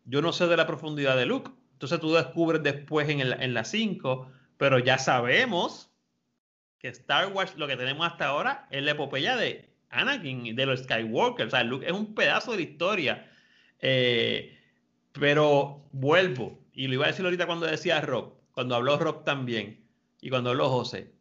yo 0.04 0.22
no 0.22 0.32
sé 0.32 0.46
de 0.46 0.56
la 0.56 0.68
profundidad 0.68 1.16
de 1.16 1.26
Luke. 1.26 1.50
Entonces 1.72 1.98
tú 1.98 2.12
descubres 2.14 2.62
después 2.62 3.08
en, 3.08 3.18
el- 3.18 3.42
en 3.42 3.54
la 3.54 3.64
5, 3.64 4.30
pero 4.56 4.78
ya 4.78 4.98
sabemos 4.98 5.90
que 6.78 6.86
Star 6.86 7.32
Wars, 7.32 7.54
lo 7.56 7.66
que 7.66 7.76
tenemos 7.76 8.06
hasta 8.06 8.26
ahora, 8.26 8.68
es 8.70 8.84
la 8.84 8.92
epopeya 8.92 9.36
de 9.36 9.68
Anakin 9.90 10.46
y 10.46 10.52
de 10.52 10.64
los 10.66 10.84
Skywalker. 10.84 11.48
O 11.48 11.50
sea, 11.50 11.64
Luke 11.64 11.84
es 11.84 11.92
un 11.92 12.14
pedazo 12.14 12.52
de 12.52 12.58
la 12.58 12.62
historia. 12.62 13.28
Eh, 13.80 14.56
pero 15.12 15.88
vuelvo, 15.90 16.65
y 16.76 16.86
lo 16.86 16.94
iba 16.94 17.06
a 17.06 17.08
decir 17.08 17.24
ahorita 17.24 17.46
cuando 17.46 17.66
decía 17.66 18.00
Rob, 18.00 18.34
cuando 18.52 18.76
habló 18.76 18.96
Rob 18.98 19.24
también, 19.24 19.84
y 20.20 20.30
cuando 20.30 20.50
habló 20.50 20.68
José, 20.68 21.12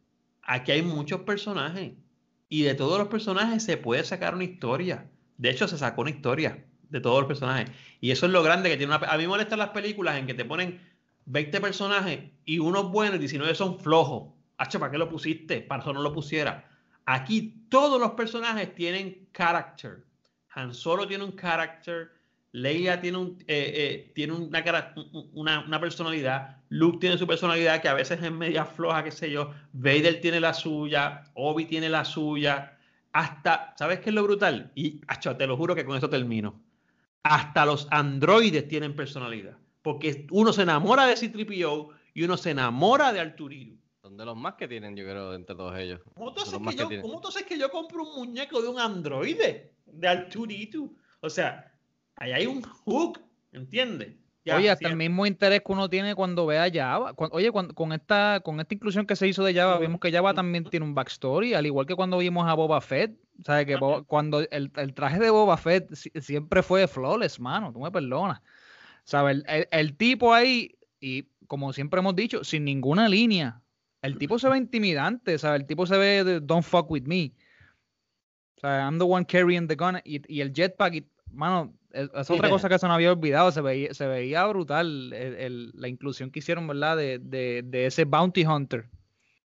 aquí 0.42 0.70
hay 0.70 0.82
muchos 0.82 1.22
personajes, 1.22 1.94
y 2.48 2.62
de 2.62 2.74
todos 2.74 2.98
los 2.98 3.08
personajes 3.08 3.64
se 3.64 3.76
puede 3.76 4.04
sacar 4.04 4.34
una 4.34 4.44
historia. 4.44 5.10
De 5.36 5.50
hecho, 5.50 5.66
se 5.66 5.78
sacó 5.78 6.02
una 6.02 6.10
historia 6.10 6.64
de 6.88 7.00
todos 7.00 7.18
los 7.18 7.26
personajes. 7.26 7.70
Y 8.00 8.10
eso 8.10 8.26
es 8.26 8.32
lo 8.32 8.42
grande 8.42 8.70
que 8.70 8.76
tiene 8.76 8.94
una... 8.94 9.04
A 9.06 9.16
mí 9.16 9.24
me 9.24 9.28
molestan 9.28 9.58
las 9.58 9.70
películas 9.70 10.16
en 10.16 10.26
que 10.26 10.34
te 10.34 10.44
ponen 10.44 10.80
20 11.24 11.60
personajes 11.60 12.20
y 12.44 12.58
unos 12.58 12.90
buenos 12.90 13.16
y 13.16 13.20
19 13.20 13.54
son 13.54 13.80
flojos. 13.80 14.32
Hacho, 14.58 14.78
¿para 14.78 14.92
qué 14.92 14.98
lo 14.98 15.08
pusiste? 15.08 15.60
Para 15.60 15.82
eso 15.82 15.92
no 15.92 16.02
lo 16.02 16.12
pusiera. 16.12 16.68
Aquí 17.04 17.66
todos 17.68 18.00
los 18.00 18.12
personajes 18.12 18.74
tienen 18.74 19.28
character. 19.32 20.04
Han 20.50 20.72
Solo 20.72 21.06
tiene 21.06 21.24
un 21.24 21.32
character. 21.32 22.12
Leia 22.56 23.02
tiene, 23.02 23.18
un, 23.18 23.36
eh, 23.46 23.72
eh, 23.74 24.12
tiene 24.14 24.32
una, 24.32 24.64
una, 25.34 25.60
una 25.66 25.78
personalidad. 25.78 26.56
Luke 26.70 26.96
tiene 26.98 27.18
su 27.18 27.26
personalidad 27.26 27.82
que 27.82 27.88
a 27.88 27.92
veces 27.92 28.18
es 28.22 28.32
media 28.32 28.64
floja, 28.64 29.04
qué 29.04 29.10
sé 29.10 29.30
yo. 29.30 29.50
Vader 29.74 30.22
tiene 30.22 30.40
la 30.40 30.54
suya. 30.54 31.24
Obi 31.34 31.66
tiene 31.66 31.90
la 31.90 32.06
suya. 32.06 32.78
Hasta, 33.12 33.74
¿sabes 33.76 34.00
qué 34.00 34.08
es 34.08 34.14
lo 34.14 34.22
brutal? 34.22 34.72
Y 34.74 35.02
acho, 35.06 35.36
te 35.36 35.46
lo 35.46 35.58
juro 35.58 35.74
que 35.74 35.84
con 35.84 35.96
esto 35.96 36.08
termino. 36.08 36.58
Hasta 37.24 37.66
los 37.66 37.88
androides 37.90 38.66
tienen 38.68 38.96
personalidad. 38.96 39.58
Porque 39.82 40.26
uno 40.30 40.50
se 40.54 40.62
enamora 40.62 41.06
de 41.06 41.16
C-3PO 41.18 41.90
y 42.14 42.22
uno 42.22 42.38
se 42.38 42.52
enamora 42.52 43.12
de 43.12 43.20
Arturito. 43.20 43.76
Son 44.00 44.16
de 44.16 44.24
los 44.24 44.34
más 44.34 44.54
que 44.54 44.66
tienen, 44.66 44.96
yo 44.96 45.04
creo, 45.04 45.34
entre 45.34 45.54
todos 45.54 45.78
ellos. 45.78 46.00
¿Cómo 46.14 46.32
tú, 46.32 46.40
haces 46.40 46.54
que 46.54 46.60
más 46.60 46.74
que 46.74 46.80
yo, 46.80 46.88
tienen. 46.88 47.06
¿Cómo 47.06 47.20
tú 47.20 47.28
haces 47.28 47.42
que 47.42 47.58
yo 47.58 47.70
compro 47.70 48.02
un 48.02 48.14
muñeco 48.14 48.62
de 48.62 48.68
un 48.68 48.80
androide? 48.80 49.74
De 49.84 50.08
Arturito. 50.08 50.90
O 51.20 51.28
sea, 51.28 51.75
ahí 52.16 52.32
hay 52.32 52.46
un 52.46 52.62
hook, 52.62 53.20
¿entiendes? 53.52 54.14
Ya, 54.44 54.56
Oye, 54.58 54.70
hasta 54.70 54.86
el 54.88 54.94
mismo 54.96 55.26
interés 55.26 55.60
que 55.66 55.72
uno 55.72 55.90
tiene 55.90 56.14
cuando 56.14 56.46
ve 56.46 56.56
a 56.58 56.70
Java. 56.72 57.12
Oye, 57.32 57.50
cuando- 57.50 57.74
con 57.74 57.92
esta 57.92 58.40
con 58.44 58.60
esta 58.60 58.74
inclusión 58.74 59.04
que 59.04 59.16
se 59.16 59.26
hizo 59.26 59.42
de 59.42 59.52
Java, 59.52 59.76
vimos 59.78 59.98
que 59.98 60.12
Java 60.12 60.34
también 60.34 60.62
tiene 60.64 60.86
un 60.86 60.94
backstory, 60.94 61.54
al 61.54 61.66
igual 61.66 61.84
que 61.86 61.96
cuando 61.96 62.18
vimos 62.18 62.46
a 62.48 62.54
Boba 62.54 62.80
Fett. 62.80 63.18
¿Sabes? 63.44 63.66
Que 63.66 63.76
Boba- 63.76 64.04
cuando 64.06 64.40
el, 64.40 64.70
el 64.76 64.94
traje 64.94 65.18
de 65.18 65.30
Boba 65.30 65.56
Fett 65.56 65.92
si- 65.94 66.10
siempre 66.20 66.62
fue 66.62 66.86
flawless, 66.86 67.40
mano, 67.40 67.72
tú 67.72 67.80
me 67.80 67.90
perdonas. 67.90 68.40
¿Sabes? 69.04 69.38
El, 69.38 69.44
el- 69.48 69.68
el 69.72 69.96
tipo 69.96 70.32
ahí, 70.32 70.76
y 71.00 71.24
como 71.48 71.72
siempre 71.72 71.98
hemos 72.00 72.14
dicho, 72.14 72.44
sin 72.44 72.64
ninguna 72.64 73.08
línea. 73.08 73.60
El 74.00 74.16
tipo 74.16 74.38
se 74.38 74.48
ve 74.48 74.56
intimidante, 74.58 75.38
¿sabes? 75.38 75.60
El 75.62 75.66
tipo 75.66 75.86
se 75.86 75.98
ve 75.98 76.22
de 76.22 76.40
don't 76.40 76.64
fuck 76.64 76.88
with 76.88 77.02
me. 77.02 77.32
O 78.56 78.60
sea, 78.60 78.84
I'm 78.86 78.98
the 78.98 79.04
one 79.04 79.26
carrying 79.26 79.66
the 79.66 79.74
gun. 79.74 79.96
Y, 80.04 80.22
y 80.32 80.40
el 80.40 80.52
jetpack, 80.52 80.94
y, 80.94 81.06
mano, 81.32 81.74
es, 81.96 82.10
es 82.14 82.30
otra 82.30 82.48
cosa 82.48 82.68
que 82.68 82.78
se 82.78 82.86
nos 82.86 82.94
había 82.94 83.12
olvidado. 83.12 83.50
Se 83.52 83.60
veía, 83.60 83.94
se 83.94 84.06
veía 84.06 84.44
brutal 84.46 85.12
el- 85.12 85.34
el- 85.34 85.72
la 85.74 85.88
inclusión 85.88 86.30
que 86.30 86.38
hicieron, 86.40 86.66
¿verdad? 86.66 86.96
De, 86.96 87.18
de, 87.18 87.62
de 87.64 87.86
ese 87.86 88.04
bounty 88.04 88.44
hunter. 88.44 88.86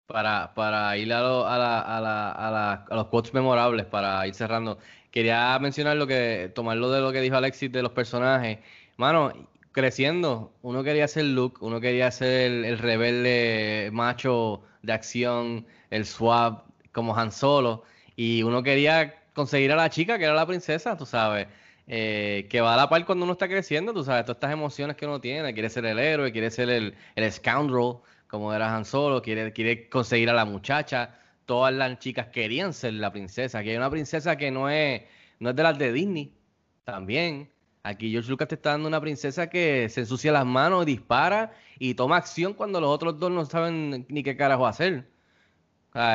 Para, 0.06 0.54
para 0.54 0.96
ir 0.96 1.12
a, 1.12 1.20
lo- 1.20 1.46
a, 1.46 1.58
la- 1.58 1.80
a, 1.80 2.00
la- 2.00 2.30
a 2.32 2.50
la- 2.50 2.86
a 2.88 2.94
los 2.94 3.06
quotes 3.08 3.34
memorables, 3.34 3.86
para 3.86 4.24
ir 4.26 4.34
cerrando, 4.34 4.78
quería 5.10 5.58
mencionar 5.58 5.96
lo 5.96 6.06
que, 6.06 6.52
tomarlo 6.54 6.90
de 6.90 7.00
lo 7.00 7.10
que 7.12 7.20
dijo 7.20 7.36
Alexis 7.36 7.72
de 7.72 7.82
los 7.82 7.90
personajes. 7.92 8.58
Mano, 8.96 9.32
creciendo, 9.72 10.54
uno 10.62 10.84
quería 10.84 11.08
ser 11.08 11.24
Luke, 11.24 11.58
uno 11.60 11.80
quería 11.80 12.10
ser 12.12 12.42
el, 12.52 12.64
el 12.64 12.78
rebelde 12.78 13.90
macho 13.92 14.62
de 14.82 14.92
acción, 14.92 15.66
el 15.90 16.06
swap, 16.06 16.66
como 16.92 17.16
Han 17.16 17.32
Solo, 17.32 17.82
y 18.14 18.42
uno 18.44 18.62
quería 18.62 19.14
conseguir 19.34 19.72
a 19.72 19.76
la 19.76 19.90
chica 19.90 20.18
que 20.18 20.24
era 20.24 20.34
la 20.34 20.46
princesa, 20.46 20.96
tú 20.96 21.04
sabes, 21.04 21.48
eh, 21.86 22.46
que 22.50 22.60
va 22.60 22.74
a 22.74 22.76
la 22.76 22.88
par 22.88 23.04
cuando 23.04 23.24
uno 23.24 23.32
está 23.32 23.48
creciendo, 23.48 23.92
tú 23.92 24.04
sabes, 24.04 24.24
todas 24.24 24.36
estas 24.36 24.52
emociones 24.52 24.96
que 24.96 25.06
uno 25.06 25.20
tiene, 25.20 25.52
quiere 25.54 25.70
ser 25.70 25.86
el 25.86 25.98
héroe, 25.98 26.32
quiere 26.32 26.50
ser 26.50 26.70
el, 26.70 26.94
el 27.14 27.32
scoundrel, 27.32 27.98
como 28.26 28.52
era 28.52 28.74
Han 28.74 28.84
Solo, 28.84 29.22
quiere, 29.22 29.52
quiere 29.52 29.88
conseguir 29.88 30.30
a 30.30 30.34
la 30.34 30.44
muchacha, 30.44 31.18
todas 31.44 31.72
las 31.72 31.98
chicas 31.98 32.28
querían 32.28 32.72
ser 32.72 32.94
la 32.94 33.12
princesa, 33.12 33.62
que 33.62 33.70
hay 33.70 33.76
una 33.76 33.90
princesa 33.90 34.36
que 34.36 34.50
no 34.50 34.68
es, 34.68 35.02
no 35.38 35.50
es 35.50 35.56
de 35.56 35.62
las 35.62 35.78
de 35.78 35.92
Disney, 35.92 36.36
también. 36.84 37.50
Aquí 37.82 38.10
George 38.10 38.30
Lucas 38.30 38.48
te 38.48 38.56
está 38.56 38.70
dando 38.70 38.88
una 38.88 39.00
princesa 39.00 39.48
que 39.48 39.88
se 39.88 40.00
ensucia 40.00 40.32
las 40.32 40.46
manos, 40.46 40.86
dispara 40.86 41.52
y 41.78 41.94
toma 41.94 42.16
acción 42.16 42.54
cuando 42.54 42.80
los 42.80 42.90
otros 42.90 43.18
dos 43.18 43.30
no 43.30 43.44
saben 43.44 44.06
ni 44.08 44.22
qué 44.22 44.36
carajo 44.36 44.66
hacer. 44.66 45.08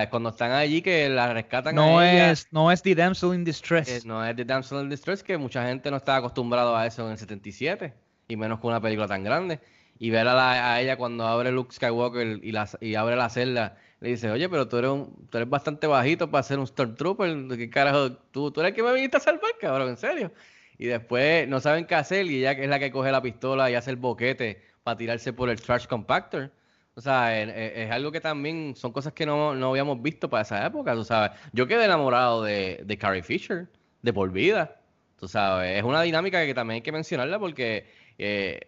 Cuando 0.10 0.30
están 0.30 0.52
allí 0.52 0.82
que 0.82 1.10
la 1.10 1.34
rescatan 1.34 1.76
no 1.76 2.00
a 2.00 2.12
ella, 2.12 2.32
es 2.32 2.48
no 2.52 2.72
es 2.72 2.82
The 2.82 2.96
Damsel 2.96 3.34
in 3.34 3.44
Distress. 3.44 3.90
eh, 3.90 4.02
no 4.06 4.24
es 4.26 4.36
The 4.36 4.46
Damsel 4.46 4.82
in 4.82 4.90
Distress, 4.90 5.24
que 5.24 5.38
mucha 5.38 5.66
gente 5.68 5.90
no 5.92 5.98
estaba 5.98 6.20
acostumbrado 6.20 6.76
a 6.76 6.86
eso 6.86 7.06
en 7.06 7.12
el 7.14 7.18
77, 7.18 7.94
y 8.28 8.36
menos 8.36 8.60
con 8.60 8.70
una 8.72 8.82
película 8.82 9.08
tan 9.08 9.24
grande. 9.24 9.60
Y 10.00 10.10
ver 10.10 10.28
a, 10.28 10.34
la- 10.34 10.74
a 10.74 10.82
ella 10.82 10.98
cuando 10.98 11.28
abre 11.28 11.52
Luke 11.52 11.74
Skywalker 11.76 12.40
y, 12.44 12.52
la, 12.52 12.68
y 12.80 12.96
abre 12.96 13.16
la 13.16 13.30
celda, 13.30 13.78
le 14.00 14.10
dice, 14.10 14.32
oye, 14.32 14.50
pero 14.50 14.68
tú 14.68 14.78
eres, 14.78 14.90
un- 14.92 15.28
tú 15.30 15.38
eres 15.38 15.48
bastante 15.50 15.86
bajito 15.86 16.32
para 16.32 16.42
ser 16.44 16.58
un 16.58 16.66
Stormtrooper, 16.66 17.48
¿qué 17.58 17.70
carajo? 17.70 18.12
¿Tú, 18.32 18.52
tú 18.52 18.62
eres 18.62 18.72
el 18.72 18.76
que 18.76 18.84
me 18.84 18.94
viniste 18.94 19.18
a 19.18 19.20
salvar, 19.20 19.52
cabrón, 19.60 19.90
en 19.90 19.98
serio. 19.98 20.32
Y 20.80 20.88
después 20.88 21.48
no 21.48 21.60
saben 21.60 21.86
qué 21.86 21.94
hacer 21.96 22.26
y 22.26 22.40
ella 22.40 22.54
es 22.54 22.68
la 22.68 22.80
que 22.80 22.92
coge 22.92 23.12
la 23.12 23.22
pistola 23.22 23.70
y 23.70 23.76
hace 23.76 23.92
el 23.92 23.98
boquete 23.98 24.64
para 24.84 24.98
tirarse 24.98 25.34
por 25.34 25.50
el 25.52 25.62
trash 25.62 25.86
compactor. 25.86 26.52
O 26.96 27.02
sea, 27.02 27.42
es, 27.42 27.50
es- 27.86 27.92
algo 27.92 28.12
que 28.12 28.22
también 28.22 28.76
son 28.76 28.92
cosas 28.92 29.14
que 29.14 29.26
no, 29.26 29.56
no 29.56 29.70
habíamos 29.70 30.02
visto 30.02 30.30
para 30.30 30.44
esa 30.44 30.66
época, 30.66 30.94
tú 30.96 31.04
sabes. 31.04 31.32
Yo 31.54 31.68
quedé 31.68 31.86
enamorado 31.86 32.44
de, 32.44 32.82
de 32.86 32.98
Carrie 32.98 33.24
Fisher, 33.24 33.70
de 34.02 34.14
por 34.14 34.32
vida. 34.32 34.82
Tú 35.18 35.28
sabes, 35.28 35.78
es 35.78 35.84
una 35.84 36.02
dinámica 36.02 36.46
que 36.46 36.54
también 36.54 36.76
hay 36.78 36.82
que 36.82 36.92
mencionarla 36.92 37.40
porque 37.40 37.88
eh, 38.18 38.60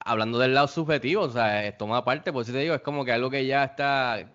hablando 0.00 0.38
del 0.38 0.54
lado 0.54 0.68
subjetivo, 0.68 1.22
o 1.24 1.30
sea, 1.30 1.76
toma 1.78 2.04
parte, 2.04 2.32
por 2.32 2.42
eso 2.42 2.52
te 2.52 2.58
digo, 2.58 2.74
es 2.74 2.80
como 2.82 3.04
que 3.04 3.12
algo 3.12 3.30
que 3.30 3.46
ya 3.46 3.64
está 3.64 4.32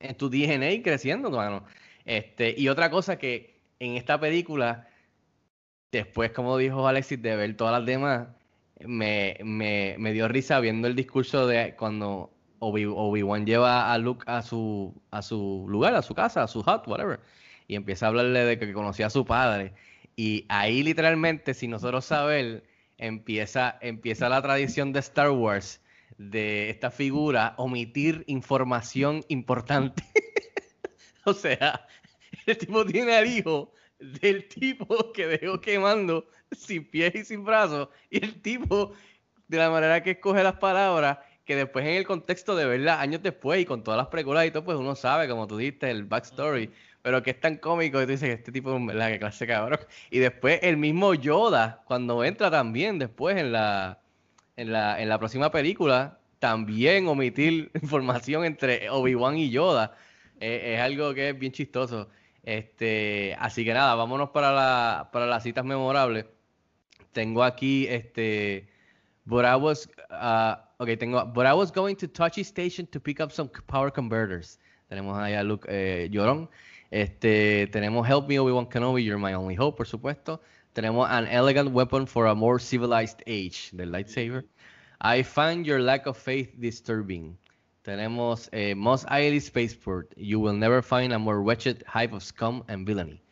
en 0.00 0.16
tu 0.16 0.28
DNA 0.30 0.82
creciendo, 0.82 1.30
mano. 1.30 1.64
Este, 2.04 2.54
y 2.58 2.68
otra 2.68 2.90
cosa 2.90 3.18
que 3.18 3.60
en 3.78 3.96
esta 3.96 4.20
película, 4.20 4.88
después, 5.92 6.30
como 6.32 6.56
dijo 6.58 6.86
Alexis, 6.86 7.20
de 7.22 7.36
ver 7.36 7.56
todas 7.56 7.72
las 7.78 7.86
demás, 7.86 8.28
me, 8.80 9.38
me, 9.44 9.96
me 9.98 10.12
dio 10.12 10.28
risa 10.28 10.60
viendo 10.60 10.88
el 10.88 10.94
discurso 10.96 11.46
de 11.46 11.74
cuando 11.76 12.35
Obi- 12.58 12.86
Obi-Wan 12.86 13.46
lleva 13.46 13.92
a 13.92 13.98
Luke 13.98 14.24
a 14.26 14.42
su, 14.42 14.94
a 15.10 15.22
su 15.22 15.66
lugar, 15.68 15.94
a 15.94 16.02
su 16.02 16.14
casa, 16.14 16.42
a 16.42 16.48
su 16.48 16.60
hut, 16.60 16.86
whatever, 16.86 17.20
y 17.68 17.74
empieza 17.74 18.06
a 18.06 18.08
hablarle 18.10 18.44
de 18.44 18.58
que 18.58 18.72
conocía 18.72 19.06
a 19.06 19.10
su 19.10 19.24
padre. 19.24 19.74
Y 20.16 20.46
ahí 20.48 20.82
literalmente, 20.82 21.54
sin 21.54 21.70
nosotros 21.70 22.04
saber, 22.04 22.64
empieza, 22.98 23.78
empieza 23.80 24.28
la 24.28 24.40
tradición 24.42 24.92
de 24.92 25.00
Star 25.00 25.30
Wars 25.30 25.80
de 26.18 26.70
esta 26.70 26.90
figura 26.90 27.54
omitir 27.58 28.24
información 28.26 29.24
importante. 29.28 30.02
o 31.24 31.34
sea, 31.34 31.86
el 32.46 32.56
tipo 32.56 32.84
tiene 32.86 33.16
al 33.16 33.26
hijo 33.26 33.72
del 33.98 34.48
tipo 34.48 35.12
que 35.12 35.26
dejó 35.26 35.60
quemando 35.60 36.26
sin 36.52 36.88
pies 36.88 37.14
y 37.14 37.24
sin 37.24 37.44
brazos. 37.44 37.88
Y 38.10 38.24
el 38.24 38.40
tipo, 38.40 38.92
de 39.48 39.58
la 39.58 39.70
manera 39.70 40.02
que 40.02 40.12
escoge 40.12 40.42
las 40.42 40.54
palabras, 40.54 41.18
que 41.46 41.56
después 41.56 41.86
en 41.86 41.94
el 41.94 42.06
contexto 42.06 42.56
de 42.56 42.66
verla 42.66 43.00
años 43.00 43.22
después 43.22 43.60
y 43.60 43.64
con 43.64 43.84
todas 43.84 43.96
las 43.96 44.08
precuelas 44.08 44.46
y 44.46 44.50
todo, 44.50 44.64
pues 44.64 44.76
uno 44.76 44.96
sabe, 44.96 45.28
como 45.28 45.46
tú 45.46 45.56
dijiste, 45.56 45.90
el 45.90 46.04
backstory. 46.04 46.70
Pero 47.02 47.22
que 47.22 47.30
es 47.30 47.40
tan 47.40 47.56
cómico 47.58 48.00
que 48.00 48.04
tú 48.04 48.10
dices 48.10 48.28
que 48.28 48.34
este 48.34 48.50
tipo, 48.52 48.76
que 48.84 49.18
clase 49.20 49.46
cabrón. 49.46 49.78
Y 50.10 50.18
después 50.18 50.58
el 50.62 50.76
mismo 50.76 51.14
Yoda, 51.14 51.82
cuando 51.86 52.24
entra 52.24 52.50
también 52.50 52.98
después 52.98 53.36
en 53.36 53.52
la, 53.52 54.00
en 54.56 54.72
la, 54.72 55.00
en 55.00 55.08
la 55.08 55.18
próxima 55.20 55.52
película, 55.52 56.18
también 56.40 57.06
omitir 57.06 57.70
información 57.80 58.44
entre 58.44 58.90
Obi-Wan 58.90 59.38
y 59.38 59.50
Yoda. 59.50 59.94
Eh, 60.40 60.74
es 60.74 60.80
algo 60.80 61.14
que 61.14 61.30
es 61.30 61.38
bien 61.38 61.52
chistoso. 61.52 62.08
Este, 62.42 63.36
así 63.38 63.64
que 63.64 63.72
nada, 63.72 63.94
vámonos 63.94 64.30
para, 64.30 64.52
la, 64.52 65.10
para 65.12 65.26
las 65.26 65.44
citas 65.44 65.64
memorables. 65.64 66.26
Tengo 67.12 67.44
aquí, 67.44 67.86
este, 67.88 68.68
but 69.26 69.44
I 69.44 69.56
was, 69.56 69.88
uh, 70.10 70.56
ok, 70.80 70.96
tengo, 70.96 71.24
but 71.24 71.46
I 71.46 71.54
was 71.54 71.70
going 71.70 71.96
to 71.96 72.06
Touchy 72.06 72.42
Station 72.42 72.86
to 72.92 73.00
pick 73.00 73.20
up 73.20 73.32
some 73.32 73.48
power 73.66 73.90
converters. 73.90 74.58
Tenemos 74.90 75.16
ahí 75.16 75.38
a 75.38 75.42
Luke 75.42 75.66
eh, 75.68 76.08
Llorón. 76.10 76.48
Este, 76.90 77.66
tenemos 77.72 78.06
Help 78.06 78.28
Me 78.28 78.38
Obi-Wan 78.38 78.66
Kenobi, 78.66 79.04
You're 79.04 79.18
My 79.18 79.34
Only 79.34 79.56
Hope, 79.56 79.76
por 79.76 79.86
supuesto. 79.86 80.40
Tenemos 80.74 81.08
An 81.10 81.26
Elegant 81.26 81.72
Weapon 81.72 82.06
for 82.06 82.26
a 82.26 82.34
More 82.34 82.60
Civilized 82.60 83.22
Age, 83.26 83.72
del 83.74 83.88
lightsaber. 83.88 84.44
I 85.00 85.22
find 85.22 85.66
your 85.66 85.80
lack 85.80 86.06
of 86.06 86.16
faith 86.16 86.54
disturbing. 86.60 87.36
Tenemos 87.84 88.48
eh, 88.52 88.74
Mos 88.74 89.04
Eisley 89.06 89.40
Spaceport. 89.40 90.12
You 90.16 90.38
will 90.38 90.54
never 90.54 90.82
find 90.82 91.12
a 91.12 91.18
more 91.18 91.42
wretched 91.42 91.82
hive 91.86 92.12
of 92.12 92.22
scum 92.22 92.62
and 92.68 92.86
villainy. 92.86 93.22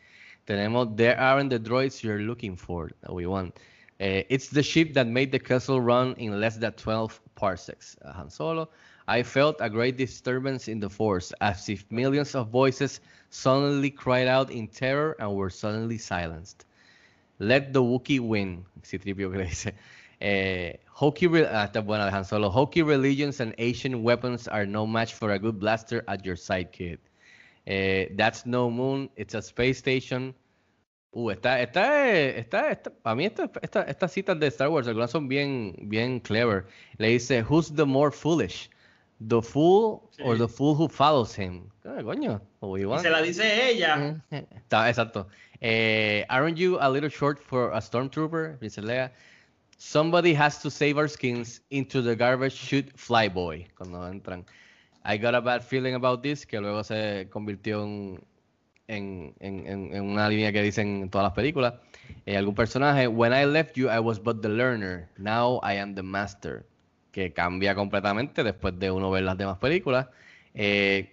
Tenemos 0.47 0.95
There 0.95 1.19
aren't 1.19 1.49
the 1.49 1.59
droids 1.59 2.03
you're 2.03 2.19
looking 2.19 2.55
for. 2.55 2.91
Obi-Wan. 3.07 3.53
Eh, 3.99 4.23
it's 4.29 4.49
the 4.49 4.63
ship 4.63 4.93
that 4.93 5.07
made 5.07 5.31
the 5.31 5.39
castle 5.39 5.79
run 5.79 6.13
in 6.17 6.39
less 6.39 6.57
than 6.57 6.71
12 6.73 7.19
parsecs. 7.35 7.95
Uh, 8.03 8.11
Han 8.13 8.29
Solo. 8.29 8.69
I 9.07 9.23
felt 9.23 9.57
a 9.59 9.69
great 9.69 9.97
disturbance 9.97 10.67
in 10.67 10.79
the 10.79 10.89
force, 10.89 11.31
as 11.39 11.69
if 11.69 11.85
millions 11.91 12.33
of 12.33 12.49
voices 12.49 12.99
suddenly 13.29 13.91
cried 13.91 14.27
out 14.27 14.49
in 14.49 14.67
terror 14.67 15.15
and 15.19 15.35
were 15.35 15.51
suddenly 15.51 15.97
silenced. 15.97 16.65
Let 17.39 17.71
the 17.71 17.83
Wookiee 17.83 18.19
win. 18.19 18.65
Citripio 18.81 19.31
que 19.31 19.37
le 19.37 19.45
dice. 19.45 19.71
Eh, 20.21 20.73
ah, 20.99 21.67
buena 21.81 22.09
Han 22.09 22.23
Solo. 22.23 22.49
Hokey 22.49 22.81
religions 22.81 23.39
and 23.39 23.53
Asian 23.57 24.01
weapons 24.01 24.47
are 24.47 24.65
no 24.65 24.87
match 24.87 25.13
for 25.13 25.31
a 25.31 25.39
good 25.39 25.59
blaster 25.59 26.03
at 26.07 26.25
your 26.25 26.35
side, 26.35 26.71
kid. 26.71 26.99
Eh, 27.67 28.07
that's 28.15 28.45
no 28.45 28.71
moon. 28.71 29.09
It's 29.15 29.35
a 29.35 29.41
space 29.41 29.77
station. 29.77 30.33
Uh, 31.17 31.29
esta, 31.31 31.61
esta, 31.61 32.09
es- 32.11 32.35
esta, 32.39 32.69
esta, 32.71 32.89
para 32.89 33.15
mí 33.15 33.25
esta, 33.25 33.49
esta, 33.61 33.83
estas 33.83 34.11
citas 34.11 34.37
de 34.37 34.47
Star 34.47 34.67
Wars, 34.67 34.85
algunas 34.85 35.09
son 35.11 35.29
bien, 35.29 35.73
bien 35.83 36.19
clever. 36.19 36.65
Le 36.97 37.07
dice, 37.07 37.41
who's 37.41 37.73
the 37.73 37.85
more 37.85 38.11
foolish? 38.11 38.69
The 39.25 39.41
fool 39.41 40.09
or 40.25 40.37
the 40.37 40.47
fool 40.47 40.75
who 40.75 40.89
follows 40.89 41.33
him? 41.33 41.69
Ah, 41.85 42.01
coño, 42.03 42.41
Y 42.61 42.99
se 43.01 43.09
la 43.09 43.21
dice 43.21 43.69
ella. 43.71 44.21
Está, 44.29 44.89
exacto. 44.89 45.27
Eh, 45.61 46.25
aren't 46.27 46.57
you 46.57 46.77
a 46.81 46.89
little 46.89 47.09
short 47.09 47.39
for 47.39 47.71
a 47.71 47.79
stormtrooper? 47.79 48.59
Dice 48.59 48.79
Lea. 48.81 49.07
Somebody 49.77 50.33
has 50.33 50.61
to 50.63 50.69
save 50.69 50.97
our 50.97 51.07
skins 51.07 51.61
into 51.69 52.01
the 52.01 52.13
garbage 52.15 52.53
chute 52.55 52.91
flyboy. 52.97 53.65
Cuando 53.77 54.01
entran. 54.03 54.43
I 55.05 55.17
got 55.17 55.33
a 55.33 55.39
bad 55.39 55.63
feeling 55.63 55.95
about 55.95 56.21
this, 56.21 56.45
que 56.45 56.59
luego 56.59 56.83
se 56.83 57.27
convirtió 57.29 57.83
en, 57.83 58.19
en, 58.87 59.33
en- 59.39 59.93
en- 59.93 60.01
una 60.03 60.29
línea 60.29 60.51
que 60.51 60.61
dicen 60.61 61.03
en 61.03 61.09
todas 61.09 61.25
las 61.25 61.33
películas. 61.33 61.75
Eh, 62.25 62.37
algún 62.37 62.55
personaje. 62.55 63.07
When 63.07 63.33
I 63.33 63.45
left 63.45 63.75
you, 63.75 63.89
I 63.89 63.99
was 63.99 64.21
but 64.21 64.41
the 64.41 64.49
learner. 64.49 65.09
Now 65.17 65.59
I 65.63 65.77
am 65.77 65.95
the 65.95 66.03
master. 66.03 66.65
Que 67.11 67.31
cambia 67.33 67.75
completamente 67.75 68.43
después 68.43 68.77
de 68.77 68.91
uno 68.91 69.09
ver 69.09 69.23
las 69.23 69.37
demás 69.37 69.57
películas. 69.57 70.07
Eh, 70.53 71.11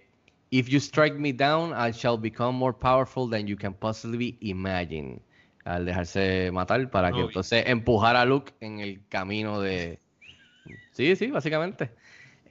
If 0.51 0.67
you 0.67 0.77
strike 0.79 1.15
me 1.15 1.33
down, 1.33 1.71
I 1.71 1.91
shall 1.91 2.15
become 2.15 2.55
more 2.55 2.77
powerful 2.77 3.27
than 3.27 3.47
you 3.47 3.57
can 3.57 3.73
possibly 3.73 4.37
imagine. 4.39 5.19
Al 5.65 5.83
dejarse 5.83 6.51
matar 6.51 6.91
para 6.91 7.09
que 7.11 7.17
Uy. 7.21 7.25
entonces 7.27 7.63
empujar 7.65 8.15
a 8.15 8.23
Luke 8.23 8.53
en 8.59 8.79
el 8.79 9.01
camino 9.09 9.59
de. 9.61 9.97
Sí, 10.91 11.15
sí, 11.15 11.27
básicamente. 11.31 11.89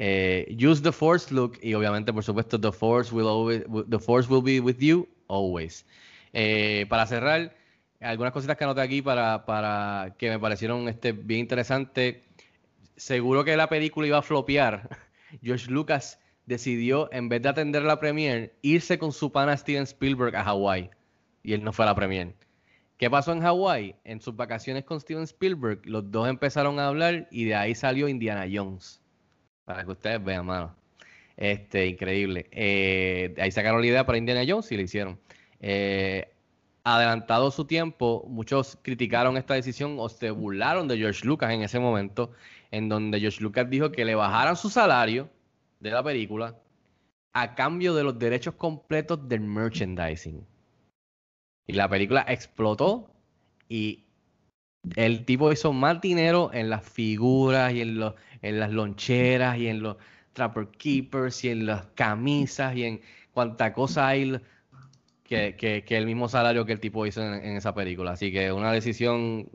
Eh, 0.05 0.57
use 0.59 0.83
the 0.83 0.91
Force, 0.91 1.33
Luke, 1.33 1.61
y 1.63 1.75
obviamente, 1.75 2.13
por 2.13 2.25
supuesto, 2.25 2.61
the 2.61 2.73
Force 2.73 3.15
will 3.15 3.29
always, 3.29 3.63
the 3.89 4.01
Force 4.01 4.29
will 4.29 4.43
be 4.43 4.59
with 4.59 4.79
you 4.81 5.09
always. 5.29 5.87
Eh, 6.33 6.87
para 6.89 7.07
cerrar, 7.07 7.55
algunas 8.01 8.33
cositas 8.33 8.57
que 8.57 8.65
anoté 8.65 8.81
aquí 8.81 9.01
para, 9.01 9.47
para 9.47 10.17
que 10.19 10.29
me 10.29 10.41
parecieron 10.41 10.89
este, 10.89 11.13
bien 11.13 11.39
interesantes. 11.39 12.17
Seguro 12.97 13.45
que 13.45 13.57
la 13.57 13.69
película 13.69 14.09
iba 14.09 14.19
a 14.19 14.23
flopear. 14.23 14.89
George 15.41 15.71
Lucas 15.71 16.19
decidió, 16.47 17.09
en 17.13 17.29
vez 17.29 17.41
de 17.43 17.51
atender 17.51 17.85
la 17.85 18.01
premiere, 18.01 18.57
irse 18.61 18.99
con 18.99 19.13
su 19.13 19.31
pana 19.31 19.57
Steven 19.57 19.85
Spielberg 19.85 20.35
a 20.35 20.43
Hawái. 20.43 20.91
Y 21.45 21.53
él 21.53 21.63
no 21.63 21.73
fue 21.73 21.85
a 21.85 21.87
la 21.87 21.95
premiere. 21.95 22.35
¿Qué 22.99 23.09
pasó 23.09 23.31
en 23.31 23.41
Hawái? 23.41 23.95
En 24.03 24.21
sus 24.21 24.35
vacaciones 24.35 24.83
con 24.83 24.99
Steven 24.99 25.23
Spielberg, 25.23 25.83
los 25.85 26.11
dos 26.11 26.29
empezaron 26.29 26.81
a 26.81 26.89
hablar 26.89 27.29
y 27.31 27.45
de 27.45 27.55
ahí 27.55 27.77
salió 27.77 28.09
Indiana 28.09 28.49
Jones. 28.53 29.02
Para 29.65 29.85
que 29.85 29.91
ustedes 29.93 30.23
vean, 30.23 30.47
mano. 30.47 30.75
Este, 31.37 31.87
increíble. 31.87 32.47
Eh, 32.51 33.35
ahí 33.39 33.51
sacaron 33.51 33.81
la 33.81 33.87
idea 33.87 34.07
para 34.07 34.19
Indiana 34.19 34.45
Jones 34.47 34.71
y 34.73 34.77
lo 34.77 34.83
hicieron. 34.83 35.19
Eh, 35.61 36.29
adelantado 36.85 37.51
su 37.51 37.65
tiempo, 37.65 38.25
muchos 38.29 38.79
criticaron 38.83 39.37
esta 39.37 39.55
decisión 39.55 39.97
o 39.99 40.09
se 40.09 40.31
burlaron 40.31 40.89
de 40.89 40.99
George 40.99 41.25
Lucas 41.27 41.53
en 41.53 41.63
ese 41.63 41.79
momento, 41.79 42.33
en 42.71 42.89
donde 42.89 43.21
George 43.21 43.43
Lucas 43.43 43.71
dijo 43.71 43.93
que 43.93 44.05
le 44.05 44.15
bajaran 44.15 44.57
su 44.57 44.69
salario 44.69 45.31
de 45.81 45.91
la 45.91 46.03
película 46.03 46.57
a 47.33 47.55
cambio 47.55 47.95
de 47.95 48.05
los 48.05 48.19
derechos 48.19 48.55
completos 48.55 49.29
del 49.29 49.41
merchandising. 49.41 50.45
Y 51.67 51.73
la 51.73 51.89
película 51.89 52.25
explotó 52.29 53.11
y 53.69 54.05
el 54.97 55.25
tipo 55.25 55.53
hizo 55.53 55.73
más 55.73 56.01
dinero 56.01 56.51
en 56.53 56.71
las 56.71 56.85
figuras 56.85 57.73
y 57.73 57.81
en, 57.81 57.99
los, 57.99 58.15
en 58.43 58.61
las 58.61 58.71
loncheras 58.71 59.59
y 59.59 59.69
en 59.69 59.83
los 59.83 59.97
Trapper 60.33 60.69
Keepers 60.69 61.45
y 61.45 61.51
en 61.51 61.67
las 61.67 61.87
camisas 61.95 62.75
y 62.77 62.85
en 62.85 63.01
cuanta 63.33 63.73
cosa 63.73 64.09
hay 64.09 64.41
que, 65.25 65.57
que, 65.57 65.85
que 65.85 65.97
el 65.97 66.07
mismo 66.07 66.29
salario 66.29 66.67
que 66.67 66.73
el 66.73 66.81
tipo 66.81 67.07
hizo 67.07 67.23
en, 67.23 67.35
en, 67.45 67.57
esa 67.57 67.75
película. 67.75 68.13
Así 68.13 68.33
que 68.33 68.53
una 68.53 68.73
decisión 68.73 69.49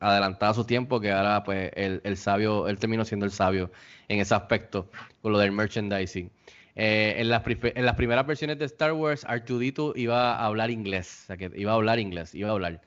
adelantada 0.00 0.50
a 0.50 0.54
su 0.54 0.64
tiempo 0.64 1.00
que 1.00 1.12
ahora 1.12 1.44
pues 1.44 1.70
el, 1.74 2.00
el 2.04 2.16
sabio, 2.16 2.68
él 2.68 2.78
terminó 2.78 3.04
siendo 3.04 3.24
el 3.24 3.32
sabio 3.32 3.70
en 4.08 4.20
ese 4.20 4.34
aspecto 4.34 4.90
con 5.22 5.32
lo 5.32 5.38
del 5.38 5.52
merchandising. 5.52 6.30
Eh, 6.74 7.14
en, 7.18 7.28
las 7.28 7.42
en, 7.46 7.84
las 7.84 7.96
primeras 7.96 8.26
versiones 8.26 8.58
de 8.58 8.64
Star 8.64 8.92
Wars, 8.92 9.26
R2D2 9.26 9.92
iba 9.96 10.36
a 10.36 10.46
hablar 10.46 10.70
inglés, 10.70 11.24
o 11.24 11.26
sea 11.26 11.36
que 11.36 11.50
iba 11.54 11.72
a 11.72 11.74
hablar 11.74 11.98
inglés, 11.98 12.34
iba 12.34 12.48
a 12.48 12.52
hablar. 12.52 12.80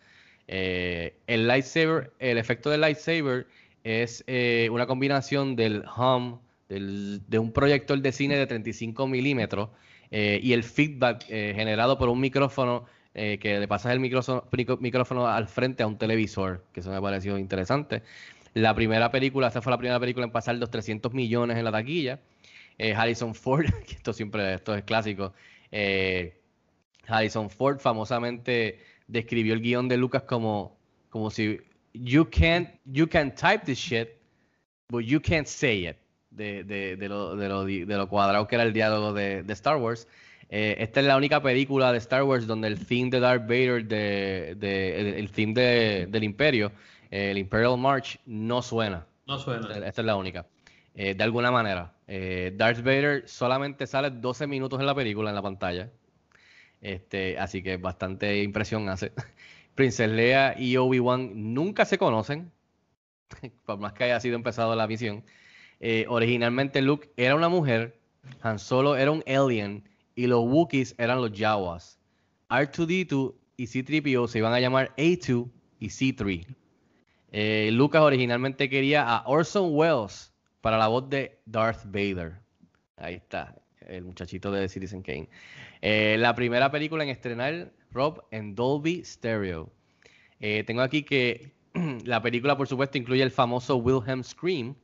Eh, 0.47 1.15
el 1.27 1.47
lightsaber, 1.47 2.13
el 2.19 2.37
efecto 2.37 2.69
del 2.69 2.81
lightsaber 2.81 3.47
es 3.83 4.23
eh, 4.27 4.69
una 4.71 4.85
combinación 4.87 5.55
del 5.55 5.83
hum, 5.97 6.39
de 6.67 7.39
un 7.39 7.51
proyector 7.51 7.99
de 7.99 8.11
cine 8.11 8.37
de 8.37 8.47
35 8.47 9.07
milímetros 9.07 9.69
y 10.09 10.53
el 10.53 10.63
feedback 10.63 11.25
generado 11.25 11.97
por 11.97 12.09
un 12.09 12.19
micrófono 12.19 12.85
que 13.13 13.57
le 13.59 13.67
pasas 13.67 13.91
el 13.91 13.99
micrófono, 13.99 15.27
al 15.27 15.47
frente 15.47 15.83
a 15.83 15.87
un 15.87 15.97
televisor, 15.97 16.63
que 16.73 16.79
eso 16.79 16.89
me 16.89 16.95
ha 16.95 17.01
parecido 17.01 17.37
interesante. 17.37 18.01
La 18.55 18.73
primera 18.73 19.11
película, 19.11 19.47
esta 19.47 19.61
fue 19.61 19.71
la 19.71 19.77
primera 19.77 19.99
película 19.99 20.25
en 20.25 20.31
pasar 20.31 20.55
los 20.55 20.71
300 20.71 21.13
millones 21.13 21.57
en 21.57 21.65
la 21.65 21.71
taquilla. 21.73 22.21
Eh, 22.77 22.93
Harrison 22.93 23.35
Ford, 23.35 23.65
que 23.87 23.95
esto 23.95 24.13
siempre 24.13 24.53
esto 24.53 24.73
es 24.75 24.83
clásico. 24.83 25.33
Eh, 25.71 26.39
Harrison 27.07 27.49
Ford 27.49 27.79
famosamente 27.79 28.79
describió 29.07 29.53
el 29.53 29.61
guion 29.61 29.87
de 29.87 29.97
Lucas 29.97 30.23
como, 30.23 30.77
como 31.09 31.29
si 31.29 31.59
you 31.93 32.29
can't 32.29 32.69
you 32.85 33.07
can 33.07 33.33
type 33.33 33.65
this 33.65 33.79
shit, 33.79 34.09
but 34.89 35.03
you 35.03 35.19
can't 35.19 35.47
say 35.47 35.87
it. 35.87 35.97
De, 36.31 36.65
de, 36.65 36.97
de, 36.97 37.07
lo, 37.07 37.37
de, 37.37 37.47
lo, 37.47 37.63
de 37.63 37.85
lo 37.85 38.09
cuadrado 38.09 38.45
que 38.45 38.55
era 38.55 38.65
el 38.65 38.73
diálogo 38.73 39.13
de, 39.13 39.43
de 39.43 39.53
Star 39.53 39.77
Wars. 39.77 40.05
Eh, 40.49 40.75
esta 40.79 40.99
es 40.99 41.05
la 41.05 41.17
única 41.17 41.41
película 41.41 41.91
de 41.91 41.97
Star 41.97 42.23
Wars 42.23 42.45
donde 42.45 42.67
el 42.67 42.85
theme 42.85 43.09
de 43.09 43.19
Darth 43.19 43.43
Vader, 43.43 43.85
de, 43.85 44.55
de 44.57 44.99
el, 44.99 45.07
el 45.15 45.31
theme 45.31 45.53
del 45.53 46.23
Imperio, 46.23 46.71
eh, 47.09 47.31
el 47.31 47.37
Imperial 47.37 47.77
March, 47.77 48.19
no 48.25 48.61
suena. 48.61 49.07
No 49.27 49.39
suena. 49.39 49.87
Esta 49.87 50.01
es 50.01 50.05
la 50.05 50.15
única. 50.15 50.45
Eh, 50.93 51.15
de 51.15 51.23
alguna 51.23 51.51
manera. 51.51 51.93
Darth 52.07 52.83
Vader 52.83 53.27
solamente 53.27 53.87
sale 53.87 54.11
12 54.11 54.45
minutos 54.45 54.79
en 54.79 54.85
la 54.85 54.93
película, 54.93 55.29
en 55.29 55.35
la 55.35 55.41
pantalla. 55.41 55.89
Este, 56.85 57.39
así 57.39 57.63
que 57.63 57.77
bastante 57.77 58.43
impresión 58.43 58.87
hace. 58.89 59.11
Princess 59.75 60.07
Leia 60.07 60.53
y 60.55 60.77
Obi-Wan 60.77 61.55
nunca 61.55 61.83
se 61.83 61.97
conocen, 61.97 62.51
por 63.65 63.79
más 63.79 63.93
que 63.93 64.03
haya 64.03 64.19
sido 64.19 64.35
empezado 64.35 64.75
la 64.75 64.85
misión. 64.85 65.23
Eh, 65.79 66.05
originalmente 66.07 66.83
Luke 66.83 67.09
era 67.17 67.33
una 67.35 67.49
mujer, 67.49 67.99
Han 68.41 68.59
Solo 68.59 68.97
era 68.97 69.09
un 69.09 69.23
alien 69.25 69.89
y 70.13 70.27
los 70.27 70.43
Wookiees 70.45 70.93
eran 70.99 71.21
los 71.21 71.31
Jawas. 71.33 71.97
R2D2 72.49 73.33
y 73.57 73.65
C-3PO 73.65 74.27
se 74.27 74.37
iban 74.37 74.53
a 74.53 74.59
llamar 74.59 74.93
A2 74.95 75.49
y 75.79 75.87
C3. 75.87 76.45
Eh, 77.31 77.69
Lucas 77.73 78.03
originalmente 78.03 78.69
quería 78.69 79.09
a 79.09 79.23
Orson 79.25 79.69
Welles 79.71 80.31
para 80.61 80.77
la 80.77 80.87
voz 80.87 81.09
de 81.09 81.39
Darth 81.45 81.83
Vader. 81.85 82.35
Ahí 82.97 83.15
está, 83.15 83.55
el 83.87 84.03
muchachito 84.03 84.51
de 84.51 84.69
Citizen 84.69 85.01
Kane. 85.01 85.27
Eh, 85.87 86.17
la 86.17 86.33
primera 86.33 86.71
película 86.71 87.03
en 87.03 87.11
estrenar, 87.11 87.71
Rob, 87.91 88.23
en 88.31 88.55
Dolby 88.55 89.05
Stereo. 89.05 89.71
Eh, 90.39 90.63
tengo 90.65 90.81
aquí 90.81 91.03
que 91.03 91.53
la 92.05 92.23
película, 92.23 92.57
por 92.57 92.67
supuesto, 92.67 92.97
incluye 92.97 93.21
el 93.21 93.29
famoso 93.29 93.77
Wilhelm 93.77 94.23
Scream, 94.23 94.75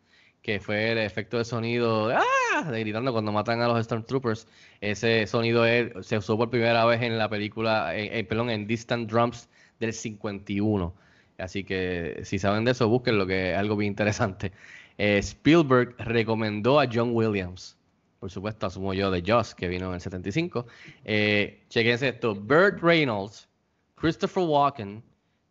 que 0.43 0.59
fue 0.59 0.91
el 0.91 0.99
efecto 0.99 1.39
de 1.39 1.45
sonido 1.45 2.11
¡ah! 2.11 2.71
de 2.71 2.79
gritando 2.81 3.11
cuando 3.13 3.31
matan 3.31 3.61
a 3.61 3.67
los 3.67 3.83
Stormtroopers. 3.83 4.47
Ese 4.79 5.25
sonido 5.25 5.63
se 6.03 6.19
usó 6.19 6.37
por 6.37 6.51
primera 6.51 6.85
vez 6.85 7.01
en 7.01 7.17
la 7.17 7.27
película, 7.27 7.95
en 7.95 8.67
Distant 8.67 9.09
Drums 9.09 9.49
del 9.79 9.93
51. 9.93 10.93
Así 11.39 11.63
que 11.63 12.21
si 12.23 12.37
saben 12.37 12.63
de 12.63 12.73
eso, 12.73 12.87
busquen 12.87 13.17
lo 13.17 13.25
que 13.25 13.53
es 13.53 13.57
algo 13.57 13.75
bien 13.75 13.93
interesante. 13.93 14.51
Eh, 14.99 15.17
Spielberg 15.17 15.95
recomendó 15.97 16.79
a 16.79 16.85
John 16.85 17.09
Williams, 17.15 17.75
por 18.21 18.29
supuesto, 18.29 18.67
asumo 18.67 18.93
yo 18.93 19.09
de 19.09 19.23
Joss, 19.25 19.55
que 19.55 19.67
vino 19.67 19.87
en 19.87 19.95
el 19.95 19.99
75. 19.99 20.67
Eh, 21.03 21.65
chequense 21.69 22.09
esto: 22.09 22.35
Burt 22.35 22.79
Reynolds, 22.79 23.49
Christopher 23.95 24.43
Walken, 24.43 25.03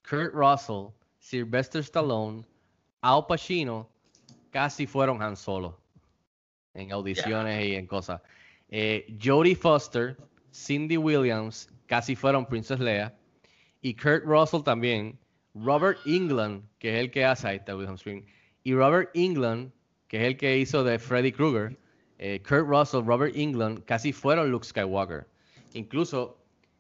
Kurt 0.09 0.33
Russell, 0.33 0.93
Sylvester 1.19 1.83
Stallone, 1.83 2.45
Al 3.01 3.27
Pacino, 3.27 3.91
casi 4.51 4.87
fueron 4.87 5.21
Han 5.21 5.37
Solo 5.37 5.81
en 6.75 6.93
audiciones 6.93 7.67
y 7.67 7.75
en 7.75 7.89
cosas. 7.89 8.23
Eh, 8.69 9.19
Jodie 9.21 9.57
Foster, 9.57 10.17
Cindy 10.55 10.97
Williams, 10.97 11.69
casi 11.87 12.15
fueron 12.15 12.47
Princess 12.47 12.79
Leia. 12.79 13.13
Y 13.83 13.95
Kurt 13.95 14.25
Russell 14.25 14.63
también. 14.63 15.19
Robert 15.55 15.99
England, 16.07 16.63
que 16.79 16.95
es 16.95 17.01
el 17.01 17.11
que 17.11 17.25
hace 17.25 17.49
ahí 17.49 17.57
está 17.57 17.75
Wilhelm 17.75 17.99
Scream 17.99 18.25
y 18.63 18.75
Robert 18.75 19.11
England, 19.15 19.73
que 20.07 20.19
es 20.19 20.29
el 20.29 20.37
que 20.37 20.57
hizo 20.57 20.85
de 20.85 21.01
Freddy 21.01 21.33
Krueger, 21.33 21.77
eh, 22.21 22.43
Kurt 22.47 22.69
Russell, 22.69 23.03
Robert 23.03 23.35
England, 23.35 23.83
casi 23.87 24.13
fueron 24.13 24.51
Luke 24.51 24.67
Skywalker. 24.67 25.27
Incluso 25.73 26.37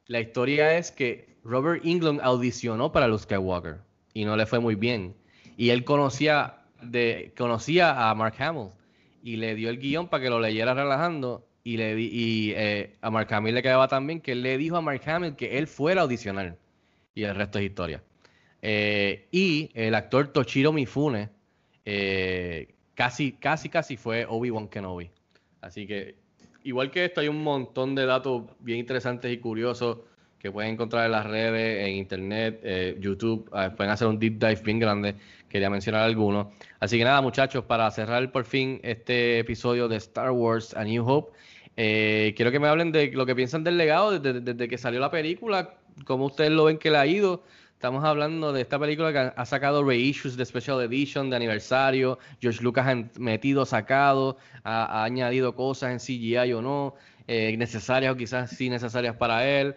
la 0.07 0.21
historia 0.21 0.77
es 0.77 0.93
que 0.93 1.35
Robert 1.45 1.83
England 1.85 2.21
audicionó 2.23 2.93
para 2.93 3.09
Luke 3.09 3.23
Skywalker 3.23 3.79
y 4.13 4.27
no 4.27 4.37
le 4.37 4.45
fue 4.45 4.61
muy 4.61 4.75
bien. 4.75 5.15
Y 5.57 5.71
él 5.71 5.85
conocía, 5.85 6.59
de, 6.83 7.33
conocía 7.39 8.11
a 8.11 8.15
Mark 8.15 8.35
Hamill 8.39 8.69
y 9.23 9.37
le 9.37 9.55
dio 9.55 9.71
el 9.71 9.79
guion 9.79 10.09
para 10.09 10.23
que 10.23 10.29
lo 10.29 10.41
leyera 10.41 10.75
relajando 10.75 11.47
y, 11.65 11.79
le 11.79 11.99
y 11.99 12.53
eh, 12.55 12.97
a 13.01 13.11
Mark 13.11 13.33
Hamill 13.33 13.55
le 13.55 13.63
quedaba 13.63 13.89
también 13.89 14.21
que 14.21 14.33
él 14.33 14.43
le 14.43 14.59
dijo 14.59 14.77
a 14.77 14.83
Mark 14.83 15.01
Hamill 15.07 15.37
que 15.37 15.57
él 15.57 15.67
fuera 15.67 16.03
a 16.03 16.05
audicionar. 16.05 16.59
Y 17.15 17.23
el 17.23 17.35
resto 17.35 17.59
es 17.59 17.65
historia. 17.65 18.03
Eh, 18.61 19.27
y 19.33 19.71
el 19.73 19.95
actor 19.95 20.29
Toshiro 20.29 20.71
Mifune, 20.71 21.31
eh, 21.87 22.75
casi, 22.95 23.33
casi, 23.33 23.71
casi 23.71 23.97
fue 23.97 24.27
Obi-Wan 24.29 24.69
Kenobi. 24.69 25.11
Así 25.61 25.87
que, 25.87 26.17
igual 26.65 26.91
que 26.91 27.05
esto, 27.05 27.21
hay 27.21 27.29
un 27.29 27.43
montón 27.43 27.95
de 27.95 28.07
datos 28.07 28.45
bien 28.61 28.79
interesantes 28.79 29.33
y 29.33 29.39
curiosos 29.39 29.99
que 30.39 30.51
pueden 30.51 30.73
encontrar 30.73 31.05
en 31.05 31.13
las 31.13 31.27
redes, 31.27 31.87
en 31.87 31.97
internet, 31.97 32.61
eh, 32.63 32.97
YouTube. 32.99 33.49
Ah, 33.53 33.75
pueden 33.77 33.93
hacer 33.93 34.09
un 34.09 34.19
deep 34.19 34.39
dive 34.39 34.63
bien 34.65 34.79
grande. 34.79 35.15
Quería 35.49 35.69
mencionar 35.69 36.03
algunos. 36.03 36.47
Así 36.81 36.97
que 36.97 37.05
nada, 37.05 37.21
muchachos, 37.21 37.65
para 37.65 37.91
cerrar 37.91 38.33
por 38.33 38.45
fin 38.45 38.81
este 38.83 39.39
episodio 39.39 39.87
de 39.87 39.97
Star 39.97 40.31
Wars 40.31 40.75
A 40.75 40.85
New 40.85 41.07
Hope, 41.07 41.37
eh, 41.77 42.33
quiero 42.37 42.51
que 42.51 42.59
me 42.59 42.69
hablen 42.69 42.91
de 42.91 43.13
lo 43.13 43.27
que 43.27 43.35
piensan 43.35 43.65
del 43.65 43.77
legado 43.77 44.19
desde, 44.19 44.41
desde 44.41 44.67
que 44.67 44.79
salió 44.79 44.99
la 44.99 45.11
película, 45.11 45.75
cómo 46.07 46.27
ustedes 46.27 46.51
lo 46.51 46.65
ven 46.65 46.79
que 46.79 46.91
le 46.91 46.97
ha 46.97 47.07
ido. 47.07 47.43
Estamos 47.81 48.05
hablando 48.05 48.53
de 48.53 48.61
esta 48.61 48.79
película 48.79 49.11
que 49.11 49.33
ha 49.35 49.47
sacado 49.47 49.83
reissues 49.83 50.37
de 50.37 50.45
Special 50.45 50.83
Edition, 50.83 51.31
de 51.31 51.37
aniversario. 51.37 52.19
George 52.39 52.63
Lucas 52.63 52.87
ha 52.87 53.19
metido, 53.19 53.65
sacado, 53.65 54.37
ha, 54.65 55.03
añadido 55.03 55.55
cosas 55.55 55.91
en 55.93 55.99
CGI 55.99 56.53
o 56.53 56.61
no, 56.61 56.95
eh, 57.27 57.57
necesarias 57.57 58.13
o 58.13 58.17
quizás 58.19 58.51
sí 58.51 58.69
necesarias 58.69 59.17
para 59.17 59.49
él. 59.49 59.77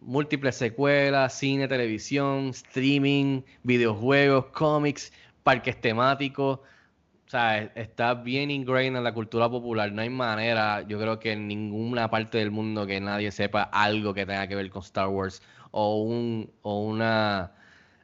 Múltiples 0.00 0.56
secuelas, 0.56 1.34
cine, 1.34 1.68
televisión, 1.68 2.48
streaming, 2.48 3.42
videojuegos, 3.62 4.46
cómics, 4.46 5.12
parques 5.42 5.78
temáticos. 5.78 6.60
O 6.60 7.30
sea, 7.30 7.58
está 7.74 8.14
bien 8.14 8.50
ingrained 8.50 8.96
en 8.96 9.04
la 9.04 9.12
cultura 9.12 9.50
popular. 9.50 9.92
No 9.92 10.00
hay 10.00 10.08
manera, 10.08 10.80
yo 10.88 10.98
creo 10.98 11.18
que 11.18 11.32
en 11.32 11.46
ninguna 11.46 12.08
parte 12.08 12.38
del 12.38 12.50
mundo 12.50 12.86
que 12.86 12.98
nadie 13.02 13.30
sepa 13.30 13.64
algo 13.64 14.14
que 14.14 14.24
tenga 14.24 14.46
que 14.46 14.56
ver 14.56 14.70
con 14.70 14.80
Star 14.80 15.08
Wars 15.08 15.42
o, 15.76 16.02
un, 16.02 16.52
o 16.62 16.80
una 16.84 17.52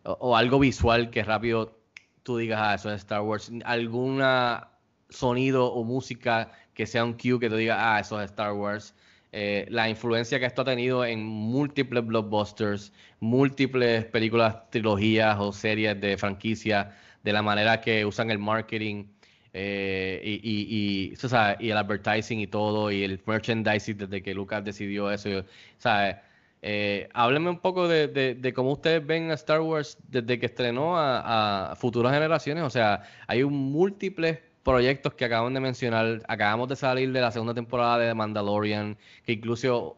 o, 0.03 0.37
algo 0.37 0.59
visual 0.59 1.11
que 1.11 1.23
rápido 1.23 1.79
tú 2.25 2.37
digas, 2.37 2.61
ah, 2.61 2.75
eso 2.75 2.93
es 2.93 2.97
Star 3.03 3.23
Wars, 3.23 3.53
alguna 3.65 4.69
sonido 5.09 5.67
o 5.73 5.85
música 5.85 6.51
que 6.75 6.87
sea 6.87 7.05
un 7.05 7.13
cue 7.15 7.39
que 7.39 7.49
tú 7.49 7.57
digas, 7.57 7.79
ah, 7.81 8.01
eso 8.01 8.21
es 8.21 8.31
Star 8.31 8.55
Wars. 8.55 8.95
Eh, 9.33 9.67
la 9.71 9.89
influencia 9.89 10.41
que 10.41 10.47
esto 10.47 10.63
ha 10.63 10.65
tenido 10.65 11.05
en 11.05 11.25
múltiples 11.25 12.05
blockbusters, 12.05 12.93
múltiples 13.21 14.05
películas, 14.07 14.69
trilogías 14.71 15.39
o 15.39 15.53
series 15.53 16.01
de 16.01 16.19
franquicia, 16.19 16.97
de 17.23 17.33
la 17.33 17.43
manera 17.43 17.81
que 17.81 18.05
usan 18.05 18.33
el 18.33 18.41
marketing 18.41 19.05
eh, 19.53 20.21
y, 20.25 21.13
y, 21.13 21.71
el 21.71 21.77
advertising 21.77 22.41
y 22.41 22.47
todo, 22.49 22.91
y 22.91 23.05
el 23.05 23.21
merchandising 23.25 23.99
desde 23.99 24.23
que 24.23 24.35
Lucas 24.35 24.65
decidió 24.65 25.11
eso. 25.11 25.45
¿sabes? 25.79 26.17
Eh, 26.63 27.09
un 27.15 27.59
poco 27.59 27.89
de, 27.89 28.53
cómo 28.55 28.73
ustedes 28.73 29.07
ven 29.07 29.31
a 29.31 29.35
Star 29.35 29.61
Wars 29.61 29.99
desde 30.09 30.39
que 30.39 30.47
estrenó 30.47 30.95
a, 30.97 31.75
futuras 31.77 32.13
generaciones. 32.13 32.65
O 32.65 32.71
sea, 32.71 33.03
hay 33.27 33.45
múltiples 33.45 34.39
proyectos 34.63 35.15
que 35.15 35.25
acaban 35.25 35.55
de 35.55 35.61
mencionar, 35.61 36.23
acabamos 36.29 36.69
de 36.69 36.77
salir 36.77 37.13
de 37.13 37.21
la 37.21 37.31
segunda 37.31 37.55
temporada 37.55 37.99
de 37.99 38.15
Mandalorian, 38.15 38.97
que 39.25 39.33
incluso 39.33 39.97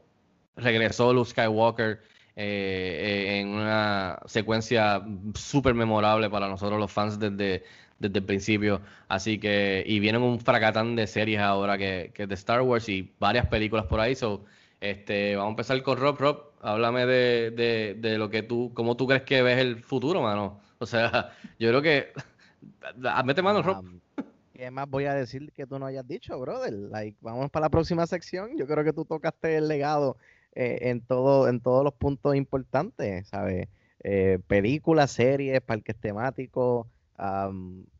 regresó 0.56 1.12
Luke 1.12 1.30
Skywalker 1.30 2.01
eh, 2.36 3.34
eh, 3.36 3.40
en 3.40 3.48
una 3.48 4.20
secuencia 4.26 5.02
súper 5.34 5.74
memorable 5.74 6.30
para 6.30 6.48
nosotros 6.48 6.78
los 6.78 6.90
fans 6.93 7.18
desde, 7.18 7.64
desde 7.98 8.18
el 8.18 8.24
principio. 8.24 8.80
Así 9.09 9.39
que, 9.39 9.82
y 9.86 9.98
vienen 10.01 10.22
un 10.22 10.40
fracatán 10.40 10.94
de 10.97 11.06
series 11.06 11.40
ahora 11.40 11.76
que, 11.76 12.12
que 12.14 12.26
de 12.26 12.34
Star 12.34 12.62
Wars 12.62 12.89
y 12.89 13.12
varias 13.18 13.47
películas 13.47 13.86
por 13.86 14.01
ahí. 14.01 14.14
So, 14.14 14.44
este, 14.83 15.37
vamos 15.37 15.51
a 15.51 15.53
empezar 15.53 15.83
con 15.85 15.97
Rob. 15.97 16.19
Rob, 16.19 16.43
háblame 16.61 17.07
de, 17.07 17.53
de, 17.53 17.95
de 17.97 18.19
lo 18.19 18.29
que 18.29 18.43
tú, 18.43 18.73
cómo 18.75 18.97
tú 18.97 19.07
crees 19.07 19.23
que 19.23 19.41
ves 19.41 19.59
el 19.59 19.81
futuro, 19.85 20.21
mano. 20.21 20.61
O 20.79 20.87
sea, 20.87 21.31
yo 21.61 21.69
creo 21.69 21.83
que. 21.83 22.09
Mete 23.25 23.43
mano, 23.43 23.63
Rob. 23.63 23.85
¿Qué 24.53 24.71
más 24.73 24.91
voy 24.91 25.05
a 25.05 25.15
decir 25.15 25.53
que 25.53 25.69
tú 25.69 25.79
no 25.79 25.87
hayas 25.87 26.07
dicho, 26.07 26.39
brother? 26.39 26.73
Like, 26.73 27.17
vamos 27.21 27.49
para 27.51 27.67
la 27.67 27.71
próxima 27.71 28.09
sección. 28.09 28.57
Yo 28.59 28.67
creo 28.67 28.83
que 28.83 28.93
tú 28.93 29.05
tocaste 29.05 29.57
el 29.57 29.69
legado 29.69 30.17
eh, 30.57 30.79
en, 30.83 31.01
todo, 31.01 31.49
en 31.49 31.61
todos 31.61 31.85
los 31.85 31.95
puntos 31.95 32.35
importantes, 32.35 33.29
¿sabes? 33.29 33.69
Eh, 34.03 34.41
películas, 34.49 35.13
series, 35.13 35.61
parques 35.61 35.95
temáticos. 35.95 36.89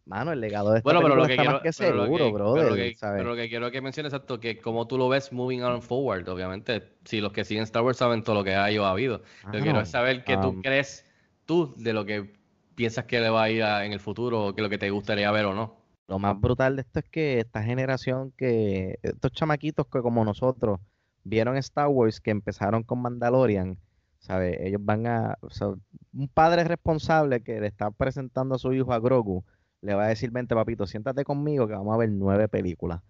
Mano, 0.05 0.33
el 0.33 0.41
legado 0.41 0.73
de 0.73 0.79
esta 0.79 0.87
bueno, 0.87 1.01
pero 1.03 1.16
lo 1.16 1.27
que 1.27 1.33
está 1.33 1.43
quiero, 1.43 1.53
más 1.57 1.62
que 1.62 1.70
pero 1.79 1.97
lo 1.97 2.03
seguro, 2.05 2.24
que- 2.27 2.33
brother. 2.33 2.62
pero 2.62 2.70
lo 2.70 2.77
que- 2.77 2.95
¿sabes? 2.95 3.19
pero 3.20 3.31
lo 3.31 3.37
que 3.37 3.49
quiero 3.49 3.70
que 3.70 3.81
menciones 3.81 4.12
es 4.12 4.20
que 4.41 4.59
como 4.61 4.87
tú 4.87 4.99
lo 4.99 5.09
ves 5.09 5.33
moving 5.33 5.62
on 5.62 5.83
forward, 5.83 6.29
obviamente, 6.29 6.83
si 7.05 7.20
los 7.20 7.33
que 7.33 7.45
siguen 7.45 7.65
Star 7.65 7.83
Wars 7.83 7.99
saben 7.99 8.23
todo 8.23 8.35
lo 8.37 8.45
que 8.45 8.55
hay 8.55 8.79
o 8.79 8.85
ha 8.85 8.91
habido. 8.91 9.23
Lo 9.47 9.53
que 9.53 9.61
quiero 9.61 9.85
saber 9.87 10.24
qué 10.24 10.37
tú 10.37 10.49
um, 10.49 10.62
crees 10.62 11.05
tú 11.45 11.74
de 11.77 11.93
lo 11.93 12.05
que 12.05 12.33
piensas 12.74 13.05
que 13.05 13.20
le 13.20 13.29
va 13.31 13.45
a 13.45 13.51
ir 13.51 13.62
a- 13.62 13.85
en 13.85 13.93
el 13.93 14.01
futuro 14.01 14.47
o 14.47 14.55
que 14.55 14.62
lo 14.62 14.69
que 14.69 14.79
te 14.79 14.91
gustaría 14.91 15.31
ver 15.31 15.45
o 15.47 15.55
no. 15.55 15.77
Lo 16.09 16.19
más 16.19 16.39
brutal 16.41 16.77
de 16.77 16.83
esto 16.83 16.99
es 16.99 17.09
que 17.09 17.39
esta 17.39 17.62
generación 17.62 18.33
que, 18.37 18.99
estos 19.03 19.33
chamaquitos 19.33 19.87
que 19.87 20.01
como 20.03 20.24
nosotros 20.24 20.81
vieron 21.24 21.57
Star 21.57 21.89
Wars, 21.89 22.20
que 22.20 22.31
empezaron 22.33 22.83
con 22.83 23.01
Mandalorian, 23.01 23.79
¿sabes? 24.19 24.59
Ellos 24.61 24.81
van 24.85 25.07
a, 25.07 25.39
o 25.41 25.51
sea, 25.51 25.69
un 25.69 26.29
padre 26.29 26.65
responsable 26.65 27.43
que 27.43 27.61
le 27.61 27.66
está 27.69 27.91
presentando 27.91 28.57
a 28.57 28.59
su 28.59 28.73
hijo 28.73 28.93
a 28.93 28.99
Grogu, 28.99 29.45
le 29.83 29.95
va 29.95 30.05
a 30.05 30.09
decir, 30.09 30.31
vente 30.31 30.55
papito, 30.55 30.87
siéntate 30.87 31.25
conmigo 31.25 31.67
que 31.67 31.75
vamos 31.75 31.95
a 31.95 31.99
ver 31.99 32.11
nueve 32.11 32.49
películas. 32.49 33.03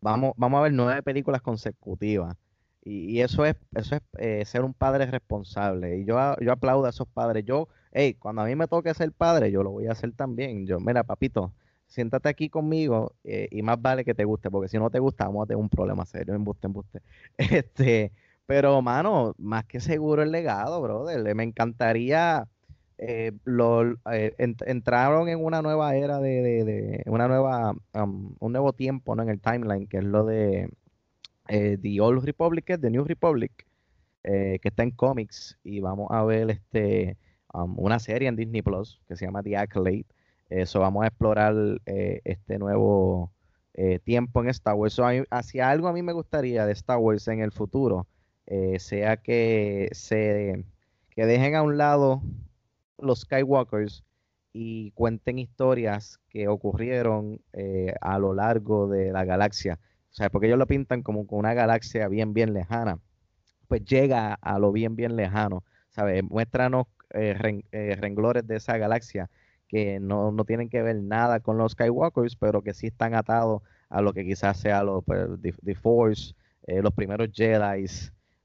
Vamos, 0.00 0.32
vamos 0.36 0.58
a 0.58 0.62
ver 0.62 0.72
nueve 0.72 1.02
películas 1.02 1.42
consecutivas. 1.42 2.36
Y, 2.84 3.20
eso 3.20 3.44
es, 3.46 3.56
eso 3.74 3.96
es 3.96 4.02
eh, 4.18 4.44
ser 4.44 4.62
un 4.64 4.74
padre 4.74 5.06
responsable. 5.06 5.98
Y 5.98 6.04
yo, 6.04 6.16
yo 6.40 6.52
aplaudo 6.52 6.86
a 6.86 6.90
esos 6.90 7.06
padres. 7.08 7.44
Yo, 7.44 7.68
hey, 7.92 8.14
cuando 8.14 8.42
a 8.42 8.46
mí 8.46 8.56
me 8.56 8.66
toque 8.66 8.92
ser 8.94 9.12
padre, 9.12 9.52
yo 9.52 9.62
lo 9.62 9.70
voy 9.70 9.86
a 9.86 9.92
hacer 9.92 10.12
también. 10.12 10.66
Yo, 10.66 10.80
mira, 10.80 11.04
papito, 11.04 11.52
siéntate 11.86 12.28
aquí 12.28 12.48
conmigo 12.48 13.14
eh, 13.24 13.48
y 13.52 13.62
más 13.62 13.80
vale 13.80 14.04
que 14.04 14.14
te 14.14 14.24
guste, 14.24 14.50
porque 14.50 14.68
si 14.68 14.78
no 14.78 14.90
te 14.90 14.98
gusta, 14.98 15.26
vamos 15.26 15.44
a 15.44 15.46
tener 15.46 15.62
un 15.62 15.68
problema 15.68 16.04
serio. 16.06 16.34
Embuste, 16.34 16.66
embuste. 16.66 17.02
Este, 17.38 18.12
pero, 18.46 18.82
mano, 18.82 19.34
más 19.38 19.64
que 19.66 19.80
seguro 19.80 20.22
el 20.22 20.32
legado, 20.32 20.82
brother. 20.82 21.34
Me 21.34 21.44
encantaría. 21.44 22.48
Eh, 23.04 23.32
lo, 23.44 23.82
eh, 24.12 24.34
ent- 24.38 24.62
entraron 24.66 25.28
en 25.28 25.44
una 25.44 25.60
nueva 25.60 25.96
era 25.96 26.20
de, 26.20 27.02
una 27.06 27.26
nueva, 27.28 27.74
un 27.94 28.52
nuevo 28.52 28.72
tiempo, 28.72 29.16
¿no? 29.16 29.22
En 29.24 29.28
el 29.28 29.40
timeline, 29.40 29.88
que 29.88 29.98
es 29.98 30.04
lo 30.04 30.24
de 30.24 30.70
eh, 31.48 31.78
The 31.82 32.00
Old 32.00 32.24
Republic, 32.24 32.66
The 32.80 32.90
New 32.90 33.04
Republic, 33.04 33.66
que 34.22 34.60
está 34.62 34.84
en 34.84 34.92
cómics, 34.92 35.58
y 35.64 35.80
vamos 35.80 36.08
a 36.10 36.22
ver 36.24 36.50
este 36.50 37.16
una 37.52 37.98
serie 37.98 38.28
en 38.28 38.36
Disney 38.36 38.62
Plus 38.62 39.00
que 39.08 39.16
se 39.16 39.24
llama 39.26 39.42
The 39.42 39.56
Accolade. 39.56 40.06
Eso 40.48 40.80
vamos 40.80 41.02
a 41.02 41.08
explorar 41.08 41.54
este 41.84 42.58
nuevo 42.58 43.32
tiempo 44.04 44.42
en 44.42 44.48
Star 44.50 44.74
Wars. 44.74 44.94
So, 44.94 45.04
hacia 45.30 45.70
algo 45.70 45.88
a 45.88 45.92
mí 45.92 46.02
me 46.02 46.12
gustaría 46.12 46.66
de 46.66 46.72
Star 46.72 46.98
Wars 46.98 47.26
en 47.26 47.40
el 47.40 47.50
futuro, 47.50 48.06
sea 48.78 49.16
que 49.16 49.88
se 49.92 50.64
que 51.10 51.26
dejen 51.26 51.56
a 51.56 51.62
un 51.62 51.76
lado 51.76 52.22
los 52.98 53.20
Skywalkers 53.20 54.04
y 54.52 54.90
cuenten 54.92 55.38
historias 55.38 56.20
que 56.28 56.48
ocurrieron 56.48 57.40
eh, 57.52 57.94
a 58.00 58.18
lo 58.18 58.34
largo 58.34 58.88
de 58.88 59.12
la 59.12 59.24
galaxia. 59.24 59.78
O 60.10 60.14
sea, 60.14 60.30
porque 60.30 60.46
ellos 60.46 60.58
lo 60.58 60.66
pintan 60.66 61.02
como 61.02 61.26
con 61.26 61.38
una 61.38 61.54
galaxia 61.54 62.08
bien, 62.08 62.34
bien 62.34 62.52
lejana. 62.52 62.98
Pues 63.68 63.84
llega 63.84 64.34
a 64.34 64.58
lo 64.58 64.72
bien, 64.72 64.94
bien 64.94 65.16
lejano. 65.16 65.64
¿Sabes? 65.88 66.22
Muéstranos 66.22 66.86
eh, 67.14 67.62
eh, 67.72 67.96
renglores 68.00 68.46
de 68.46 68.56
esa 68.56 68.76
galaxia 68.78 69.30
que 69.68 70.00
no, 70.00 70.32
no 70.32 70.44
tienen 70.44 70.68
que 70.68 70.82
ver 70.82 70.96
nada 70.96 71.40
con 71.40 71.56
los 71.56 71.72
Skywalkers, 71.72 72.36
pero 72.36 72.62
que 72.62 72.74
sí 72.74 72.88
están 72.88 73.14
atados 73.14 73.62
a 73.88 74.02
lo 74.02 74.12
que 74.12 74.24
quizás 74.24 74.58
sea 74.58 74.82
lo, 74.82 75.02
pues, 75.02 75.28
the, 75.40 75.52
the 75.64 75.74
Force, 75.74 76.34
eh, 76.66 76.82
los 76.82 76.92
primeros 76.92 77.30
Jedi. 77.32 77.86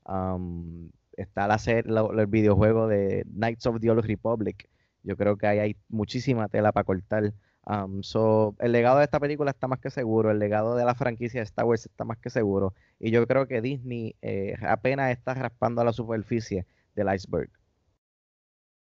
um, 0.06 0.90
está 1.18 1.48
la 1.48 1.60
serie, 1.60 1.92
lo- 1.92 2.14
el 2.20 2.28
videojuego 2.28 2.88
de 2.88 3.26
Knights 3.34 3.68
of 3.68 3.80
the 3.82 3.92
Old 3.92 4.06
Republic. 4.06 4.70
Yo 5.04 5.18
creo 5.18 5.38
que 5.38 5.48
ahí 5.48 5.60
hay 5.60 5.78
muchísima 5.90 6.50
tela 6.50 6.72
para 6.74 6.86
cortar. 6.86 7.34
Um, 7.66 8.02
so, 8.04 8.56
el 8.60 8.72
legado 8.74 9.00
de 9.00 9.06
esta 9.06 9.20
película 9.20 9.52
está 9.52 9.68
más 9.68 9.80
que 9.80 9.90
seguro, 9.92 10.32
el 10.32 10.40
legado 10.40 10.76
de 10.78 10.86
la 10.86 10.96
franquicia 10.96 11.42
de 11.42 11.46
Star 11.46 11.66
Wars 11.66 11.86
está 11.86 12.06
más 12.06 12.18
que 12.20 12.30
seguro. 12.30 12.74
Y 13.00 13.12
yo 13.12 13.28
creo 13.28 13.48
que 13.48 13.62
Disney 13.62 14.16
eh, 14.22 14.56
apenas 14.62 15.12
está 15.12 15.34
raspando 15.36 15.82
a 15.82 15.86
la 15.86 15.94
superficie 15.94 16.66
del 16.96 17.14
iceberg. 17.14 17.52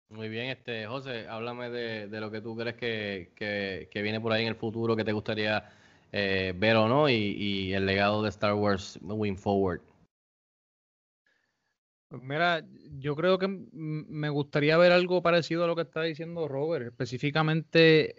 Muy 0.09 0.27
bien, 0.29 0.49
este 0.49 0.87
José, 0.87 1.27
háblame 1.27 1.69
de, 1.69 2.07
de 2.07 2.19
lo 2.19 2.31
que 2.31 2.41
tú 2.41 2.55
crees 2.55 2.75
que, 2.75 3.31
que- 3.35 3.89
que 3.91 4.01
viene 4.01 4.19
por 4.19 4.31
ahí 4.33 4.41
en 4.43 4.47
el 4.49 4.55
futuro, 4.55 4.95
que 4.95 5.03
te 5.03 5.11
gustaría 5.13 5.69
eh, 6.11 6.53
ver 6.57 6.75
o 6.77 6.87
no, 6.87 7.07
y, 7.09 7.13
y 7.15 7.73
el 7.73 7.85
legado 7.85 8.23
de 8.23 8.29
Star 8.29 8.55
Wars 8.55 8.99
moving 9.03 9.37
forward. 9.37 9.81
Pues 12.09 12.23
mira, 12.23 12.65
yo 12.97 13.15
creo 13.15 13.37
que 13.37 13.47
me 13.71 14.29
gustaría 14.29 14.77
ver 14.77 14.91
algo 14.91 15.21
parecido 15.21 15.63
a 15.63 15.67
lo 15.67 15.75
que 15.75 15.83
está 15.83 16.01
diciendo 16.01 16.47
Robert, 16.47 16.87
específicamente 16.87 18.15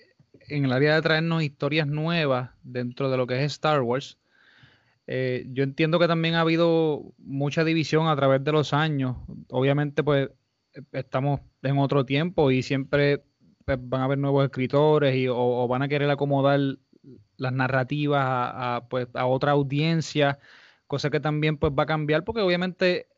en 0.49 0.65
el 0.65 0.73
área 0.73 0.95
de 0.95 1.03
traernos 1.03 1.43
historias 1.43 1.89
nuevas 1.89 2.51
dentro 2.62 3.11
de 3.11 3.17
lo 3.17 3.27
que 3.27 3.45
es 3.45 3.53
Star 3.53 3.83
Wars. 3.83 4.19
Eh, 5.09 5.47
yo 5.51 5.65
entiendo 5.65 5.99
que 5.99 6.09
también 6.09 6.35
ha 6.37 6.43
habido 6.43 7.15
mucha 7.19 7.65
división 7.65 8.09
a 8.09 8.17
través 8.17 8.45
de 8.45 8.53
los 8.53 8.73
años. 8.75 9.17
Obviamente, 9.51 10.05
pues 10.05 10.31
eh, 10.75 10.83
estamos 10.93 11.41
en 11.62 11.79
otro 11.79 12.07
tiempo 12.07 12.51
y 12.53 12.62
siempre 12.62 13.25
pues, 13.65 13.79
van 13.83 14.03
a 14.03 14.05
haber 14.07 14.19
nuevos 14.19 14.45
escritores 14.45 15.17
y, 15.17 15.29
o, 15.29 15.37
o 15.37 15.69
van 15.69 15.83
a 15.83 15.89
querer 15.89 16.11
acomodar 16.11 16.61
las 17.37 17.53
narrativas 17.53 18.23
a, 18.25 18.77
a, 18.77 18.89
pues, 18.89 19.09
a 19.15 19.27
otra 19.27 19.53
audiencia, 19.53 20.39
cosa 20.87 21.11
que 21.11 21.21
también 21.21 21.57
pues 21.59 21.73
va 21.79 21.85
a 21.85 21.87
cambiar 21.87 22.25
porque 22.25 22.43
obviamente 22.43 23.10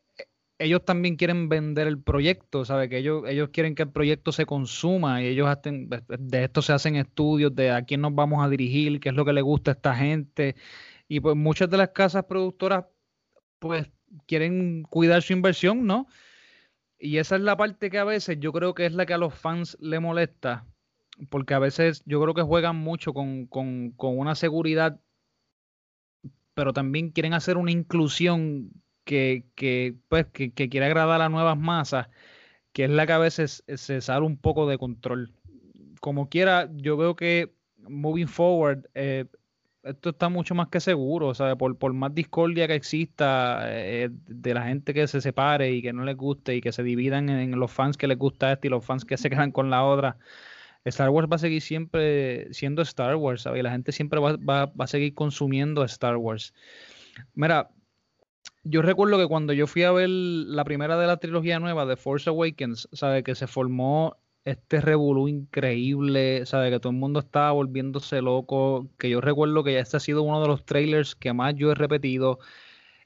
ellos 0.63 0.85
también 0.85 1.15
quieren 1.15 1.49
vender 1.49 1.87
el 1.87 2.01
proyecto, 2.01 2.65
¿sabes? 2.65 2.89
Que 2.89 2.97
ellos, 2.99 3.23
ellos 3.27 3.49
quieren 3.49 3.75
que 3.75 3.83
el 3.83 3.91
proyecto 3.91 4.31
se 4.31 4.45
consuma 4.45 5.21
y 5.21 5.27
ellos 5.27 5.47
hacen, 5.47 5.89
de 5.89 6.43
esto 6.43 6.61
se 6.61 6.73
hacen 6.73 6.95
estudios 6.95 7.53
de 7.55 7.71
a 7.71 7.83
quién 7.83 8.01
nos 8.01 8.15
vamos 8.15 8.43
a 8.45 8.49
dirigir, 8.49 8.99
qué 8.99 9.09
es 9.09 9.15
lo 9.15 9.25
que 9.25 9.33
le 9.33 9.41
gusta 9.41 9.71
a 9.71 9.73
esta 9.73 9.95
gente. 9.95 10.55
Y 11.07 11.19
pues 11.19 11.35
muchas 11.35 11.69
de 11.69 11.77
las 11.77 11.89
casas 11.89 12.25
productoras 12.25 12.85
pues 13.59 13.89
quieren 14.25 14.83
cuidar 14.83 15.21
su 15.21 15.33
inversión, 15.33 15.85
¿no? 15.85 16.07
Y 16.99 17.17
esa 17.17 17.35
es 17.35 17.41
la 17.41 17.57
parte 17.57 17.89
que 17.89 17.99
a 17.99 18.05
veces 18.05 18.39
yo 18.39 18.53
creo 18.53 18.73
que 18.73 18.85
es 18.85 18.93
la 18.93 19.05
que 19.05 19.13
a 19.13 19.17
los 19.17 19.33
fans 19.33 19.77
le 19.81 19.99
molesta, 19.99 20.65
porque 21.29 21.53
a 21.53 21.59
veces 21.59 22.03
yo 22.05 22.21
creo 22.21 22.33
que 22.33 22.41
juegan 22.41 22.77
mucho 22.77 23.13
con, 23.13 23.47
con, 23.47 23.91
con 23.91 24.17
una 24.17 24.35
seguridad, 24.35 25.01
pero 26.53 26.73
también 26.73 27.11
quieren 27.11 27.33
hacer 27.33 27.57
una 27.57 27.71
inclusión 27.71 28.71
que, 29.03 29.95
pues, 30.09 30.27
que, 30.27 30.51
quiere 30.51 30.85
agradar 30.85 31.21
a 31.21 31.29
nuevas 31.29 31.57
masas, 31.57 32.07
que 32.73 32.85
es 32.85 32.89
la 32.89 33.05
que 33.05 33.13
a 33.13 33.17
veces 33.17 33.63
se 33.67 34.01
sale 34.01 34.25
un 34.25 34.37
poco 34.37 34.67
de 34.67 34.77
control. 34.77 35.33
Como 36.01 36.29
quiera, 36.29 36.69
yo 36.75 36.97
veo 36.97 37.15
que 37.15 37.53
moving 37.87 38.27
forward, 38.27 38.85
eh, 38.95 39.25
esto 39.83 40.11
está 40.11 40.29
mucho 40.29 40.55
más 40.55 40.69
que 40.69 40.79
seguro, 40.79 41.33
¿sabes? 41.33 41.55
Por, 41.57 41.77
por 41.77 41.93
más 41.93 42.15
discordia 42.15 42.67
que 42.67 42.75
exista 42.75 43.63
eh, 43.65 44.09
de 44.11 44.53
la 44.53 44.63
gente 44.63 44.93
que 44.93 45.07
se 45.07 45.21
separe 45.21 45.71
y 45.71 45.81
que 45.81 45.91
no 45.93 46.05
les 46.05 46.15
guste 46.15 46.55
y 46.55 46.61
que 46.61 46.71
se 46.71 46.83
dividan 46.83 47.29
en, 47.29 47.53
en 47.53 47.59
los 47.59 47.71
fans 47.71 47.97
que 47.97 48.07
les 48.07 48.17
gusta 48.17 48.53
esto 48.53 48.67
y 48.67 48.69
los 48.69 48.85
fans 48.85 49.05
que 49.05 49.17
se 49.17 49.29
quedan 49.29 49.51
con 49.51 49.69
la 49.69 49.83
otra. 49.83 50.17
Star 50.85 51.09
Wars 51.09 51.29
va 51.31 51.37
a 51.37 51.39
seguir 51.39 51.61
siempre 51.61 52.53
siendo 52.53 52.81
Star 52.81 53.15
Wars, 53.15 53.43
¿sabes? 53.43 53.59
Y 53.59 53.63
la 53.63 53.71
gente 53.71 53.91
siempre 53.91 54.19
va, 54.19 54.35
va, 54.37 54.65
va 54.67 54.85
a 54.85 54.87
seguir 54.87 55.13
consumiendo 55.13 55.83
Star 55.85 56.17
Wars. 56.17 56.53
Mira, 57.35 57.69
yo 58.63 58.81
recuerdo 58.81 59.17
que 59.17 59.27
cuando 59.27 59.53
yo 59.53 59.67
fui 59.67 59.83
a 59.83 59.91
ver 59.91 60.09
la 60.09 60.63
primera 60.63 60.97
de 60.97 61.07
la 61.07 61.17
trilogía 61.17 61.59
nueva 61.59 61.85
de 61.85 61.97
Force 61.97 62.29
Awakens, 62.29 62.87
¿sabe? 62.93 63.23
Que 63.23 63.35
se 63.35 63.47
formó 63.47 64.17
este 64.45 64.81
revolú 64.81 65.27
increíble, 65.27 66.45
¿sabe? 66.45 66.69
Que 66.71 66.79
todo 66.79 66.91
el 66.91 66.97
mundo 66.99 67.19
estaba 67.19 67.51
volviéndose 67.51 68.21
loco, 68.21 68.89
que 68.97 69.09
yo 69.09 69.21
recuerdo 69.21 69.63
que 69.63 69.79
este 69.79 69.97
ha 69.97 69.99
sido 69.99 70.23
uno 70.23 70.41
de 70.41 70.47
los 70.47 70.65
trailers 70.65 71.15
que 71.15 71.33
más 71.33 71.55
yo 71.55 71.71
he 71.71 71.75
repetido, 71.75 72.39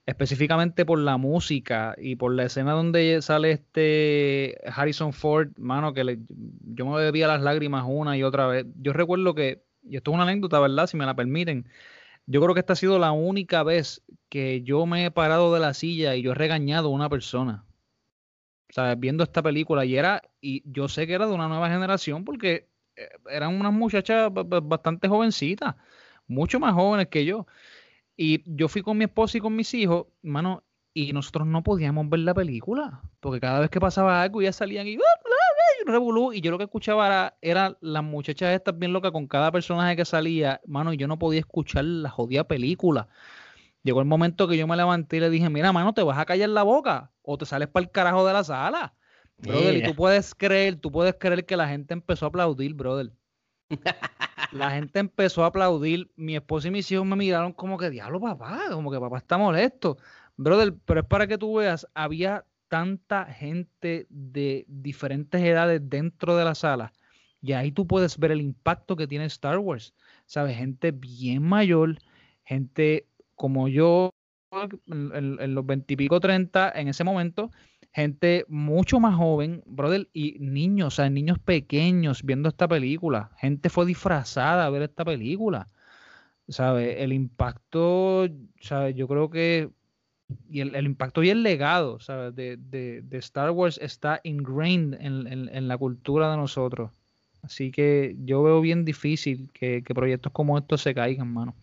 específicamente 0.06 0.86
por 0.86 1.00
la 1.00 1.18
música 1.18 1.96
y 1.98 2.16
por 2.18 2.34
la 2.36 2.46
escena 2.46 2.74
donde 2.74 3.22
sale 3.22 3.52
este 3.52 4.58
Harrison 4.72 5.14
Ford, 5.14 5.50
mano, 5.58 5.94
que 5.94 6.04
le- 6.04 6.20
yo 6.30 6.86
me 6.88 6.98
bebía 6.98 7.28
las 7.28 7.42
lágrimas 7.42 7.86
una 7.88 8.18
y 8.18 8.24
otra 8.24 8.48
vez. 8.48 8.66
Yo 8.82 8.94
recuerdo 8.94 9.36
que 9.36 9.64
y 9.90 9.96
esto 9.98 10.12
es 10.12 10.16
una 10.16 10.24
anécdota, 10.24 10.60
¿verdad? 10.60 10.88
Si 10.88 10.98
me 10.98 11.06
la 11.06 11.16
permiten. 11.16 11.68
Yo 12.28 12.42
creo 12.42 12.54
que 12.54 12.60
esta 12.60 12.74
ha 12.74 12.76
sido 12.76 13.00
la 13.00 13.12
única 13.14 13.64
vez 13.64 14.04
que 14.30 14.62
yo 14.62 14.86
me 14.86 15.06
he 15.06 15.12
parado 15.12 15.54
de 15.54 15.62
la 15.62 15.74
silla 15.74 16.16
y 16.16 16.22
yo 16.22 16.32
he 16.32 16.36
regañado 16.36 16.90
a 16.90 16.92
una 16.92 17.10
persona. 17.10 17.66
O 18.76 18.96
viendo 18.98 19.24
esta 19.24 19.42
película 19.42 19.86
y 19.86 19.96
era, 19.96 20.22
y 20.42 20.62
yo 20.70 20.90
sé 20.90 21.08
que 21.08 21.14
era 21.14 21.26
de 21.26 21.34
una 21.34 21.48
nueva 21.48 21.70
generación 21.70 22.26
porque 22.26 22.68
eh, 22.98 23.10
eran 23.30 23.58
unas 23.60 23.72
muchachas 23.72 24.30
bastante 24.34 25.08
jovencitas, 25.08 25.76
mucho 26.28 26.60
más 26.60 26.74
jóvenes 26.74 27.08
que 27.08 27.24
yo. 27.26 27.48
Y 28.18 28.44
yo 28.46 28.68
fui 28.68 28.82
con 28.82 28.98
mi 28.98 29.06
esposa 29.06 29.38
y 29.38 29.42
con 29.42 29.56
mis 29.56 29.74
hijos, 29.74 30.08
mano, 30.22 30.64
y 30.94 31.14
nosotros 31.14 31.48
no 31.48 31.64
podíamos 31.64 32.10
ver 32.10 32.22
la 32.22 32.34
película, 32.34 33.02
porque 33.22 33.40
cada 33.40 33.60
vez 33.62 33.70
que 33.70 33.80
pasaba 33.80 34.22
algo 34.22 34.42
ya 34.42 34.52
salían 34.52 34.88
y 34.88 34.98
revolú, 35.88 36.34
y 36.34 36.42
yo 36.42 36.52
lo 36.52 36.58
que 36.58 36.66
escuchaba 36.66 37.08
era, 37.08 37.38
era 37.42 37.78
las 37.82 38.04
muchachas 38.04 38.54
estas 38.54 38.78
bien 38.78 38.94
locas 38.94 39.12
con 39.12 39.28
cada 39.28 39.52
personaje 39.52 39.96
que 39.96 40.06
salía, 40.06 40.62
mano, 40.66 40.94
y 40.94 40.98
yo 40.98 41.08
no 41.08 41.18
podía 41.18 41.40
escuchar 41.40 41.86
la 41.86 42.10
jodida 42.10 42.46
película. 42.48 43.08
Llegó 43.84 44.02
el 44.02 44.06
momento 44.06 44.48
que 44.48 44.58
yo 44.58 44.68
me 44.68 44.76
levanté 44.76 45.18
y 45.18 45.20
le 45.22 45.30
dije, 45.30 45.50
mira, 45.50 45.72
mano, 45.72 45.94
te 45.94 46.04
vas 46.04 46.18
a 46.18 46.26
callar 46.26 46.50
la 46.50 46.64
boca 46.64 47.12
o 47.22 47.38
te 47.38 47.46
sales 47.46 47.70
para 47.70 47.86
el 47.86 47.92
carajo 47.92 48.26
de 48.26 48.34
la 48.34 48.44
sala. 48.44 48.94
Brother, 49.38 49.78
y 49.78 49.84
tú 49.84 49.96
puedes 49.96 50.34
creer, 50.36 50.76
tú 50.76 50.92
puedes 50.92 51.16
creer 51.16 51.46
que 51.46 51.56
la 51.56 51.68
gente 51.68 51.94
empezó 51.94 52.26
a 52.26 52.30
aplaudir, 52.30 52.74
brother. 52.74 53.12
la 54.52 54.72
gente 54.72 55.00
empezó 55.00 55.44
a 55.44 55.48
aplaudir. 55.48 56.12
Mi 56.16 56.36
esposa 56.36 56.68
y 56.68 56.72
mis 56.72 56.92
hijos 56.92 57.06
me 57.06 57.16
miraron 57.16 57.54
como 57.54 57.78
que, 57.78 57.90
diablo, 57.90 58.20
papá, 58.20 58.66
como 58.72 58.92
que 58.92 59.00
papá 59.00 59.18
está 59.18 59.38
molesto. 59.38 59.98
Brother, 60.36 60.74
pero 60.86 61.02
es 61.02 61.06
para 61.06 61.28
que 61.28 61.38
tú 61.38 61.56
veas, 61.56 61.88
había 61.94 62.46
tanta 62.68 63.26
gente 63.26 64.08
de 64.10 64.66
diferentes 64.68 65.42
edades 65.42 65.82
dentro 65.84 66.36
de 66.36 66.46
la 66.46 66.56
sala. 66.56 66.94
Y 67.42 67.54
ahí 67.54 67.72
tú 67.72 67.88
puedes 67.88 68.18
ver 68.18 68.32
el 68.32 68.42
impacto 68.42 68.96
que 68.96 69.08
tiene 69.08 69.26
Star 69.26 69.60
Wars. 69.60 69.94
¿Sabes? 70.26 70.58
Gente 70.58 70.92
bien 70.92 71.44
mayor, 71.44 71.98
gente 72.44 73.08
como 73.36 73.68
yo, 73.68 74.12
en, 74.88 75.56
los 75.56 75.66
veintipico, 75.66 76.20
treinta, 76.20 76.72
en 76.74 76.88
ese 76.88 77.04
momento, 77.04 77.52
gente 77.92 78.46
mucho 78.48 79.00
más 79.00 79.16
joven, 79.16 79.64
brother, 79.66 80.10
y 80.14 80.38
niños, 80.40 80.88
o 80.88 80.92
sea, 80.92 81.10
niños 81.10 81.40
pequeños 81.40 82.24
viendo 82.24 82.50
esta 82.50 82.68
película. 82.68 83.32
Gente 83.38 83.70
fue 83.70 83.86
disfrazada 83.86 84.66
a 84.66 84.70
ver 84.70 84.84
esta 84.84 85.06
película. 85.06 85.68
¿Sabes? 86.48 86.96
El 87.00 87.12
impacto, 87.12 88.28
¿sabes? 88.62 88.96
Yo 88.96 89.08
creo 89.08 89.30
que. 89.30 89.70
Y 90.50 90.62
el, 90.62 90.86
impacto 90.86 91.24
y 91.24 91.30
el 91.30 91.44
legado, 91.44 92.00
¿sabes? 92.00 92.36
De, 92.36 92.58
de, 92.58 93.18
Star 93.18 93.52
Wars 93.52 93.80
está 93.82 94.20
ingrained 94.24 94.98
en, 95.00 95.68
la 95.68 95.78
cultura 95.78 96.32
de 96.32 96.38
nosotros. 96.38 96.92
Así 97.42 97.72
que 97.72 98.16
yo 98.26 98.44
veo 98.44 98.60
bien 98.60 98.84
difícil 98.84 99.50
que, 99.54 99.84
que 99.84 99.94
proyectos 99.94 100.32
como 100.34 100.58
estos 100.58 100.82
se 100.82 100.94
caigan, 100.94 101.32
mano 101.32 101.56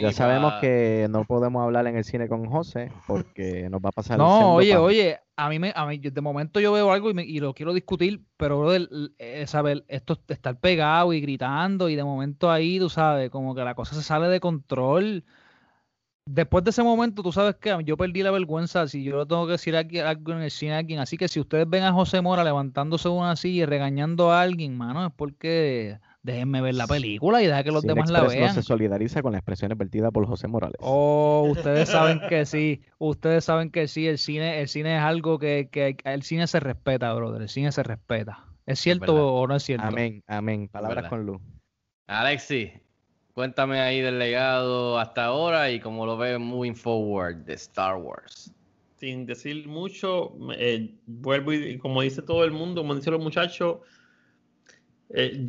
ya 0.00 0.12
sabemos 0.12 0.54
que 0.60 1.06
no 1.10 1.24
podemos 1.24 1.62
hablar 1.62 1.86
en 1.86 1.96
el 1.96 2.04
cine 2.04 2.28
con 2.28 2.46
José 2.46 2.90
porque 3.06 3.68
nos 3.68 3.80
va 3.80 3.90
a 3.90 3.92
pasar. 3.92 4.18
No, 4.18 4.54
oye, 4.54 4.76
oye, 4.76 5.18
a 5.36 5.48
mí, 5.48 5.58
me, 5.58 5.72
a 5.74 5.84
mí 5.84 5.98
de 5.98 6.20
momento 6.20 6.58
yo 6.58 6.72
veo 6.72 6.90
algo 6.90 7.10
y, 7.10 7.40
lo 7.40 7.52
quiero 7.52 7.74
discutir, 7.74 8.22
pero 8.36 8.72
eh, 8.74 9.46
saber 9.46 9.84
esto 9.88 10.18
estar 10.28 10.58
pegado 10.58 11.12
y 11.12 11.20
gritando 11.20 11.88
y 11.88 11.96
de 11.96 12.04
momento 12.04 12.50
ahí, 12.50 12.78
tú 12.78 12.88
sabes, 12.88 13.30
como 13.30 13.54
que 13.54 13.62
la 13.62 13.74
cosa 13.74 13.94
se 13.94 14.02
sale 14.02 14.28
de 14.28 14.40
control. 14.40 15.24
Después 16.30 16.62
de 16.62 16.70
ese 16.70 16.82
momento, 16.82 17.22
tú 17.22 17.32
sabes 17.32 17.56
que 17.56 17.74
yo 17.86 17.96
perdí 17.96 18.22
la 18.22 18.30
vergüenza 18.30 18.86
si 18.86 19.02
yo 19.02 19.26
tengo 19.26 19.46
que 19.46 19.52
decir 19.52 19.74
aquí, 19.74 19.98
algo 19.98 20.32
en 20.32 20.42
el 20.42 20.50
cine 20.50 20.74
a 20.74 20.78
alguien. 20.78 21.00
Así 21.00 21.16
que 21.16 21.26
si 21.26 21.40
ustedes 21.40 21.66
ven 21.66 21.84
a 21.84 21.92
José 21.94 22.20
Mora 22.20 22.44
levantándose 22.44 23.08
una 23.08 23.34
silla 23.34 23.62
y 23.62 23.64
regañando 23.64 24.30
a 24.30 24.42
alguien, 24.42 24.76
mano, 24.76 25.06
es 25.06 25.12
porque 25.16 25.98
déjenme 26.22 26.60
ver 26.60 26.74
la 26.74 26.86
película 26.86 27.42
y 27.42 27.46
deja 27.46 27.64
que 27.64 27.70
los 27.70 27.82
demás 27.82 28.10
la 28.10 28.24
vean. 28.24 28.48
No 28.48 28.52
se 28.52 28.62
solidariza 28.62 29.22
con 29.22 29.32
las 29.32 29.38
expresiones 29.38 29.78
vertidas 29.78 30.12
por 30.12 30.26
José 30.26 30.48
Morales. 30.48 30.76
Oh, 30.80 31.46
ustedes 31.50 31.88
saben 31.88 32.20
que 32.28 32.44
sí, 32.44 32.82
ustedes 32.98 33.46
saben 33.46 33.70
que 33.70 33.88
sí, 33.88 34.06
el 34.06 34.18
cine, 34.18 34.60
el 34.60 34.68
cine 34.68 34.98
es 34.98 35.02
algo 35.02 35.38
que, 35.38 35.70
que 35.72 35.96
el 36.04 36.22
cine 36.24 36.46
se 36.46 36.60
respeta, 36.60 37.10
brother, 37.14 37.40
el 37.40 37.48
cine 37.48 37.72
se 37.72 37.82
respeta. 37.82 38.44
¿Es 38.66 38.80
cierto 38.80 39.32
o 39.32 39.46
no 39.46 39.56
es 39.56 39.62
cierto? 39.62 39.86
Amén, 39.86 40.22
amén. 40.26 40.68
Palabras 40.68 41.08
con 41.08 41.24
luz. 41.24 41.40
Alexi, 42.06 42.70
cuéntame 43.38 43.78
ahí 43.78 44.00
del 44.00 44.18
legado 44.18 44.98
hasta 44.98 45.26
ahora 45.26 45.70
y 45.70 45.78
cómo 45.78 46.04
lo 46.04 46.16
ves 46.16 46.40
moving 46.40 46.74
forward 46.74 47.36
de 47.44 47.54
Star 47.54 47.94
Wars. 47.94 48.52
Sin 48.96 49.26
decir 49.26 49.68
mucho, 49.68 50.36
eh, 50.56 50.92
vuelvo 51.06 51.52
y 51.52 51.78
como 51.78 52.02
dice 52.02 52.20
todo 52.20 52.42
el 52.42 52.50
mundo, 52.50 52.80
como 52.80 52.96
dicen 52.96 53.12
los 53.12 53.22
muchachos, 53.22 53.76
eh, 55.10 55.46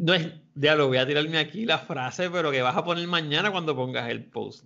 no 0.00 0.14
es, 0.14 0.32
ya 0.56 0.74
lo 0.74 0.88
voy 0.88 0.96
a 0.96 1.06
tirarme 1.06 1.38
aquí 1.38 1.64
la 1.64 1.78
frase, 1.78 2.28
pero 2.28 2.50
que 2.50 2.60
vas 2.60 2.76
a 2.76 2.84
poner 2.84 3.06
mañana 3.06 3.52
cuando 3.52 3.76
pongas 3.76 4.10
el 4.10 4.24
post. 4.24 4.64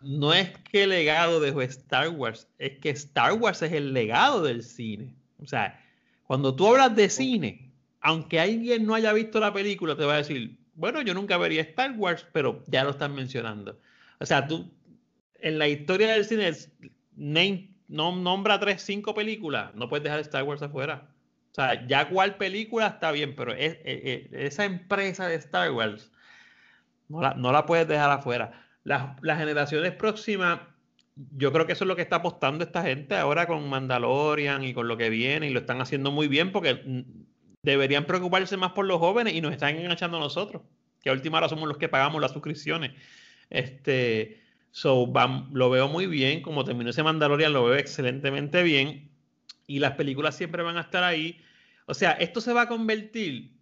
No 0.00 0.32
es 0.32 0.48
que 0.70 0.84
el 0.84 0.90
legado 0.90 1.40
dejó 1.40 1.60
Star 1.62 2.10
Wars, 2.10 2.46
es 2.60 2.78
que 2.78 2.90
Star 2.90 3.32
Wars 3.32 3.62
es 3.62 3.72
el 3.72 3.92
legado 3.92 4.42
del 4.42 4.62
cine. 4.62 5.12
O 5.42 5.46
sea, 5.48 5.76
cuando 6.28 6.54
tú 6.54 6.68
hablas 6.68 6.94
de 6.94 7.10
cine, 7.10 7.72
aunque 8.00 8.38
alguien 8.38 8.86
no 8.86 8.94
haya 8.94 9.12
visto 9.12 9.40
la 9.40 9.52
película, 9.52 9.96
te 9.96 10.04
va 10.04 10.14
a 10.14 10.18
decir, 10.18 10.59
bueno, 10.80 11.02
yo 11.02 11.12
nunca 11.12 11.36
vería 11.36 11.60
Star 11.60 11.92
Wars, 11.92 12.26
pero 12.32 12.64
ya 12.66 12.84
lo 12.84 12.90
están 12.90 13.14
mencionando. 13.14 13.78
O 14.18 14.24
sea, 14.24 14.46
tú, 14.46 14.72
en 15.34 15.58
la 15.58 15.68
historia 15.68 16.12
del 16.12 16.24
cine, 16.24 16.50
name, 17.14 17.74
no, 17.86 18.16
nombra 18.16 18.58
tres, 18.58 18.80
cinco 18.80 19.14
películas, 19.14 19.74
no 19.74 19.90
puedes 19.90 20.04
dejar 20.04 20.20
Star 20.20 20.42
Wars 20.44 20.62
afuera. 20.62 21.10
O 21.50 21.54
sea, 21.54 21.86
ya 21.86 22.08
cuál 22.08 22.36
película 22.36 22.86
está 22.86 23.12
bien, 23.12 23.36
pero 23.36 23.52
e, 23.52 23.82
e, 23.84 24.30
esa 24.32 24.64
empresa 24.64 25.28
de 25.28 25.34
Star 25.34 25.70
Wars 25.70 26.10
no 27.08 27.20
la, 27.20 27.34
no 27.34 27.52
la 27.52 27.66
puedes 27.66 27.86
dejar 27.86 28.10
afuera. 28.10 28.64
Las, 28.82 29.18
generaciones 29.22 29.92
próximas, 29.92 30.60
yo 31.36 31.52
creo 31.52 31.66
que 31.66 31.74
eso 31.74 31.84
es 31.84 31.88
lo 31.88 31.96
que 31.96 32.02
está 32.02 32.16
apostando 32.16 32.64
esta 32.64 32.82
gente 32.82 33.16
ahora 33.16 33.46
con 33.46 33.68
Mandalorian 33.68 34.64
y 34.64 34.72
con 34.72 34.88
lo 34.88 34.96
que 34.96 35.10
viene, 35.10 35.46
y 35.46 35.50
lo 35.50 35.60
están 35.60 35.82
haciendo 35.82 36.10
muy 36.10 36.26
bien 36.26 36.52
porque 36.52 37.04
deberían 37.62 38.06
preocuparse 38.06 38.56
más 38.56 38.72
por 38.72 38.86
los 38.86 38.98
jóvenes 38.98 39.34
y 39.34 39.40
nos 39.40 39.52
están 39.52 39.76
enganchando 39.76 40.16
a 40.16 40.20
nosotros, 40.20 40.62
que 41.02 41.10
a 41.10 41.12
última 41.12 41.38
hora 41.38 41.48
somos 41.48 41.68
los 41.68 41.78
que 41.78 41.88
pagamos 41.88 42.20
las 42.20 42.32
suscripciones. 42.32 42.92
Este, 43.50 44.40
so, 44.70 45.12
lo 45.52 45.70
veo 45.70 45.88
muy 45.88 46.06
bien, 46.06 46.42
como 46.42 46.64
terminó 46.64 46.90
ese 46.90 47.02
Mandalorian, 47.02 47.52
lo 47.52 47.64
veo 47.64 47.76
excelentemente 47.76 48.62
bien 48.62 49.10
y 49.66 49.78
las 49.78 49.92
películas 49.92 50.36
siempre 50.36 50.62
van 50.62 50.76
a 50.76 50.82
estar 50.82 51.04
ahí. 51.04 51.40
O 51.86 51.94
sea, 51.94 52.12
esto 52.12 52.40
se 52.40 52.52
va 52.52 52.62
a 52.62 52.68
convertir, 52.68 53.52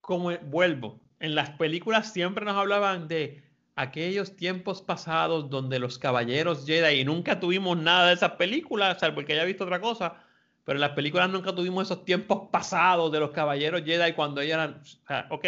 como 0.00 0.36
vuelvo, 0.38 1.00
en 1.20 1.34
las 1.34 1.50
películas 1.50 2.12
siempre 2.12 2.44
nos 2.44 2.56
hablaban 2.56 3.06
de 3.06 3.42
aquellos 3.76 4.36
tiempos 4.36 4.82
pasados 4.82 5.48
donde 5.48 5.78
los 5.78 5.98
caballeros 5.98 6.66
Jedi, 6.66 7.00
y 7.00 7.04
nunca 7.04 7.40
tuvimos 7.40 7.78
nada 7.78 8.08
de 8.08 8.14
esas 8.14 8.32
películas, 8.32 9.00
salvo 9.00 9.24
que 9.24 9.32
haya 9.32 9.44
visto 9.44 9.64
otra 9.64 9.80
cosa, 9.80 10.16
pero 10.64 10.76
en 10.76 10.80
las 10.80 10.90
películas 10.90 11.30
nunca 11.30 11.54
tuvimos 11.54 11.84
esos 11.84 12.04
tiempos 12.04 12.48
pasados 12.50 13.10
de 13.10 13.20
los 13.20 13.30
caballeros 13.30 13.82
Jedi 13.84 14.12
cuando 14.12 14.40
ellos 14.40 14.54
eran, 14.54 14.82
ok, 15.30 15.46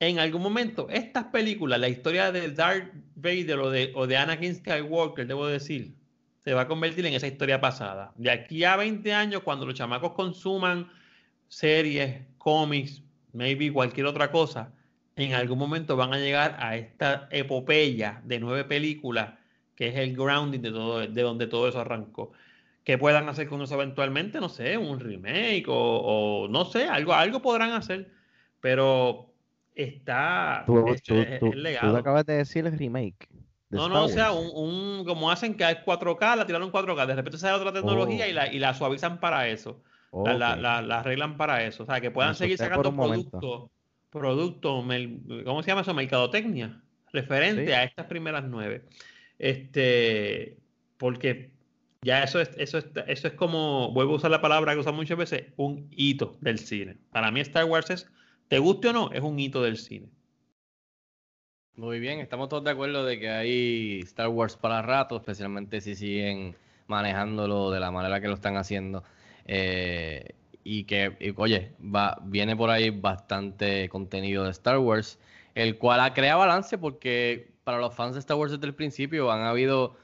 en 0.00 0.18
algún 0.18 0.42
momento, 0.42 0.88
estas 0.90 1.24
películas, 1.24 1.80
la 1.80 1.88
historia 1.88 2.30
de 2.30 2.50
Darth 2.52 2.92
Vader 3.16 3.58
o 3.58 3.70
de, 3.70 3.92
o 3.96 4.06
de 4.06 4.16
Anakin 4.16 4.54
Skywalker, 4.54 5.26
debo 5.26 5.46
decir, 5.46 5.94
se 6.44 6.54
va 6.54 6.62
a 6.62 6.68
convertir 6.68 7.04
en 7.06 7.14
esa 7.14 7.26
historia 7.26 7.60
pasada. 7.60 8.12
De 8.16 8.30
aquí 8.30 8.62
a 8.64 8.76
20 8.76 9.12
años, 9.12 9.42
cuando 9.42 9.66
los 9.66 9.74
chamacos 9.74 10.12
consuman 10.12 10.88
series, 11.48 12.22
cómics, 12.38 13.02
maybe 13.32 13.72
cualquier 13.72 14.06
otra 14.06 14.30
cosa, 14.30 14.72
en 15.16 15.34
algún 15.34 15.58
momento 15.58 15.96
van 15.96 16.14
a 16.14 16.18
llegar 16.18 16.56
a 16.60 16.76
esta 16.76 17.28
epopeya 17.32 18.22
de 18.24 18.38
nueve 18.38 18.64
películas, 18.64 19.34
que 19.74 19.88
es 19.88 19.96
el 19.96 20.14
grounding 20.14 20.60
de, 20.60 20.70
todo, 20.70 21.00
de 21.00 21.22
donde 21.22 21.48
todo 21.48 21.68
eso 21.68 21.80
arrancó. 21.80 22.32
¿Qué 22.88 22.96
puedan 22.96 23.28
hacer 23.28 23.48
con 23.48 23.60
eso 23.60 23.74
eventualmente? 23.74 24.40
No 24.40 24.48
sé, 24.48 24.78
un 24.78 24.98
remake 24.98 25.66
o, 25.68 26.48
no 26.48 26.64
sé, 26.64 26.88
algo, 26.88 27.12
algo 27.12 27.42
podrán 27.42 27.72
hacer, 27.72 28.10
pero 28.62 29.30
está... 29.74 30.62
Tú, 30.64 30.86
acabas 31.94 32.24
de 32.24 32.36
decir 32.36 32.66
el 32.66 32.78
remake. 32.78 33.28
No, 33.68 33.90
no, 33.90 34.04
o 34.04 34.08
sea, 34.08 34.32
un, 34.32 35.04
como 35.04 35.30
hacen 35.30 35.54
que 35.54 35.64
es 35.64 35.76
4K, 35.84 36.34
la 36.34 36.46
tiraron 36.46 36.72
4K, 36.72 37.06
de 37.06 37.14
repente 37.14 37.36
sale 37.36 37.58
otra 37.58 37.74
tecnología 37.74 38.26
y, 38.26 38.32
la, 38.32 38.50
y 38.50 38.58
la 38.58 38.72
suavizan 38.72 39.20
para 39.20 39.48
eso. 39.48 39.82
La, 40.24 40.56
la, 40.56 40.80
la, 40.80 41.00
arreglan 41.00 41.36
para 41.36 41.64
eso. 41.64 41.82
O 41.82 41.86
sea, 41.86 42.00
que 42.00 42.10
puedan 42.10 42.34
seguir 42.36 42.56
sacando 42.56 42.96
productos, 42.96 43.70
producto, 44.08 44.82
¿cómo 45.44 45.62
se 45.62 45.68
llama 45.68 45.82
eso? 45.82 45.92
Mercadotecnia, 45.92 46.80
referente 47.12 47.74
a 47.74 47.84
estas 47.84 48.06
primeras 48.06 48.44
nueve. 48.44 48.86
Este, 49.38 50.56
porque 50.96 51.57
ya 52.02 52.22
eso 52.22 52.40
es, 52.40 52.50
eso 52.56 52.78
es, 52.78 52.86
eso 53.06 53.28
es 53.28 53.34
como, 53.34 53.92
vuelvo 53.92 54.14
a 54.14 54.16
usar 54.16 54.30
la 54.30 54.40
palabra 54.40 54.72
que 54.72 54.80
usa 54.80 54.92
muchas 54.92 55.18
veces, 55.18 55.44
un 55.56 55.88
hito 55.90 56.36
del 56.40 56.58
cine. 56.58 56.96
Para 57.12 57.30
mí 57.30 57.40
Star 57.40 57.64
Wars 57.64 57.90
es, 57.90 58.08
te 58.48 58.58
guste 58.58 58.88
o 58.88 58.92
no, 58.92 59.10
es 59.12 59.22
un 59.22 59.38
hito 59.38 59.62
del 59.62 59.76
cine. 59.76 60.08
Muy 61.76 62.00
bien, 62.00 62.18
estamos 62.20 62.48
todos 62.48 62.64
de 62.64 62.70
acuerdo 62.70 63.04
de 63.04 63.20
que 63.20 63.30
hay 63.30 64.00
Star 64.00 64.28
Wars 64.28 64.56
para 64.56 64.82
rato, 64.82 65.16
especialmente 65.16 65.80
si 65.80 65.94
siguen 65.94 66.56
manejándolo 66.88 67.70
de 67.70 67.78
la 67.78 67.92
manera 67.92 68.20
que 68.20 68.26
lo 68.26 68.34
están 68.34 68.56
haciendo. 68.56 69.04
Eh, 69.46 70.34
y 70.64 70.84
que, 70.84 71.34
oye, 71.36 71.72
va, 71.80 72.18
viene 72.24 72.56
por 72.56 72.70
ahí 72.70 72.90
bastante 72.90 73.88
contenido 73.88 74.44
de 74.44 74.50
Star 74.50 74.78
Wars, 74.78 75.18
el 75.54 75.78
cual 75.78 76.00
ha 76.00 76.14
creado 76.14 76.40
balance 76.40 76.76
porque 76.78 77.52
para 77.64 77.78
los 77.78 77.94
fans 77.94 78.14
de 78.14 78.20
Star 78.20 78.36
Wars 78.36 78.52
desde 78.52 78.66
el 78.66 78.74
principio 78.74 79.30
han 79.30 79.42
habido, 79.42 79.96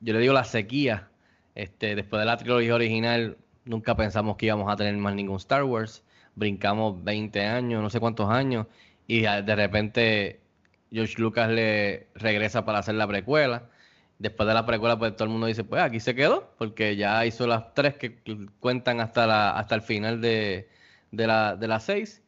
yo 0.00 0.12
le 0.12 0.18
digo 0.18 0.34
la 0.34 0.44
sequía, 0.44 1.08
este, 1.54 1.94
después 1.94 2.20
de 2.20 2.26
la 2.26 2.36
trilogía 2.36 2.74
original 2.74 3.36
nunca 3.64 3.96
pensamos 3.96 4.36
que 4.36 4.46
íbamos 4.46 4.72
a 4.72 4.76
tener 4.76 4.96
más 4.96 5.14
ningún 5.14 5.36
Star 5.36 5.64
Wars, 5.64 6.02
brincamos 6.34 7.02
20 7.04 7.40
años, 7.46 7.82
no 7.82 7.90
sé 7.90 8.00
cuántos 8.00 8.30
años, 8.30 8.66
y 9.06 9.22
de 9.22 9.56
repente 9.56 10.40
George 10.90 11.14
Lucas 11.18 11.50
le 11.50 12.08
regresa 12.14 12.64
para 12.64 12.78
hacer 12.78 12.94
la 12.94 13.06
precuela 13.06 13.70
después 14.22 14.46
de 14.46 14.54
la 14.54 14.64
precuela, 14.64 14.98
pues 14.98 15.16
todo 15.16 15.24
el 15.24 15.30
mundo 15.30 15.48
dice, 15.48 15.64
pues 15.64 15.82
aquí 15.82 15.98
se 15.98 16.14
quedó, 16.14 16.54
porque 16.56 16.96
ya 16.96 17.26
hizo 17.26 17.46
las 17.46 17.74
tres 17.74 17.96
que 17.96 18.18
cuentan 18.60 19.00
hasta 19.00 19.26
la, 19.26 19.50
hasta 19.50 19.74
el 19.74 19.82
final 19.82 20.20
de, 20.20 20.68
de, 21.10 21.26
la, 21.26 21.56
de 21.56 21.66
las 21.66 21.82
seis, 21.84 22.22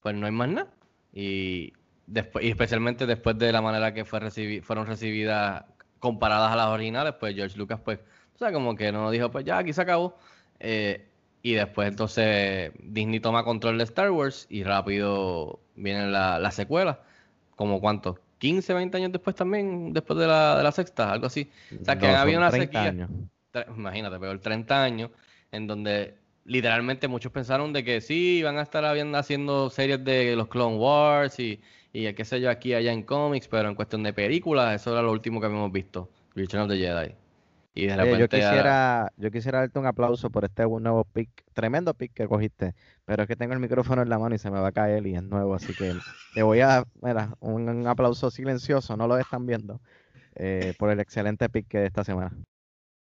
pues 0.00 0.14
no 0.14 0.26
hay 0.26 0.32
más 0.32 0.48
nada. 0.48 0.70
Y, 1.12 1.72
después, 2.06 2.44
y 2.44 2.50
especialmente 2.50 3.04
después 3.04 3.36
de 3.36 3.50
la 3.52 3.62
manera 3.62 3.92
que 3.92 4.04
fue 4.04 4.20
fueron 4.62 4.86
recibidas 4.86 5.64
comparadas 5.98 6.52
a 6.52 6.56
las 6.56 6.68
originales, 6.68 7.14
pues 7.18 7.34
George 7.34 7.58
Lucas, 7.58 7.80
pues, 7.84 7.98
sea, 8.44 8.52
como 8.52 8.74
que 8.74 8.90
no 8.92 9.10
dijo, 9.10 9.30
pues 9.30 9.44
ya 9.44 9.58
aquí 9.58 9.72
se 9.72 9.82
acabó. 9.82 10.16
Eh, 10.58 11.06
y 11.42 11.54
después 11.54 11.88
entonces 11.88 12.72
Disney 12.82 13.20
toma 13.20 13.44
control 13.44 13.78
de 13.78 13.84
Star 13.84 14.10
Wars 14.10 14.46
y 14.50 14.62
rápido 14.62 15.60
viene 15.76 16.06
la, 16.08 16.38
la 16.38 16.50
secuela. 16.50 17.00
¿Como 17.56 17.80
cuánto? 17.80 18.18
15, 18.38 18.72
20 18.72 18.96
años 18.96 19.12
después 19.12 19.36
también, 19.36 19.92
después 19.92 20.18
de 20.18 20.26
la, 20.26 20.56
de 20.56 20.62
la 20.62 20.72
sexta, 20.72 21.12
algo 21.12 21.26
así. 21.26 21.50
O 21.80 21.84
sea, 21.84 21.98
que 21.98 22.06
había 22.08 22.38
una 22.38 22.50
sequía. 22.50 22.84
Años. 22.84 23.10
Imagínate, 23.76 24.18
pero 24.18 24.32
el 24.32 24.40
30 24.40 24.82
años, 24.82 25.10
en 25.52 25.66
donde 25.66 26.14
literalmente 26.44 27.06
muchos 27.08 27.32
pensaron 27.32 27.72
de 27.72 27.84
que 27.84 28.00
sí, 28.00 28.38
iban 28.38 28.56
a 28.58 28.62
estar 28.62 28.84
haciendo 28.84 29.68
series 29.68 30.02
de 30.04 30.36
los 30.36 30.48
Clone 30.48 30.76
Wars 30.76 31.38
y, 31.38 31.60
y 31.92 32.10
qué 32.14 32.24
sé 32.24 32.40
yo, 32.40 32.50
aquí 32.50 32.72
allá 32.72 32.92
en 32.92 33.02
cómics, 33.02 33.46
pero 33.48 33.68
en 33.68 33.74
cuestión 33.74 34.02
de 34.02 34.12
películas, 34.14 34.80
eso 34.80 34.92
era 34.92 35.02
lo 35.02 35.12
último 35.12 35.40
que 35.40 35.46
habíamos 35.46 35.70
visto. 35.70 36.08
Return 36.34 36.62
of 36.62 36.70
the 36.70 36.78
Jedi. 36.78 37.14
Y 37.72 37.86
de 37.86 37.96
repente, 37.96 38.18
yo 38.18 38.28
quisiera, 38.28 39.12
yo 39.16 39.30
quisiera 39.30 39.60
darte 39.60 39.78
un 39.78 39.86
aplauso 39.86 40.30
por 40.30 40.44
este 40.44 40.64
nuevo 40.66 41.04
pick, 41.04 41.30
tremendo 41.52 41.94
pick 41.94 42.12
que 42.12 42.26
cogiste, 42.26 42.74
pero 43.04 43.22
es 43.22 43.28
que 43.28 43.36
tengo 43.36 43.52
el 43.52 43.60
micrófono 43.60 44.02
en 44.02 44.08
la 44.08 44.18
mano 44.18 44.34
y 44.34 44.38
se 44.38 44.50
me 44.50 44.58
va 44.58 44.68
a 44.68 44.72
caer 44.72 45.06
y 45.06 45.14
es 45.14 45.22
nuevo, 45.22 45.54
así 45.54 45.72
que 45.74 45.94
te 46.34 46.42
voy 46.42 46.60
a, 46.60 46.84
mira, 47.00 47.34
un, 47.38 47.86
aplauso 47.86 48.30
silencioso, 48.30 48.96
no 48.96 49.06
lo 49.06 49.18
están 49.18 49.46
viendo, 49.46 49.80
eh, 50.34 50.74
por 50.78 50.90
el 50.90 50.98
excelente 50.98 51.48
pick 51.48 51.68
de 51.68 51.86
esta 51.86 52.02
semana. 52.02 52.32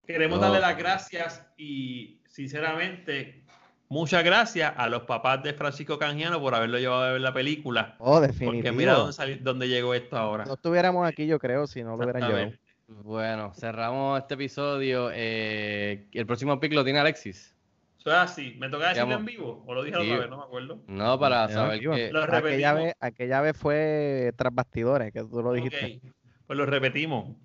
Queremos 0.07 0.39
darle 0.41 0.59
las 0.59 0.77
gracias 0.77 1.45
y 1.55 2.23
sinceramente 2.25 3.43
muchas 3.89 4.23
gracias 4.23 4.73
a 4.75 4.89
los 4.89 5.03
papás 5.03 5.43
de 5.43 5.53
Francisco 5.53 5.99
Canjiano 5.99 6.39
por 6.39 6.55
haberlo 6.55 6.79
llevado 6.79 7.03
a 7.03 7.11
ver 7.11 7.21
la 7.21 7.33
película. 7.33 7.95
Oh, 7.99 8.19
definitivamente. 8.19 8.69
Porque 8.69 8.77
mira 8.77 8.93
dónde, 8.93 9.37
dónde, 9.41 9.67
llegó 9.67 9.93
esto 9.93 10.17
ahora. 10.17 10.45
No 10.45 10.55
estuviéramos 10.55 11.07
aquí, 11.07 11.27
yo 11.27 11.37
creo, 11.37 11.67
si 11.67 11.83
no 11.83 11.95
lo 11.95 12.05
hubieran 12.05 12.23
llevado. 12.23 12.51
Bueno, 12.87 13.53
cerramos 13.53 14.19
este 14.19 14.35
episodio. 14.35 15.11
Eh, 15.13 16.07
el 16.13 16.25
próximo 16.25 16.57
pick 16.59 16.73
lo 16.73 16.85
tiene 16.85 16.99
Alexis. 16.99 17.53
Eso 17.99 18.09
es 18.11 18.15
así. 18.15 18.55
¿Me 18.57 18.69
toca 18.69 18.89
decirlo 18.89 19.15
en 19.15 19.25
vivo? 19.25 19.63
¿O 19.67 19.73
lo 19.73 19.83
dije 19.83 19.97
otra 19.97 20.19
vez? 20.19 20.29
No 20.29 20.37
me 20.37 20.43
acuerdo. 20.43 20.79
No, 20.87 21.19
para 21.19 21.49
saber 21.49 21.81
que... 21.81 22.11
Lo 22.11 22.23
aquella, 22.23 22.73
vez, 22.73 22.93
aquella 23.01 23.41
vez 23.41 23.57
fue 23.57 24.31
tras 24.37 24.55
bastidores, 24.55 25.11
que 25.11 25.19
tú 25.21 25.41
lo 25.41 25.51
dijiste. 25.51 25.99
Pues 26.45 26.57
lo 26.57 26.65
repetimos. 26.65 27.35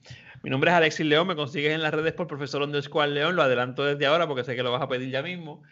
Mi 0.45 0.51
nombre 0.51 0.71
es 0.71 0.77
Alexis 0.77 1.07
León. 1.07 1.27
Me 1.27 1.35
consigues 1.35 1.73
en 1.73 1.83
las 1.83 1.93
redes 1.93 2.13
por 2.13 2.29
profesor 2.29 2.63
underscore 2.63 3.09
León. 3.09 3.35
Lo 3.35 3.43
adelanto 3.43 3.85
desde 3.85 4.07
ahora 4.07 4.29
porque 4.29 4.45
sé 4.45 4.55
que 4.55 4.63
lo 4.63 4.71
vas 4.71 4.83
a 4.83 4.89
pedir 4.89 5.11
ya 5.11 5.23
mismo. 5.23 5.63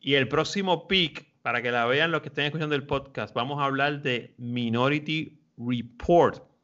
Y 0.00 0.14
el 0.14 0.26
próximo 0.28 0.88
pick, 0.88 1.26
para 1.42 1.60
que 1.60 1.70
la 1.70 1.84
vean 1.84 2.12
los 2.12 2.22
que 2.22 2.28
estén 2.28 2.46
escuchando 2.46 2.74
el 2.74 2.86
podcast, 2.86 3.34
vamos 3.34 3.60
a 3.60 3.66
hablar 3.66 4.00
de 4.00 4.34
Minority 4.38 5.38
Report 5.58 6.55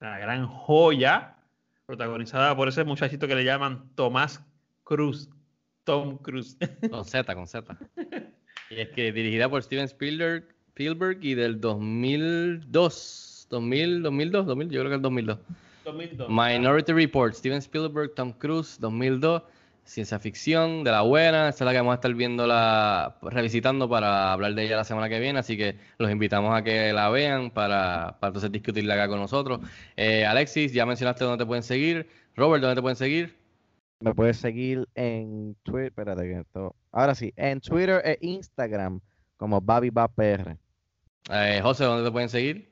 la 0.00 0.18
gran 0.18 0.46
joya, 0.46 1.36
protagonizada 1.86 2.56
por 2.56 2.68
ese 2.68 2.84
muchachito 2.84 3.28
que 3.28 3.34
le 3.34 3.44
llaman 3.44 3.90
Tomás 3.94 4.42
Cruz. 4.84 5.28
Tom 5.84 6.18
Cruise. 6.18 6.56
Con 6.90 7.04
Z, 7.04 7.34
con 7.34 7.46
Z. 7.46 7.76
Y 8.70 8.80
es 8.80 8.90
que 8.90 9.12
dirigida 9.12 9.48
por 9.48 9.62
Steven 9.62 9.86
Spielberg, 9.86 10.44
Spielberg 10.68 11.18
y 11.22 11.34
del 11.34 11.60
2002. 11.60 13.46
2000, 13.50 14.02
2002, 14.02 14.46
2000, 14.46 14.70
yo 14.70 14.80
creo 14.80 14.90
que 14.90 14.96
el 14.96 15.02
2002. 15.02 15.38
2002. 15.84 16.28
Minority 16.28 16.92
Report, 16.92 17.34
Steven 17.34 17.58
Spielberg, 17.58 18.14
Tom 18.14 18.32
Cruise, 18.32 18.78
2002 18.78 19.42
ciencia 19.90 20.20
ficción 20.20 20.84
de 20.84 20.92
la 20.92 21.02
buena. 21.02 21.48
Esta 21.48 21.64
es 21.64 21.66
la 21.66 21.72
que 21.72 21.78
vamos 21.78 21.92
a 21.92 21.94
estar 21.96 22.14
viendo, 22.14 22.46
la, 22.46 23.16
revisitando 23.22 23.88
para 23.88 24.32
hablar 24.32 24.54
de 24.54 24.64
ella 24.64 24.76
la 24.76 24.84
semana 24.84 25.08
que 25.08 25.18
viene. 25.18 25.40
Así 25.40 25.56
que 25.56 25.76
los 25.98 26.10
invitamos 26.10 26.56
a 26.56 26.62
que 26.62 26.92
la 26.92 27.10
vean 27.10 27.50
para, 27.50 28.16
para 28.20 28.28
entonces 28.28 28.52
discutirla 28.52 28.94
acá 28.94 29.08
con 29.08 29.18
nosotros. 29.18 29.60
Eh, 29.96 30.24
Alexis, 30.24 30.72
ya 30.72 30.86
mencionaste 30.86 31.24
dónde 31.24 31.42
te 31.42 31.46
pueden 31.46 31.64
seguir. 31.64 32.08
Robert, 32.36 32.62
¿dónde 32.62 32.76
te 32.76 32.82
pueden 32.82 32.96
seguir? 32.96 33.36
Me 33.98 34.14
puedes 34.14 34.36
seguir 34.36 34.88
en 34.94 35.56
Twitter. 35.64 35.88
Espérate 35.88 36.22
que 36.22 36.38
esto. 36.38 36.76
Ahora 36.92 37.16
sí, 37.16 37.32
en 37.36 37.60
Twitter 37.60 38.00
e 38.04 38.16
Instagram 38.20 39.00
como 39.36 39.60
PR. 39.60 40.56
Eh, 41.32 41.60
José, 41.62 41.84
¿dónde 41.84 42.04
te 42.04 42.12
pueden 42.12 42.28
seguir? 42.28 42.69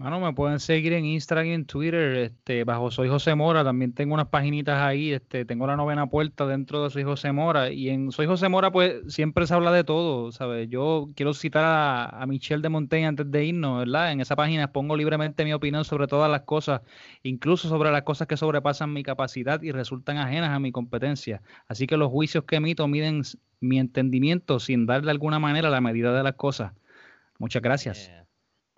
Bueno, 0.00 0.18
me 0.18 0.32
pueden 0.32 0.60
seguir 0.60 0.94
en 0.94 1.04
Instagram 1.04 1.46
y 1.46 1.52
en 1.52 1.66
Twitter, 1.66 2.16
este, 2.16 2.64
bajo 2.64 2.90
Soy 2.90 3.10
José 3.10 3.34
Mora, 3.34 3.62
también 3.62 3.92
tengo 3.92 4.14
unas 4.14 4.28
paginitas 4.28 4.80
ahí, 4.80 5.12
este, 5.12 5.44
tengo 5.44 5.66
la 5.66 5.76
novena 5.76 6.06
puerta 6.06 6.46
dentro 6.46 6.82
de 6.82 6.88
Soy 6.88 7.04
José 7.04 7.32
Mora, 7.32 7.70
y 7.70 7.90
en 7.90 8.10
Soy 8.10 8.26
José 8.26 8.48
Mora, 8.48 8.70
pues, 8.72 9.02
siempre 9.08 9.46
se 9.46 9.52
habla 9.52 9.70
de 9.72 9.84
todo, 9.84 10.32
¿sabes? 10.32 10.70
Yo 10.70 11.08
quiero 11.14 11.34
citar 11.34 11.64
a, 11.66 12.26
Michelle 12.26 12.62
de 12.62 12.70
Montaigne 12.70 13.08
antes 13.08 13.30
de 13.30 13.44
irnos, 13.44 13.80
¿verdad? 13.80 14.10
En 14.10 14.22
esa 14.22 14.36
página 14.36 14.72
pongo 14.72 14.96
libremente 14.96 15.44
mi 15.44 15.52
opinión 15.52 15.84
sobre 15.84 16.06
todas 16.06 16.30
las 16.30 16.44
cosas, 16.44 16.80
incluso 17.22 17.68
sobre 17.68 17.90
las 17.90 18.00
cosas 18.00 18.26
que 18.26 18.38
sobrepasan 18.38 18.90
mi 18.94 19.02
capacidad 19.02 19.60
y 19.60 19.70
resultan 19.70 20.16
ajenas 20.16 20.48
a 20.48 20.60
mi 20.60 20.72
competencia. 20.72 21.42
Así 21.68 21.86
que 21.86 21.98
los 21.98 22.08
juicios 22.08 22.44
que 22.44 22.56
emito 22.56 22.88
miden 22.88 23.20
mi 23.60 23.78
entendimiento 23.78 24.60
sin 24.60 24.86
dar 24.86 25.02
de 25.02 25.10
alguna 25.10 25.38
manera 25.38 25.68
la 25.68 25.82
medida 25.82 26.16
de 26.16 26.22
las 26.22 26.36
cosas. 26.36 26.72
Muchas 27.38 27.60
gracias. 27.60 28.19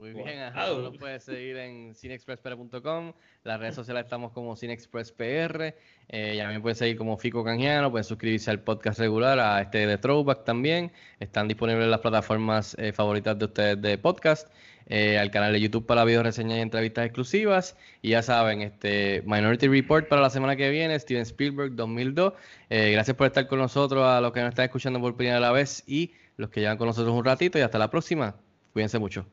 Muy 0.02 0.14
bien, 0.14 0.40
ajá. 0.40 0.68
Lo 0.68 0.92
puedes 0.98 1.22
seguir 1.22 1.56
en 1.58 1.94
cinexpresspr.com. 1.94 3.12
Las 3.44 3.60
redes 3.60 3.76
sociales 3.76 4.02
estamos 4.02 4.32
como 4.32 4.56
cinexpresspr. 4.56 5.76
Eh, 6.08 6.36
también 6.38 6.60
pueden 6.60 6.74
seguir 6.74 6.96
como 6.96 7.16
Fico 7.16 7.44
Canjiano. 7.44 7.88
Pueden 7.88 8.02
suscribirse 8.02 8.50
al 8.50 8.58
podcast 8.58 8.98
regular, 8.98 9.38
a 9.38 9.62
este 9.62 9.86
de 9.86 9.98
Throwback 9.98 10.42
también. 10.42 10.90
Están 11.20 11.46
disponibles 11.46 11.86
las 11.86 12.00
plataformas 12.00 12.74
eh, 12.80 12.92
favoritas 12.92 13.38
de 13.38 13.44
ustedes 13.44 13.80
de 13.80 13.96
podcast. 13.96 14.52
Eh, 14.86 15.20
al 15.20 15.30
canal 15.30 15.52
de 15.52 15.60
YouTube 15.60 15.86
para 15.86 16.04
video 16.04 16.24
reseñas 16.24 16.58
y 16.58 16.62
entrevistas 16.62 17.06
exclusivas. 17.06 17.76
Y 18.02 18.10
ya 18.10 18.22
saben, 18.22 18.60
este 18.62 19.22
Minority 19.24 19.68
Report 19.68 20.08
para 20.08 20.20
la 20.20 20.30
semana 20.30 20.56
que 20.56 20.68
viene, 20.70 20.98
Steven 20.98 21.22
Spielberg 21.22 21.76
2002. 21.76 22.32
Eh, 22.70 22.90
gracias 22.90 23.16
por 23.16 23.28
estar 23.28 23.46
con 23.46 23.60
nosotros, 23.60 24.04
a 24.04 24.20
los 24.20 24.32
que 24.32 24.40
nos 24.40 24.48
están 24.48 24.64
escuchando 24.64 25.00
por 25.00 25.16
primera 25.16 25.52
vez 25.52 25.84
y 25.86 26.12
los 26.36 26.50
que 26.50 26.58
llevan 26.58 26.76
con 26.76 26.88
nosotros 26.88 27.14
un 27.14 27.24
ratito. 27.24 27.56
Y 27.56 27.60
hasta 27.60 27.78
la 27.78 27.88
próxima. 27.88 28.34
Cuídense 28.72 28.98
mucho. 28.98 29.24